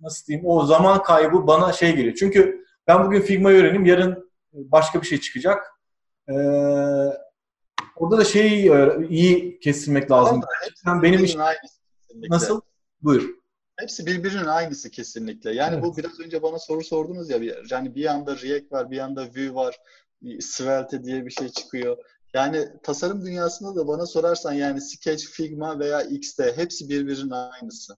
nasıl 0.00 0.26
diyeyim 0.26 0.46
o 0.46 0.66
zaman 0.66 1.02
kaybı 1.02 1.46
bana 1.46 1.72
şey 1.72 1.96
geliyor. 1.96 2.14
Çünkü 2.14 2.64
ben 2.86 3.06
bugün 3.06 3.20
Figma'yı 3.20 3.58
öğreneyim 3.58 3.86
yarın 3.86 4.30
başka 4.52 5.02
bir 5.02 5.06
şey 5.06 5.20
çıkacak. 5.20 5.66
Ee, 6.28 6.34
orada 7.98 8.18
da 8.18 8.24
şeyi 8.24 8.70
e, 8.72 9.08
iyi 9.08 9.60
kesilmek 9.60 10.10
lazım. 10.10 10.40
Hepsi 10.64 11.02
benim 11.02 11.24
için 11.24 11.40
nasıl? 12.30 12.60
Buyur. 13.02 13.30
Hepsi 13.76 14.06
birbirinin 14.06 14.44
aynısı 14.44 14.90
kesinlikle. 14.90 15.54
Yani 15.54 15.74
evet. 15.74 15.84
bu 15.84 15.96
biraz 15.96 16.20
önce 16.20 16.42
bana 16.42 16.58
soru 16.58 16.84
sordunuz 16.84 17.30
ya. 17.30 17.38
Yani 17.70 17.94
bir 17.94 18.02
yanda 18.02 18.36
React 18.36 18.72
var, 18.72 18.90
bir 18.90 18.96
yanda 18.96 19.26
Vue 19.26 19.54
var. 19.54 19.76
Svelte 20.40 21.04
diye 21.04 21.26
bir 21.26 21.30
şey 21.30 21.48
çıkıyor. 21.48 21.96
Yani 22.34 22.68
tasarım 22.82 23.26
dünyasında 23.26 23.76
da 23.76 23.88
bana 23.88 24.06
sorarsan 24.06 24.52
yani 24.52 24.80
Sketch, 24.80 25.24
Figma 25.24 25.78
veya 25.78 26.02
XD 26.02 26.40
hepsi 26.56 26.88
birbirinin 26.88 27.30
aynısı. 27.30 27.96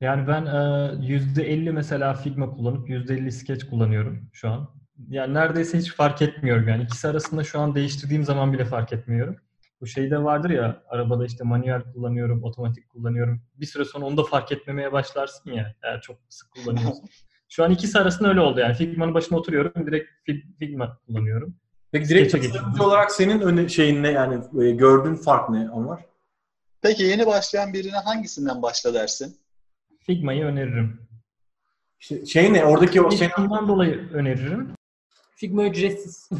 Yani 0.00 0.28
ben 0.28 0.44
%50 0.44 1.72
mesela 1.72 2.14
Figma 2.14 2.50
kullanıp 2.50 2.88
%50 2.88 3.30
Sketch 3.30 3.70
kullanıyorum 3.70 4.30
şu 4.32 4.48
an. 4.48 4.79
Yani 5.08 5.34
neredeyse 5.34 5.78
hiç 5.78 5.92
fark 5.92 6.22
etmiyorum 6.22 6.68
yani. 6.68 6.82
ikisi 6.82 7.08
arasında 7.08 7.44
şu 7.44 7.60
an 7.60 7.74
değiştirdiğim 7.74 8.24
zaman 8.24 8.52
bile 8.52 8.64
fark 8.64 8.92
etmiyorum. 8.92 9.36
Bu 9.80 9.86
şeyde 9.86 10.24
vardır 10.24 10.50
ya 10.50 10.82
arabada 10.88 11.26
işte 11.26 11.44
manuel 11.44 11.82
kullanıyorum, 11.92 12.44
otomatik 12.44 12.88
kullanıyorum. 12.88 13.42
Bir 13.54 13.66
süre 13.66 13.84
sonra 13.84 14.06
onu 14.06 14.16
da 14.16 14.24
fark 14.24 14.52
etmemeye 14.52 14.92
başlarsın 14.92 15.50
ya 15.50 15.74
eğer 15.82 16.00
çok 16.00 16.16
sık 16.28 16.50
kullanıyorsun. 16.50 17.08
Şu 17.48 17.64
an 17.64 17.70
ikisi 17.70 17.98
arasında 17.98 18.28
öyle 18.28 18.40
oldu 18.40 18.60
yani. 18.60 18.74
Figma'nın 18.74 19.14
başına 19.14 19.38
oturuyorum, 19.38 19.86
direkt 19.86 20.10
Figma 20.58 20.98
kullanıyorum. 21.06 21.56
Peki 21.92 22.08
direkt 22.08 22.32
tasarımcı 22.32 22.82
olarak 22.82 23.12
senin 23.12 23.40
öne, 23.40 23.68
şeyin 23.68 24.02
ne 24.02 24.10
yani 24.10 24.64
e, 24.64 24.70
gördüğün 24.70 25.14
fark 25.14 25.50
ne 25.50 25.68
Ömer? 25.76 25.98
Peki 26.82 27.02
yeni 27.02 27.26
başlayan 27.26 27.72
birine 27.72 27.96
hangisinden 27.96 28.62
başla 28.62 28.94
dersin? 28.94 29.36
Figma'yı 30.00 30.44
öneririm. 30.44 31.00
İşte 32.00 32.26
şey 32.26 32.52
ne? 32.52 32.64
Oradaki 32.64 33.02
o 33.02 33.10
şey... 33.10 33.28
Bundan 33.38 33.68
dolayı 33.68 34.10
öneririm. 34.12 34.74
Figma 35.40 35.66
ücretsiz. 35.66 36.28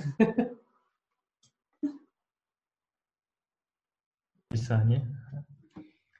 bir 4.52 4.58
saniye. 4.58 5.02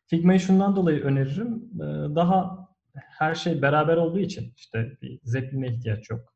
Figma'yı 0.07 0.40
şundan 0.40 0.77
dolayı 0.77 1.02
öneririm. 1.02 1.70
Ee, 1.74 1.81
daha 2.15 2.69
her 2.94 3.35
şey 3.35 3.62
beraber 3.62 3.97
olduğu 3.97 4.19
için 4.19 4.52
işte 4.57 4.98
bir 5.02 5.20
Zeppelin'e 5.24 5.69
ihtiyaç 5.69 6.11
yok. 6.11 6.35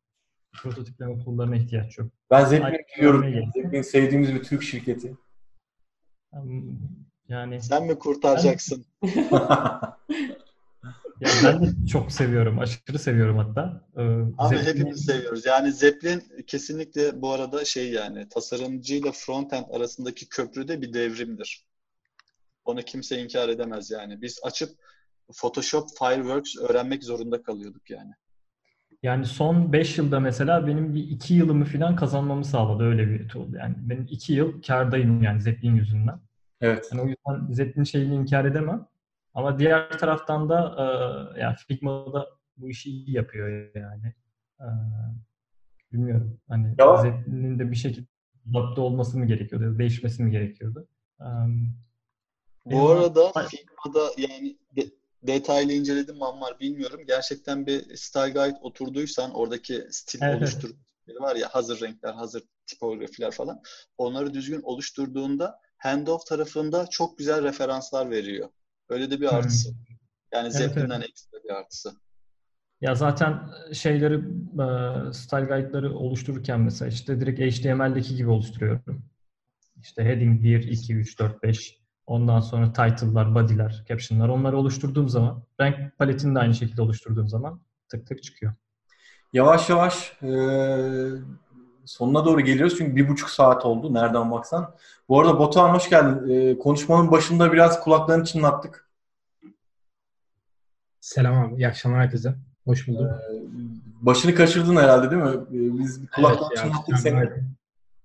Prototipleme 0.52 1.18
tool'larına 1.18 1.56
ihtiyaç 1.56 1.98
yok. 1.98 2.12
Ben 2.30 2.44
Zeppelin 2.44 2.86
biliyorum. 2.96 3.50
Zeppelin 3.54 3.82
sevdiğimiz 3.82 4.34
bir 4.34 4.42
Türk 4.42 4.62
şirketi. 4.62 5.16
Yani 7.28 7.62
Sen 7.62 7.86
mi 7.86 7.98
kurtaracaksın? 7.98 8.84
ya 11.20 11.28
ben 11.44 11.62
de 11.62 11.86
çok 11.86 12.12
seviyorum. 12.12 12.58
Aşırı 12.58 12.98
seviyorum 12.98 13.38
hatta. 13.38 13.84
Ee, 13.96 14.02
Abi 14.02 14.56
Zeppelin- 14.56 14.66
hepimiz 14.66 15.04
seviyoruz. 15.04 15.46
Yani 15.46 15.72
Zeppelin 15.72 16.22
kesinlikle 16.46 17.22
bu 17.22 17.32
arada 17.32 17.64
şey 17.64 17.90
yani 17.90 18.28
tasarımcıyla 18.28 19.12
frontend 19.12 19.64
arasındaki 19.72 20.28
köprüde 20.28 20.82
bir 20.82 20.92
devrimdir. 20.92 21.66
Onu 22.64 22.82
kimse 22.82 23.22
inkar 23.22 23.48
edemez 23.48 23.90
yani. 23.90 24.22
Biz 24.22 24.40
açıp 24.44 24.70
Photoshop, 25.32 25.88
Fireworks 25.98 26.56
öğrenmek 26.56 27.04
zorunda 27.04 27.42
kalıyorduk 27.42 27.90
yani. 27.90 28.12
Yani 29.02 29.26
son 29.26 29.72
5 29.72 29.98
yılda 29.98 30.20
mesela 30.20 30.66
benim 30.66 30.94
bir 30.94 31.08
2 31.08 31.34
yılımı 31.34 31.64
falan 31.64 31.96
kazanmamı 31.96 32.44
sağladı 32.44 32.82
öyle 32.82 33.10
bir 33.10 33.28
tool. 33.28 33.52
Yani 33.54 33.74
benim 33.78 34.06
2 34.10 34.32
yıl 34.32 34.62
kârdayım 34.62 35.22
yani 35.22 35.40
Zeppelin 35.42 35.74
yüzünden. 35.74 36.20
Evet. 36.60 36.88
Yani 36.92 37.02
o 37.02 37.06
yüzden 37.06 37.52
Zeppelin 37.52 37.84
şeyini 37.84 38.14
inkar 38.14 38.44
edemem. 38.44 38.86
Ama 39.34 39.58
diğer 39.58 39.98
taraftan 39.98 40.48
da 40.48 40.74
e, 41.36 41.40
yani 41.40 41.56
Figma'da 41.68 42.26
bu 42.56 42.68
işi 42.70 42.90
iyi 42.90 43.12
yapıyor 43.16 43.70
yani. 43.74 44.14
E, 44.60 44.66
bilmiyorum. 45.92 46.40
Hani 46.48 46.74
Ya- 46.78 46.96
Zeppelin'in 46.96 47.58
de 47.58 47.70
bir 47.70 47.76
şekilde 47.76 48.06
adapte 48.50 48.80
olması 48.80 49.18
mı 49.18 49.26
gerekiyordu? 49.26 49.78
Değişmesi 49.78 50.22
mi 50.22 50.30
gerekiyordu? 50.30 50.88
E, 51.20 51.24
Bu 52.64 52.88
arada 52.90 53.32
Figma'da 53.32 54.10
yani 54.16 54.58
de- 54.76 54.90
detaylı 55.22 55.72
inceledim 55.72 56.14
mi 56.14 56.20
var 56.20 56.60
bilmiyorum. 56.60 57.00
Gerçekten 57.06 57.66
bir 57.66 57.96
style 57.96 58.30
guide 58.30 58.58
oturduysan 58.60 59.34
oradaki 59.34 59.86
stil 59.90 60.22
Evet, 60.22 60.34
evet. 60.34 60.42
oluşturmaları 60.42 61.20
var 61.20 61.36
ya 61.36 61.48
hazır 61.48 61.80
renkler, 61.80 62.12
hazır 62.14 62.42
tipografiler 62.66 63.30
falan. 63.30 63.60
Onları 63.98 64.34
düzgün 64.34 64.60
oluşturduğunda 64.62 65.58
handoff 65.78 66.26
tarafında 66.26 66.86
çok 66.86 67.18
güzel 67.18 67.42
referanslar 67.42 68.10
veriyor. 68.10 68.48
Öyle 68.88 69.10
de 69.10 69.20
bir 69.20 69.28
Hmm. 69.28 69.36
artısı. 69.36 69.68
Yani 70.32 70.44
Evet, 70.44 70.52
Zeppelin'den 70.52 71.00
ekstra 71.00 71.38
bir 71.44 71.50
artısı. 71.50 71.92
Ya 72.80 72.94
zaten 72.94 73.48
şeyleri, 73.72 74.14
e, 74.14 75.12
style 75.12 75.44
guide'ları 75.44 75.94
oluştururken 75.94 76.60
mesela 76.60 76.88
işte 76.88 77.20
direkt 77.20 77.40
HTML'deki 77.40 78.16
gibi 78.16 78.30
oluşturuyorum. 78.30 79.04
İşte 79.80 80.04
heading 80.04 80.42
1, 80.42 80.68
2, 80.68 80.94
3, 80.94 81.18
4, 81.18 81.42
5. 81.42 81.78
Ondan 82.06 82.40
sonra 82.40 82.72
title'lar, 82.72 83.34
body'ler, 83.34 83.84
caption'lar. 83.88 84.28
Onları 84.28 84.56
oluşturduğum 84.56 85.08
zaman, 85.08 85.42
renk 85.60 85.98
paletini 85.98 86.34
de 86.34 86.38
aynı 86.38 86.54
şekilde 86.54 86.82
oluşturduğum 86.82 87.28
zaman 87.28 87.60
tık 87.88 88.06
tık 88.06 88.22
çıkıyor. 88.22 88.52
Yavaş 89.32 89.70
yavaş 89.70 90.12
e, 90.22 90.28
sonuna 91.86 92.24
doğru 92.24 92.40
geliyoruz 92.40 92.78
çünkü 92.78 92.96
bir 92.96 93.08
buçuk 93.08 93.30
saat 93.30 93.64
oldu 93.66 93.94
nereden 93.94 94.30
baksan. 94.30 94.74
Bu 95.08 95.20
arada 95.20 95.38
Batuhan 95.38 95.74
hoş 95.74 95.90
geldin. 95.90 96.30
E, 96.30 96.58
konuşmanın 96.58 97.10
başında 97.10 97.52
biraz 97.52 97.80
kulaklarını 97.80 98.24
çınlattık. 98.24 98.88
Selam 101.00 101.38
abi. 101.38 101.54
İyi 101.54 101.68
akşamlar 101.68 102.00
herkese. 102.00 102.34
Hoş 102.64 102.88
bulduk. 102.88 103.10
Başını 104.00 104.34
kaçırdın 104.34 104.76
herhalde 104.76 105.10
değil 105.10 105.22
mi? 105.22 105.30
E, 105.30 105.78
biz 105.78 106.10
kulaklarını 106.10 106.48
Evet 106.52 106.64
çınlattık 106.64 106.98
seni. 106.98 107.20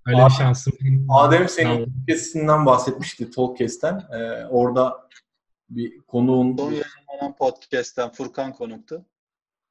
Öyle 0.06 0.18
bir 0.18 0.22
Adem- 0.22 0.30
şansım. 0.30 0.72
Adem 1.08 1.48
senin 1.48 1.84
podcast'inden 1.84 2.66
bahsetmişti, 2.66 3.30
Talkcast'ten. 3.30 3.98
E, 4.12 4.46
orada 4.46 5.08
bir 5.70 6.00
konuğun 6.00 6.56
Son 6.56 6.64
yayınlanan 6.64 7.36
podcast'ten 7.38 8.10
Furkan 8.12 8.52
konuktu. 8.52 9.04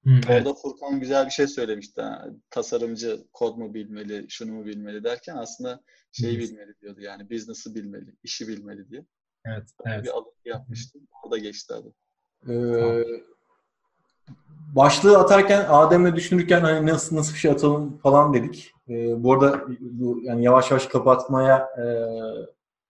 Hı, 0.03 0.09
evet. 0.29 0.47
Orada 0.47 0.53
Furkan 0.53 0.99
güzel 0.99 1.25
bir 1.25 1.31
şey 1.31 1.47
söylemişti. 1.47 2.01
ha. 2.01 2.25
Tasarımcı 2.49 3.19
kod 3.33 3.57
mu 3.57 3.73
bilmeli, 3.73 4.25
şunu 4.29 4.51
mu 4.53 4.65
bilmeli 4.65 5.03
derken 5.03 5.35
aslında 5.35 5.83
şeyi 6.11 6.35
Hı. 6.35 6.39
bilmeli 6.39 6.79
diyordu 6.81 7.01
yani 7.01 7.29
business'ı 7.29 7.75
bilmeli, 7.75 8.15
işi 8.23 8.47
bilmeli 8.47 8.89
diye. 8.89 9.05
Evet, 9.45 9.63
Öyle 9.85 9.95
evet. 9.95 10.05
Bir 10.05 10.09
alıntı 10.09 10.49
yapmıştım. 10.49 11.01
Orada 11.23 11.37
geçti 11.37 11.73
adı. 11.73 11.93
Ee, 12.49 13.03
başlığı 14.75 15.17
atarken 15.17 15.65
Adem'le 15.69 16.15
düşünürken 16.15 16.61
hani 16.61 16.87
nasıl 16.87 17.15
nasıl 17.15 17.33
bir 17.33 17.39
şey 17.39 17.51
atalım 17.51 17.97
falan 17.97 18.33
dedik. 18.33 18.73
Ee, 18.89 19.23
bu 19.23 19.33
arada 19.33 19.63
bu, 19.79 20.19
yani 20.23 20.43
yavaş 20.43 20.71
yavaş 20.71 20.85
kapatmaya 20.85 21.57
e, 21.57 21.83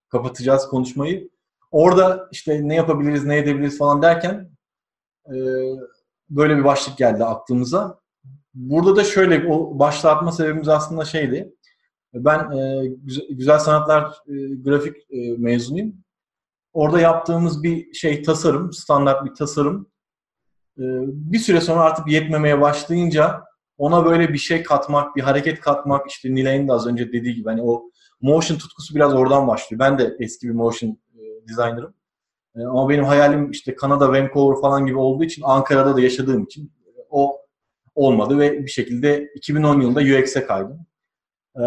kapatacağız 0.10 0.68
konuşmayı. 0.68 1.30
Orada 1.72 2.30
işte 2.32 2.68
ne 2.68 2.76
yapabiliriz, 2.76 3.26
ne 3.26 3.38
edebiliriz 3.38 3.78
falan 3.78 4.02
derken 4.02 4.50
e, 5.26 5.36
böyle 6.30 6.58
bir 6.58 6.64
başlık 6.64 6.98
geldi 6.98 7.26
aklımıza. 7.26 8.00
Burada 8.54 8.96
da 8.96 9.04
şöyle 9.04 9.48
o 9.48 9.80
başlığı 9.80 10.12
atma 10.12 10.32
sebebimiz 10.32 10.68
aslında 10.68 11.06
şeydi. 11.06 11.54
Ben 12.14 12.52
e, 12.52 12.88
güzel, 12.88 13.26
güzel 13.30 13.60
sanatlar 13.60 14.04
e, 14.04 14.56
grafik 14.56 14.96
e, 15.12 15.38
mezunuyum. 15.38 15.94
Orada 16.74 17.00
yaptığımız 17.00 17.64
bir 17.64 17.94
şey 17.94 18.24
tasarım, 18.24 18.74
standart 18.74 19.26
bir 19.26 19.34
tasarım. 19.34 19.92
Ee, 20.78 20.84
Bir 21.08 21.40
süre 21.40 21.62
sonra 21.62 21.82
artık 21.82 22.08
yetmemeye 22.08 22.62
başlayınca 22.62 23.44
ona 23.78 24.06
böyle 24.06 24.34
bir 24.34 24.38
şey 24.38 24.64
katmak, 24.64 25.16
bir 25.16 25.22
hareket 25.22 25.60
katmak, 25.60 26.10
işte 26.10 26.36
Nilay'ın 26.36 26.68
da 26.68 26.74
az 26.74 26.88
önce 26.88 27.12
dediği 27.14 27.36
gibi 27.36 27.50
hani 27.50 27.62
o 27.64 27.90
motion 28.22 28.58
tutkusu 28.58 28.96
biraz 28.96 29.14
oradan 29.14 29.48
başlıyor. 29.48 29.80
Ben 29.80 30.00
de 30.00 30.16
eski 30.20 30.48
bir 30.48 30.54
motion 30.54 30.90
e, 30.90 31.48
designer'ım. 31.48 31.94
E, 32.60 32.66
Ama 32.66 32.90
benim 32.90 33.04
hayalim 33.04 33.52
işte 33.52 33.76
Kanada, 33.76 34.10
Vancouver 34.10 34.62
falan 34.62 34.86
gibi 34.86 34.98
olduğu 34.98 35.24
için 35.24 35.42
Ankara'da 35.46 35.96
da 35.96 36.02
yaşadığım 36.02 36.44
için 36.44 36.72
o 37.10 37.40
olmadı 37.96 38.40
ve 38.40 38.64
bir 38.64 38.72
şekilde 38.72 39.30
2010 39.36 39.82
yılında 39.82 40.00
UX'e 40.00 40.46
kaydım. 40.46 40.86
Ee, 41.56 41.62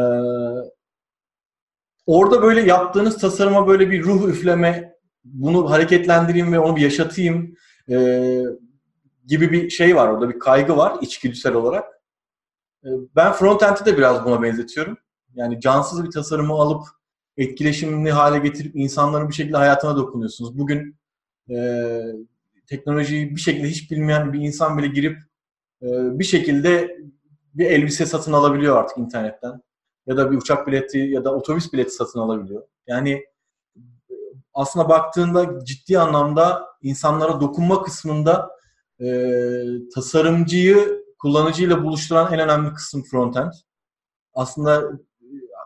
orada 2.07 2.43
böyle 2.43 2.61
yaptığınız 2.61 3.19
tasarıma 3.19 3.67
böyle 3.67 3.91
bir 3.91 4.03
ruh 4.03 4.29
üfleme, 4.29 4.95
bunu 5.25 5.71
hareketlendireyim 5.71 6.53
ve 6.53 6.59
onu 6.59 6.77
bir 6.77 6.81
yaşatayım 6.81 7.55
e, 7.91 7.97
gibi 9.27 9.53
bir 9.53 9.71
şey 9.71 9.97
var 9.97 10.09
orada 10.09 10.29
bir 10.29 10.39
kaygı 10.39 10.77
var 10.77 10.99
içgüdüsel 11.01 11.55
olarak. 11.55 11.85
E, 12.85 12.89
ben 13.17 13.33
frontend'i 13.33 13.85
de 13.85 13.99
biraz 13.99 14.25
buna 14.25 14.43
benzetiyorum. 14.43 14.99
Yani 15.35 15.61
cansız 15.61 16.05
bir 16.05 16.11
tasarımı 16.11 16.55
alıp 16.55 16.83
etkileşimli 17.37 18.11
hale 18.11 18.39
getirip 18.39 18.77
insanların 18.77 19.29
bir 19.29 19.35
şekilde 19.35 19.57
hayatına 19.57 19.97
dokunuyorsunuz. 19.97 20.59
Bugün 20.59 20.97
e, 21.51 21.99
teknolojiyi 22.67 23.37
bir 23.37 23.41
şekilde 23.41 23.69
hiç 23.69 23.91
bilmeyen 23.91 24.33
bir 24.33 24.41
insan 24.41 24.79
bile 24.79 24.87
girip 24.87 25.19
e, 25.83 25.89
bir 26.19 26.25
şekilde 26.25 26.97
bir 27.55 27.67
elbise 27.67 28.07
satın 28.07 28.33
alabiliyor 28.33 28.77
artık 28.77 28.99
internetten. 28.99 29.63
Ya 30.07 30.17
da 30.17 30.31
bir 30.31 30.37
uçak 30.37 30.67
bileti 30.67 30.99
ya 30.99 31.25
da 31.25 31.35
otobüs 31.35 31.73
bileti 31.73 31.91
satın 31.91 32.21
alabiliyor. 32.21 32.63
Yani 32.87 33.25
aslında 34.55 34.89
baktığında 34.89 35.65
ciddi 35.65 35.99
anlamda 35.99 36.67
insanlara 36.83 37.41
dokunma 37.41 37.83
kısmında 37.83 38.51
e, 39.01 39.07
tasarımcıyı 39.95 41.05
kullanıcıyla 41.19 41.85
buluşturan 41.85 42.33
en 42.33 42.41
önemli 42.41 42.75
kısım 42.75 43.03
frontend. 43.03 43.53
Aslında 44.35 44.91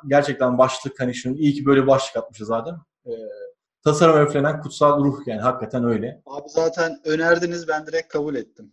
gerçekten 0.06 0.58
başlık 0.58 1.00
hani 1.00 1.14
şunu 1.14 1.36
iyi 1.36 1.54
ki 1.54 1.66
böyle 1.66 1.86
başlık 1.86 2.16
atmışız 2.16 2.48
zaten. 2.48 2.74
E, 3.06 3.12
tasarım 3.84 4.26
öflenen 4.26 4.60
kutsal 4.60 5.04
ruh 5.04 5.26
yani 5.26 5.40
hakikaten 5.40 5.84
öyle. 5.84 6.22
Abi 6.26 6.48
zaten 6.48 7.00
önerdiniz 7.04 7.68
ben 7.68 7.86
direkt 7.86 8.08
kabul 8.08 8.34
ettim. 8.34 8.70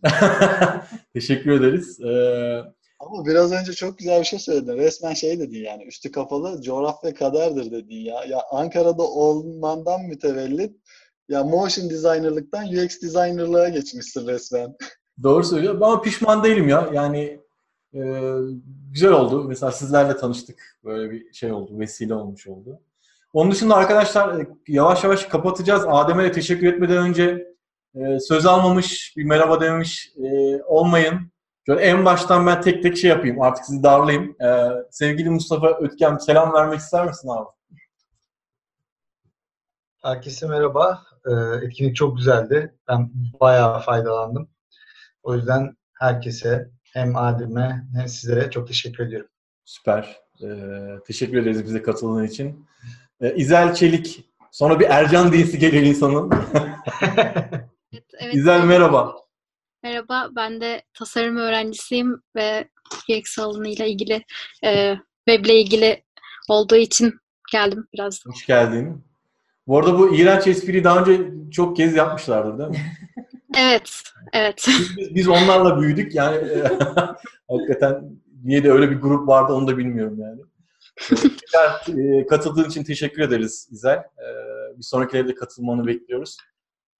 Teşekkür 1.14 1.50
ederiz. 1.50 2.00
Ee, 2.00 2.62
Ama 3.00 3.26
biraz 3.26 3.52
önce 3.52 3.72
çok 3.72 3.98
güzel 3.98 4.20
bir 4.20 4.24
şey 4.24 4.38
söyledin. 4.38 4.76
Resmen 4.76 5.14
şey 5.14 5.38
dedin 5.40 5.64
yani 5.64 5.84
üstü 5.84 6.12
kapalı 6.12 6.62
coğrafya 6.62 7.14
kaderdir 7.14 7.70
dedin 7.70 7.96
ya. 8.00 8.24
Ya 8.24 8.38
Ankara'da 8.50 9.02
olmandan 9.02 10.02
mütevellit 10.02 10.76
ya 11.28 11.44
motion 11.44 11.90
designerlıktan 11.90 12.66
UX 12.66 13.02
designerlığa 13.02 13.68
geçmişsin 13.68 14.26
resmen. 14.26 14.74
Doğru 15.22 15.44
söylüyor 15.44 15.74
ama 15.74 16.00
pişman 16.00 16.44
değilim 16.44 16.68
ya. 16.68 16.90
Yani 16.92 17.40
e, 17.94 18.00
güzel 18.90 19.12
oldu. 19.12 19.44
Mesela 19.44 19.72
sizlerle 19.72 20.16
tanıştık. 20.16 20.78
Böyle 20.84 21.10
bir 21.10 21.32
şey 21.32 21.52
oldu. 21.52 21.78
Vesile 21.78 22.14
olmuş 22.14 22.46
oldu. 22.46 22.80
Onun 23.32 23.50
dışında 23.50 23.74
arkadaşlar 23.74 24.40
e, 24.40 24.46
yavaş 24.68 25.04
yavaş 25.04 25.24
kapatacağız. 25.24 25.84
Adem'e 25.88 26.24
de 26.24 26.32
teşekkür 26.32 26.66
etmeden 26.66 26.96
önce 26.96 27.54
e, 27.94 28.20
söz 28.20 28.46
almamış, 28.46 29.14
bir 29.16 29.24
merhaba 29.24 29.60
dememiş 29.60 30.12
e, 30.16 30.62
olmayın. 30.62 31.30
Şöyle 31.66 31.80
en 31.80 32.04
baştan 32.04 32.46
ben 32.46 32.60
tek 32.60 32.82
tek 32.82 32.96
şey 32.96 33.10
yapayım. 33.10 33.42
Artık 33.42 33.64
sizi 33.64 33.82
darlayayım. 33.82 34.36
E, 34.42 34.68
sevgili 34.90 35.30
Mustafa 35.30 35.68
Ötkem 35.68 36.20
selam 36.20 36.52
vermek 36.52 36.78
ister 36.78 37.06
misin 37.06 37.28
abi? 37.28 37.48
Herkese 40.04 40.46
merhaba. 40.46 41.02
Ee, 41.26 41.66
etkinlik 41.66 41.96
çok 41.96 42.16
güzeldi. 42.16 42.74
Ben 42.88 43.10
bayağı 43.40 43.80
faydalandım. 43.80 44.48
O 45.22 45.34
yüzden 45.34 45.76
herkese 45.92 46.70
hem 46.94 47.16
Adem'e 47.16 47.84
hem 47.96 48.08
sizlere 48.08 48.50
çok 48.50 48.68
teşekkür 48.68 49.06
ediyorum. 49.06 49.28
Süper. 49.64 50.16
Ee, 50.42 50.46
teşekkür 51.06 51.36
ederiz 51.36 51.64
bize 51.64 51.82
katıldığın 51.82 52.24
için. 52.24 52.66
Ee, 53.20 53.34
İzel 53.34 53.74
Çelik. 53.74 54.24
Sonra 54.52 54.80
bir 54.80 54.86
Ercan 54.90 55.32
diyesi 55.32 55.58
geliyor 55.58 55.82
insanın. 55.82 56.30
Evet, 58.20 58.34
İzel 58.34 58.64
merhaba. 58.64 59.16
Merhaba, 59.82 60.28
ben 60.36 60.60
de 60.60 60.82
tasarım 60.94 61.36
öğrencisiyim 61.36 62.22
ve 62.36 62.68
UX 63.10 63.38
alanıyla 63.38 63.86
ilgili, 63.86 64.24
e, 64.64 64.96
web 65.28 65.44
ile 65.44 65.60
ilgili 65.60 66.04
olduğu 66.48 66.76
için 66.76 67.14
geldim 67.52 67.86
biraz. 67.92 68.26
Hoş 68.26 68.46
geldin. 68.46 69.04
Bu 69.66 69.78
arada 69.78 69.98
bu 69.98 70.16
iğrenç 70.16 70.46
espriyi 70.46 70.84
daha 70.84 71.00
önce 71.00 71.30
çok 71.50 71.76
kez 71.76 71.96
yapmışlardı 71.96 72.58
değil 72.58 72.70
mi? 72.70 72.92
Evet, 73.56 74.02
evet. 74.32 74.64
Biz, 74.68 75.14
biz 75.14 75.28
onlarla 75.28 75.80
büyüdük 75.80 76.14
yani 76.14 76.36
hakikaten 77.48 78.20
niye 78.44 78.64
de 78.64 78.72
öyle 78.72 78.90
bir 78.90 78.96
grup 78.96 79.28
vardı 79.28 79.52
onu 79.52 79.68
da 79.68 79.78
bilmiyorum 79.78 80.18
yani. 80.20 80.40
E, 81.10 81.14
tekrar, 81.14 81.98
e, 81.98 82.26
katıldığın 82.26 82.68
için 82.68 82.84
teşekkür 82.84 83.22
ederiz 83.22 83.68
İzel. 83.70 83.96
E, 83.98 84.26
bir 84.78 84.82
sonrakilere 84.82 85.28
de 85.28 85.34
katılmanı 85.34 85.86
bekliyoruz. 85.86 86.36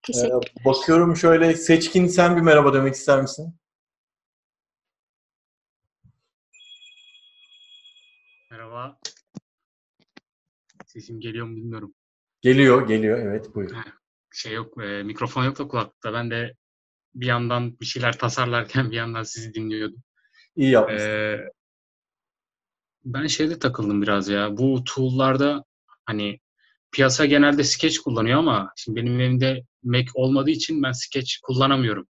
Teşekkür. 0.03 0.29
E, 0.29 0.65
bakıyorum 0.65 1.17
şöyle 1.17 1.55
Seçkin 1.55 2.07
sen 2.07 2.37
bir 2.37 2.41
merhaba 2.41 2.75
demek 2.75 2.95
ister 2.95 3.23
misin? 3.23 3.55
Merhaba. 8.51 8.99
Sesim 10.87 11.21
geliyor 11.21 11.47
mu 11.47 11.57
bilmiyorum. 11.57 11.95
Geliyor, 12.41 12.89
geliyor. 12.89 13.19
Evet, 13.19 13.55
buyur. 13.55 13.71
Şey 14.35 14.53
yok, 14.53 14.83
e, 14.83 15.03
mikrofon 15.03 15.45
yok 15.45 15.59
da 15.59 15.69
kulaklıkta. 15.69 16.13
Ben 16.13 16.31
de 16.31 16.55
bir 17.15 17.27
yandan 17.27 17.81
bir 17.81 17.87
şeyler 17.87 18.19
tasarlarken 18.19 18.91
bir 18.91 18.97
yandan 18.97 19.23
sizi 19.23 19.55
dinliyordum. 19.55 20.03
İyi 20.57 20.71
yapmışsın. 20.71 21.09
E, 21.09 21.39
ben 23.05 23.27
şeyde 23.27 23.59
takıldım 23.59 24.03
biraz 24.03 24.29
ya. 24.29 24.57
Bu 24.57 24.85
tool'larda 24.85 25.65
hani 26.07 26.39
piyasa 26.93 27.27
genelde 27.27 27.65
Sketch 27.65 27.99
kullanıyor 27.99 28.39
ama 28.39 28.73
şimdi 28.77 29.01
benim 29.01 29.21
evimde 29.21 29.65
Mac 29.83 30.07
olmadığı 30.15 30.51
için 30.51 30.83
ben 30.83 30.93
Sketch 30.93 31.33
kullanamıyorum. 31.43 32.07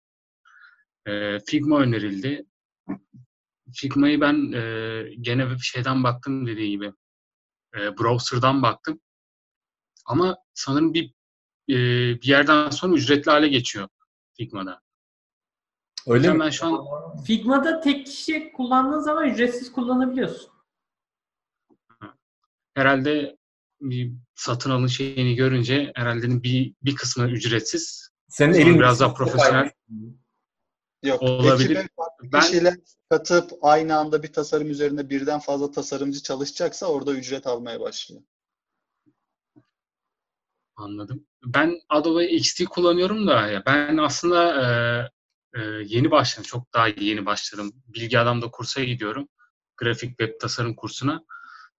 E, 1.07 1.39
Figma 1.47 1.81
önerildi. 1.81 2.47
Figma'yı 3.75 4.21
ben 4.21 4.53
e, 4.53 5.03
gene 5.21 5.51
bir 5.51 5.59
şeyden 5.59 6.05
baktım 6.05 6.47
dediği 6.47 6.71
gibi. 6.71 6.93
E, 7.77 7.99
browser'dan 7.99 8.63
baktım. 8.63 9.01
Ama 10.07 10.37
sanırım 10.55 10.95
bir 10.95 11.14
e, 11.69 11.75
bir 12.23 12.27
yerden 12.27 12.71
sonra 12.71 12.95
ücretli 12.95 13.31
hale 13.31 13.49
geçiyor 13.49 13.89
Figma'da. 14.37 14.81
Öyle 16.07 16.33
mi? 16.33 16.41
Ben 16.41 16.51
şu 16.51 16.67
an 16.67 16.87
Figma'da 17.25 17.81
tek 17.81 18.07
kişi 18.07 18.53
kullandığın 18.53 19.01
zaman 19.01 19.29
ücretsiz 19.29 19.73
kullanabiliyorsun. 19.73 20.51
herhalde 22.75 23.37
bir 23.81 24.13
satın 24.35 24.71
alın 24.71 24.87
şeyini 24.87 25.35
görünce 25.35 25.93
herhalde 25.95 26.43
bir 26.43 26.75
bir 26.83 26.95
kısmı 26.97 27.31
ücretsiz. 27.31 28.11
Senin 28.29 28.53
Sonra 28.53 28.65
elin 28.65 28.79
biraz 28.79 29.01
daha 29.01 29.15
profesyonel 29.15 29.71
Yok. 31.03 31.23
olabilir. 31.23 31.71
Ekibe 31.71 31.89
Ben 32.33 32.41
kişiler 32.41 32.75
katıp 33.11 33.51
aynı 33.63 33.97
anda 33.97 34.23
bir 34.23 34.33
tasarım 34.33 34.71
üzerinde 34.71 35.11
birden 35.11 35.41
fazla 35.41 35.71
tasarımcı 35.71 36.23
çalışacaksa 36.23 36.87
orada 36.87 37.13
ücret 37.13 37.47
almaya 37.47 37.81
başlıyor. 37.81 38.23
Anladım. 40.77 41.27
Ben 41.45 41.81
Adobe 41.89 42.29
XD 42.29 42.65
kullanıyorum 42.65 43.27
da 43.27 43.47
ya 43.47 43.63
ben 43.67 43.97
aslında 43.97 44.63
e, 44.63 44.67
e, 45.61 45.61
yeni 45.87 46.11
başladım. 46.11 46.47
Çok 46.49 46.75
daha 46.75 46.89
yeni 46.89 47.27
başladım. 47.27 47.73
Bilgi 47.89 48.19
Adam'da 48.19 48.51
kursa 48.51 48.85
gidiyorum. 48.85 49.29
Grafik 49.77 50.09
web 50.09 50.41
tasarım 50.41 50.75
kursuna. 50.75 51.25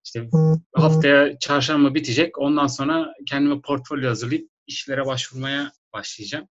İşte 0.04 0.28
haftaya 0.74 1.38
çarşamba 1.38 1.94
bitecek. 1.94 2.38
Ondan 2.38 2.66
sonra 2.66 3.14
kendime 3.26 3.60
portfolyo 3.60 4.08
hazırlayıp 4.08 4.50
işlere 4.66 5.06
başvurmaya 5.06 5.72
başlayacağım. 5.92 6.48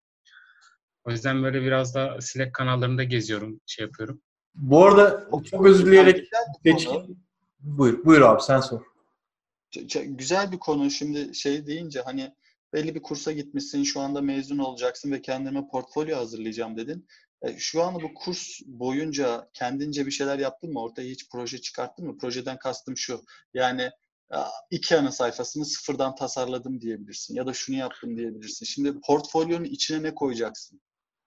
O 1.04 1.12
yüzden 1.12 1.44
böyle 1.44 1.62
biraz 1.62 1.96
da 1.96 2.18
Slack 2.22 2.54
kanallarında 2.54 3.04
geziyorum, 3.04 3.62
şey 3.66 3.86
yapıyorum. 3.86 4.22
Bu 4.56 4.86
arada 4.86 5.28
çok 5.52 5.66
özür 5.66 5.86
dileyerek. 5.86 6.28
Seçkin. 6.64 7.26
Buyur, 7.60 8.06
buyur 8.06 8.22
abi 8.22 8.42
sen 8.42 8.60
sor. 8.60 8.82
Güzel 10.06 10.52
bir 10.52 10.60
konu. 10.60 10.92
Şimdi 10.92 11.36
şey 11.36 11.68
deyince 11.68 12.02
hani 12.02 12.32
belli 12.74 12.96
bir 12.96 13.02
kursa 13.02 13.32
gitmişsin, 13.32 13.84
şu 13.84 14.00
anda 14.02 14.22
mezun 14.22 14.58
olacaksın 14.58 15.12
ve 15.12 15.22
kendime 15.22 15.68
portfolyo 15.68 16.18
hazırlayacağım 16.18 16.78
dedin. 16.78 17.08
E, 17.42 17.58
şu 17.58 17.84
anda 17.84 18.04
bu 18.04 18.14
kurs 18.14 18.62
boyunca 18.66 19.50
kendince 19.54 20.06
bir 20.06 20.12
şeyler 20.12 20.40
yaptın 20.40 20.74
mı? 20.74 20.82
Ortaya 20.82 21.10
hiç 21.10 21.30
proje 21.30 21.62
çıkarttın 21.62 22.06
mı? 22.06 22.18
Projeden 22.18 22.58
kastım 22.60 22.98
şu. 22.98 23.24
Yani 23.54 23.90
a, 24.30 24.50
Ikea'nın 24.72 25.10
sayfasını 25.10 25.66
sıfırdan 25.66 26.16
tasarladım 26.16 26.82
diyebilirsin. 26.82 27.36
Ya 27.36 27.48
da 27.48 27.54
şunu 27.54 27.76
yaptım 27.76 28.18
diyebilirsin. 28.18 28.66
Şimdi 28.66 29.02
portfolyonun 29.02 29.64
içine 29.64 30.04
ne 30.04 30.16
koyacaksın? 30.16 30.82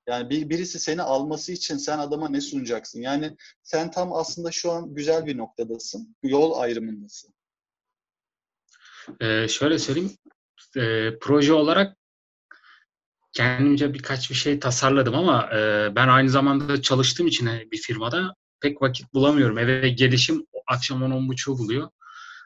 Yani 0.08 0.30
bir, 0.30 0.50
birisi 0.50 0.80
seni 0.80 1.02
alması 1.02 1.52
için 1.52 1.76
sen 1.76 1.98
adama 1.98 2.28
ne 2.28 2.40
sunacaksın? 2.40 3.00
Yani 3.00 3.36
sen 3.62 3.90
tam 3.90 4.12
aslında 4.12 4.50
şu 4.50 4.72
an 4.72 4.94
güzel 4.94 5.26
bir 5.26 5.36
noktadasın. 5.36 6.16
Yol 6.22 6.58
ayrımındasın. 6.60 7.34
Ee, 9.20 9.48
şöyle 9.48 9.78
söyleyeyim, 9.78 10.12
e, 10.76 11.18
proje 11.18 11.52
olarak 11.52 11.96
kendimce 13.32 13.94
birkaç 13.94 14.30
bir 14.30 14.34
şey 14.34 14.60
tasarladım 14.60 15.14
ama 15.14 15.50
e, 15.56 15.92
ben 15.94 16.08
aynı 16.08 16.30
zamanda 16.30 16.82
çalıştığım 16.82 17.26
için 17.26 17.48
bir 17.72 17.78
firmada 17.78 18.34
pek 18.60 18.82
vakit 18.82 19.14
bulamıyorum. 19.14 19.58
Eve 19.58 19.88
gelişim 19.88 20.46
akşam 20.66 21.02
10-10.30'u 21.02 21.58
buluyor. 21.58 21.90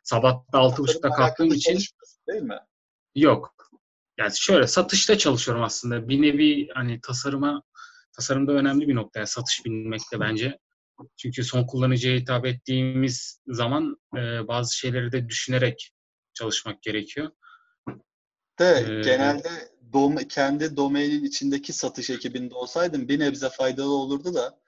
Sabah 0.05 0.52
da 0.52 0.59
6.30'da 0.59 1.10
kalktığım 1.10 1.52
için 1.52 1.78
değil 2.28 2.43
mi? 2.43 2.59
yok. 3.14 3.55
Yani 4.18 4.30
şöyle 4.34 4.66
satışta 4.66 5.18
çalışıyorum 5.18 5.62
aslında. 5.62 6.09
Bir 6.09 6.22
nevi 6.22 6.68
hani 6.74 7.01
tasarıma 7.01 7.62
tasarımda 8.12 8.52
önemli 8.52 8.89
bir 8.89 8.94
nokta. 8.94 9.20
Yani 9.20 9.26
satış 9.26 9.64
bilmekte 9.64 10.20
bence. 10.20 10.59
Çünkü 11.16 11.44
son 11.44 11.66
kullanıcıya 11.66 12.16
hitap 12.16 12.47
ettiğimiz 12.47 13.40
zaman 13.47 13.97
e, 14.16 14.48
bazı 14.48 14.76
şeyleri 14.76 15.12
de 15.12 15.28
düşünerek 15.28 15.91
çalışmak 16.34 16.82
gerekiyor. 16.82 17.30
De 18.59 18.64
Ee, 18.64 19.00
genelde 19.02 19.48
dom 19.92 20.16
kendi 20.16 20.76
domainin 20.76 21.24
içindeki 21.24 21.72
satış 21.72 22.10
ekibinde 22.10 22.54
olsaydın 22.54 23.09
bir 23.09 23.18
nebze 23.20 23.48
faydalı 23.50 23.92
olurdu 23.92 24.34
da 24.34 24.59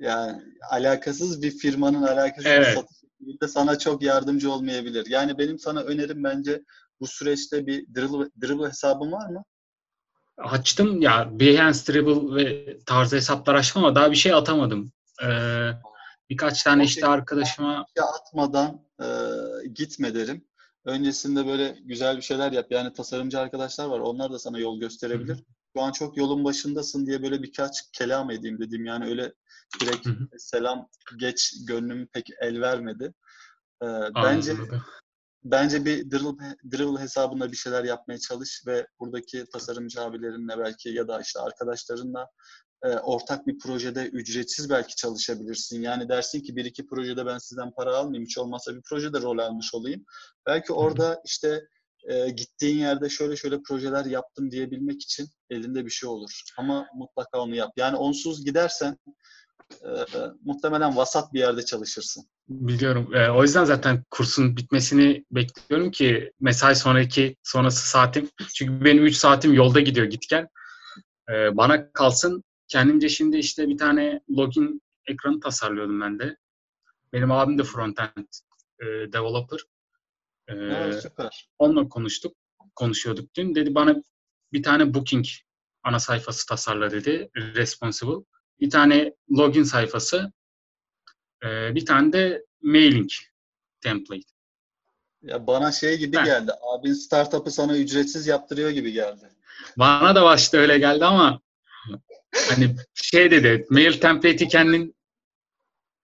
yani 0.00 0.42
alakasız 0.70 1.42
bir 1.42 1.50
firmanın 1.50 2.02
alakasız 2.02 2.44
bir 2.44 2.50
Evet. 2.50 2.74
satış 2.74 2.96
ekibinde 3.04 3.48
sana 3.48 3.78
çok 3.78 4.02
yardımcı 4.02 4.52
olmayabilir. 4.52 5.06
Yani 5.06 5.38
benim 5.38 5.58
sana 5.58 5.80
önerim 5.80 6.24
bence 6.24 6.62
bu 7.00 7.06
süreçte 7.06 7.66
bir 7.66 7.94
Dribble, 7.94 8.30
Dribble 8.42 8.68
hesabın 8.68 9.12
var 9.12 9.30
mı? 9.30 9.44
Açtım 10.38 11.02
ya 11.02 11.40
Behance, 11.40 11.78
Dribble 11.88 12.34
ve 12.36 12.78
tarzı 12.86 13.16
hesaplar 13.16 13.54
açtım 13.54 13.84
ama 13.84 13.94
daha 13.94 14.10
bir 14.10 14.16
şey 14.16 14.32
atamadım. 14.32 14.92
Ee, 15.24 15.70
birkaç 16.30 16.62
tane 16.62 16.84
işte 16.84 17.06
arkadaşıma 17.06 17.86
Ya 17.96 18.04
atmadan 18.04 18.80
e, 19.00 19.06
gitme 19.68 20.14
derim. 20.14 20.44
Öncesinde 20.86 21.46
böyle 21.46 21.78
güzel 21.84 22.16
bir 22.16 22.22
şeyler 22.22 22.52
yap. 22.52 22.66
Yani 22.70 22.92
tasarımcı 22.92 23.40
arkadaşlar 23.40 23.86
var. 23.86 24.00
Onlar 24.00 24.32
da 24.32 24.38
sana 24.38 24.58
yol 24.58 24.80
gösterebilir. 24.80 25.44
Şu 25.76 25.82
an 25.82 25.92
çok 25.92 26.16
yolun 26.16 26.44
başındasın 26.44 27.06
diye 27.06 27.22
böyle 27.22 27.42
birkaç 27.42 27.90
kelam 27.92 28.30
edeyim 28.30 28.58
dedim. 28.58 28.84
Yani 28.84 29.04
öyle 29.04 29.32
direkt 29.80 30.08
selam 30.38 30.88
geç 31.16 31.54
gönlüm 31.68 32.06
pek 32.06 32.30
el 32.40 32.60
vermedi. 32.60 33.14
Ee, 33.82 33.86
bence 34.14 34.52
Anladım. 34.52 34.82
bence 35.44 35.84
bir 35.84 36.10
Dribble, 36.10 36.56
Dribble 36.72 37.00
hesabında 37.00 37.52
bir 37.52 37.56
şeyler 37.56 37.84
yapmaya 37.84 38.18
çalış 38.18 38.62
ve 38.66 38.86
buradaki 39.00 39.44
tasarımcı 39.52 40.00
abilerinle 40.00 40.58
belki 40.58 40.88
ya 40.88 41.08
da 41.08 41.20
işte 41.20 41.40
arkadaşlarınla 41.40 42.28
e, 42.84 42.88
ortak 42.88 43.46
bir 43.46 43.58
projede 43.58 44.06
ücretsiz 44.06 44.70
belki 44.70 44.96
çalışabilirsin. 44.96 45.82
Yani 45.82 46.08
dersin 46.08 46.40
ki 46.40 46.56
bir 46.56 46.64
iki 46.64 46.86
projede 46.86 47.26
ben 47.26 47.38
sizden 47.38 47.70
para 47.70 47.96
almayayım. 47.96 48.24
Hiç 48.24 48.38
olmazsa 48.38 48.74
bir 48.74 48.82
projede 48.82 49.20
rol 49.20 49.38
almış 49.38 49.74
olayım. 49.74 50.04
Belki 50.46 50.72
orada 50.72 51.22
işte 51.24 51.60
e, 52.08 52.30
gittiğin 52.30 52.78
yerde 52.78 53.08
şöyle 53.08 53.36
şöyle 53.36 53.62
projeler 53.62 54.04
yaptım 54.04 54.50
diyebilmek 54.50 55.02
için 55.02 55.28
elinde 55.50 55.84
bir 55.84 55.90
şey 55.90 56.08
olur. 56.08 56.42
Ama 56.58 56.86
mutlaka 56.94 57.40
onu 57.40 57.54
yap. 57.54 57.72
Yani 57.76 57.96
onsuz 57.96 58.44
gidersen 58.44 58.98
e, 59.72 59.90
muhtemelen 60.44 60.96
vasat 60.96 61.32
bir 61.32 61.38
yerde 61.38 61.64
çalışırsın. 61.64 62.28
Biliyorum. 62.48 63.14
Ee, 63.14 63.28
o 63.28 63.42
yüzden 63.42 63.64
zaten 63.64 64.04
kursun 64.10 64.56
bitmesini 64.56 65.24
bekliyorum 65.30 65.90
ki 65.90 66.32
mesai 66.40 66.76
sonraki 66.76 67.36
sonrası 67.42 67.88
saatim. 67.88 68.30
Çünkü 68.54 68.84
benim 68.84 69.04
3 69.04 69.16
saatim 69.16 69.54
yolda 69.54 69.80
gidiyor 69.80 70.06
git 70.06 70.28
gel. 70.28 70.46
Ee, 71.30 71.56
bana 71.56 71.92
kalsın. 71.92 72.44
Kendimce 72.68 73.08
şimdi 73.08 73.36
işte 73.36 73.68
bir 73.68 73.78
tane 73.78 74.20
login 74.36 74.82
ekranı 75.06 75.40
tasarlıyordum 75.40 76.00
ben 76.00 76.18
de. 76.18 76.36
Benim 77.12 77.32
abim 77.32 77.58
de 77.58 77.64
frontend 77.64 78.26
e, 78.80 78.84
developer. 78.86 79.60
Ee, 80.48 80.54
Evet, 80.54 81.02
süper. 81.02 81.48
onunla 81.58 81.88
konuştuk. 81.88 82.36
Konuşuyorduk 82.74 83.34
dün. 83.34 83.54
Dedi 83.54 83.74
bana 83.74 83.96
bir 84.52 84.62
tane 84.62 84.94
booking 84.94 85.24
ana 85.82 85.98
sayfası 86.00 86.46
tasarla 86.46 86.90
dedi. 86.90 87.30
Responsible. 87.36 88.24
Bir 88.60 88.70
tane 88.70 89.14
login 89.38 89.62
sayfası. 89.62 90.32
Ee, 91.44 91.74
bir 91.74 91.86
tane 91.86 92.12
de 92.12 92.44
mailing 92.62 93.10
template. 93.80 94.26
Ya 95.22 95.46
bana 95.46 95.72
şey 95.72 95.98
gibi 95.98 96.12
geldi. 96.24 96.52
Abin 96.62 96.92
startup'ı 96.92 97.50
sana 97.50 97.78
ücretsiz 97.78 98.26
yaptırıyor 98.26 98.70
gibi 98.70 98.92
geldi. 98.92 99.30
Bana 99.76 100.14
da 100.14 100.24
başta 100.24 100.56
öyle 100.58 100.78
geldi 100.78 101.04
ama 101.04 101.40
hani 102.48 102.76
şey 102.94 103.30
dedi 103.30 103.66
mail 103.70 103.92
template'i 103.92 104.48
kendin 104.48 104.94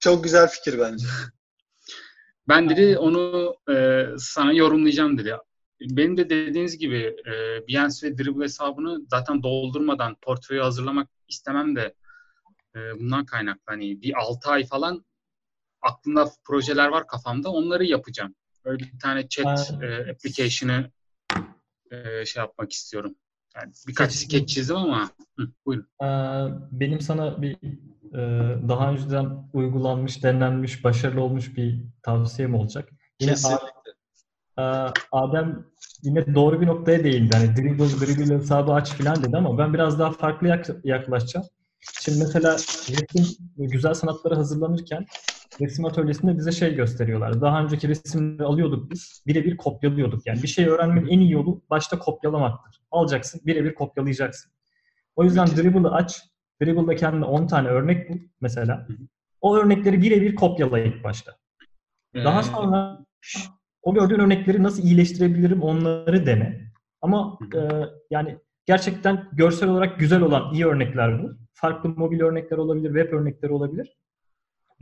Çok 0.01 0.25
güzel 0.25 0.49
fikir 0.49 0.79
bence. 0.79 1.07
ben 2.49 2.71
dedi 2.71 2.99
onu 2.99 3.55
e, 3.71 4.07
sana 4.19 4.53
yorumlayacağım 4.53 5.19
dedi. 5.19 5.37
benim 5.81 6.17
de 6.17 6.31
dediğiniz 6.31 6.79
gibi 6.79 7.17
e, 7.27 7.33
Behance 7.69 8.07
ve 8.07 8.19
Dribble 8.19 8.45
hesabını 8.45 9.01
zaten 9.11 9.43
doldurmadan 9.43 10.17
portföyü 10.23 10.61
hazırlamak 10.61 11.09
istemem 11.29 11.77
de 11.77 11.95
e, 12.77 12.79
bundan 12.99 13.25
kaynaklı. 13.27 13.63
Hani 13.67 14.03
bir 14.03 14.13
6 14.21 14.51
ay 14.51 14.67
falan 14.67 15.05
aklımda 15.83 16.33
projeler 16.45 16.89
var 16.89 17.07
kafamda. 17.07 17.51
Onları 17.51 17.85
yapacağım. 17.85 18.35
Böyle 18.65 18.79
bir 18.79 18.99
tane 18.99 19.29
chat 19.29 19.71
e, 19.83 20.11
application'ı 20.13 20.91
e, 21.91 22.25
şey 22.27 22.41
yapmak 22.41 22.73
istiyorum. 22.73 23.15
Yani 23.57 23.73
birkaç 23.89 24.13
skeç 24.13 24.49
çizdim 24.49 24.77
ama 24.77 25.11
hı, 25.39 25.49
buyurun. 25.67 25.87
Ee, 26.03 26.07
benim 26.73 27.01
sana 27.01 27.43
bir 27.43 27.53
e, 28.15 28.19
daha 28.69 28.91
önceden 28.93 29.51
uygulanmış, 29.53 30.23
denenmiş, 30.25 30.85
başarılı 30.85 31.21
olmuş 31.21 31.57
bir 31.57 31.85
tavsiyem 32.03 32.55
olacak. 32.55 32.89
Yine 33.21 33.31
Kesinlikle. 33.31 33.67
Ee, 34.59 34.63
Adem 35.13 35.65
yine 36.03 36.35
doğru 36.35 36.61
bir 36.61 36.67
noktaya 36.67 37.05
değindi. 37.05 37.37
Hani 37.37 37.57
dribble, 37.57 37.85
dribble 38.07 38.35
hesabı 38.35 38.73
aç 38.73 38.91
falan 38.91 39.23
dedi 39.23 39.37
ama 39.37 39.59
ben 39.59 39.75
biraz 39.75 39.99
daha 39.99 40.11
farklı 40.11 40.49
yak- 40.49 40.85
yaklaşacağım. 40.85 41.47
Şimdi 42.01 42.19
mesela 42.19 42.53
resim 42.89 43.37
güzel 43.59 43.95
sanatlara 43.95 44.37
hazırlanırken 44.37 45.07
resim 45.61 45.85
atölyesinde 45.85 46.39
bize 46.39 46.53
şey 46.53 46.75
gösteriyorlar. 46.75 47.41
Daha 47.41 47.63
önceki 47.63 47.89
resimleri 47.89 48.45
alıyorduk 48.47 48.91
biz. 48.91 49.23
Birebir 49.27 49.57
kopyalıyorduk. 49.57 50.27
Yani 50.27 50.43
bir 50.43 50.49
şey 50.49 50.67
öğrenmenin 50.67 51.09
en 51.09 51.21
iyi 51.21 51.33
yolu 51.33 51.63
başta 51.71 51.99
kopyalamaktır. 51.99 52.81
Alacaksın, 52.91 53.41
birebir 53.47 53.75
kopyalayacaksın. 53.75 54.53
O 55.17 55.25
yüzden 55.25 55.47
Dribble'ı 55.47 55.93
aç. 55.93 56.23
Dribble'da 56.63 56.97
kendine 56.97 57.25
10 57.25 57.47
tane 57.47 57.69
örnek 57.69 58.11
bul 58.11 58.19
mesela. 58.41 58.87
O 59.41 59.57
örnekleri 59.57 60.03
birebir 60.03 60.35
kopyala 60.35 60.79
ilk 60.79 61.05
başta. 61.05 61.33
Daha 62.15 62.41
Ee, 62.41 62.43
sonra 62.43 63.05
o 63.83 63.95
gördüğün 63.95 64.19
örnekleri 64.19 64.63
nasıl 64.63 64.83
iyileştirebilirim 64.83 65.63
onları 65.63 66.27
dene. 66.27 66.73
Ama 67.01 67.39
e, 67.55 67.61
yani 68.11 68.39
gerçekten 68.67 69.29
görsel 69.33 69.69
olarak 69.69 69.99
güzel 69.99 70.21
olan 70.21 70.55
iyi 70.55 70.67
örnekler 70.67 71.23
bu. 71.23 71.33
Farklı 71.53 71.89
mobil 71.89 72.21
örnekler 72.21 72.57
olabilir, 72.59 72.95
web 72.95 73.13
örnekleri 73.13 73.53
olabilir. 73.53 73.97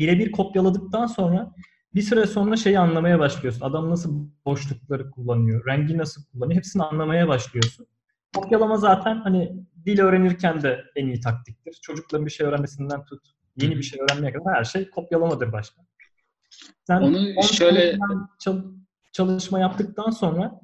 Birebir 0.00 0.32
kopyaladıktan 0.32 1.06
sonra 1.06 1.52
bir 1.94 2.02
süre 2.02 2.26
sonra 2.26 2.56
şeyi 2.56 2.78
anlamaya 2.78 3.18
başlıyorsun. 3.18 3.60
Adam 3.66 3.90
nasıl 3.90 4.26
boşlukları 4.44 5.10
kullanıyor, 5.10 5.66
rengi 5.66 5.98
nasıl 5.98 6.22
kullanıyor 6.24 6.56
hepsini 6.56 6.82
anlamaya 6.82 7.28
başlıyorsun. 7.28 7.86
Kopyalama 8.36 8.76
zaten 8.76 9.20
hani 9.20 9.56
dil 9.86 10.00
öğrenirken 10.00 10.62
de 10.62 10.84
en 10.96 11.06
iyi 11.06 11.20
taktiktir. 11.20 11.78
Çocukların 11.82 12.26
bir 12.26 12.30
şey 12.30 12.46
öğrenmesinden 12.46 13.04
tut, 13.04 13.22
yeni 13.56 13.76
bir 13.76 13.82
şey 13.82 14.00
öğrenmeye 14.00 14.32
kadar 14.32 14.54
her 14.54 14.64
şey 14.64 14.90
kopyalamadır 14.90 15.52
başta. 15.52 15.82
Sen 16.86 17.00
Onu 17.00 17.18
10 17.36 17.42
şöyle- 17.42 17.98
çalışma 19.12 19.58
yaptıktan 19.58 20.10
sonra 20.10 20.60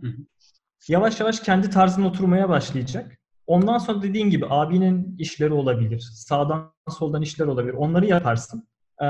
yavaş 0.88 1.20
yavaş 1.20 1.40
kendi 1.40 1.70
tarzına 1.70 2.06
oturmaya 2.06 2.48
başlayacak. 2.48 3.18
Ondan 3.46 3.78
sonra 3.78 4.02
dediğin 4.02 4.30
gibi 4.30 4.46
abinin 4.50 5.16
işleri 5.18 5.52
olabilir, 5.52 6.00
sağdan 6.00 6.72
soldan 6.98 7.22
işler 7.22 7.46
olabilir. 7.46 7.74
Onları 7.74 8.06
yaparsın. 8.06 8.68
Ee, 9.02 9.06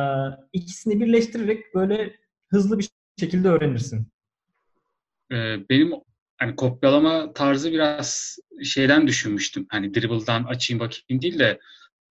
ikisini 0.52 1.00
birleştirerek 1.00 1.74
böyle 1.74 2.16
hızlı 2.48 2.78
bir 2.78 2.88
şekilde 3.20 3.48
öğrenirsin. 3.48 4.08
Ee, 5.32 5.68
benim 5.70 5.92
hani 6.38 6.56
kopyalama 6.56 7.32
tarzı 7.32 7.72
biraz 7.72 8.38
şeyden 8.64 9.06
düşünmüştüm. 9.06 9.66
Hani 9.68 9.94
Dribble'dan 9.94 10.44
açayım 10.44 10.80
bakayım 10.80 11.22
değil 11.22 11.38
de 11.38 11.58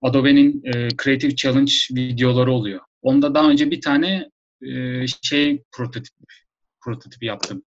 Adobe'nin 0.02 0.62
e, 0.64 0.88
Creative 1.04 1.36
Challenge 1.36 1.72
videoları 1.92 2.52
oluyor. 2.52 2.80
Onda 3.02 3.36
daha 3.36 3.50
önce 3.50 3.72
bir 3.72 3.82
tane 3.82 4.30
e, 4.62 5.08
şey 5.08 5.64
prototip 5.72 6.14
prototipi 6.82 7.26
yaptım. 7.26 7.64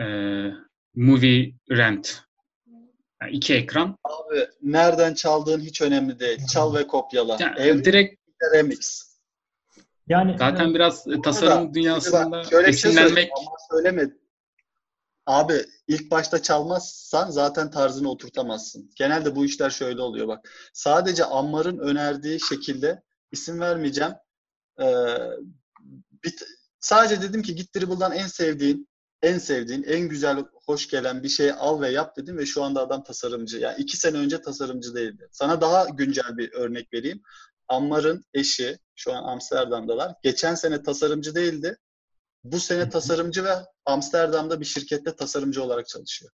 E, 0.00 0.04
movie 0.94 1.52
Rent. 1.70 2.22
Yani 3.22 3.32
iki 3.32 3.54
ekran. 3.54 3.98
Abi 4.04 4.46
nereden 4.62 5.14
çaldığın 5.14 5.60
hiç 5.60 5.82
önemli 5.82 6.20
değil. 6.20 6.46
Çal 6.52 6.74
ve 6.74 6.86
kopyala. 6.86 7.36
Yani 7.40 7.60
Ev 7.60 7.84
direkt 7.84 8.25
remix. 8.54 9.06
Yani 10.08 10.36
zaten 10.38 10.74
biraz 10.74 11.06
e, 11.08 11.22
tasarım 11.22 11.58
Burada, 11.60 11.74
dünyasında 11.74 12.44
şöyle 12.44 12.72
şey 12.72 12.90
esinlenmek 12.90 13.08
söyleyeyim 13.08 13.30
ama 13.36 13.56
söyleme. 13.70 14.10
Abi 15.26 15.66
ilk 15.88 16.10
başta 16.10 16.42
çalmazsan 16.42 17.30
zaten 17.30 17.70
tarzını 17.70 18.10
oturtamazsın. 18.10 18.90
Genelde 18.96 19.36
bu 19.36 19.44
işler 19.44 19.70
şöyle 19.70 20.00
oluyor 20.00 20.28
bak. 20.28 20.70
Sadece 20.72 21.24
Ammar'ın 21.24 21.78
önerdiği 21.78 22.40
şekilde 22.40 23.02
isim 23.32 23.60
vermeyeceğim. 23.60 24.12
Ee, 24.80 24.84
bir 26.24 26.34
sadece 26.80 27.22
dedim 27.22 27.42
ki 27.42 27.54
git 27.54 27.74
Dribble'dan 27.74 28.12
en 28.12 28.26
sevdiğin, 28.26 28.88
en 29.22 29.38
sevdiğin, 29.38 29.82
en 29.82 30.08
güzel, 30.08 30.44
hoş 30.66 30.88
gelen 30.88 31.22
bir 31.22 31.28
şey 31.28 31.50
al 31.58 31.80
ve 31.80 31.90
yap 31.90 32.16
dedim 32.16 32.38
ve 32.38 32.46
şu 32.46 32.62
anda 32.62 32.80
adam 32.80 33.02
tasarımcı. 33.02 33.58
Yani 33.58 33.76
iki 33.78 33.96
sene 33.96 34.18
önce 34.18 34.40
tasarımcı 34.40 34.94
değildi. 34.94 35.28
Sana 35.32 35.60
daha 35.60 35.84
güncel 35.84 36.36
bir 36.36 36.52
örnek 36.52 36.92
vereyim. 36.92 37.22
Ammar'ın 37.68 38.24
eşi, 38.34 38.78
şu 38.96 39.12
an 39.12 39.22
Amsterdam'dalar. 39.22 40.14
Geçen 40.22 40.54
sene 40.54 40.82
tasarımcı 40.82 41.34
değildi. 41.34 41.76
Bu 42.44 42.60
sene 42.60 42.90
tasarımcı 42.90 43.44
ve 43.44 43.52
Amsterdam'da 43.84 44.60
bir 44.60 44.64
şirkette 44.64 45.16
tasarımcı 45.16 45.62
olarak 45.62 45.88
çalışıyor. 45.88 46.32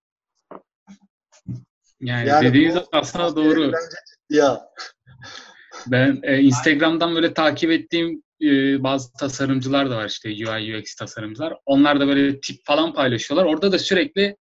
yani, 2.00 2.28
Yani 2.28 2.48
dediğiniz 2.48 2.76
bu 2.76 2.88
aslında 2.92 3.36
doğru. 3.36 3.72
ya. 4.30 4.70
Ben 5.86 6.20
e, 6.22 6.38
Instagram'dan 6.38 7.14
böyle 7.14 7.34
takip 7.34 7.70
ettiğim 7.70 8.22
e, 8.42 8.82
bazı 8.82 9.12
tasarımcılar 9.12 9.90
da 9.90 9.96
var 9.96 10.08
işte 10.08 10.28
UI 10.28 10.78
UX 10.78 10.94
tasarımcılar. 10.94 11.56
Onlar 11.66 12.00
da 12.00 12.06
böyle 12.06 12.40
tip 12.40 12.66
falan 12.66 12.94
paylaşıyorlar. 12.94 13.44
Orada 13.44 13.72
da 13.72 13.78
sürekli 13.78 14.36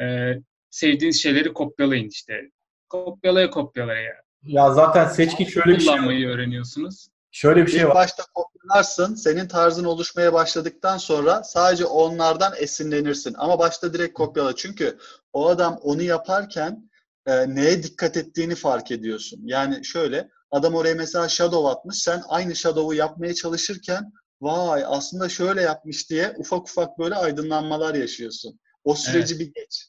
e, 0.00 0.34
sevdiğiniz 0.70 1.22
şeyleri 1.22 1.52
kopyalayın 1.52 2.08
işte. 2.08 2.50
Kopyalaya 2.88 3.50
kopyalaya. 3.50 4.25
Ya 4.46 4.72
zaten 4.72 5.08
seçki 5.08 5.46
şöyle 5.46 5.70
bir 5.70 5.80
şey 5.80 5.92
Kullanmayı 5.92 6.28
öğreniyorsunuz. 6.28 7.08
Şöyle 7.30 7.66
bir 7.66 7.70
şey 7.70 7.80
İlk 7.80 7.88
var. 7.88 7.94
başta 7.94 8.22
kopyalarsın. 8.34 9.14
Senin 9.14 9.48
tarzın 9.48 9.84
oluşmaya 9.84 10.32
başladıktan 10.32 10.98
sonra 10.98 11.42
sadece 11.42 11.84
onlardan 11.84 12.52
esinlenirsin. 12.58 13.34
Ama 13.38 13.58
başta 13.58 13.94
direkt 13.94 14.14
kopyala. 14.14 14.56
Çünkü 14.56 14.98
o 15.32 15.48
adam 15.48 15.78
onu 15.82 16.02
yaparken 16.02 16.90
e, 17.26 17.54
neye 17.54 17.82
dikkat 17.82 18.16
ettiğini 18.16 18.54
fark 18.54 18.90
ediyorsun. 18.90 19.40
Yani 19.44 19.84
şöyle 19.84 20.28
adam 20.50 20.74
oraya 20.74 20.94
mesela 20.94 21.28
shadow 21.28 21.70
atmış. 21.70 21.98
Sen 21.98 22.22
aynı 22.28 22.56
shadow'u 22.56 22.94
yapmaya 22.94 23.34
çalışırken 23.34 24.12
vay 24.40 24.84
aslında 24.86 25.28
şöyle 25.28 25.62
yapmış 25.62 26.10
diye 26.10 26.34
ufak 26.36 26.68
ufak 26.68 26.98
böyle 26.98 27.14
aydınlanmalar 27.14 27.94
yaşıyorsun. 27.94 28.60
O 28.84 28.94
süreci 28.94 29.38
bir 29.38 29.52
geç. 29.54 29.88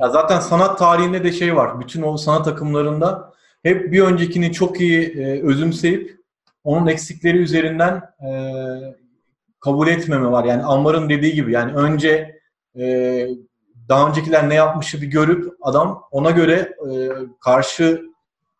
Ya 0.00 0.10
zaten 0.10 0.40
sanat 0.40 0.78
tarihinde 0.78 1.24
de 1.24 1.32
şey 1.32 1.56
var. 1.56 1.80
Bütün 1.80 2.02
o 2.02 2.16
sanat 2.16 2.48
akımlarında 2.48 3.31
hep 3.62 3.92
bir 3.92 4.00
öncekini 4.00 4.52
çok 4.52 4.80
iyi 4.80 5.08
e, 5.08 5.42
özümseyip 5.42 6.18
onun 6.64 6.86
eksikleri 6.86 7.38
üzerinden 7.38 8.02
e, 8.26 8.30
kabul 9.60 9.88
etmeme 9.88 10.30
var. 10.30 10.44
Yani 10.44 10.62
Ammar'ın 10.62 11.08
dediği 11.08 11.34
gibi 11.34 11.52
yani 11.52 11.72
önce 11.72 12.40
e, 12.78 13.26
daha 13.88 14.08
öncekiler 14.08 14.48
ne 14.48 14.54
yapmışı 14.54 15.02
bir 15.02 15.06
görüp 15.06 15.52
adam 15.60 16.04
ona 16.10 16.30
göre 16.30 16.76
e, 16.90 16.92
karşı 17.40 18.02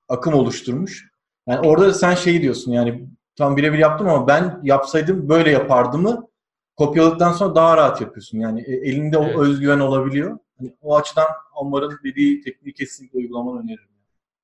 akım 0.09 0.35
oluşturmuş. 0.35 1.13
Yani 1.47 1.69
orada 1.69 1.95
sen 1.95 2.15
şey 2.15 2.43
diyorsun 2.43 2.73
yani 2.73 3.09
tam 3.37 3.57
birebir 3.57 3.79
yaptım 3.79 4.09
ama 4.09 4.27
ben 4.27 4.61
yapsaydım 4.63 5.29
böyle 5.29 5.51
yapardımı 5.51 6.29
kopyaladıktan 6.77 7.33
sonra 7.33 7.55
daha 7.55 7.77
rahat 7.77 8.01
yapıyorsun. 8.01 8.39
Yani 8.39 8.61
e, 8.61 8.73
elinde 8.73 9.19
o 9.19 9.25
Evet. 9.25 9.37
özgüven 9.37 9.81
olabiliyor. 9.81 10.39
Hani 10.59 10.77
o 10.83 10.97
açıdan 10.97 11.27
Ammar'ın 11.61 11.99
dediği 12.05 12.41
tekniği 12.41 12.75
kesinlikle 12.75 13.19
uygulamanı 13.19 13.61
öneririm. 13.61 13.92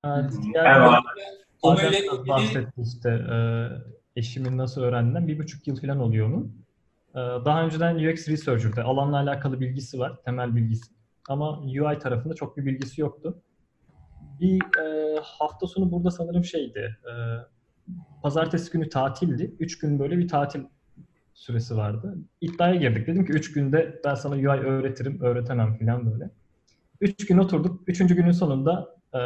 Evet, 0.05 0.33
yani 0.55 0.97
Konuyla 1.63 1.89
Adem 1.89 1.97
ilgili- 2.05 2.29
bahsetti 2.29 2.83
işte 2.83 3.11
e, 3.11 3.37
eşimin 4.17 4.59
nasıl 4.59 4.83
öğrendiğinden 4.83 5.29
bir 5.29 5.39
buçuk 5.39 5.67
yıl 5.69 5.81
falan 5.81 5.99
oluyor 5.99 6.27
onun. 6.29 6.65
E, 7.15 7.19
daha 7.19 7.65
önceden 7.65 7.95
UX 7.95 8.29
Researcher'da 8.29 8.85
alanla 8.85 9.17
alakalı 9.17 9.61
bilgisi 9.61 9.99
var, 9.99 10.17
temel 10.25 10.57
bilgisi. 10.57 10.93
Ama 11.29 11.59
UI 11.61 11.99
tarafında 11.99 12.35
çok 12.35 12.57
bir 12.57 12.67
bilgisi 12.67 13.01
yoktu. 13.01 13.39
Bir 14.41 14.61
e, 14.81 15.17
hafta 15.23 15.67
sonu 15.67 15.93
burada 15.93 16.11
sanırım 16.11 16.45
şeydi, 16.45 16.97
e, 17.05 17.13
pazartesi 18.23 18.73
günü 18.73 18.89
tatildi. 18.89 19.55
Üç 19.61 19.79
gün 19.79 19.99
böyle 19.99 20.19
bir 20.19 20.29
tatil 20.29 20.61
süresi 21.35 21.77
vardı. 21.77 22.19
İddiaya 22.41 22.75
girdik. 22.75 23.07
Dedim 23.07 23.27
ki 23.27 23.33
üç 23.33 23.53
günde 23.53 24.01
ben 24.05 24.15
sana 24.15 24.35
UI 24.35 24.49
öğretirim, 24.67 25.21
öğretemem 25.23 25.79
falan 25.79 26.13
böyle. 26.13 26.31
Üç 27.01 27.27
gün 27.27 27.39
oturduk. 27.39 27.81
Üçüncü 27.87 28.15
günün 28.17 28.33
sonunda 28.33 28.97
e, 29.15 29.21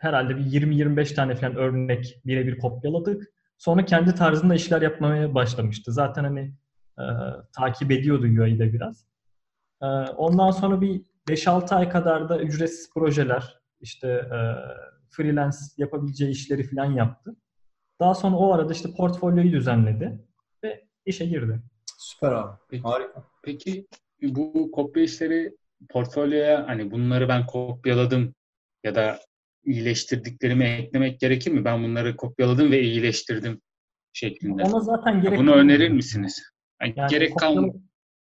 herhalde 0.00 0.36
bir 0.36 0.42
20-25 0.42 1.14
tane 1.14 1.34
falan 1.34 1.56
örnek 1.56 2.20
birebir 2.26 2.58
kopyaladık. 2.58 3.32
Sonra 3.58 3.84
kendi 3.84 4.14
tarzında 4.14 4.54
işler 4.54 4.82
yapmaya 4.82 5.34
başlamıştı. 5.34 5.92
Zaten 5.92 6.24
hani 6.24 6.54
e, 6.98 7.04
takip 7.52 7.90
ediyordu 7.90 8.22
UI'yi 8.22 8.58
de 8.58 8.72
biraz. 8.72 9.06
E, 9.82 9.86
ondan 10.16 10.50
sonra 10.50 10.80
bir 10.80 11.02
5-6 11.28 11.74
ay 11.74 11.88
kadar 11.88 12.28
da 12.28 12.38
ücretsiz 12.40 12.90
projeler, 12.94 13.58
işte 13.80 14.08
e, 14.08 14.38
freelance 15.10 15.56
yapabileceği 15.76 16.30
işleri 16.30 16.62
falan 16.62 16.92
yaptı. 16.92 17.36
Daha 18.00 18.14
sonra 18.14 18.36
o 18.36 18.52
arada 18.52 18.72
işte 18.72 18.88
portfolyoyu 18.96 19.52
düzenledi 19.52 20.24
ve 20.64 20.84
işe 21.06 21.26
girdi. 21.26 21.62
Süper 21.98 22.32
abi. 22.32 22.56
Peki, 22.70 22.82
Harika. 22.82 23.24
peki 23.42 23.86
bu 24.22 24.70
kopya 24.70 25.02
işleri 25.02 25.56
portfolyoya 25.88 26.68
hani 26.68 26.90
bunları 26.90 27.28
ben 27.28 27.46
kopyaladım 27.46 28.34
ya 28.84 28.94
da 28.94 29.18
iyileştirdiklerimi 29.64 30.64
eklemek 30.64 31.20
gerekir 31.20 31.52
mi? 31.52 31.64
Ben 31.64 31.84
bunları 31.84 32.16
kopyaladım 32.16 32.70
ve 32.72 32.82
iyileştirdim 32.82 33.60
şeklinde. 34.12 34.62
Ona 34.62 34.80
zaten 34.80 35.22
gerek 35.22 35.38
Bunu 35.38 35.46
kalmıyor. 35.50 35.64
önerir 35.64 35.88
misiniz? 35.88 36.42
Yani 36.82 36.94
Yani 36.96 37.10
gerek 37.10 37.38
kalmıyor. 37.38 37.74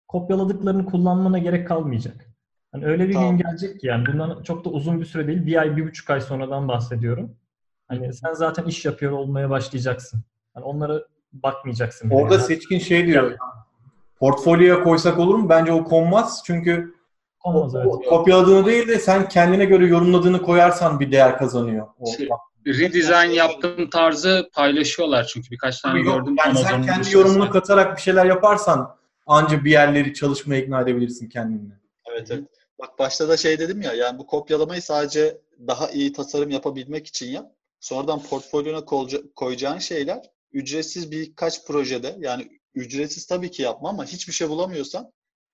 kopyaladıklarını 0.07 0.85
kullanmana 0.85 1.37
gerek 1.37 1.67
kalmayacak. 1.67 2.25
Hani 2.71 2.85
öyle 2.85 3.07
bir 3.09 3.13
Tamam. 3.13 3.37
gün 3.37 3.45
gelecek 3.47 3.79
ki 3.79 3.87
yani 3.87 4.05
bundan 4.07 4.43
çok 4.43 4.65
da 4.65 4.69
uzun 4.69 4.99
bir 4.99 5.05
süre 5.05 5.27
değil. 5.27 5.45
Bir 5.45 5.61
ay, 5.61 5.77
bir 5.77 5.87
buçuk 5.87 6.09
ay 6.09 6.21
sonradan 6.21 6.67
bahsediyorum. 6.67 7.35
Hani 7.87 8.13
sen 8.13 8.33
zaten 8.33 8.63
iş 8.65 8.85
yapıyor 8.85 9.11
olmaya 9.11 9.49
başlayacaksın. 9.49 10.23
Hani 10.53 10.63
onlara 10.65 11.03
bakmayacaksın. 11.33 12.09
bile 12.09 12.17
Orada 12.17 12.33
yani. 12.33 12.43
seçkin 12.43 12.79
şey 12.79 13.07
diyor. 13.07 13.37
Portfolyoya 14.19 14.83
koysak 14.83 15.19
olur 15.19 15.35
mu? 15.35 15.49
Bence 15.49 15.71
o 15.71 15.83
konmaz. 15.83 16.43
Çünkü 16.45 16.93
Olmaz, 17.43 17.75
o- 17.75 17.79
evet. 17.79 17.87
o 17.87 18.01
kopyaladığını 18.09 18.65
değil 18.65 18.87
de 18.87 18.99
sen 18.99 19.29
kendine 19.29 19.65
göre 19.65 19.87
yorumladığını 19.87 20.41
koyarsan 20.41 20.99
bir 20.99 21.11
değer 21.11 21.37
kazanıyor. 21.37 21.87
O, 21.99 22.05
Şey, 22.17 22.29
Redesign 22.67 23.31
yaptığım 23.33 23.89
tarzı 23.89 24.49
paylaşıyorlar 24.53 25.23
çünkü 25.33 25.51
birkaç 25.51 25.81
tane 25.81 25.99
yok, 25.99 26.17
gördüm. 26.19 26.35
yani 26.45 26.57
sen 26.57 26.81
kendi 26.85 27.15
yorumunu 27.15 27.49
katarak 27.49 27.97
bir 27.97 28.01
şeyler 28.01 28.25
yaparsan 28.25 28.95
anca 29.27 29.65
bir 29.65 29.71
yerleri 29.71 30.13
çalışmaya 30.13 30.61
ikna 30.61 30.81
edebilirsin 30.81 31.29
kendini. 31.29 31.71
Evet 32.11 32.27
evet. 32.31 32.43
Bak 32.79 32.99
başta 32.99 33.29
da 33.29 33.37
şey 33.37 33.59
dedim 33.59 33.81
ya 33.81 33.93
yani 33.93 34.19
bu 34.19 34.27
kopyalamayı 34.27 34.81
sadece 34.81 35.37
daha 35.67 35.89
iyi 35.89 36.13
tasarım 36.13 36.49
yapabilmek 36.49 37.07
için 37.07 37.31
yap. 37.31 37.51
Sonradan 37.79 38.21
portfolyona 38.23 38.85
koyacağın 39.35 39.77
şeyler 39.79 40.21
ücretsiz 40.53 41.11
birkaç 41.11 41.65
projede 41.67 42.15
yani 42.19 42.47
ücretsiz 42.75 43.25
tabii 43.25 43.51
ki 43.51 43.61
yapma 43.61 43.89
ama 43.89 44.05
hiçbir 44.05 44.33
şey 44.33 44.49
bulamıyorsan 44.49 45.11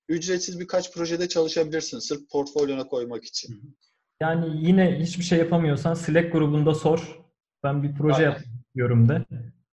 ücretsiz 0.08 0.60
birkaç 0.60 0.94
projede 0.94 1.28
çalışabilirsin 1.28 1.98
sırf 1.98 2.30
portfolyona 2.30 2.86
koymak 2.86 3.24
için. 3.24 3.76
Yani 4.22 4.66
yine 4.66 4.98
hiçbir 4.98 5.24
şey 5.24 5.38
yapamıyorsan 5.38 5.94
Slack 5.94 6.32
grubunda 6.32 6.74
sor. 6.74 7.20
Ben 7.62 7.82
bir 7.82 7.94
proje 7.94 8.28
Aynen. 8.28 8.42
yapıyorum 8.66 9.08
de. 9.08 9.24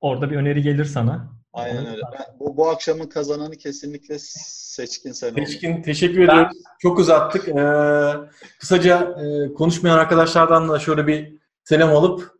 Orada 0.02 0.32
bir 0.32 0.36
öneri 0.36 0.62
gelir 0.62 0.86
sana. 0.86 1.34
Aynen 1.54 1.86
öyle. 1.86 2.02
Ben, 2.14 2.40
bu, 2.40 2.58
bu 2.58 2.70
akşamın 2.70 3.08
kazananı 3.08 3.56
kesinlikle 3.56 4.16
seçkin 4.20 5.12
sen. 5.12 5.36
Seçkin 5.36 5.82
teşekkür 5.82 6.22
ederim. 6.22 6.48
Çok 6.80 7.00
uzattık. 7.00 7.48
Ee, 7.48 8.14
kısaca 8.60 9.16
e, 9.22 9.54
konuşmayan 9.54 9.98
arkadaşlardan 9.98 10.70
da 10.70 10.80
şöyle 10.80 11.08
bir 11.08 11.38
selam 11.64 11.90
alıp 11.90 12.32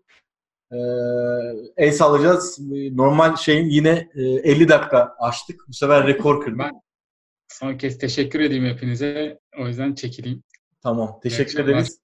e, 0.72 0.78
el 1.78 1.92
sallayacağız. 1.92 2.60
Normal 2.92 3.36
şeyin 3.36 3.70
yine 3.70 4.10
e, 4.16 4.22
50 4.22 4.70
dakika 4.70 5.16
açtık. 5.20 5.62
Bu 5.68 5.74
sefer 5.74 6.08
rekor 6.08 6.42
kırdık. 6.42 6.60
Ben 6.60 6.82
son 7.54 7.78
kez 7.78 7.98
teşekkür 7.98 8.40
edeyim 8.40 8.66
hepinize. 8.66 9.40
O 9.60 9.68
yüzden 9.68 9.94
çekileyim. 9.94 10.44
Tamam. 10.84 11.20
Teşekkür 11.24 11.60
akşamlar. 11.60 11.72
ederiz. 11.72 12.00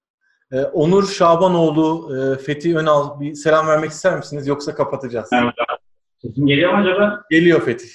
Ee, 0.52 0.60
Onur 0.62 1.06
Şabanoğlu, 1.06 2.16
e, 2.16 2.38
Fethi 2.38 2.76
Önal 2.76 3.20
bir 3.20 3.34
selam 3.34 3.66
vermek 3.66 3.90
ister 3.90 4.16
misiniz 4.16 4.46
yoksa 4.46 4.74
kapatacağız? 4.74 5.28
Merhaba. 5.32 5.52
Sesim 6.18 6.46
geliyor 6.46 6.72
mu 6.72 6.78
acaba? 6.78 7.22
Geliyor 7.30 7.60
Fethi. 7.60 7.88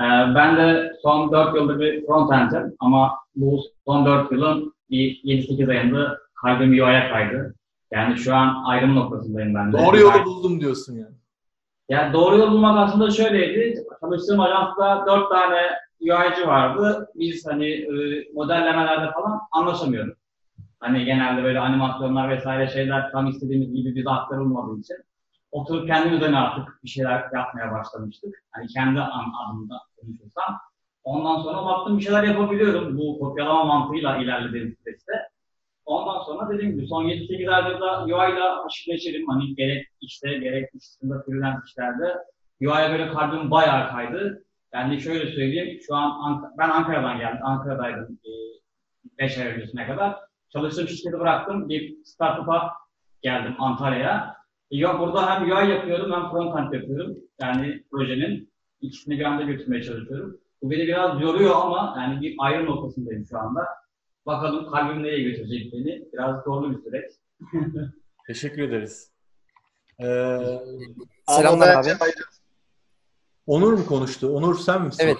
Ee, 0.00 0.04
ben 0.34 0.56
de 0.56 0.92
son 1.02 1.32
4 1.32 1.56
yıldır 1.56 1.80
bir 1.80 2.06
frontend'im 2.06 2.76
ama 2.78 3.12
bu 3.36 3.60
son 3.86 4.06
4 4.06 4.32
yılın 4.32 4.74
bir 4.90 5.20
7-8 5.24 5.70
ayında 5.70 6.18
kalbim 6.42 6.70
UI'ye 6.70 7.08
kaydı. 7.12 7.54
Yani 7.92 8.16
şu 8.18 8.34
an 8.34 8.62
ayrım 8.66 8.96
noktasındayım 8.96 9.54
ben 9.54 9.72
de. 9.72 9.78
Doğru 9.78 9.98
yolu 9.98 10.24
buldum 10.24 10.60
diyorsun 10.60 10.94
yani. 10.94 11.14
Yani 11.88 12.12
doğru 12.12 12.38
yol 12.38 12.50
bulmak 12.50 12.78
aslında 12.78 13.10
şöyleydi. 13.10 13.84
Çalıştığım 14.00 14.40
ajansta 14.40 15.04
4 15.06 15.30
tane 15.30 15.56
UI'ci 16.02 16.46
vardı. 16.46 17.08
Biz 17.14 17.46
hani 17.46 17.68
e, 17.70 18.24
modellemelerde 18.34 19.12
falan 19.12 19.40
anlaşamıyorduk. 19.52 20.16
Hani 20.80 21.04
genelde 21.04 21.44
böyle 21.44 21.58
animasyonlar 21.58 22.30
vesaire 22.30 22.68
şeyler 22.68 23.12
tam 23.12 23.26
istediğimiz 23.26 23.74
gibi 23.74 23.94
bize 23.94 24.10
aktarılmadığı 24.10 24.80
için 24.80 24.96
oturup 25.52 25.86
kendi 25.86 26.14
üzerine 26.14 26.38
artık 26.38 26.84
bir 26.84 26.88
şeyler 26.88 27.24
yapmaya 27.34 27.72
başlamıştık. 27.72 28.44
Hani 28.50 28.66
kendi 28.66 29.00
adımda 29.00 29.74
konuşursam. 30.00 30.58
Ondan 31.04 31.42
sonra 31.42 31.64
baktım 31.66 31.98
bir 31.98 32.02
şeyler 32.02 32.22
yapabiliyorum 32.22 32.98
bu 32.98 33.18
kopyalama 33.18 33.64
mantığıyla 33.64 34.16
ilerlediğim 34.16 34.76
süreçte. 34.76 35.12
Ondan 35.84 36.22
sonra 36.22 36.50
dediğim 36.50 36.76
gibi 36.76 36.86
son 36.86 37.04
7-8 37.04 37.50
aydır 37.50 37.80
da 37.80 38.04
UI 38.04 38.32
ile 38.32 38.40
haşır 38.40 38.92
neşirim. 38.92 39.28
Hani 39.28 39.54
gerek 39.54 39.86
işte 40.00 40.38
gerek 40.38 40.74
dışında 40.74 41.22
freelance 41.26 41.60
işlerde 41.66 42.16
UI'ye 42.60 42.90
böyle 42.90 43.08
kalbim 43.08 43.50
bayağı 43.50 43.90
kaydı. 43.90 44.44
Yani 44.74 45.00
şöyle 45.00 45.32
söyleyeyim, 45.32 45.80
şu 45.86 45.94
an 45.94 46.10
Ank- 46.10 46.58
ben 46.58 46.68
Ankara'dan 46.70 47.18
geldim. 47.18 47.40
Ankara'daydım 47.46 48.18
5 49.18 49.38
ay 49.38 49.46
öncesine 49.46 49.86
kadar. 49.86 50.16
Çalıştığım 50.52 50.88
şirketi 50.88 51.18
bıraktım. 51.20 51.68
Bir 51.68 52.04
startup'a 52.04 52.72
geldim 53.22 53.54
Antalya'ya. 53.58 54.36
E, 54.70 54.76
Ya 54.76 54.98
burada 54.98 55.30
hem 55.34 55.42
UI 55.50 55.70
yapıyorum 55.70 56.12
hem 56.12 56.30
frontend 56.30 56.72
yapıyorum. 56.72 57.16
Yani 57.40 57.84
projenin 57.90 58.52
ikisini 58.80 59.18
bir 59.18 59.24
anda 59.24 59.42
götürmeye 59.42 59.82
çalışıyorum. 59.82 60.38
Bu 60.62 60.70
beni 60.70 60.82
biraz 60.82 61.20
yoruyor 61.20 61.54
ama 61.54 61.94
yani 61.98 62.20
bir 62.20 62.34
ayrım 62.38 62.66
noktasındayım 62.66 63.26
şu 63.26 63.38
anda. 63.38 63.60
Bakalım 64.26 64.70
kalbim 64.70 65.02
nereye 65.02 65.22
götürecek 65.22 65.72
beni. 65.72 66.02
Biraz 66.12 66.44
zorlu 66.44 66.76
bir 66.76 66.82
süreç. 66.82 67.12
Teşekkür 68.26 68.62
ederiz. 68.62 69.12
Ee, 70.00 70.04
Selamlar 71.28 71.66
abi. 71.68 71.88
Onur 73.46 73.72
mu 73.72 73.86
konuştu? 73.86 74.36
Onur 74.36 74.58
sen 74.58 74.82
misin? 74.82 75.04
Evet, 75.04 75.16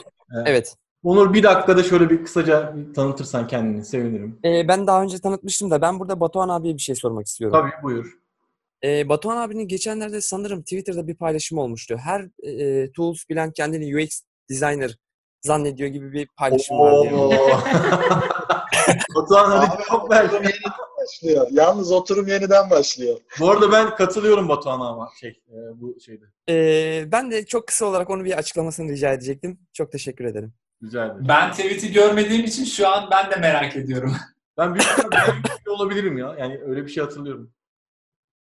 evet. 0.47 0.77
Onur 1.03 1.35
bir 1.35 1.43
dakikada 1.43 1.82
şöyle 1.82 2.11
bir 2.11 2.24
kısaca 2.24 2.74
tanıtırsan 2.94 3.47
kendini 3.47 3.85
sevinirim. 3.85 4.39
Ee, 4.44 4.69
ben 4.69 4.86
daha 4.86 5.03
önce 5.03 5.19
tanıtmıştım 5.19 5.70
da 5.70 5.82
ben 5.82 6.01
burada 6.01 6.20
Batuhan 6.20 6.49
abiye 6.49 6.74
bir 6.74 6.82
şey 6.82 6.94
sormak 6.94 7.27
istiyorum. 7.27 7.59
Tabii 7.61 7.82
buyur. 7.82 8.19
Ee, 8.85 9.09
Batuhan 9.09 9.36
abinin 9.36 9.69
geçenlerde 9.69 10.20
sanırım 10.20 10.62
Twitter'da 10.62 11.09
bir 11.09 11.15
paylaşım 11.15 11.59
olmuştu. 11.59 11.97
Her 12.05 12.28
e, 12.49 12.93
tools 12.93 13.28
bilen 13.31 13.51
kendini 13.53 13.97
UX 13.97 14.20
designer 14.51 14.97
zannediyor 15.40 15.90
gibi 15.90 16.12
bir 16.12 16.28
paylaşım 16.36 16.78
vardı. 16.78 17.05
yani. 17.05 17.39
Batuhan 19.16 19.51
hadi 19.51 19.82
cevap 19.89 20.11
ver. 20.11 20.31
Başlıyor. 21.23 21.47
Yalnız 21.51 21.93
oturum 21.93 22.28
yeniden 22.28 22.70
başlıyor. 22.70 23.19
Bu 23.40 23.51
arada 23.51 23.73
ben 23.73 23.97
katılıyorum 23.97 24.49
Batuhan'a 24.49 24.89
ama 24.89 25.11
şey 25.20 25.31
e, 25.31 25.57
bu 25.81 26.01
şeyde. 26.01 26.24
Ee, 26.49 27.05
ben 27.12 27.31
de 27.31 27.47
çok 27.47 27.66
kısa 27.66 27.86
olarak 27.86 28.11
onu 28.11 28.24
bir 28.24 28.39
açıklamasını 28.39 28.93
rica 28.93 29.12
edecektim. 29.12 29.59
Çok 29.73 29.93
teşekkür 29.93 30.24
ederim. 30.24 30.55
Rica 30.82 31.07
ederim. 31.07 31.24
Ben 31.28 31.51
tweet'i 31.51 31.93
görmediğim 31.93 32.44
için 32.44 32.65
şu 32.65 32.89
an 32.89 33.09
ben 33.11 33.31
de 33.31 33.36
merak 33.36 33.77
ediyorum. 33.77 34.16
Ben 34.59 34.74
büyük 34.74 34.86
bir 35.44 35.49
şey 35.49 35.73
olabilirim 35.73 36.19
ya. 36.19 36.36
Yani 36.39 36.61
öyle 36.66 36.82
bir 36.85 36.89
şey 36.89 37.03
hatırlıyorum. 37.05 37.53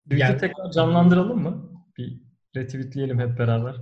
Tweet'i 0.04 0.22
Yani- 0.22 0.38
tekrar 0.38 0.70
canlandıralım 0.70 1.42
mı? 1.42 1.70
Bir 1.98 2.20
retweetleyelim 2.56 3.18
hep 3.20 3.38
beraber. 3.38 3.74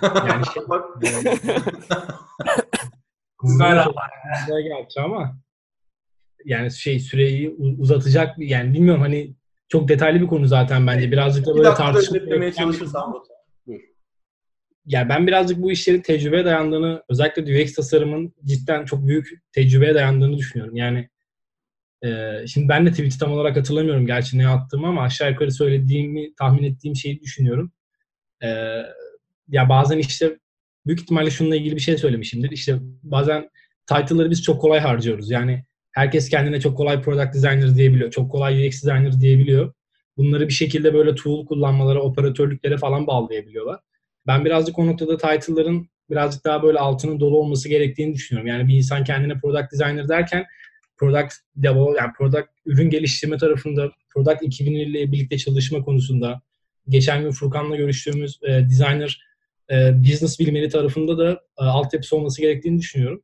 Yani 0.02 0.46
şey, 0.54 0.62
Bak 0.68 0.84
Merhaba. 3.58 4.06
Buraya 4.48 4.60
gerçi 4.60 5.00
ama 5.00 5.36
yani 6.44 6.70
şey 6.70 6.98
süreyi 7.00 7.50
uzatacak 7.78 8.38
yani 8.38 8.74
bilmiyorum 8.74 9.00
hani 9.02 9.34
çok 9.68 9.88
detaylı 9.88 10.20
bir 10.20 10.26
konu 10.26 10.46
zaten 10.46 10.86
bence. 10.86 11.12
Birazcık 11.12 11.46
da 11.46 11.54
böyle 11.54 11.64
dakikada 11.64 11.92
tartışma 11.92 12.16
özetlemeye 12.16 12.52
çalışırsan 12.52 13.12
Batuhan. 13.12 13.38
Buyur. 13.66 13.80
ya 14.86 15.08
ben 15.08 15.26
birazcık 15.26 15.62
bu 15.62 15.72
işlerin 15.72 16.00
tecrübeye 16.00 16.44
dayandığını, 16.44 17.02
özellikle 17.08 17.62
UX 17.62 17.74
tasarımın 17.74 18.34
cidden 18.44 18.84
çok 18.84 19.06
büyük 19.06 19.28
tecrübeye 19.52 19.94
dayandığını 19.94 20.38
düşünüyorum. 20.38 20.76
Yani 20.76 21.08
e, 22.04 22.38
şimdi 22.46 22.68
ben 22.68 22.86
de 22.86 22.90
tweet'i 22.90 23.18
tam 23.18 23.32
olarak 23.32 23.56
hatırlamıyorum 23.56 24.06
gerçi 24.06 24.38
ne 24.38 24.48
attığımı 24.48 24.86
ama 24.86 25.02
aşağı 25.02 25.30
yukarı 25.30 25.52
söylediğimi, 25.52 26.34
tahmin 26.34 26.62
ettiğim 26.62 26.96
şeyi 26.96 27.20
düşünüyorum. 27.20 27.72
E, 28.42 28.48
ya 29.48 29.68
bazen 29.68 29.98
işte 29.98 30.38
büyük 30.86 31.00
ihtimalle 31.00 31.30
şununla 31.30 31.56
ilgili 31.56 31.76
bir 31.76 31.80
şey 31.80 31.98
söylemişimdir. 31.98 32.50
İşte 32.50 32.78
bazen 33.02 33.50
title'ları 33.86 34.30
biz 34.30 34.42
çok 34.42 34.60
kolay 34.60 34.80
harcıyoruz. 34.80 35.30
Yani 35.30 35.64
herkes 35.94 36.28
kendine 36.28 36.60
çok 36.60 36.76
kolay 36.76 37.02
product 37.02 37.34
designer 37.34 37.76
diyebiliyor. 37.76 38.10
Çok 38.10 38.30
kolay 38.30 38.66
UX 38.66 38.82
designer 38.82 39.20
diyebiliyor. 39.20 39.72
Bunları 40.16 40.48
bir 40.48 40.52
şekilde 40.52 40.94
böyle 40.94 41.14
tool 41.14 41.46
kullanmalara, 41.46 42.00
operatörlüklere 42.00 42.76
falan 42.76 43.06
bağlayabiliyorlar. 43.06 43.80
Ben 44.26 44.44
birazcık 44.44 44.78
o 44.78 44.86
noktada 44.86 45.16
title'ların 45.16 45.88
birazcık 46.10 46.44
daha 46.44 46.62
böyle 46.62 46.78
altının 46.78 47.20
dolu 47.20 47.38
olması 47.38 47.68
gerektiğini 47.68 48.14
düşünüyorum. 48.14 48.48
Yani 48.48 48.68
bir 48.68 48.74
insan 48.74 49.04
kendine 49.04 49.38
product 49.38 49.72
designer 49.72 50.08
derken 50.08 50.44
product 50.96 51.34
develop, 51.56 51.96
yani 51.98 52.12
product 52.18 52.48
ürün 52.66 52.90
geliştirme 52.90 53.36
tarafında, 53.36 53.90
product 54.14 54.42
ekibiyle 54.42 55.12
birlikte 55.12 55.38
çalışma 55.38 55.82
konusunda, 55.82 56.42
geçen 56.88 57.22
gün 57.22 57.30
Furkan'la 57.30 57.76
görüştüğümüz 57.76 58.38
e, 58.42 58.48
designer 58.48 59.20
e, 59.70 60.02
business 60.02 60.40
bilmeli 60.40 60.68
tarafında 60.68 61.18
da 61.18 61.40
e, 61.58 61.64
altyapısı 61.64 62.16
olması 62.16 62.40
gerektiğini 62.40 62.78
düşünüyorum. 62.78 63.22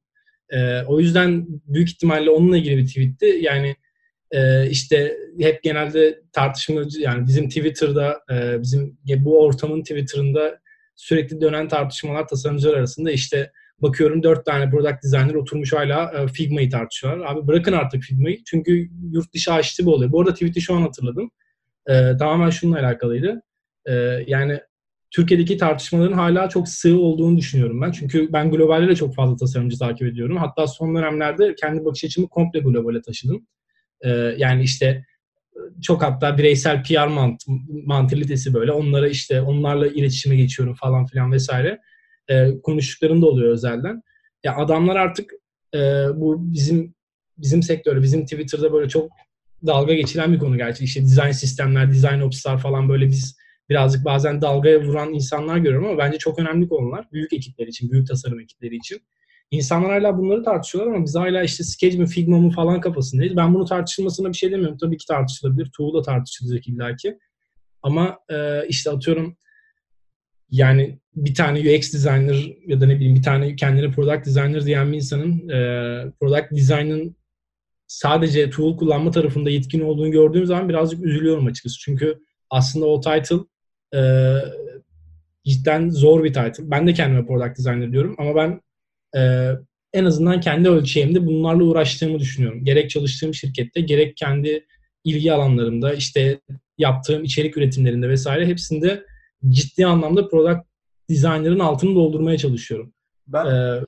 E, 0.51 0.83
o 0.83 1.01
yüzden 1.01 1.47
büyük 1.49 1.89
ihtimalle 1.91 2.31
onunla 2.31 2.57
ilgili 2.57 2.77
bir 2.77 2.87
tweetti. 2.87 3.39
Yani 3.41 3.77
e, 4.31 4.71
işte 4.71 5.17
hep 5.41 5.63
genelde 5.63 6.21
tartışmacı 6.33 7.01
yani 7.01 7.27
bizim 7.27 7.49
Twitter'da 7.49 8.21
e, 8.33 8.63
bizim 8.63 8.99
bu 9.17 9.41
ortamın 9.45 9.83
Twitter'ında 9.83 10.59
sürekli 10.97 11.41
dönen 11.41 11.69
tartışmalar 11.69 12.29
tasarımcılar 12.29 12.75
arasında 12.75 13.11
işte 13.11 13.51
Bakıyorum 13.83 14.23
dört 14.23 14.47
tane 14.47 14.71
product 14.71 15.05
designer 15.05 15.35
oturmuş 15.35 15.73
hala 15.73 16.13
e, 16.13 16.29
Figma'yı 16.29 16.71
tartışıyorlar. 16.71 17.27
Abi 17.27 17.47
bırakın 17.47 17.73
artık 17.73 18.03
Figma'yı. 18.03 18.45
Çünkü 18.45 18.91
yurt 19.13 19.35
dışı 19.35 19.53
aşçı 19.53 19.87
bu 19.87 19.95
oluyor. 19.95 20.13
Bu 20.13 20.21
arada 20.21 20.33
tweet'i 20.33 20.61
şu 20.61 20.75
an 20.75 20.83
hatırladım. 20.83 21.31
E, 21.87 22.17
tamamen 22.17 22.51
şununla 22.51 22.79
alakalıydı. 22.79 23.43
E, 23.87 23.93
yani 24.27 24.61
Türkiye'deki 25.11 25.57
tartışmaların 25.57 26.13
hala 26.13 26.49
çok 26.49 26.69
sığ 26.69 26.99
olduğunu 26.99 27.37
düşünüyorum 27.37 27.81
ben. 27.81 27.91
Çünkü 27.91 28.33
ben 28.33 28.51
globalde 28.51 28.89
de 28.89 28.97
çok 28.97 29.15
fazla 29.15 29.37
tasarımcı 29.37 29.79
takip 29.79 30.07
ediyorum. 30.07 30.37
Hatta 30.37 30.67
son 30.67 30.97
dönemlerde 30.97 31.55
kendi 31.55 31.85
bakış 31.85 32.05
açımı 32.05 32.29
komple 32.29 32.61
globale 32.61 33.03
taşıdım. 33.03 33.47
Ee, 34.01 34.09
yani 34.39 34.63
işte 34.63 35.07
çok 35.83 36.03
hatta 36.03 36.39
bireysel 36.39 36.83
PR 36.83 37.07
mant 37.07 37.43
mantalitesi 37.87 38.55
böyle. 38.55 38.73
Onlara 38.73 39.09
işte 39.09 39.41
onlarla 39.41 39.87
iletişime 39.87 40.37
geçiyorum 40.37 40.75
falan 40.75 41.07
filan 41.07 41.33
vesaire. 41.33 41.81
Ee, 42.29 42.61
konuştuklarım 42.63 43.23
da 43.23 43.27
oluyor 43.27 43.53
özelden. 43.53 44.03
Ya 44.45 44.57
adamlar 44.57 44.97
artık 44.97 45.33
e, 45.75 45.79
bu 46.15 46.53
bizim 46.55 46.95
bizim 47.39 47.63
sektörde, 47.63 48.03
bizim 48.03 48.25
Twitter'da 48.25 48.73
böyle 48.73 48.89
çok 48.89 49.11
dalga 49.67 49.95
geçilen 49.95 50.33
bir 50.33 50.39
konu 50.39 50.57
gerçi. 50.57 50.85
İşte 50.85 51.03
design 51.03 51.31
sistemler, 51.31 51.91
design 51.91 52.21
ops'lar 52.21 52.59
falan 52.59 52.89
böyle 52.89 53.09
biz 53.09 53.37
birazcık 53.71 54.05
bazen 54.05 54.43
dalgaya 54.43 54.83
vuran 54.83 55.15
insanlar 55.15 55.57
görüyorum 55.57 55.89
ama 55.89 55.99
bence 55.99 56.19
çok 56.19 56.39
önemli 56.39 56.69
konular. 56.69 57.09
Büyük 57.13 57.33
ekipler 57.33 57.67
için, 57.67 57.91
büyük 57.91 58.09
tasarım 58.09 58.41
ekipleri 58.41 58.77
için. 58.77 59.03
İnsanlar 59.51 59.91
hala 59.91 60.19
bunları 60.19 60.43
tartışıyorlar 60.43 60.95
ama 60.95 61.05
biz 61.05 61.17
hala 61.17 61.43
işte 61.43 61.65
Sketch 61.65 61.99
mi 61.99 62.07
Figma 62.07 62.39
mı 62.39 62.51
falan 62.51 62.81
kafasındayız. 62.81 63.37
Ben 63.37 63.55
bunu 63.55 63.65
tartışılmasına 63.65 64.29
bir 64.29 64.37
şey 64.37 64.53
demiyorum. 64.53 64.79
Tabii 64.79 64.97
ki 64.97 65.07
tartışılabilir. 65.07 65.71
Tool 65.77 65.95
da 65.95 66.03
tartışılacak 66.03 66.69
illaki. 66.69 67.19
Ama 67.83 68.19
e, 68.31 68.67
işte 68.69 68.91
atıyorum 68.91 69.37
yani 70.51 70.99
bir 71.17 71.35
tane 71.35 71.59
UX 71.61 71.93
designer 71.93 72.53
ya 72.67 72.81
da 72.81 72.87
ne 72.87 72.97
bileyim 72.97 73.15
bir 73.15 73.23
tane 73.23 73.57
kendine 73.57 73.91
product 73.91 74.27
designer 74.27 74.67
diyen 74.67 74.93
bir 74.93 74.97
insanın 74.97 75.49
e, 75.49 75.59
product 76.21 76.51
design'ın 76.51 77.17
sadece 77.87 78.51
tool 78.51 78.77
kullanma 78.77 79.11
tarafında 79.11 79.51
yetkin 79.51 79.81
olduğunu 79.81 80.11
gördüğüm 80.11 80.47
zaman 80.47 80.69
birazcık 80.69 81.05
üzülüyorum 81.05 81.47
açıkçası. 81.47 81.79
Çünkü 81.79 82.19
aslında 82.51 82.87
o 82.87 83.01
title 83.01 83.37
e, 83.95 84.01
cidden 85.45 85.91
zor 85.91 86.25
bir 86.25 86.33
title. 86.33 86.71
Ben 86.71 86.87
de 86.87 86.95
kendime 86.95 87.27
product 87.27 87.59
designer 87.59 87.93
diyorum 87.93 88.15
ama 88.19 88.35
ben 88.35 88.61
e, 89.17 89.51
en 89.93 90.05
azından 90.05 90.41
kendi 90.41 90.69
ölçeğimde 90.69 91.27
bunlarla 91.27 91.65
uğraştığımı 91.65 92.19
düşünüyorum. 92.19 92.65
Gerek 92.65 92.91
çalıştığım 92.91 93.35
şirkette 93.35 93.81
gerek 93.81 94.17
kendi 94.17 94.67
ilgi 95.05 95.33
alanlarımda 95.33 95.95
işte 95.95 96.41
yaptığım 96.79 97.25
içerik 97.25 97.57
üretimlerinde 97.57 98.09
vesaire 98.09 98.47
hepsinde 98.47 99.05
ciddi 99.49 99.87
anlamda 99.87 100.29
product 100.29 100.61
designer'ın 101.11 101.59
altını 101.59 101.95
doldurmaya 101.95 102.39
çalışıyorum. 102.39 102.93
Ben... 103.27 103.47
Ee, 103.47 103.81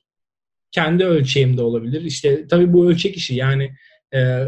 kendi 0.73 1.05
ölçeğimde 1.05 1.63
olabilir. 1.63 2.03
İşte 2.03 2.47
tabii 2.47 2.73
bu 2.73 2.91
ölçek 2.91 3.17
işi 3.17 3.35
yani 3.35 3.75
e, 4.15 4.47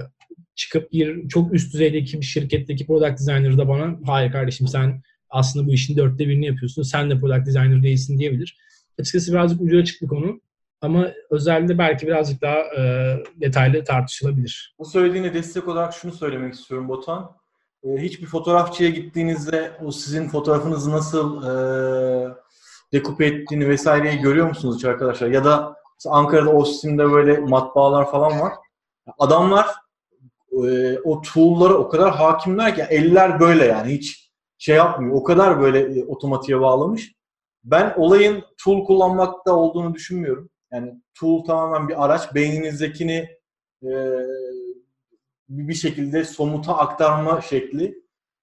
çıkıp 0.54 0.92
bir 0.92 1.28
çok 1.28 1.54
üst 1.54 1.74
düzeydeki 1.74 2.20
bir 2.20 2.26
şirketteki 2.26 2.86
product 2.86 3.20
designer 3.20 3.58
da 3.58 3.68
bana 3.68 3.98
hayır 4.06 4.32
kardeşim 4.32 4.68
sen 4.68 5.02
aslında 5.30 5.66
bu 5.66 5.72
işin 5.72 5.96
dörtte 5.96 6.28
birini 6.28 6.46
yapıyorsun. 6.46 6.82
Sen 6.82 7.10
de 7.10 7.20
product 7.20 7.46
designer 7.46 7.82
değilsin 7.82 8.18
diyebilir. 8.18 8.58
Açıkçası 9.00 9.32
birazcık 9.32 9.60
ucu 9.60 9.78
açık 9.78 10.02
bir 10.02 10.08
konu. 10.08 10.40
Ama 10.80 11.12
özelde 11.30 11.78
belki 11.78 12.06
birazcık 12.06 12.42
daha 12.42 12.56
e, 12.56 13.16
detaylı 13.40 13.84
tartışılabilir. 13.84 14.74
Bu 14.78 14.84
söylediğine 14.84 15.34
destek 15.34 15.68
olarak 15.68 15.94
şunu 15.94 16.12
söylemek 16.12 16.54
istiyorum 16.54 16.88
Botan. 16.88 17.30
E, 17.84 17.88
hiçbir 18.02 18.26
fotoğrafçıya 18.26 18.90
gittiğinizde 18.90 19.72
o 19.84 19.90
sizin 19.90 20.28
fotoğrafınızı 20.28 20.90
nasıl 20.90 21.42
e, 21.42 22.34
dekupe 22.92 23.26
ettiğini 23.26 23.68
vesaireyi 23.68 24.18
görüyor 24.18 24.48
musunuz 24.48 24.76
hiç 24.76 24.84
arkadaşlar? 24.84 25.28
Ya 25.28 25.44
da 25.44 25.76
Ankara'da 26.08 26.50
Austin'de 26.50 27.12
böyle 27.12 27.38
matbaalar 27.38 28.10
falan 28.10 28.40
var. 28.40 28.52
Adamlar 29.18 29.66
e, 30.52 30.98
o 31.04 31.22
tool'lara 31.22 31.74
o 31.74 31.88
kadar 31.88 32.14
hakimler 32.14 32.74
ki 32.74 32.82
eller 32.82 33.40
böyle 33.40 33.64
yani 33.64 33.92
hiç 33.92 34.23
şey 34.64 34.76
yapmıyor. 34.76 35.14
O 35.14 35.24
kadar 35.24 35.60
böyle 35.60 36.00
e, 36.00 36.04
otomatiğe 36.04 36.60
bağlamış. 36.60 37.14
Ben 37.64 37.94
olayın 37.96 38.44
tool 38.64 38.84
kullanmakta 38.84 39.52
olduğunu 39.52 39.94
düşünmüyorum. 39.94 40.50
Yani 40.72 40.94
tool 41.20 41.44
tamamen 41.44 41.88
bir 41.88 42.04
araç. 42.04 42.34
Beyninizdekini 42.34 43.28
e, 43.82 43.90
bir 45.48 45.74
şekilde 45.74 46.24
somuta 46.24 46.76
aktarma 46.76 47.40
şekli. 47.40 47.84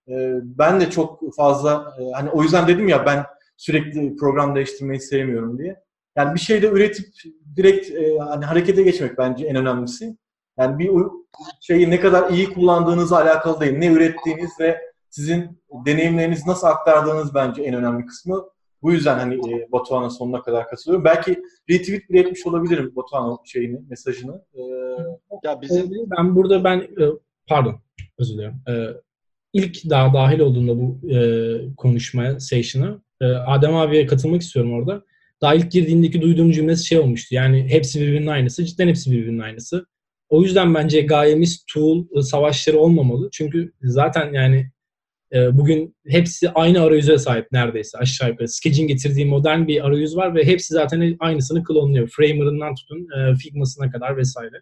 E, 0.08 0.16
ben 0.44 0.82
de 0.82 0.90
çok 0.90 1.36
fazla 1.36 1.96
e, 2.00 2.12
hani 2.12 2.30
o 2.30 2.44
yüzden 2.44 2.68
dedim 2.68 2.88
ya 2.88 3.06
ben 3.06 3.26
sürekli 3.58 4.16
program 4.16 4.56
değiştirmeyi 4.56 5.00
sevmiyorum 5.00 5.58
diye. 5.58 5.84
Yani 6.18 6.34
bir 6.36 6.40
şeyde 6.40 6.68
üretip 6.68 7.08
direkt 7.56 7.92
e, 7.92 8.18
hani 8.18 8.46
harekete 8.46 8.84
geçmek 8.84 9.18
bence 9.18 9.46
en 9.46 9.56
önemlisi. 9.56 10.18
Yani 10.60 10.80
bir 10.80 10.92
şeyi 11.62 11.90
ne 11.90 12.00
kadar 12.00 12.30
iyi 12.30 12.54
kullandığınızla 12.54 13.22
alakalı 13.22 13.60
değil. 13.60 13.78
Ne 13.78 13.88
ürettiğiniz 13.88 14.60
ve 14.60 14.91
sizin 15.12 15.62
deneyimlerinizi 15.86 16.50
nasıl 16.50 16.68
aktardığınız 16.68 17.36
bence 17.36 17.64
en 17.64 17.74
önemli 17.74 18.06
kısmı. 18.06 18.46
Bu 18.82 18.92
yüzden 18.92 19.18
hani 19.20 19.36
e, 19.36 19.72
Batuhan'a 19.72 20.10
sonuna 20.10 20.42
kadar 20.42 20.68
katılıyorum. 20.68 21.06
Belki 21.06 21.44
retweet 21.70 22.10
bile 22.10 22.20
etmiş 22.20 22.46
olabilirim 22.46 22.94
Batuhan'ın 22.96 23.38
şeyini, 23.46 23.80
mesajını. 23.90 24.42
Ee, 24.54 24.62
ya 25.44 25.62
bizim 25.62 25.92
ben 26.18 26.36
burada 26.36 26.64
ben 26.64 26.78
e, 26.78 27.06
pardon 27.48 27.76
özür 28.20 28.34
dilerim. 28.34 28.56
Ee, 28.70 28.88
ilk 29.54 29.90
daha 29.90 30.14
dahil 30.14 30.40
olduğunda 30.40 30.80
bu 30.80 31.10
e, 31.10 31.76
konuşmaya, 31.76 32.40
session'a 32.40 33.02
e, 33.22 33.26
Adem 33.26 33.76
abiye 33.76 34.06
katılmak 34.06 34.42
istiyorum 34.42 34.74
orada. 34.74 35.04
Daha 35.42 35.56
ilk 35.56 35.72
girdiğindeki 35.72 36.22
duyduğum 36.22 36.52
cümlesi 36.52 36.86
şey 36.86 37.00
olmuştu. 37.00 37.36
Yani 37.36 37.68
hepsi 37.70 38.02
birbirinin 38.02 38.28
aynısı. 38.28 38.66
Cidden 38.66 38.88
hepsi 38.88 39.12
birbirinin 39.12 39.40
aynısı. 39.40 39.86
O 40.30 40.42
yüzden 40.42 40.74
bence 40.74 41.02
gayemiz 41.02 41.66
tool 41.74 42.06
e, 42.18 42.22
savaşları 42.22 42.80
olmamalı. 42.80 43.30
Çünkü 43.32 43.74
zaten 43.82 44.34
yani 44.34 44.72
e, 45.34 45.58
bugün 45.58 45.96
hepsi 46.08 46.50
aynı 46.50 46.82
arayüze 46.82 47.18
sahip 47.18 47.52
neredeyse 47.52 47.98
aşağı 47.98 48.30
yukarı. 48.30 48.48
Sketch'in 48.48 48.88
getirdiği 48.88 49.26
modern 49.26 49.68
bir 49.68 49.88
arayüz 49.88 50.16
var 50.16 50.36
ve 50.36 50.46
hepsi 50.46 50.74
zaten 50.74 51.16
aynısını 51.20 51.64
klonluyor. 51.64 52.08
Framer'ından 52.08 52.76
tutun 52.76 53.08
e, 53.18 53.36
Figma'sına 53.36 53.92
kadar 53.92 54.18
vesaire. 54.18 54.62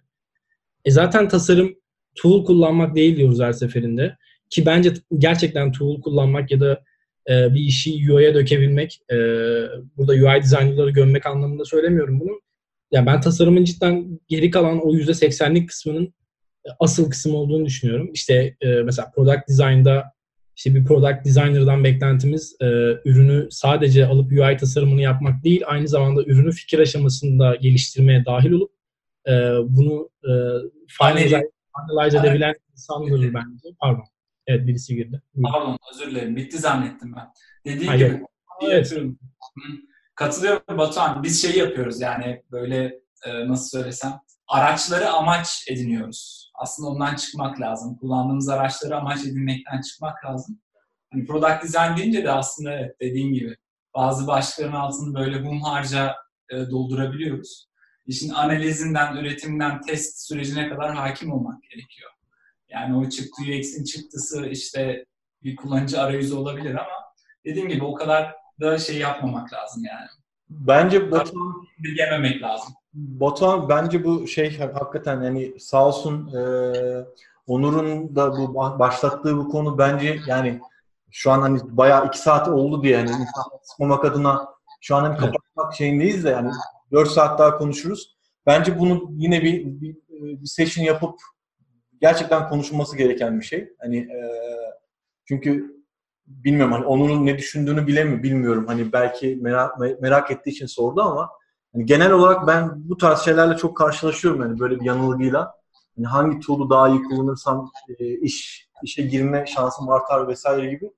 E 0.85 0.91
zaten 0.91 1.27
tasarım 1.27 1.75
tool 2.15 2.45
kullanmak 2.45 2.95
değil 2.95 3.17
diyoruz 3.17 3.39
her 3.39 3.51
seferinde. 3.51 4.17
Ki 4.49 4.65
bence 4.65 4.93
gerçekten 5.17 5.71
tool 5.71 6.01
kullanmak 6.01 6.51
ya 6.51 6.59
da 6.59 6.83
e, 7.29 7.53
bir 7.53 7.59
işi 7.59 8.13
UI'ye 8.13 8.33
dökebilmek, 8.33 9.01
e, 9.11 9.15
burada 9.97 10.11
UI 10.11 10.41
designerları 10.43 10.89
gömmek 10.89 11.25
anlamında 11.25 11.65
söylemiyorum 11.65 12.19
bunu. 12.19 12.41
Yani 12.91 13.05
ben 13.05 13.21
tasarımın 13.21 13.63
cidden 13.63 14.19
geri 14.27 14.51
kalan 14.51 14.87
o 14.87 14.93
%80'lik 14.95 15.69
kısmının 15.69 16.13
asıl 16.79 17.09
kısım 17.09 17.35
olduğunu 17.35 17.65
düşünüyorum. 17.65 18.09
İşte 18.13 18.55
e, 18.61 18.67
mesela 18.67 19.11
product 19.15 19.49
design'da 19.49 20.03
işte 20.59 20.75
bir 20.75 20.85
product 20.85 21.25
designer'dan 21.25 21.83
beklentimiz 21.83 22.55
e, 22.61 22.65
ürünü 23.05 23.47
sadece 23.51 24.05
alıp 24.05 24.31
UI 24.31 24.57
tasarımını 24.57 25.01
yapmak 25.01 25.43
değil, 25.43 25.63
aynı 25.67 25.87
zamanda 25.87 26.23
ürünü 26.23 26.51
fikir 26.51 26.79
aşamasında 26.79 27.55
geliştirmeye 27.55 28.25
dahil 28.25 28.51
olup 28.51 28.71
e, 29.27 29.31
bunu 29.63 30.09
e, 30.23 30.31
finalize, 30.87 31.41
finalize 31.89 32.17
edebilen 32.17 32.53
insandır 32.71 33.33
bence. 33.33 33.69
Pardon. 33.79 34.03
Evet 34.47 34.67
birisi 34.67 34.95
girdi. 34.95 35.21
Pardon 35.43 35.77
özür 35.93 36.11
dilerim. 36.11 36.35
Bitti 36.35 36.57
zannettim 36.57 37.15
ben. 37.15 37.27
Dediğim 37.65 37.87
Hayır. 37.87 38.11
gibi 38.11 38.25
evet. 38.61 38.93
Katılıyorum 40.15 40.77
Batuhan. 40.77 41.23
Biz 41.23 41.41
şeyi 41.41 41.57
yapıyoruz 41.57 42.01
yani 42.01 42.43
böyle 42.51 42.99
e, 43.25 43.47
nasıl 43.47 43.79
söylesem 43.79 44.11
araçları 44.49 45.09
amaç 45.09 45.65
ediniyoruz. 45.67 46.51
Aslında 46.55 46.89
ondan 46.89 47.15
çıkmak 47.15 47.61
lazım. 47.61 47.97
Kullandığımız 47.97 48.49
araçları 48.49 48.97
amaç 48.97 49.25
edinmekten 49.25 49.81
çıkmak 49.81 50.25
lazım. 50.25 50.59
Hani 51.11 51.25
product 51.25 51.63
design 51.63 51.97
deyince 51.97 52.23
de 52.23 52.31
aslında 52.31 52.73
evet 52.73 52.95
dediğin 53.01 53.33
gibi 53.33 53.57
bazı 53.95 54.27
başlıkların 54.27 54.73
altını 54.73 55.15
böyle 55.15 55.39
humharca 55.39 56.15
e, 56.49 56.57
doldurabiliyoruz. 56.57 57.69
İşin 58.05 58.29
analizinden, 58.29 59.15
üretimden, 59.15 59.81
test 59.81 60.27
sürecine 60.27 60.69
kadar 60.69 60.95
hakim 60.95 61.31
olmak 61.31 61.63
gerekiyor. 61.63 62.11
Yani 62.69 62.97
o 62.97 63.09
çıktı 63.09 63.41
UX'in 63.41 63.83
çıktısı 63.83 64.45
işte 64.45 65.05
bir 65.43 65.55
kullanıcı 65.55 66.01
arayüzü 66.01 66.35
olabilir 66.35 66.75
ama 66.75 67.13
dediğim 67.45 67.69
gibi 67.69 67.83
o 67.83 67.93
kadar 67.93 68.35
da 68.61 68.79
şey 68.79 68.97
yapmamak 68.97 69.53
lazım 69.53 69.83
yani. 69.83 70.07
Bence 70.49 71.11
Batuhan 71.11 71.53
bilgememek 71.79 72.41
lazım. 72.41 72.73
Batuhan 72.93 73.69
bence 73.69 74.03
bu 74.03 74.27
şey 74.27 74.59
hakikaten 74.59 75.21
yani 75.21 75.59
sağ 75.59 75.87
olsun 75.87 76.33
e, 76.35 76.41
Onur'un 77.47 78.15
da 78.15 78.31
bu 78.31 78.55
başlattığı 78.55 79.37
bu 79.37 79.49
konu 79.49 79.77
bence 79.77 80.19
yani 80.27 80.61
şu 81.11 81.31
an 81.31 81.41
hani 81.41 81.59
bayağı 81.63 82.07
iki 82.07 82.19
saat 82.19 82.47
oldu 82.47 82.83
diye 82.83 82.97
yani 82.97 83.09
insan 83.09 83.43
sıkmamak 83.63 84.05
adına 84.05 84.47
şu 84.81 84.95
an 84.95 85.03
hani 85.03 85.17
kapatmak 85.17 85.73
şeyindeyiz 85.73 86.23
de 86.23 86.29
yani 86.29 86.51
4 86.91 87.09
saat 87.09 87.39
daha 87.39 87.57
konuşuruz. 87.57 88.17
Bence 88.45 88.79
bunu 88.79 89.09
yine 89.11 89.41
bir, 89.41 89.65
bir, 89.65 89.95
bir 90.09 90.47
session 90.47 90.85
yapıp 90.85 91.15
gerçekten 92.01 92.49
konuşulması 92.49 92.97
gereken 92.97 93.39
bir 93.39 93.45
şey. 93.45 93.69
Hani 93.79 93.97
e, 93.97 94.17
çünkü 95.25 95.79
bilmiyorum 96.27 96.73
hani 96.73 96.85
Onur'un 96.85 97.25
ne 97.25 97.37
düşündüğünü 97.37 97.87
bilemiyorum, 97.87 98.23
bilmiyorum. 98.23 98.65
Hani 98.67 98.93
belki 98.93 99.39
merak, 99.41 99.79
merak 100.01 100.31
ettiği 100.31 100.49
için 100.49 100.65
sordu 100.65 101.01
ama 101.01 101.29
Yani 101.73 101.85
genel 101.85 102.11
olarak 102.11 102.47
ben 102.47 102.71
bu 102.75 102.97
tarz 102.97 103.19
şeylerle 103.19 103.57
çok 103.57 103.77
karşılaşıyorum 103.77 104.41
yani 104.41 104.59
böyle 104.59 104.79
bir 104.79 104.85
yanılgıyla. 104.85 105.53
Yani 105.97 106.07
hangi 106.07 106.39
tool'u 106.39 106.69
daha 106.69 106.89
iyi 106.89 107.03
kullanırsam 107.03 107.71
e, 107.99 108.19
iş 108.19 108.67
işe 108.83 109.01
girme 109.01 109.45
şansım 109.47 109.89
artar 109.89 110.27
vesaire 110.27 110.69
gibi. 110.69 110.91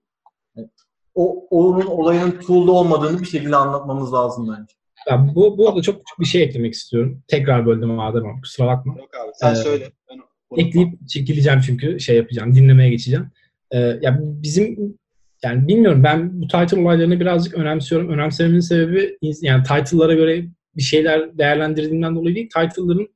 Yani 0.56 0.69
o 1.15 1.45
onun 1.49 1.85
olayın 1.85 2.31
tool'da 2.31 2.72
olmadığını 2.72 3.19
bir 3.19 3.26
şekilde 3.26 3.56
anlatmamız 3.56 4.14
lazım 4.14 4.48
bence. 4.48 4.73
Ya 5.10 5.35
bu, 5.35 5.57
bu 5.57 5.69
arada 5.69 5.81
çok 5.81 5.95
küçük 5.95 6.19
bir 6.19 6.26
şey 6.26 6.43
eklemek 6.43 6.73
istiyorum. 6.73 7.22
Tekrar 7.27 7.65
böldüm 7.65 7.99
Adem 7.99 8.26
abi 8.26 8.41
kusura 8.41 8.68
bakma. 8.68 8.95
Yok 8.98 9.10
abi 9.23 9.31
sen 9.34 9.52
Ee, 9.52 9.56
söyle. 9.56 9.91
Ben 10.10 10.22
Ekleyip 10.57 11.10
çekileceğim 11.10 11.61
çünkü 11.65 11.99
şey 11.99 12.18
yapacağım, 12.18 12.56
dinlemeye 12.56 12.89
geçeceğim. 12.89 13.31
Ee, 13.72 13.80
ya 13.80 14.19
bizim 14.22 14.98
yani 15.43 15.68
bilmiyorum 15.68 16.03
ben 16.03 16.41
bu 16.41 16.48
title 16.48 16.81
olaylarını 16.81 17.19
birazcık 17.19 17.53
önemsiyorum. 17.53 18.10
Önemsememin 18.10 18.60
sebebi 18.60 19.18
yani 19.41 19.64
title'lara 19.64 20.14
göre 20.14 20.45
bir 20.77 20.81
şeyler 20.81 21.38
değerlendirdiğimden 21.38 22.15
dolayı 22.15 22.35
değil. 22.35 22.49
Title'ların 22.49 23.07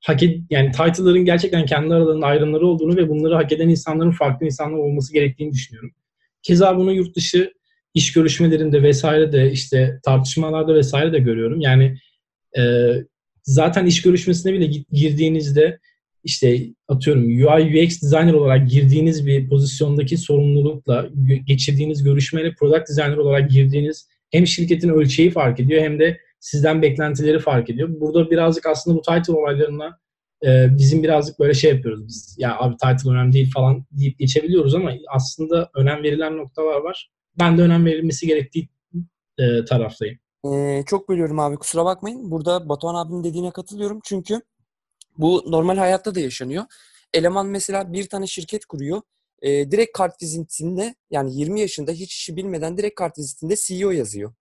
hak 0.00 0.22
ed- 0.22 0.42
yani 0.50 0.70
title'ların 0.70 1.24
gerçekten 1.24 1.66
kendi 1.66 1.94
aralarında 1.94 2.26
ayrımları 2.26 2.66
olduğunu 2.66 2.96
ve 2.96 3.08
bunları 3.08 3.34
hak 3.34 3.52
eden 3.52 3.68
insanların 3.68 4.10
farklı 4.10 4.46
insanlar 4.46 4.78
olması 4.78 5.12
gerektiğini 5.12 5.52
düşünüyorum. 5.52 5.90
Keza 6.42 6.76
bunu 6.76 6.92
yurt 6.92 7.16
dışı 7.16 7.52
iş 7.94 8.12
görüşmelerinde 8.12 8.82
vesaire 8.82 9.32
de 9.32 9.52
işte 9.52 10.00
tartışmalarda 10.04 10.74
vesaire 10.74 11.12
de 11.12 11.18
görüyorum. 11.18 11.60
Yani 11.60 11.98
e, 12.58 12.92
zaten 13.42 13.86
iş 13.86 14.02
görüşmesine 14.02 14.52
bile 14.52 14.82
girdiğinizde 14.92 15.78
işte 16.24 16.60
atıyorum 16.88 17.24
UI 17.24 17.84
UX 17.84 18.02
designer 18.02 18.32
olarak 18.32 18.70
girdiğiniz 18.70 19.26
bir 19.26 19.48
pozisyondaki 19.48 20.16
sorumlulukla 20.18 21.08
geçirdiğiniz 21.46 22.02
görüşmeyle 22.02 22.54
product 22.54 22.88
designer 22.88 23.16
olarak 23.16 23.50
girdiğiniz 23.50 24.08
hem 24.30 24.46
şirketin 24.46 24.88
ölçeği 24.88 25.30
fark 25.30 25.60
ediyor 25.60 25.82
hem 25.82 26.00
de 26.00 26.18
sizden 26.42 26.82
beklentileri 26.82 27.38
fark 27.38 27.70
ediyor. 27.70 27.88
Burada 28.00 28.30
birazcık 28.30 28.66
aslında 28.66 28.96
bu 28.98 29.02
title 29.02 29.32
olaylarına 29.32 29.98
e, 30.44 30.78
bizim 30.78 31.02
birazcık 31.02 31.38
böyle 31.38 31.54
şey 31.54 31.74
yapıyoruz 31.74 32.06
biz. 32.06 32.36
Ya 32.38 32.58
abi 32.58 32.76
title 32.76 33.10
önemli 33.10 33.32
değil 33.32 33.50
falan 33.54 33.84
deyip 33.90 34.18
geçebiliyoruz 34.18 34.74
ama 34.74 34.92
aslında 35.08 35.70
önem 35.74 36.02
verilen 36.02 36.36
noktalar 36.36 36.80
var. 36.80 37.10
Ben 37.38 37.58
de 37.58 37.62
önem 37.62 37.84
verilmesi 37.86 38.26
gerektiği 38.26 38.68
e, 39.38 39.64
taraftayım. 39.64 40.18
Ee, 40.52 40.82
çok 40.86 41.08
bölüyorum 41.08 41.38
abi 41.38 41.56
kusura 41.56 41.84
bakmayın. 41.84 42.30
Burada 42.30 42.68
Batuhan 42.68 42.94
abinin 42.94 43.24
dediğine 43.24 43.50
katılıyorum. 43.50 44.00
Çünkü 44.04 44.40
bu 45.18 45.44
normal 45.46 45.76
hayatta 45.76 46.14
da 46.14 46.20
yaşanıyor. 46.20 46.64
Eleman 47.14 47.46
mesela 47.46 47.92
bir 47.92 48.08
tane 48.08 48.26
şirket 48.26 48.64
kuruyor. 48.64 49.02
Ee, 49.42 49.70
direkt 49.70 49.98
kart 49.98 50.22
vizitinde 50.22 50.94
yani 51.10 51.36
20 51.36 51.60
yaşında 51.60 51.92
hiç 51.92 52.14
işi 52.14 52.36
bilmeden 52.36 52.78
direkt 52.78 52.94
kart 52.94 53.18
vizitinde 53.18 53.54
CEO 53.56 53.90
yazıyor. 53.90 54.32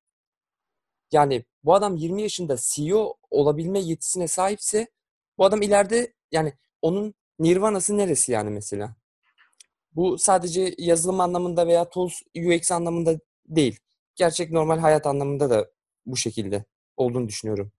Yani 1.11 1.45
bu 1.63 1.73
adam 1.73 1.95
20 1.95 2.21
yaşında 2.21 2.55
CEO 2.59 3.17
olabilme 3.31 3.79
yetisine 3.79 4.27
sahipse 4.27 4.87
bu 5.37 5.45
adam 5.45 5.61
ileride 5.61 6.13
yani 6.31 6.53
onun 6.81 7.13
nirvanası 7.39 7.97
neresi 7.97 8.31
yani 8.31 8.49
mesela? 8.49 8.95
Bu 9.95 10.17
sadece 10.17 10.75
yazılım 10.77 11.19
anlamında 11.19 11.67
veya 11.67 11.89
tools 11.89 12.13
UX 12.35 12.71
anlamında 12.71 13.19
değil. 13.47 13.79
Gerçek 14.15 14.51
normal 14.51 14.79
hayat 14.79 15.07
anlamında 15.07 15.49
da 15.49 15.71
bu 16.05 16.17
şekilde 16.17 16.65
olduğunu 16.97 17.27
düşünüyorum. 17.27 17.71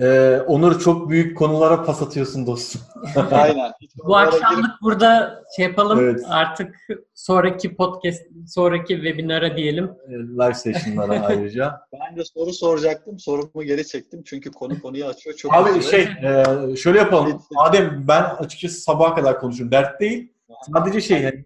Ee, 0.00 0.40
Onur 0.46 0.80
çok 0.80 1.10
büyük 1.10 1.38
konulara 1.38 1.84
pas 1.84 2.02
atıyorsun 2.02 2.46
dostum. 2.46 2.80
Aynen. 3.30 3.72
Bu 4.04 4.16
akşamlık 4.16 4.70
burada 4.82 5.42
şey 5.56 5.64
yapalım. 5.64 5.98
Evet. 6.00 6.20
Artık 6.28 6.76
sonraki 7.14 7.76
podcast, 7.76 8.22
sonraki 8.48 8.94
webinara 8.94 9.56
diyelim. 9.56 9.90
Live 10.08 10.54
session'lara 10.54 11.20
ayrıca. 11.26 11.80
Ben 11.92 12.16
de 12.16 12.24
soru 12.24 12.52
soracaktım. 12.52 13.18
Sorumu 13.18 13.62
geri 13.62 13.86
çektim. 13.86 14.22
Çünkü 14.26 14.52
konu 14.52 14.80
konuyu 14.80 15.06
açıyor. 15.06 15.36
Çok 15.36 15.54
Abi 15.54 15.74
güzel. 15.74 15.90
şey 15.90 16.02
e, 16.72 16.76
şöyle 16.76 16.98
yapalım. 16.98 17.42
Adem 17.56 18.04
ben 18.08 18.22
açıkçası 18.22 18.80
sabaha 18.80 19.14
kadar 19.14 19.40
konuşurum. 19.40 19.70
Dert 19.70 20.00
değil. 20.00 20.33
Sadece 20.74 21.00
şey 21.00 21.22
yani, 21.22 21.44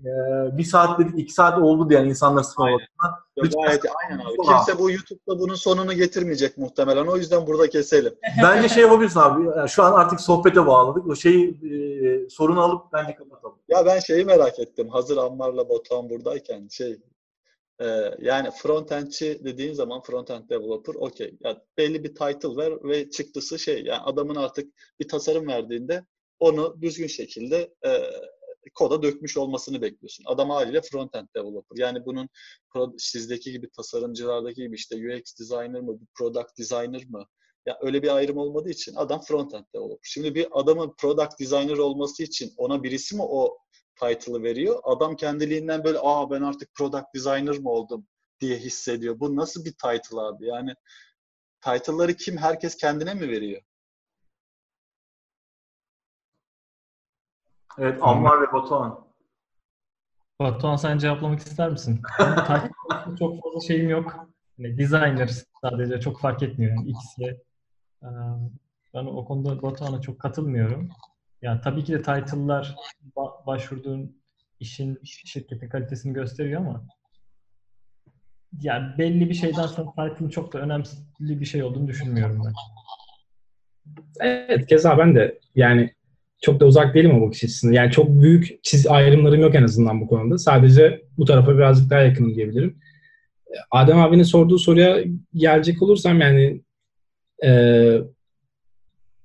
e, 0.52 0.58
bir 0.58 0.64
saat 0.64 0.98
dedik 0.98 1.18
iki 1.18 1.32
saat 1.32 1.58
oldu 1.58 1.90
diye 1.90 1.98
yani 1.98 2.08
insanlar 2.08 2.42
sıkılmaktan. 2.42 3.10
Ya 3.36 3.44
Gayet 3.44 3.84
aynen 4.02 4.24
abi. 4.24 4.36
Kimse 4.36 4.78
bu 4.78 4.90
YouTube'da 4.90 5.38
bunun 5.38 5.54
sonunu 5.54 5.92
getirmeyecek 5.92 6.58
muhtemelen. 6.58 7.06
O 7.06 7.16
yüzden 7.16 7.46
burada 7.46 7.68
keselim. 7.70 8.14
Bence 8.42 8.68
şey 8.68 8.82
yapabilirsin 8.82 9.20
abi. 9.20 9.58
Yani 9.58 9.68
şu 9.68 9.82
an 9.82 9.92
artık 9.92 10.20
sohbete 10.20 10.66
bağladık. 10.66 11.06
O 11.06 11.16
şeyi 11.16 11.50
e, 11.50 12.28
sorunu 12.30 12.60
alıp 12.60 12.92
bence 12.92 13.14
kapatalım. 13.14 13.58
Ya 13.68 13.86
ben 13.86 13.98
şeyi 13.98 14.24
merak 14.24 14.58
ettim. 14.58 14.88
Hazır 14.88 15.16
Ammar'la 15.16 15.68
Batuhan 15.68 16.10
buradayken 16.10 16.68
şey 16.68 16.98
e, 17.80 17.86
yani 18.20 18.50
frontendçi 18.50 19.40
dediğin 19.44 19.72
zaman 19.72 20.02
frontend 20.02 20.50
developer 20.50 20.94
okey. 20.94 21.34
Ya 21.40 21.62
belli 21.78 22.04
bir 22.04 22.14
title 22.14 22.56
ver 22.56 22.72
ve 22.84 23.10
çıktısı 23.10 23.58
şey 23.58 23.82
yani 23.84 24.00
adamın 24.00 24.36
artık 24.36 24.72
bir 25.00 25.08
tasarım 25.08 25.48
verdiğinde 25.48 26.04
onu 26.40 26.76
düzgün 26.82 27.06
şekilde 27.06 27.74
e, 27.86 27.90
koda 28.74 29.02
dökmüş 29.02 29.36
olmasını 29.36 29.82
bekliyorsun. 29.82 30.24
Adam 30.26 30.50
haliyle 30.50 30.80
frontend 30.82 31.28
developer. 31.36 31.76
Yani 31.78 32.04
bunun 32.06 32.28
sizdeki 32.98 33.52
gibi 33.52 33.70
tasarımcılardaki 33.70 34.62
gibi 34.62 34.76
işte 34.76 34.96
UX 34.96 35.38
designer 35.40 35.80
mı, 35.80 35.98
product 36.14 36.58
designer 36.58 37.04
mı? 37.08 37.26
Ya 37.66 37.78
öyle 37.82 38.02
bir 38.02 38.16
ayrım 38.16 38.36
olmadığı 38.36 38.70
için 38.70 38.94
adam 38.94 39.20
frontend 39.20 39.64
developer. 39.74 39.98
Şimdi 40.02 40.34
bir 40.34 40.48
adamın 40.52 40.94
product 40.98 41.40
designer 41.40 41.78
olması 41.78 42.22
için 42.22 42.54
ona 42.56 42.82
birisi 42.82 43.16
mi 43.16 43.22
o 43.22 43.58
title'ı 44.00 44.42
veriyor? 44.42 44.80
Adam 44.84 45.16
kendiliğinden 45.16 45.84
böyle 45.84 45.98
aa 46.02 46.30
ben 46.30 46.42
artık 46.42 46.74
product 46.74 47.14
designer 47.14 47.58
mı 47.58 47.70
oldum 47.70 48.06
diye 48.40 48.56
hissediyor. 48.56 49.20
Bu 49.20 49.36
nasıl 49.36 49.64
bir 49.64 49.72
title 49.72 50.20
abi? 50.20 50.46
Yani 50.46 50.74
title'ları 51.60 52.14
kim? 52.14 52.36
Herkes 52.36 52.76
kendine 52.76 53.14
mi 53.14 53.28
veriyor? 53.28 53.62
Evet 57.78 57.98
Ammar 58.02 58.42
ve 58.42 58.52
Batuhan. 58.52 59.00
Batuhan 60.40 60.76
sen 60.76 60.98
cevaplamak 60.98 61.38
ister 61.38 61.70
misin? 61.70 62.02
Çok 63.18 63.42
fazla 63.42 63.60
şeyim 63.66 63.88
yok. 63.90 64.26
Hani 64.56 64.78
designer 64.78 65.30
sadece 65.62 66.00
çok 66.00 66.20
fark 66.20 66.42
etmiyor. 66.42 66.76
Yani 66.76 66.88
ikisi. 66.88 67.40
Ben 68.94 69.04
o 69.06 69.24
konuda 69.24 69.62
Batuhan'a 69.62 70.00
çok 70.00 70.20
katılmıyorum. 70.20 70.88
Yani 71.42 71.60
tabii 71.60 71.84
ki 71.84 71.92
de 71.92 71.98
title'lar 71.98 72.76
ba- 73.16 73.46
başvurduğun 73.46 74.16
işin, 74.60 75.00
şirketin 75.04 75.68
kalitesini 75.68 76.12
gösteriyor 76.12 76.60
ama 76.60 76.82
yani 78.60 78.98
belli 78.98 79.28
bir 79.28 79.34
şeyden 79.34 79.66
sonra 79.66 79.90
title'ın 79.90 80.30
çok 80.30 80.52
da 80.52 80.58
önemli 80.58 80.84
bir 81.20 81.44
şey 81.44 81.62
olduğunu 81.62 81.88
düşünmüyorum 81.88 82.42
ben. 82.44 82.52
Evet 84.20 84.66
keza 84.66 84.98
ben 84.98 85.14
de 85.14 85.38
yani 85.54 85.94
çok 86.40 86.60
da 86.60 86.66
uzak 86.66 86.94
değilim 86.94 87.22
o 87.22 87.26
bakış 87.26 87.44
açısına. 87.44 87.74
Yani 87.74 87.90
çok 87.90 88.08
büyük 88.08 88.64
çiz 88.64 88.86
ayrımlarım 88.86 89.40
yok 89.40 89.54
en 89.54 89.62
azından 89.62 90.00
bu 90.00 90.06
konuda. 90.06 90.38
Sadece 90.38 91.02
bu 91.18 91.24
tarafa 91.24 91.56
birazcık 91.56 91.90
daha 91.90 92.00
yakınım 92.00 92.34
diyebilirim. 92.34 92.78
Adem 93.70 93.98
abinin 93.98 94.22
sorduğu 94.22 94.58
soruya 94.58 95.04
gelecek 95.34 95.82
olursam 95.82 96.20
yani 96.20 96.62
e, 97.44 97.50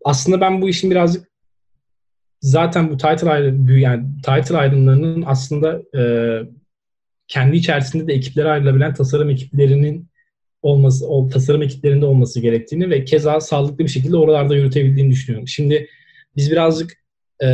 aslında 0.06 0.42
ben 0.42 0.62
bu 0.62 0.70
işin 0.70 0.92
birazcık 0.92 1.28
zaten 2.42 2.90
bu 2.90 2.98
title 2.98 3.30
ayrı 3.30 3.80
yani 3.80 4.06
title 4.16 4.58
ayrımlarının 4.58 5.24
aslında 5.28 5.82
e, 5.98 6.04
kendi 7.28 7.58
içerisinde 7.58 8.08
de 8.08 8.14
ekiplere 8.14 8.50
ayrılabilen 8.50 8.94
tasarım 8.94 9.30
ekiplerinin 9.30 10.08
olması, 10.62 11.08
o 11.08 11.30
tasarım 11.30 11.62
ekiplerinde 11.62 12.06
olması 12.06 12.40
gerektiğini 12.40 12.90
ve 12.90 13.06
keza 13.06 13.40
sağlıklı 13.40 13.84
bir 13.84 13.90
şekilde 13.90 14.18
oralarda 14.18 14.56
yürütebildiğini 14.56 15.12
düşünüyorum. 15.12 15.48
Şimdi 15.48 15.88
biz 16.36 16.52
birazcık 16.52 17.03
e, 17.44 17.48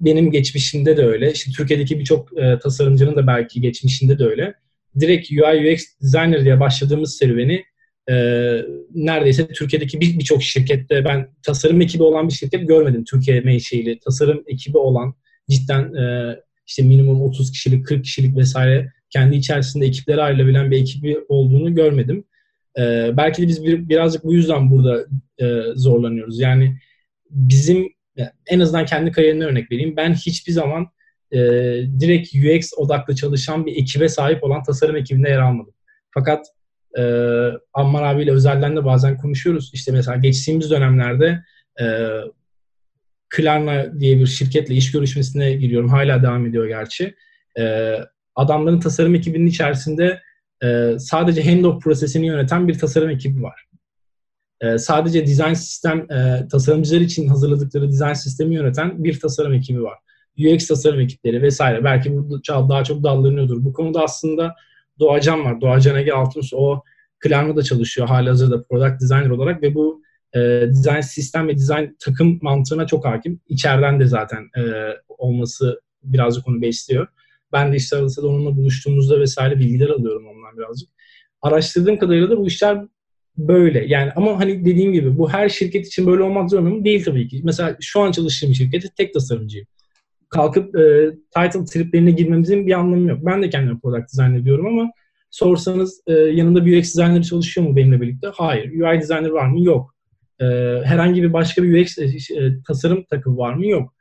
benim 0.00 0.30
geçmişimde 0.30 0.96
de 0.96 1.06
öyle. 1.06 1.32
İşte 1.32 1.50
Türkiye'deki 1.56 1.98
birçok 1.98 2.38
e, 2.38 2.58
tasarımcının 2.58 3.16
da 3.16 3.26
belki 3.26 3.60
geçmişinde 3.60 4.18
de 4.18 4.24
öyle. 4.24 4.54
Direkt 5.00 5.30
UI 5.30 5.72
UX 5.74 5.84
designer 6.02 6.44
diye 6.44 6.60
başladığımız 6.60 7.16
serüveni 7.16 7.64
e, 8.10 8.14
neredeyse 8.94 9.48
Türkiye'deki 9.48 10.00
bir- 10.00 10.18
birçok 10.18 10.42
şirkette 10.42 11.04
ben 11.04 11.28
tasarım 11.42 11.80
ekibi 11.80 12.02
olan 12.02 12.28
bir 12.28 12.32
şirket 12.32 12.68
görmedim. 12.68 13.04
Türkiye 13.04 13.40
menşeili 13.40 13.98
tasarım 13.98 14.44
ekibi 14.46 14.78
olan 14.78 15.14
cidden 15.50 15.94
e, 15.94 16.36
işte 16.66 16.82
minimum 16.82 17.22
30 17.22 17.52
kişilik, 17.52 17.86
40 17.86 18.04
kişilik 18.04 18.36
vesaire 18.36 18.92
kendi 19.10 19.36
içerisinde 19.36 19.86
ekiplere 19.86 20.22
ayrılabilen 20.22 20.70
bir 20.70 20.80
ekibi 20.80 21.18
olduğunu 21.28 21.74
görmedim. 21.74 22.24
E, 22.78 23.10
belki 23.16 23.42
de 23.42 23.48
biz 23.48 23.64
bir, 23.64 23.88
birazcık 23.88 24.24
bu 24.24 24.34
yüzden 24.34 24.70
burada 24.70 25.06
e, 25.38 25.62
zorlanıyoruz. 25.74 26.40
Yani 26.40 26.78
bizim 27.30 27.93
en 28.46 28.60
azından 28.60 28.84
kendi 28.86 29.12
kariyerimden 29.12 29.48
örnek 29.48 29.72
vereyim. 29.72 29.96
Ben 29.96 30.14
hiçbir 30.14 30.52
zaman 30.52 30.86
e, 31.32 31.38
direkt 32.00 32.34
UX 32.34 32.72
odaklı 32.76 33.14
çalışan 33.14 33.66
bir 33.66 33.76
ekibe 33.76 34.08
sahip 34.08 34.44
olan 34.44 34.62
tasarım 34.62 34.96
ekibinde 34.96 35.28
yer 35.28 35.38
almadım. 35.38 35.74
Fakat 36.10 36.46
e, 36.98 37.02
Ammar 37.72 38.02
abiyle 38.02 38.32
özelden 38.32 38.76
de 38.76 38.84
bazen 38.84 39.16
konuşuyoruz. 39.16 39.70
İşte 39.74 39.92
mesela 39.92 40.16
geçtiğimiz 40.16 40.70
dönemlerde 40.70 41.42
e, 41.80 41.84
Klarna 43.28 44.00
diye 44.00 44.18
bir 44.18 44.26
şirketle 44.26 44.74
iş 44.74 44.92
görüşmesine 44.92 45.52
giriyorum. 45.52 45.88
Hala 45.88 46.22
devam 46.22 46.46
ediyor 46.46 46.66
gerçi. 46.66 47.14
E, 47.58 47.94
adamların 48.34 48.80
tasarım 48.80 49.14
ekibinin 49.14 49.46
içerisinde 49.46 50.20
e, 50.64 50.96
sadece 50.98 51.50
handoff 51.50 51.82
prosesini 51.82 52.26
yöneten 52.26 52.68
bir 52.68 52.78
tasarım 52.78 53.10
ekibi 53.10 53.42
var. 53.42 53.64
E, 54.64 54.78
sadece 54.78 55.26
design 55.26 55.52
sistem, 55.52 56.10
e, 56.10 56.48
tasarımcılar 56.48 57.00
için 57.00 57.28
hazırladıkları 57.28 57.88
design 57.88 58.12
sistemi 58.12 58.54
yöneten 58.54 59.04
bir 59.04 59.20
tasarım 59.20 59.52
ekibi 59.52 59.82
var. 59.82 59.98
UX 60.38 60.66
tasarım 60.66 61.00
ekipleri 61.00 61.42
vesaire. 61.42 61.84
Belki 61.84 62.16
bu 62.16 62.40
daha 62.48 62.84
çok 62.84 63.02
dallanıyordur. 63.02 63.64
Bu 63.64 63.72
konuda 63.72 64.02
aslında 64.02 64.54
Doğacan 65.00 65.44
var. 65.44 65.60
Doğacan 65.60 65.96
Ege 65.96 66.12
Altınus. 66.12 66.52
O 66.54 66.82
Klarna'da 67.18 67.62
çalışıyor 67.62 68.08
hali 68.08 68.28
hazırda 68.28 68.64
product 68.64 69.02
designer 69.02 69.30
olarak 69.30 69.62
ve 69.62 69.74
bu 69.74 70.02
e, 70.34 70.38
design 70.68 71.00
sistem 71.00 71.48
ve 71.48 71.54
design 71.56 71.84
takım 72.04 72.38
mantığına 72.42 72.86
çok 72.86 73.04
hakim. 73.04 73.40
İçeriden 73.48 74.00
de 74.00 74.06
zaten 74.06 74.42
e, 74.56 74.62
olması 75.08 75.80
birazcık 76.02 76.48
onu 76.48 76.62
besliyor. 76.62 77.06
Ben 77.52 77.72
de 77.72 77.76
işte 77.76 77.96
arasında 77.96 78.26
onunla 78.26 78.56
buluştuğumuzda 78.56 79.20
vesaire 79.20 79.58
bilgiler 79.58 79.88
alıyorum 79.88 80.26
ondan 80.26 80.58
birazcık. 80.58 80.88
Araştırdığım 81.42 81.98
kadarıyla 81.98 82.30
da 82.30 82.38
bu 82.38 82.46
işler 82.46 82.84
böyle. 83.38 83.84
Yani 83.86 84.12
ama 84.16 84.40
hani 84.40 84.64
dediğim 84.64 84.92
gibi 84.92 85.18
bu 85.18 85.30
her 85.30 85.48
şirket 85.48 85.86
için 85.86 86.06
böyle 86.06 86.22
olmak 86.22 86.50
zorunda 86.50 86.70
mı? 86.70 86.84
Değil 86.84 87.04
tabii 87.04 87.28
ki. 87.28 87.40
Mesela 87.44 87.76
şu 87.80 88.00
an 88.00 88.12
çalıştığım 88.12 88.54
şirkette 88.54 88.88
tek 88.96 89.14
tasarımcıyım. 89.14 89.66
Kalkıp 90.28 90.76
e, 90.76 91.10
title 91.36 91.64
triplerine 91.64 92.10
girmemizin 92.10 92.66
bir 92.66 92.72
anlamı 92.72 93.08
yok. 93.08 93.18
Ben 93.22 93.42
de 93.42 93.50
kendime 93.50 93.78
product 93.78 94.12
design 94.12 94.34
ediyorum 94.34 94.66
ama 94.66 94.90
sorsanız 95.30 96.00
e, 96.06 96.12
yanında 96.12 96.66
bir 96.66 96.78
UX 96.78 96.96
designer 96.96 97.22
çalışıyor 97.22 97.68
mu 97.68 97.76
benimle 97.76 98.00
birlikte? 98.00 98.26
Hayır. 98.34 98.70
UI 98.70 99.00
designer 99.00 99.30
var 99.30 99.46
mı? 99.46 99.64
Yok. 99.64 99.94
E, 100.40 100.44
herhangi 100.84 101.22
bir 101.22 101.32
başka 101.32 101.62
bir 101.62 101.82
UX 101.82 101.98
e, 101.98 102.04
e, 102.04 102.62
tasarım 102.66 103.04
takımı 103.04 103.36
var 103.36 103.54
mı? 103.54 103.66
Yok. 103.66 103.94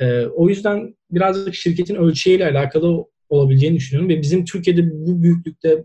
E, 0.00 0.26
o 0.26 0.48
yüzden 0.48 0.96
birazcık 1.10 1.54
şirketin 1.54 1.94
ölçeğiyle 1.94 2.44
alakalı 2.44 3.04
olabileceğini 3.28 3.76
düşünüyorum 3.76 4.08
ve 4.08 4.22
bizim 4.22 4.44
Türkiye'de 4.44 4.90
bu 4.92 5.22
büyüklükte 5.22 5.84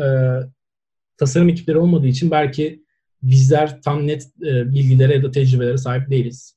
e, 0.00 0.04
tasarım 1.18 1.48
ekipleri 1.48 1.78
olmadığı 1.78 2.06
için 2.06 2.30
belki 2.30 2.84
bizler 3.22 3.82
tam 3.82 4.06
net 4.06 4.22
e, 4.22 4.72
bilgilere 4.72 5.14
ya 5.14 5.22
da 5.22 5.30
tecrübelere 5.30 5.78
sahip 5.78 6.10
değiliz. 6.10 6.56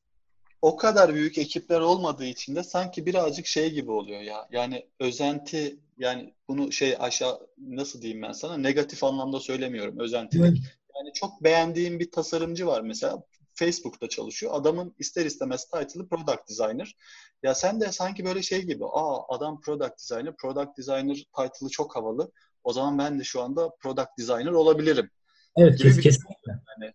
O 0.62 0.76
kadar 0.76 1.14
büyük 1.14 1.38
ekipler 1.38 1.80
olmadığı 1.80 2.26
için 2.26 2.56
de 2.56 2.64
sanki 2.64 3.06
birazcık 3.06 3.48
şey 3.48 3.72
gibi 3.72 3.92
oluyor 3.92 4.22
ya. 4.22 4.48
Yani 4.52 4.86
özenti 5.00 5.80
yani 5.98 6.34
bunu 6.48 6.72
şey 6.72 6.96
aşağı 7.00 7.40
nasıl 7.58 8.02
diyeyim 8.02 8.22
ben 8.22 8.32
sana 8.32 8.58
negatif 8.58 9.04
anlamda 9.04 9.40
söylemiyorum 9.40 10.00
özentilik. 10.00 10.46
Evet. 10.46 10.58
Yani 10.96 11.14
çok 11.14 11.44
beğendiğim 11.44 12.00
bir 12.00 12.12
tasarımcı 12.12 12.68
var 12.68 12.82
mesela 12.82 13.24
Facebook'ta 13.54 14.10
çalışıyor. 14.10 14.52
Adamın 14.56 14.96
ister 15.00 15.26
istemez 15.26 15.66
title'ı 15.66 16.08
product 16.08 16.50
designer. 16.50 16.96
Ya 17.44 17.56
sen 17.56 17.82
de 17.82 17.92
sanki 17.92 18.26
böyle 18.26 18.42
şey 18.42 18.62
gibi 18.62 18.86
aa 18.86 19.36
adam 19.36 19.62
product 19.62 20.00
designer, 20.00 20.36
product 20.36 20.78
designer 20.78 21.16
title'ı 21.16 21.70
çok 21.70 21.96
havalı. 21.96 22.32
O 22.64 22.74
zaman 22.74 22.98
ben 22.98 23.20
de 23.20 23.24
şu 23.24 23.42
anda 23.42 23.70
product 23.80 24.10
designer 24.20 24.52
olabilirim. 24.52 25.10
Evet 25.56 25.82
şey. 25.82 25.92
kesinlikle. 25.92 26.52
Yani, 26.52 26.94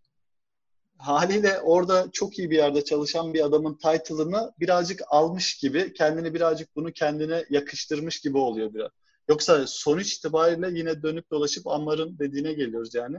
haliyle 0.98 1.60
orada 1.60 2.08
çok 2.12 2.38
iyi 2.38 2.50
bir 2.50 2.56
yerde 2.56 2.84
çalışan 2.84 3.34
bir 3.34 3.44
adamın 3.44 3.74
title'ını 3.74 4.52
birazcık 4.60 5.00
almış 5.08 5.58
gibi, 5.58 5.92
kendini 5.92 6.34
birazcık 6.34 6.76
bunu 6.76 6.92
kendine 6.92 7.44
yakıştırmış 7.50 8.20
gibi 8.20 8.38
oluyor 8.38 8.74
biraz. 8.74 8.90
Yoksa 9.28 9.66
sonuç 9.66 10.12
itibariyle 10.12 10.78
yine 10.78 11.02
dönüp 11.02 11.30
dolaşıp 11.30 11.66
Ammar'ın 11.66 12.18
dediğine 12.18 12.52
geliyoruz 12.52 12.94
yani. 12.94 13.16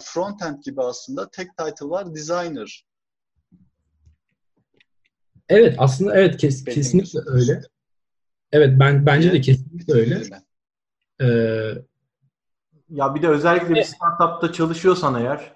Frontend 0.00 0.62
gibi 0.62 0.82
aslında 0.82 1.30
tek 1.30 1.56
title 1.56 1.86
var 1.86 2.14
designer. 2.14 2.86
Evet 5.48 5.74
aslında 5.78 6.16
evet 6.16 6.36
kes, 6.36 6.64
kesinlikle 6.64 7.18
öyle. 7.26 7.60
Evet 8.52 8.70
ben 8.80 9.06
bence 9.06 9.32
de 9.32 9.40
kesinlikle 9.40 9.94
öyle. 9.94 10.22
Ee, 11.20 11.72
ya 12.88 13.14
bir 13.14 13.22
de 13.22 13.28
özellikle 13.28 13.74
bir 13.74 13.82
startupta 13.82 14.52
çalışıyorsan 14.52 15.14
eğer 15.14 15.52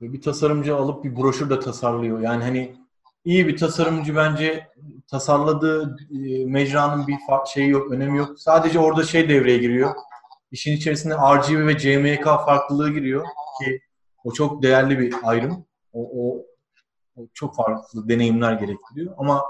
bir 0.00 0.22
tasarımcı 0.22 0.76
alıp 0.76 1.04
bir 1.04 1.16
broşür 1.16 1.50
de 1.50 1.60
tasarlıyor. 1.60 2.20
Yani 2.20 2.44
hani 2.44 2.76
iyi 3.24 3.48
bir 3.48 3.56
tasarımcı 3.56 4.16
bence 4.16 4.68
tasarladığı 5.10 5.96
e, 6.10 6.44
mecranın 6.44 7.06
bir 7.06 7.18
şeyi 7.54 7.68
yok, 7.68 7.92
önemi 7.92 8.18
yok. 8.18 8.40
Sadece 8.40 8.78
orada 8.78 9.04
şey 9.04 9.28
devreye 9.28 9.58
giriyor. 9.58 9.94
İşin 10.50 10.72
içerisinde 10.72 11.14
RGB 11.14 11.66
ve 11.66 11.78
CMYK 11.78 12.24
farklılığı 12.24 12.90
giriyor 12.90 13.24
ki 13.58 13.80
o 14.24 14.32
çok 14.32 14.62
değerli 14.62 14.98
bir 14.98 15.14
ayrım. 15.22 15.64
O, 15.92 16.10
o, 16.14 16.46
o 17.16 17.26
çok 17.34 17.56
farklı 17.56 18.08
deneyimler 18.08 18.52
gerektiriyor. 18.52 19.14
Ama 19.18 19.44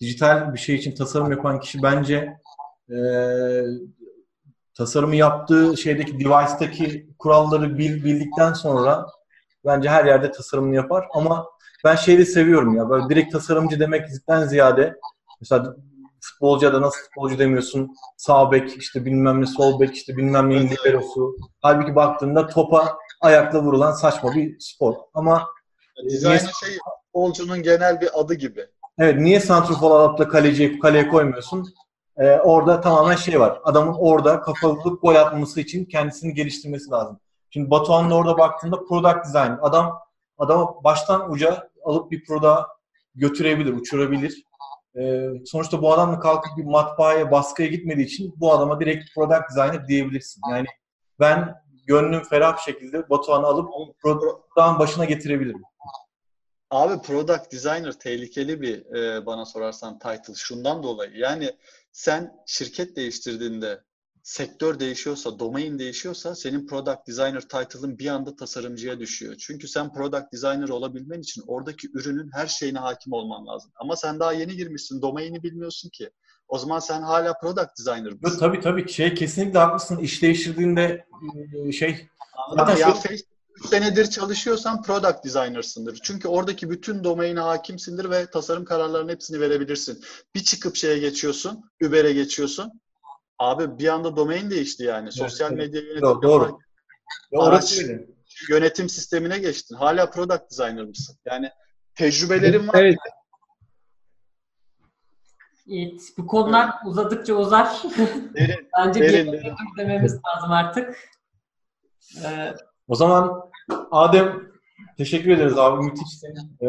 dijital 0.00 0.54
bir 0.54 0.58
şey 0.58 0.74
için 0.74 0.94
tasarım 0.94 1.30
yapan 1.30 1.60
kişi 1.60 1.82
bence 1.82 2.36
e, 2.90 2.96
tasarımı 4.74 5.16
yaptığı 5.16 5.76
şeydeki 5.76 6.12
device'daki 6.12 7.08
kuralları 7.18 7.78
bil, 7.78 8.04
bildikten 8.04 8.52
sonra 8.52 9.06
bence 9.66 9.88
her 9.88 10.04
yerde 10.04 10.30
tasarımını 10.30 10.74
yapar. 10.74 11.06
Ama 11.14 11.46
ben 11.84 11.96
şeyi 11.96 12.26
seviyorum 12.26 12.76
ya. 12.76 12.90
Böyle 12.90 13.08
direkt 13.08 13.32
tasarımcı 13.32 13.80
demekten 13.80 14.46
ziyade 14.46 14.96
mesela 15.40 15.76
futbolcuya 16.20 16.72
da 16.72 16.80
nasıl 16.80 17.00
futbolcu 17.00 17.38
demiyorsun? 17.38 17.96
Sağ 18.16 18.52
bek, 18.52 18.76
işte 18.76 19.04
bilmem 19.04 19.40
ne 19.40 19.46
sol 19.46 19.80
bek, 19.80 19.94
işte 19.94 20.16
bilmem 20.16 20.50
neyin 20.50 20.68
liberosu. 20.68 21.36
Halbuki 21.62 21.96
baktığında 21.96 22.46
topa 22.46 22.98
ayakla 23.20 23.62
vurulan 23.62 23.92
saçma 23.92 24.34
bir 24.34 24.56
spor. 24.60 24.94
Ama 25.14 25.46
Dizaynı 26.10 26.38
niye... 26.38 26.52
şey 26.64 26.78
futbolcunun 27.06 27.62
genel 27.62 28.00
bir 28.00 28.20
adı 28.20 28.34
gibi. 28.34 28.66
Evet, 28.98 29.20
niye 29.20 29.40
santrfor 29.40 29.90
alıp 29.90 30.18
da 30.18 30.28
kaleciyi 30.28 30.78
kaleye 30.78 31.08
koymuyorsun? 31.08 31.74
Ee, 32.18 32.38
orada 32.38 32.80
tamamen 32.80 33.16
şey 33.16 33.40
var. 33.40 33.60
Adamın 33.64 33.94
orada 33.98 34.40
kafa 34.40 34.76
bulup 34.76 35.02
gol 35.02 35.14
atması 35.14 35.60
için 35.60 35.84
kendisini 35.84 36.34
geliştirmesi 36.34 36.90
lazım. 36.90 37.20
Şimdi 37.50 37.70
Batuhan'ın 37.70 38.10
orada 38.10 38.38
baktığında 38.38 38.84
product 38.84 39.26
design. 39.26 39.52
Adam 39.62 39.98
adamı 40.38 40.74
baştan 40.84 41.30
uca 41.30 41.70
alıp 41.84 42.10
bir 42.10 42.24
product 42.24 42.66
götürebilir, 43.14 43.72
uçurabilir. 43.72 44.44
Ee, 44.98 45.28
sonuçta 45.46 45.82
bu 45.82 45.92
adam 45.92 46.12
da 46.12 46.18
kalkıp 46.18 46.56
bir 46.56 46.64
matbaaya, 46.64 47.30
baskıya 47.30 47.68
gitmediği 47.68 48.06
için 48.06 48.34
bu 48.36 48.52
adama 48.52 48.80
direkt 48.80 49.14
product 49.14 49.42
designer 49.50 49.88
diyebilirsin. 49.88 50.42
Yani 50.50 50.66
ben 51.20 51.54
gönlüm 51.86 52.22
ferah 52.22 52.56
bir 52.56 52.62
şekilde 52.62 53.10
Batuhan'ı 53.10 53.46
alıp 53.46 53.70
product'ın 54.02 54.78
başına 54.78 55.04
getirebilirim. 55.04 55.62
Abi 56.70 57.02
product 57.02 57.52
designer 57.52 57.92
tehlikeli 57.92 58.60
bir 58.60 58.94
e, 58.94 59.26
bana 59.26 59.44
sorarsan 59.44 59.98
title 59.98 60.34
şundan 60.34 60.82
dolayı. 60.82 61.16
Yani 61.16 61.50
sen 61.94 62.32
şirket 62.46 62.96
değiştirdiğinde 62.96 63.80
sektör 64.22 64.80
değişiyorsa, 64.80 65.38
domain 65.38 65.78
değişiyorsa 65.78 66.34
senin 66.34 66.66
product 66.66 67.08
designer 67.08 67.40
title'ın 67.40 67.98
bir 67.98 68.06
anda 68.06 68.36
tasarımcıya 68.36 69.00
düşüyor. 69.00 69.34
Çünkü 69.38 69.68
sen 69.68 69.92
product 69.92 70.32
designer 70.32 70.68
olabilmen 70.68 71.20
için 71.20 71.42
oradaki 71.46 71.88
ürünün 71.94 72.30
her 72.32 72.46
şeyine 72.46 72.78
hakim 72.78 73.12
olman 73.12 73.46
lazım. 73.46 73.70
Ama 73.76 73.96
sen 73.96 74.20
daha 74.20 74.32
yeni 74.32 74.56
girmişsin, 74.56 75.02
domaini 75.02 75.42
bilmiyorsun 75.42 75.88
ki. 75.88 76.10
O 76.48 76.58
zaman 76.58 76.78
sen 76.78 77.02
hala 77.02 77.38
product 77.38 77.78
designer 77.78 78.12
mısın? 78.22 78.38
Tabii 78.40 78.60
tabii. 78.60 78.88
Şey 78.88 79.14
kesinlikle 79.14 79.58
haklısın. 79.58 79.98
İş 79.98 80.22
değiştirdiğinde 80.22 81.06
şey 81.72 82.08
Zaten 82.56 82.76
ya 82.76 82.94
Facebook 82.94 83.33
3 83.54 83.66
senedir 83.66 84.10
çalışıyorsan 84.10 84.82
product 84.82 85.24
designer'sındır. 85.24 86.00
Çünkü 86.02 86.28
oradaki 86.28 86.70
bütün 86.70 87.04
domaine 87.04 87.40
hakimsindir 87.40 88.10
ve 88.10 88.26
tasarım 88.26 88.64
kararlarının 88.64 89.12
hepsini 89.12 89.40
verebilirsin. 89.40 90.04
Bir 90.34 90.40
çıkıp 90.40 90.76
şeye 90.76 90.98
geçiyorsun, 90.98 91.70
Uber'e 91.82 92.12
geçiyorsun. 92.12 92.80
Abi 93.38 93.78
bir 93.78 93.88
anda 93.88 94.16
domain 94.16 94.50
değişti 94.50 94.84
yani. 94.84 95.12
Sosyal 95.12 95.52
evet, 95.52 95.58
medya 95.58 95.80
yönetim. 95.80 96.02
Doğru. 96.02 96.22
doğru. 96.22 96.58
Araç 97.42 97.80
yönetim 98.50 98.88
sistemine 98.88 99.38
geçtin. 99.38 99.74
Hala 99.76 100.10
product 100.10 100.50
designer 100.50 100.84
mısın? 100.84 101.16
Yani 101.24 101.50
tecrübelerim 101.94 102.68
var. 102.68 102.74
Evet. 102.74 102.98
Evet, 105.70 106.00
bu 106.18 106.26
konular 106.26 106.64
evet. 106.64 106.74
uzadıkça 106.86 107.34
uzar. 107.34 107.82
Derin, 108.34 108.68
Bence 108.78 109.00
derin, 109.00 109.32
bir 109.32 109.38
derin. 109.38 109.56
dememiz 109.78 110.12
lazım 110.12 110.52
artık. 110.52 110.98
Ee, 112.24 112.54
o 112.88 112.94
zaman 112.94 113.50
Adem 113.90 114.42
teşekkür 114.96 115.30
ederiz 115.30 115.58
abi 115.58 115.84
müthişsin. 115.84 116.34
Ee, 116.60 116.66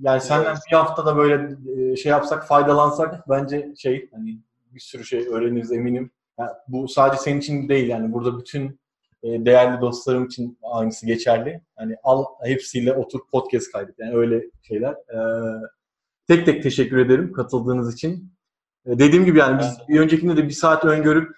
yani 0.00 0.20
senden 0.20 0.56
bir 0.70 0.76
haftada 0.76 1.16
böyle 1.16 1.56
e, 1.76 1.96
şey 1.96 2.10
yapsak 2.10 2.46
faydalansak 2.46 3.28
bence 3.28 3.74
şey 3.76 4.08
hani 4.12 4.38
bir 4.74 4.80
sürü 4.80 5.04
şey 5.04 5.28
öğreniriz 5.28 5.72
eminim. 5.72 6.10
Yani 6.38 6.50
bu 6.68 6.88
sadece 6.88 7.22
senin 7.22 7.38
için 7.38 7.68
değil 7.68 7.88
yani 7.88 8.12
burada 8.12 8.38
bütün 8.38 8.80
e, 9.22 9.46
değerli 9.46 9.80
dostlarım 9.80 10.26
için 10.26 10.58
aynısı 10.62 11.06
geçerli. 11.06 11.60
Hani 11.76 11.96
al 12.02 12.24
hepsiyle 12.42 12.92
otur 12.92 13.20
podcast 13.32 13.72
kaydet. 13.72 13.98
Yani 13.98 14.16
öyle 14.16 14.44
şeyler. 14.62 14.92
Ee, 14.92 15.18
tek 16.28 16.46
tek 16.46 16.62
teşekkür 16.62 16.96
ederim 16.96 17.32
katıldığınız 17.32 17.94
için. 17.94 18.32
Ee, 18.86 18.98
dediğim 18.98 19.24
gibi 19.24 19.38
yani 19.38 19.58
biz 19.58 19.88
bir 19.88 20.00
öncekinde 20.00 20.36
de 20.36 20.44
bir 20.44 20.50
saat 20.50 20.84
öngörüp 20.84 21.37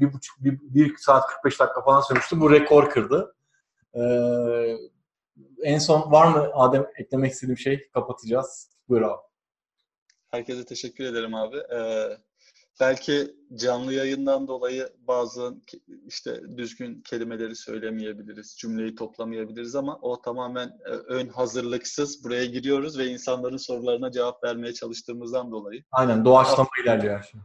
bir 0.00 0.12
buçuk, 0.12 0.44
bir, 0.44 0.58
bir 0.60 0.96
saat 0.96 1.26
45 1.26 1.60
dakika 1.60 1.82
falan 1.82 2.00
sürmüştü. 2.00 2.40
Bu 2.40 2.50
rekor 2.50 2.90
kırdı. 2.90 3.34
Ee, 3.94 4.76
en 5.62 5.78
son 5.78 6.12
var 6.12 6.26
mı 6.26 6.50
Adem 6.54 6.86
eklemek 6.96 7.32
istediğim 7.32 7.58
şey? 7.58 7.90
Kapatacağız. 7.94 8.70
Buyur 8.88 9.02
abi. 9.02 9.22
Herkese 10.30 10.64
teşekkür 10.64 11.04
ederim 11.04 11.34
abi. 11.34 11.56
Ee, 11.56 12.18
belki 12.80 13.36
canlı 13.54 13.92
yayından 13.92 14.48
dolayı 14.48 14.88
bazı 14.98 15.54
işte 16.06 16.40
düzgün 16.56 17.02
kelimeleri 17.02 17.56
söylemeyebiliriz, 17.56 18.56
cümleyi 18.58 18.94
toplamayabiliriz 18.94 19.76
ama 19.76 19.98
o 20.02 20.22
tamamen 20.22 20.68
e, 20.86 20.90
ön 20.90 21.28
hazırlıksız 21.28 22.24
buraya 22.24 22.44
giriyoruz 22.44 22.98
ve 22.98 23.06
insanların 23.06 23.56
sorularına 23.56 24.10
cevap 24.10 24.44
vermeye 24.44 24.74
çalıştığımızdan 24.74 25.52
dolayı. 25.52 25.84
Aynen 25.92 26.24
doğaçlama 26.24 26.68
ilerliyor 26.84 27.18
her 27.18 27.22
şey. 27.22 27.40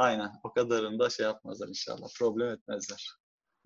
Aynen 0.00 0.30
o 0.44 0.52
kadarını 0.52 0.98
da 0.98 1.10
şey 1.10 1.26
yapmazlar 1.26 1.68
inşallah. 1.68 2.08
Problem 2.18 2.48
etmezler. 2.48 3.10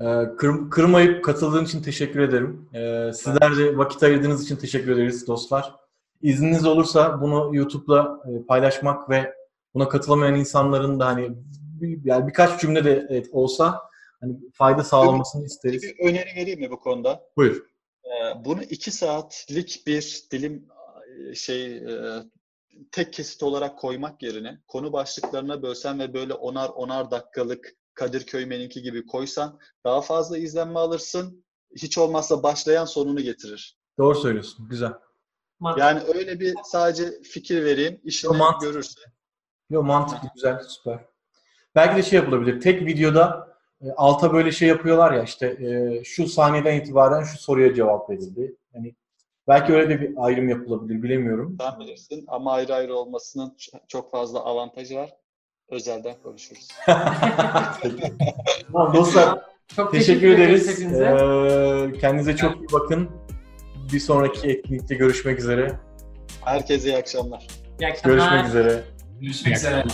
Ee, 0.01 0.37
kır, 0.37 0.71
kırmayıp 0.71 1.25
katıldığın 1.25 1.65
için 1.65 1.83
teşekkür 1.83 2.21
ederim. 2.21 2.69
Ee, 2.75 3.13
sizler 3.13 3.57
de 3.57 3.77
vakit 3.77 4.03
ayırdığınız 4.03 4.45
için 4.45 4.57
teşekkür 4.57 4.93
ederiz 4.93 5.27
dostlar. 5.27 5.75
İzniniz 6.23 6.67
olursa 6.67 7.21
bunu 7.21 7.57
YouTube'da 7.57 8.23
e, 8.29 8.47
paylaşmak 8.47 9.11
ve 9.11 9.35
buna 9.75 9.89
katılamayan 9.89 10.35
insanların 10.35 11.01
da 11.01 11.07
hani 11.07 11.37
yani 12.05 12.27
birkaç 12.27 12.61
cümle 12.61 12.85
de 12.85 13.07
evet, 13.11 13.29
olsa 13.33 13.81
hani 14.21 14.37
fayda 14.53 14.85
sağlamasını 14.85 15.47
isteriz. 15.47 15.83
Bir 15.83 16.11
öneri 16.11 16.37
vereyim 16.37 16.61
mi 16.61 16.71
bu 16.71 16.81
konuda? 16.81 17.23
Buyur. 17.37 17.67
Ee, 18.05 18.45
bunu 18.45 18.63
iki 18.63 18.91
saatlik 18.91 19.83
bir 19.87 20.25
dilim 20.31 20.69
şey 21.35 21.77
e, 21.77 22.23
tek 22.93 23.13
kesit 23.13 23.43
olarak 23.43 23.79
koymak 23.79 24.23
yerine 24.23 24.59
konu 24.69 24.93
başlıklarına 24.93 25.63
bölsen 25.63 25.99
ve 25.99 26.15
böyle 26.15 26.35
onar 26.35 26.69
onar 26.69 27.11
dakikalık 27.11 27.73
Kadir 27.95 28.27
Köymen'inki 28.27 28.83
gibi 28.83 29.07
koysan 29.07 29.59
daha 29.85 30.01
fazla 30.01 30.39
izlenme 30.39 30.79
alırsın. 30.79 31.45
Hiç 31.77 31.99
olmazsa 31.99 32.43
başlayan 32.43 32.85
sonunu 32.85 33.21
getirir. 33.21 33.79
Doğru 33.99 34.15
söylüyorsun. 34.15 34.69
Güzel. 34.69 34.93
Yani 35.77 36.01
öyle 36.15 36.41
bir 36.41 36.55
sadece 36.65 37.23
fikir 37.23 37.65
vereyim. 37.65 38.01
İşini 38.05 38.31
Mant- 38.31 38.61
görürse. 38.61 39.01
Yo 39.71 39.83
mantıklı, 39.83 40.29
güzel, 40.35 40.61
süper. 40.69 41.05
Belki 41.75 41.97
de 41.97 42.03
şey 42.03 42.19
yapılabilir. 42.19 42.61
Tek 42.61 42.87
videoda 42.87 43.57
e, 43.81 43.93
alta 43.93 44.33
böyle 44.33 44.53
şey 44.53 44.69
yapıyorlar 44.69 45.13
ya 45.13 45.23
işte 45.23 45.47
e, 45.47 46.05
şu 46.05 46.27
saniyeden 46.27 46.81
itibaren 46.81 47.25
şu 47.25 47.39
soruya 47.39 47.75
cevap 47.75 48.11
verildi. 48.11 48.57
Yani 48.75 48.95
belki 49.49 49.73
öyle 49.73 49.89
de 49.89 50.01
bir 50.01 50.15
ayrım 50.17 50.49
yapılabilir 50.49 51.03
bilemiyorum. 51.03 51.57
Sen 51.61 51.81
bilirsin 51.81 52.25
ama 52.29 52.53
ayrı 52.53 52.75
ayrı 52.75 52.95
olmasının 52.95 53.57
çok 53.89 54.11
fazla 54.11 54.45
avantajı 54.45 54.97
var. 54.97 55.11
Özelden 55.69 56.15
konuşuruz. 56.23 56.69
Tamam 58.73 58.95
dostlar. 58.95 59.39
Çok 59.77 59.93
teşekkür, 59.93 60.35
ederiz. 60.35 60.69
hepinize. 60.69 61.05
Ee, 61.05 61.99
kendinize 61.99 62.37
çok 62.37 62.57
iyi 62.57 62.67
bakın. 62.73 63.11
Bir 63.93 64.01
sonraki 64.01 64.51
etkinlikte 64.51 64.95
görüşmek 64.95 65.39
üzere. 65.39 65.73
Herkese 66.45 66.89
iyi 66.89 66.97
akşamlar. 66.97 67.47
İyi 67.81 67.89
akşamlar. 67.89 68.17
Görüşmek 68.17 68.47
üzere. 68.47 68.85
Görüşmek 69.21 69.57
üzere. 69.57 69.85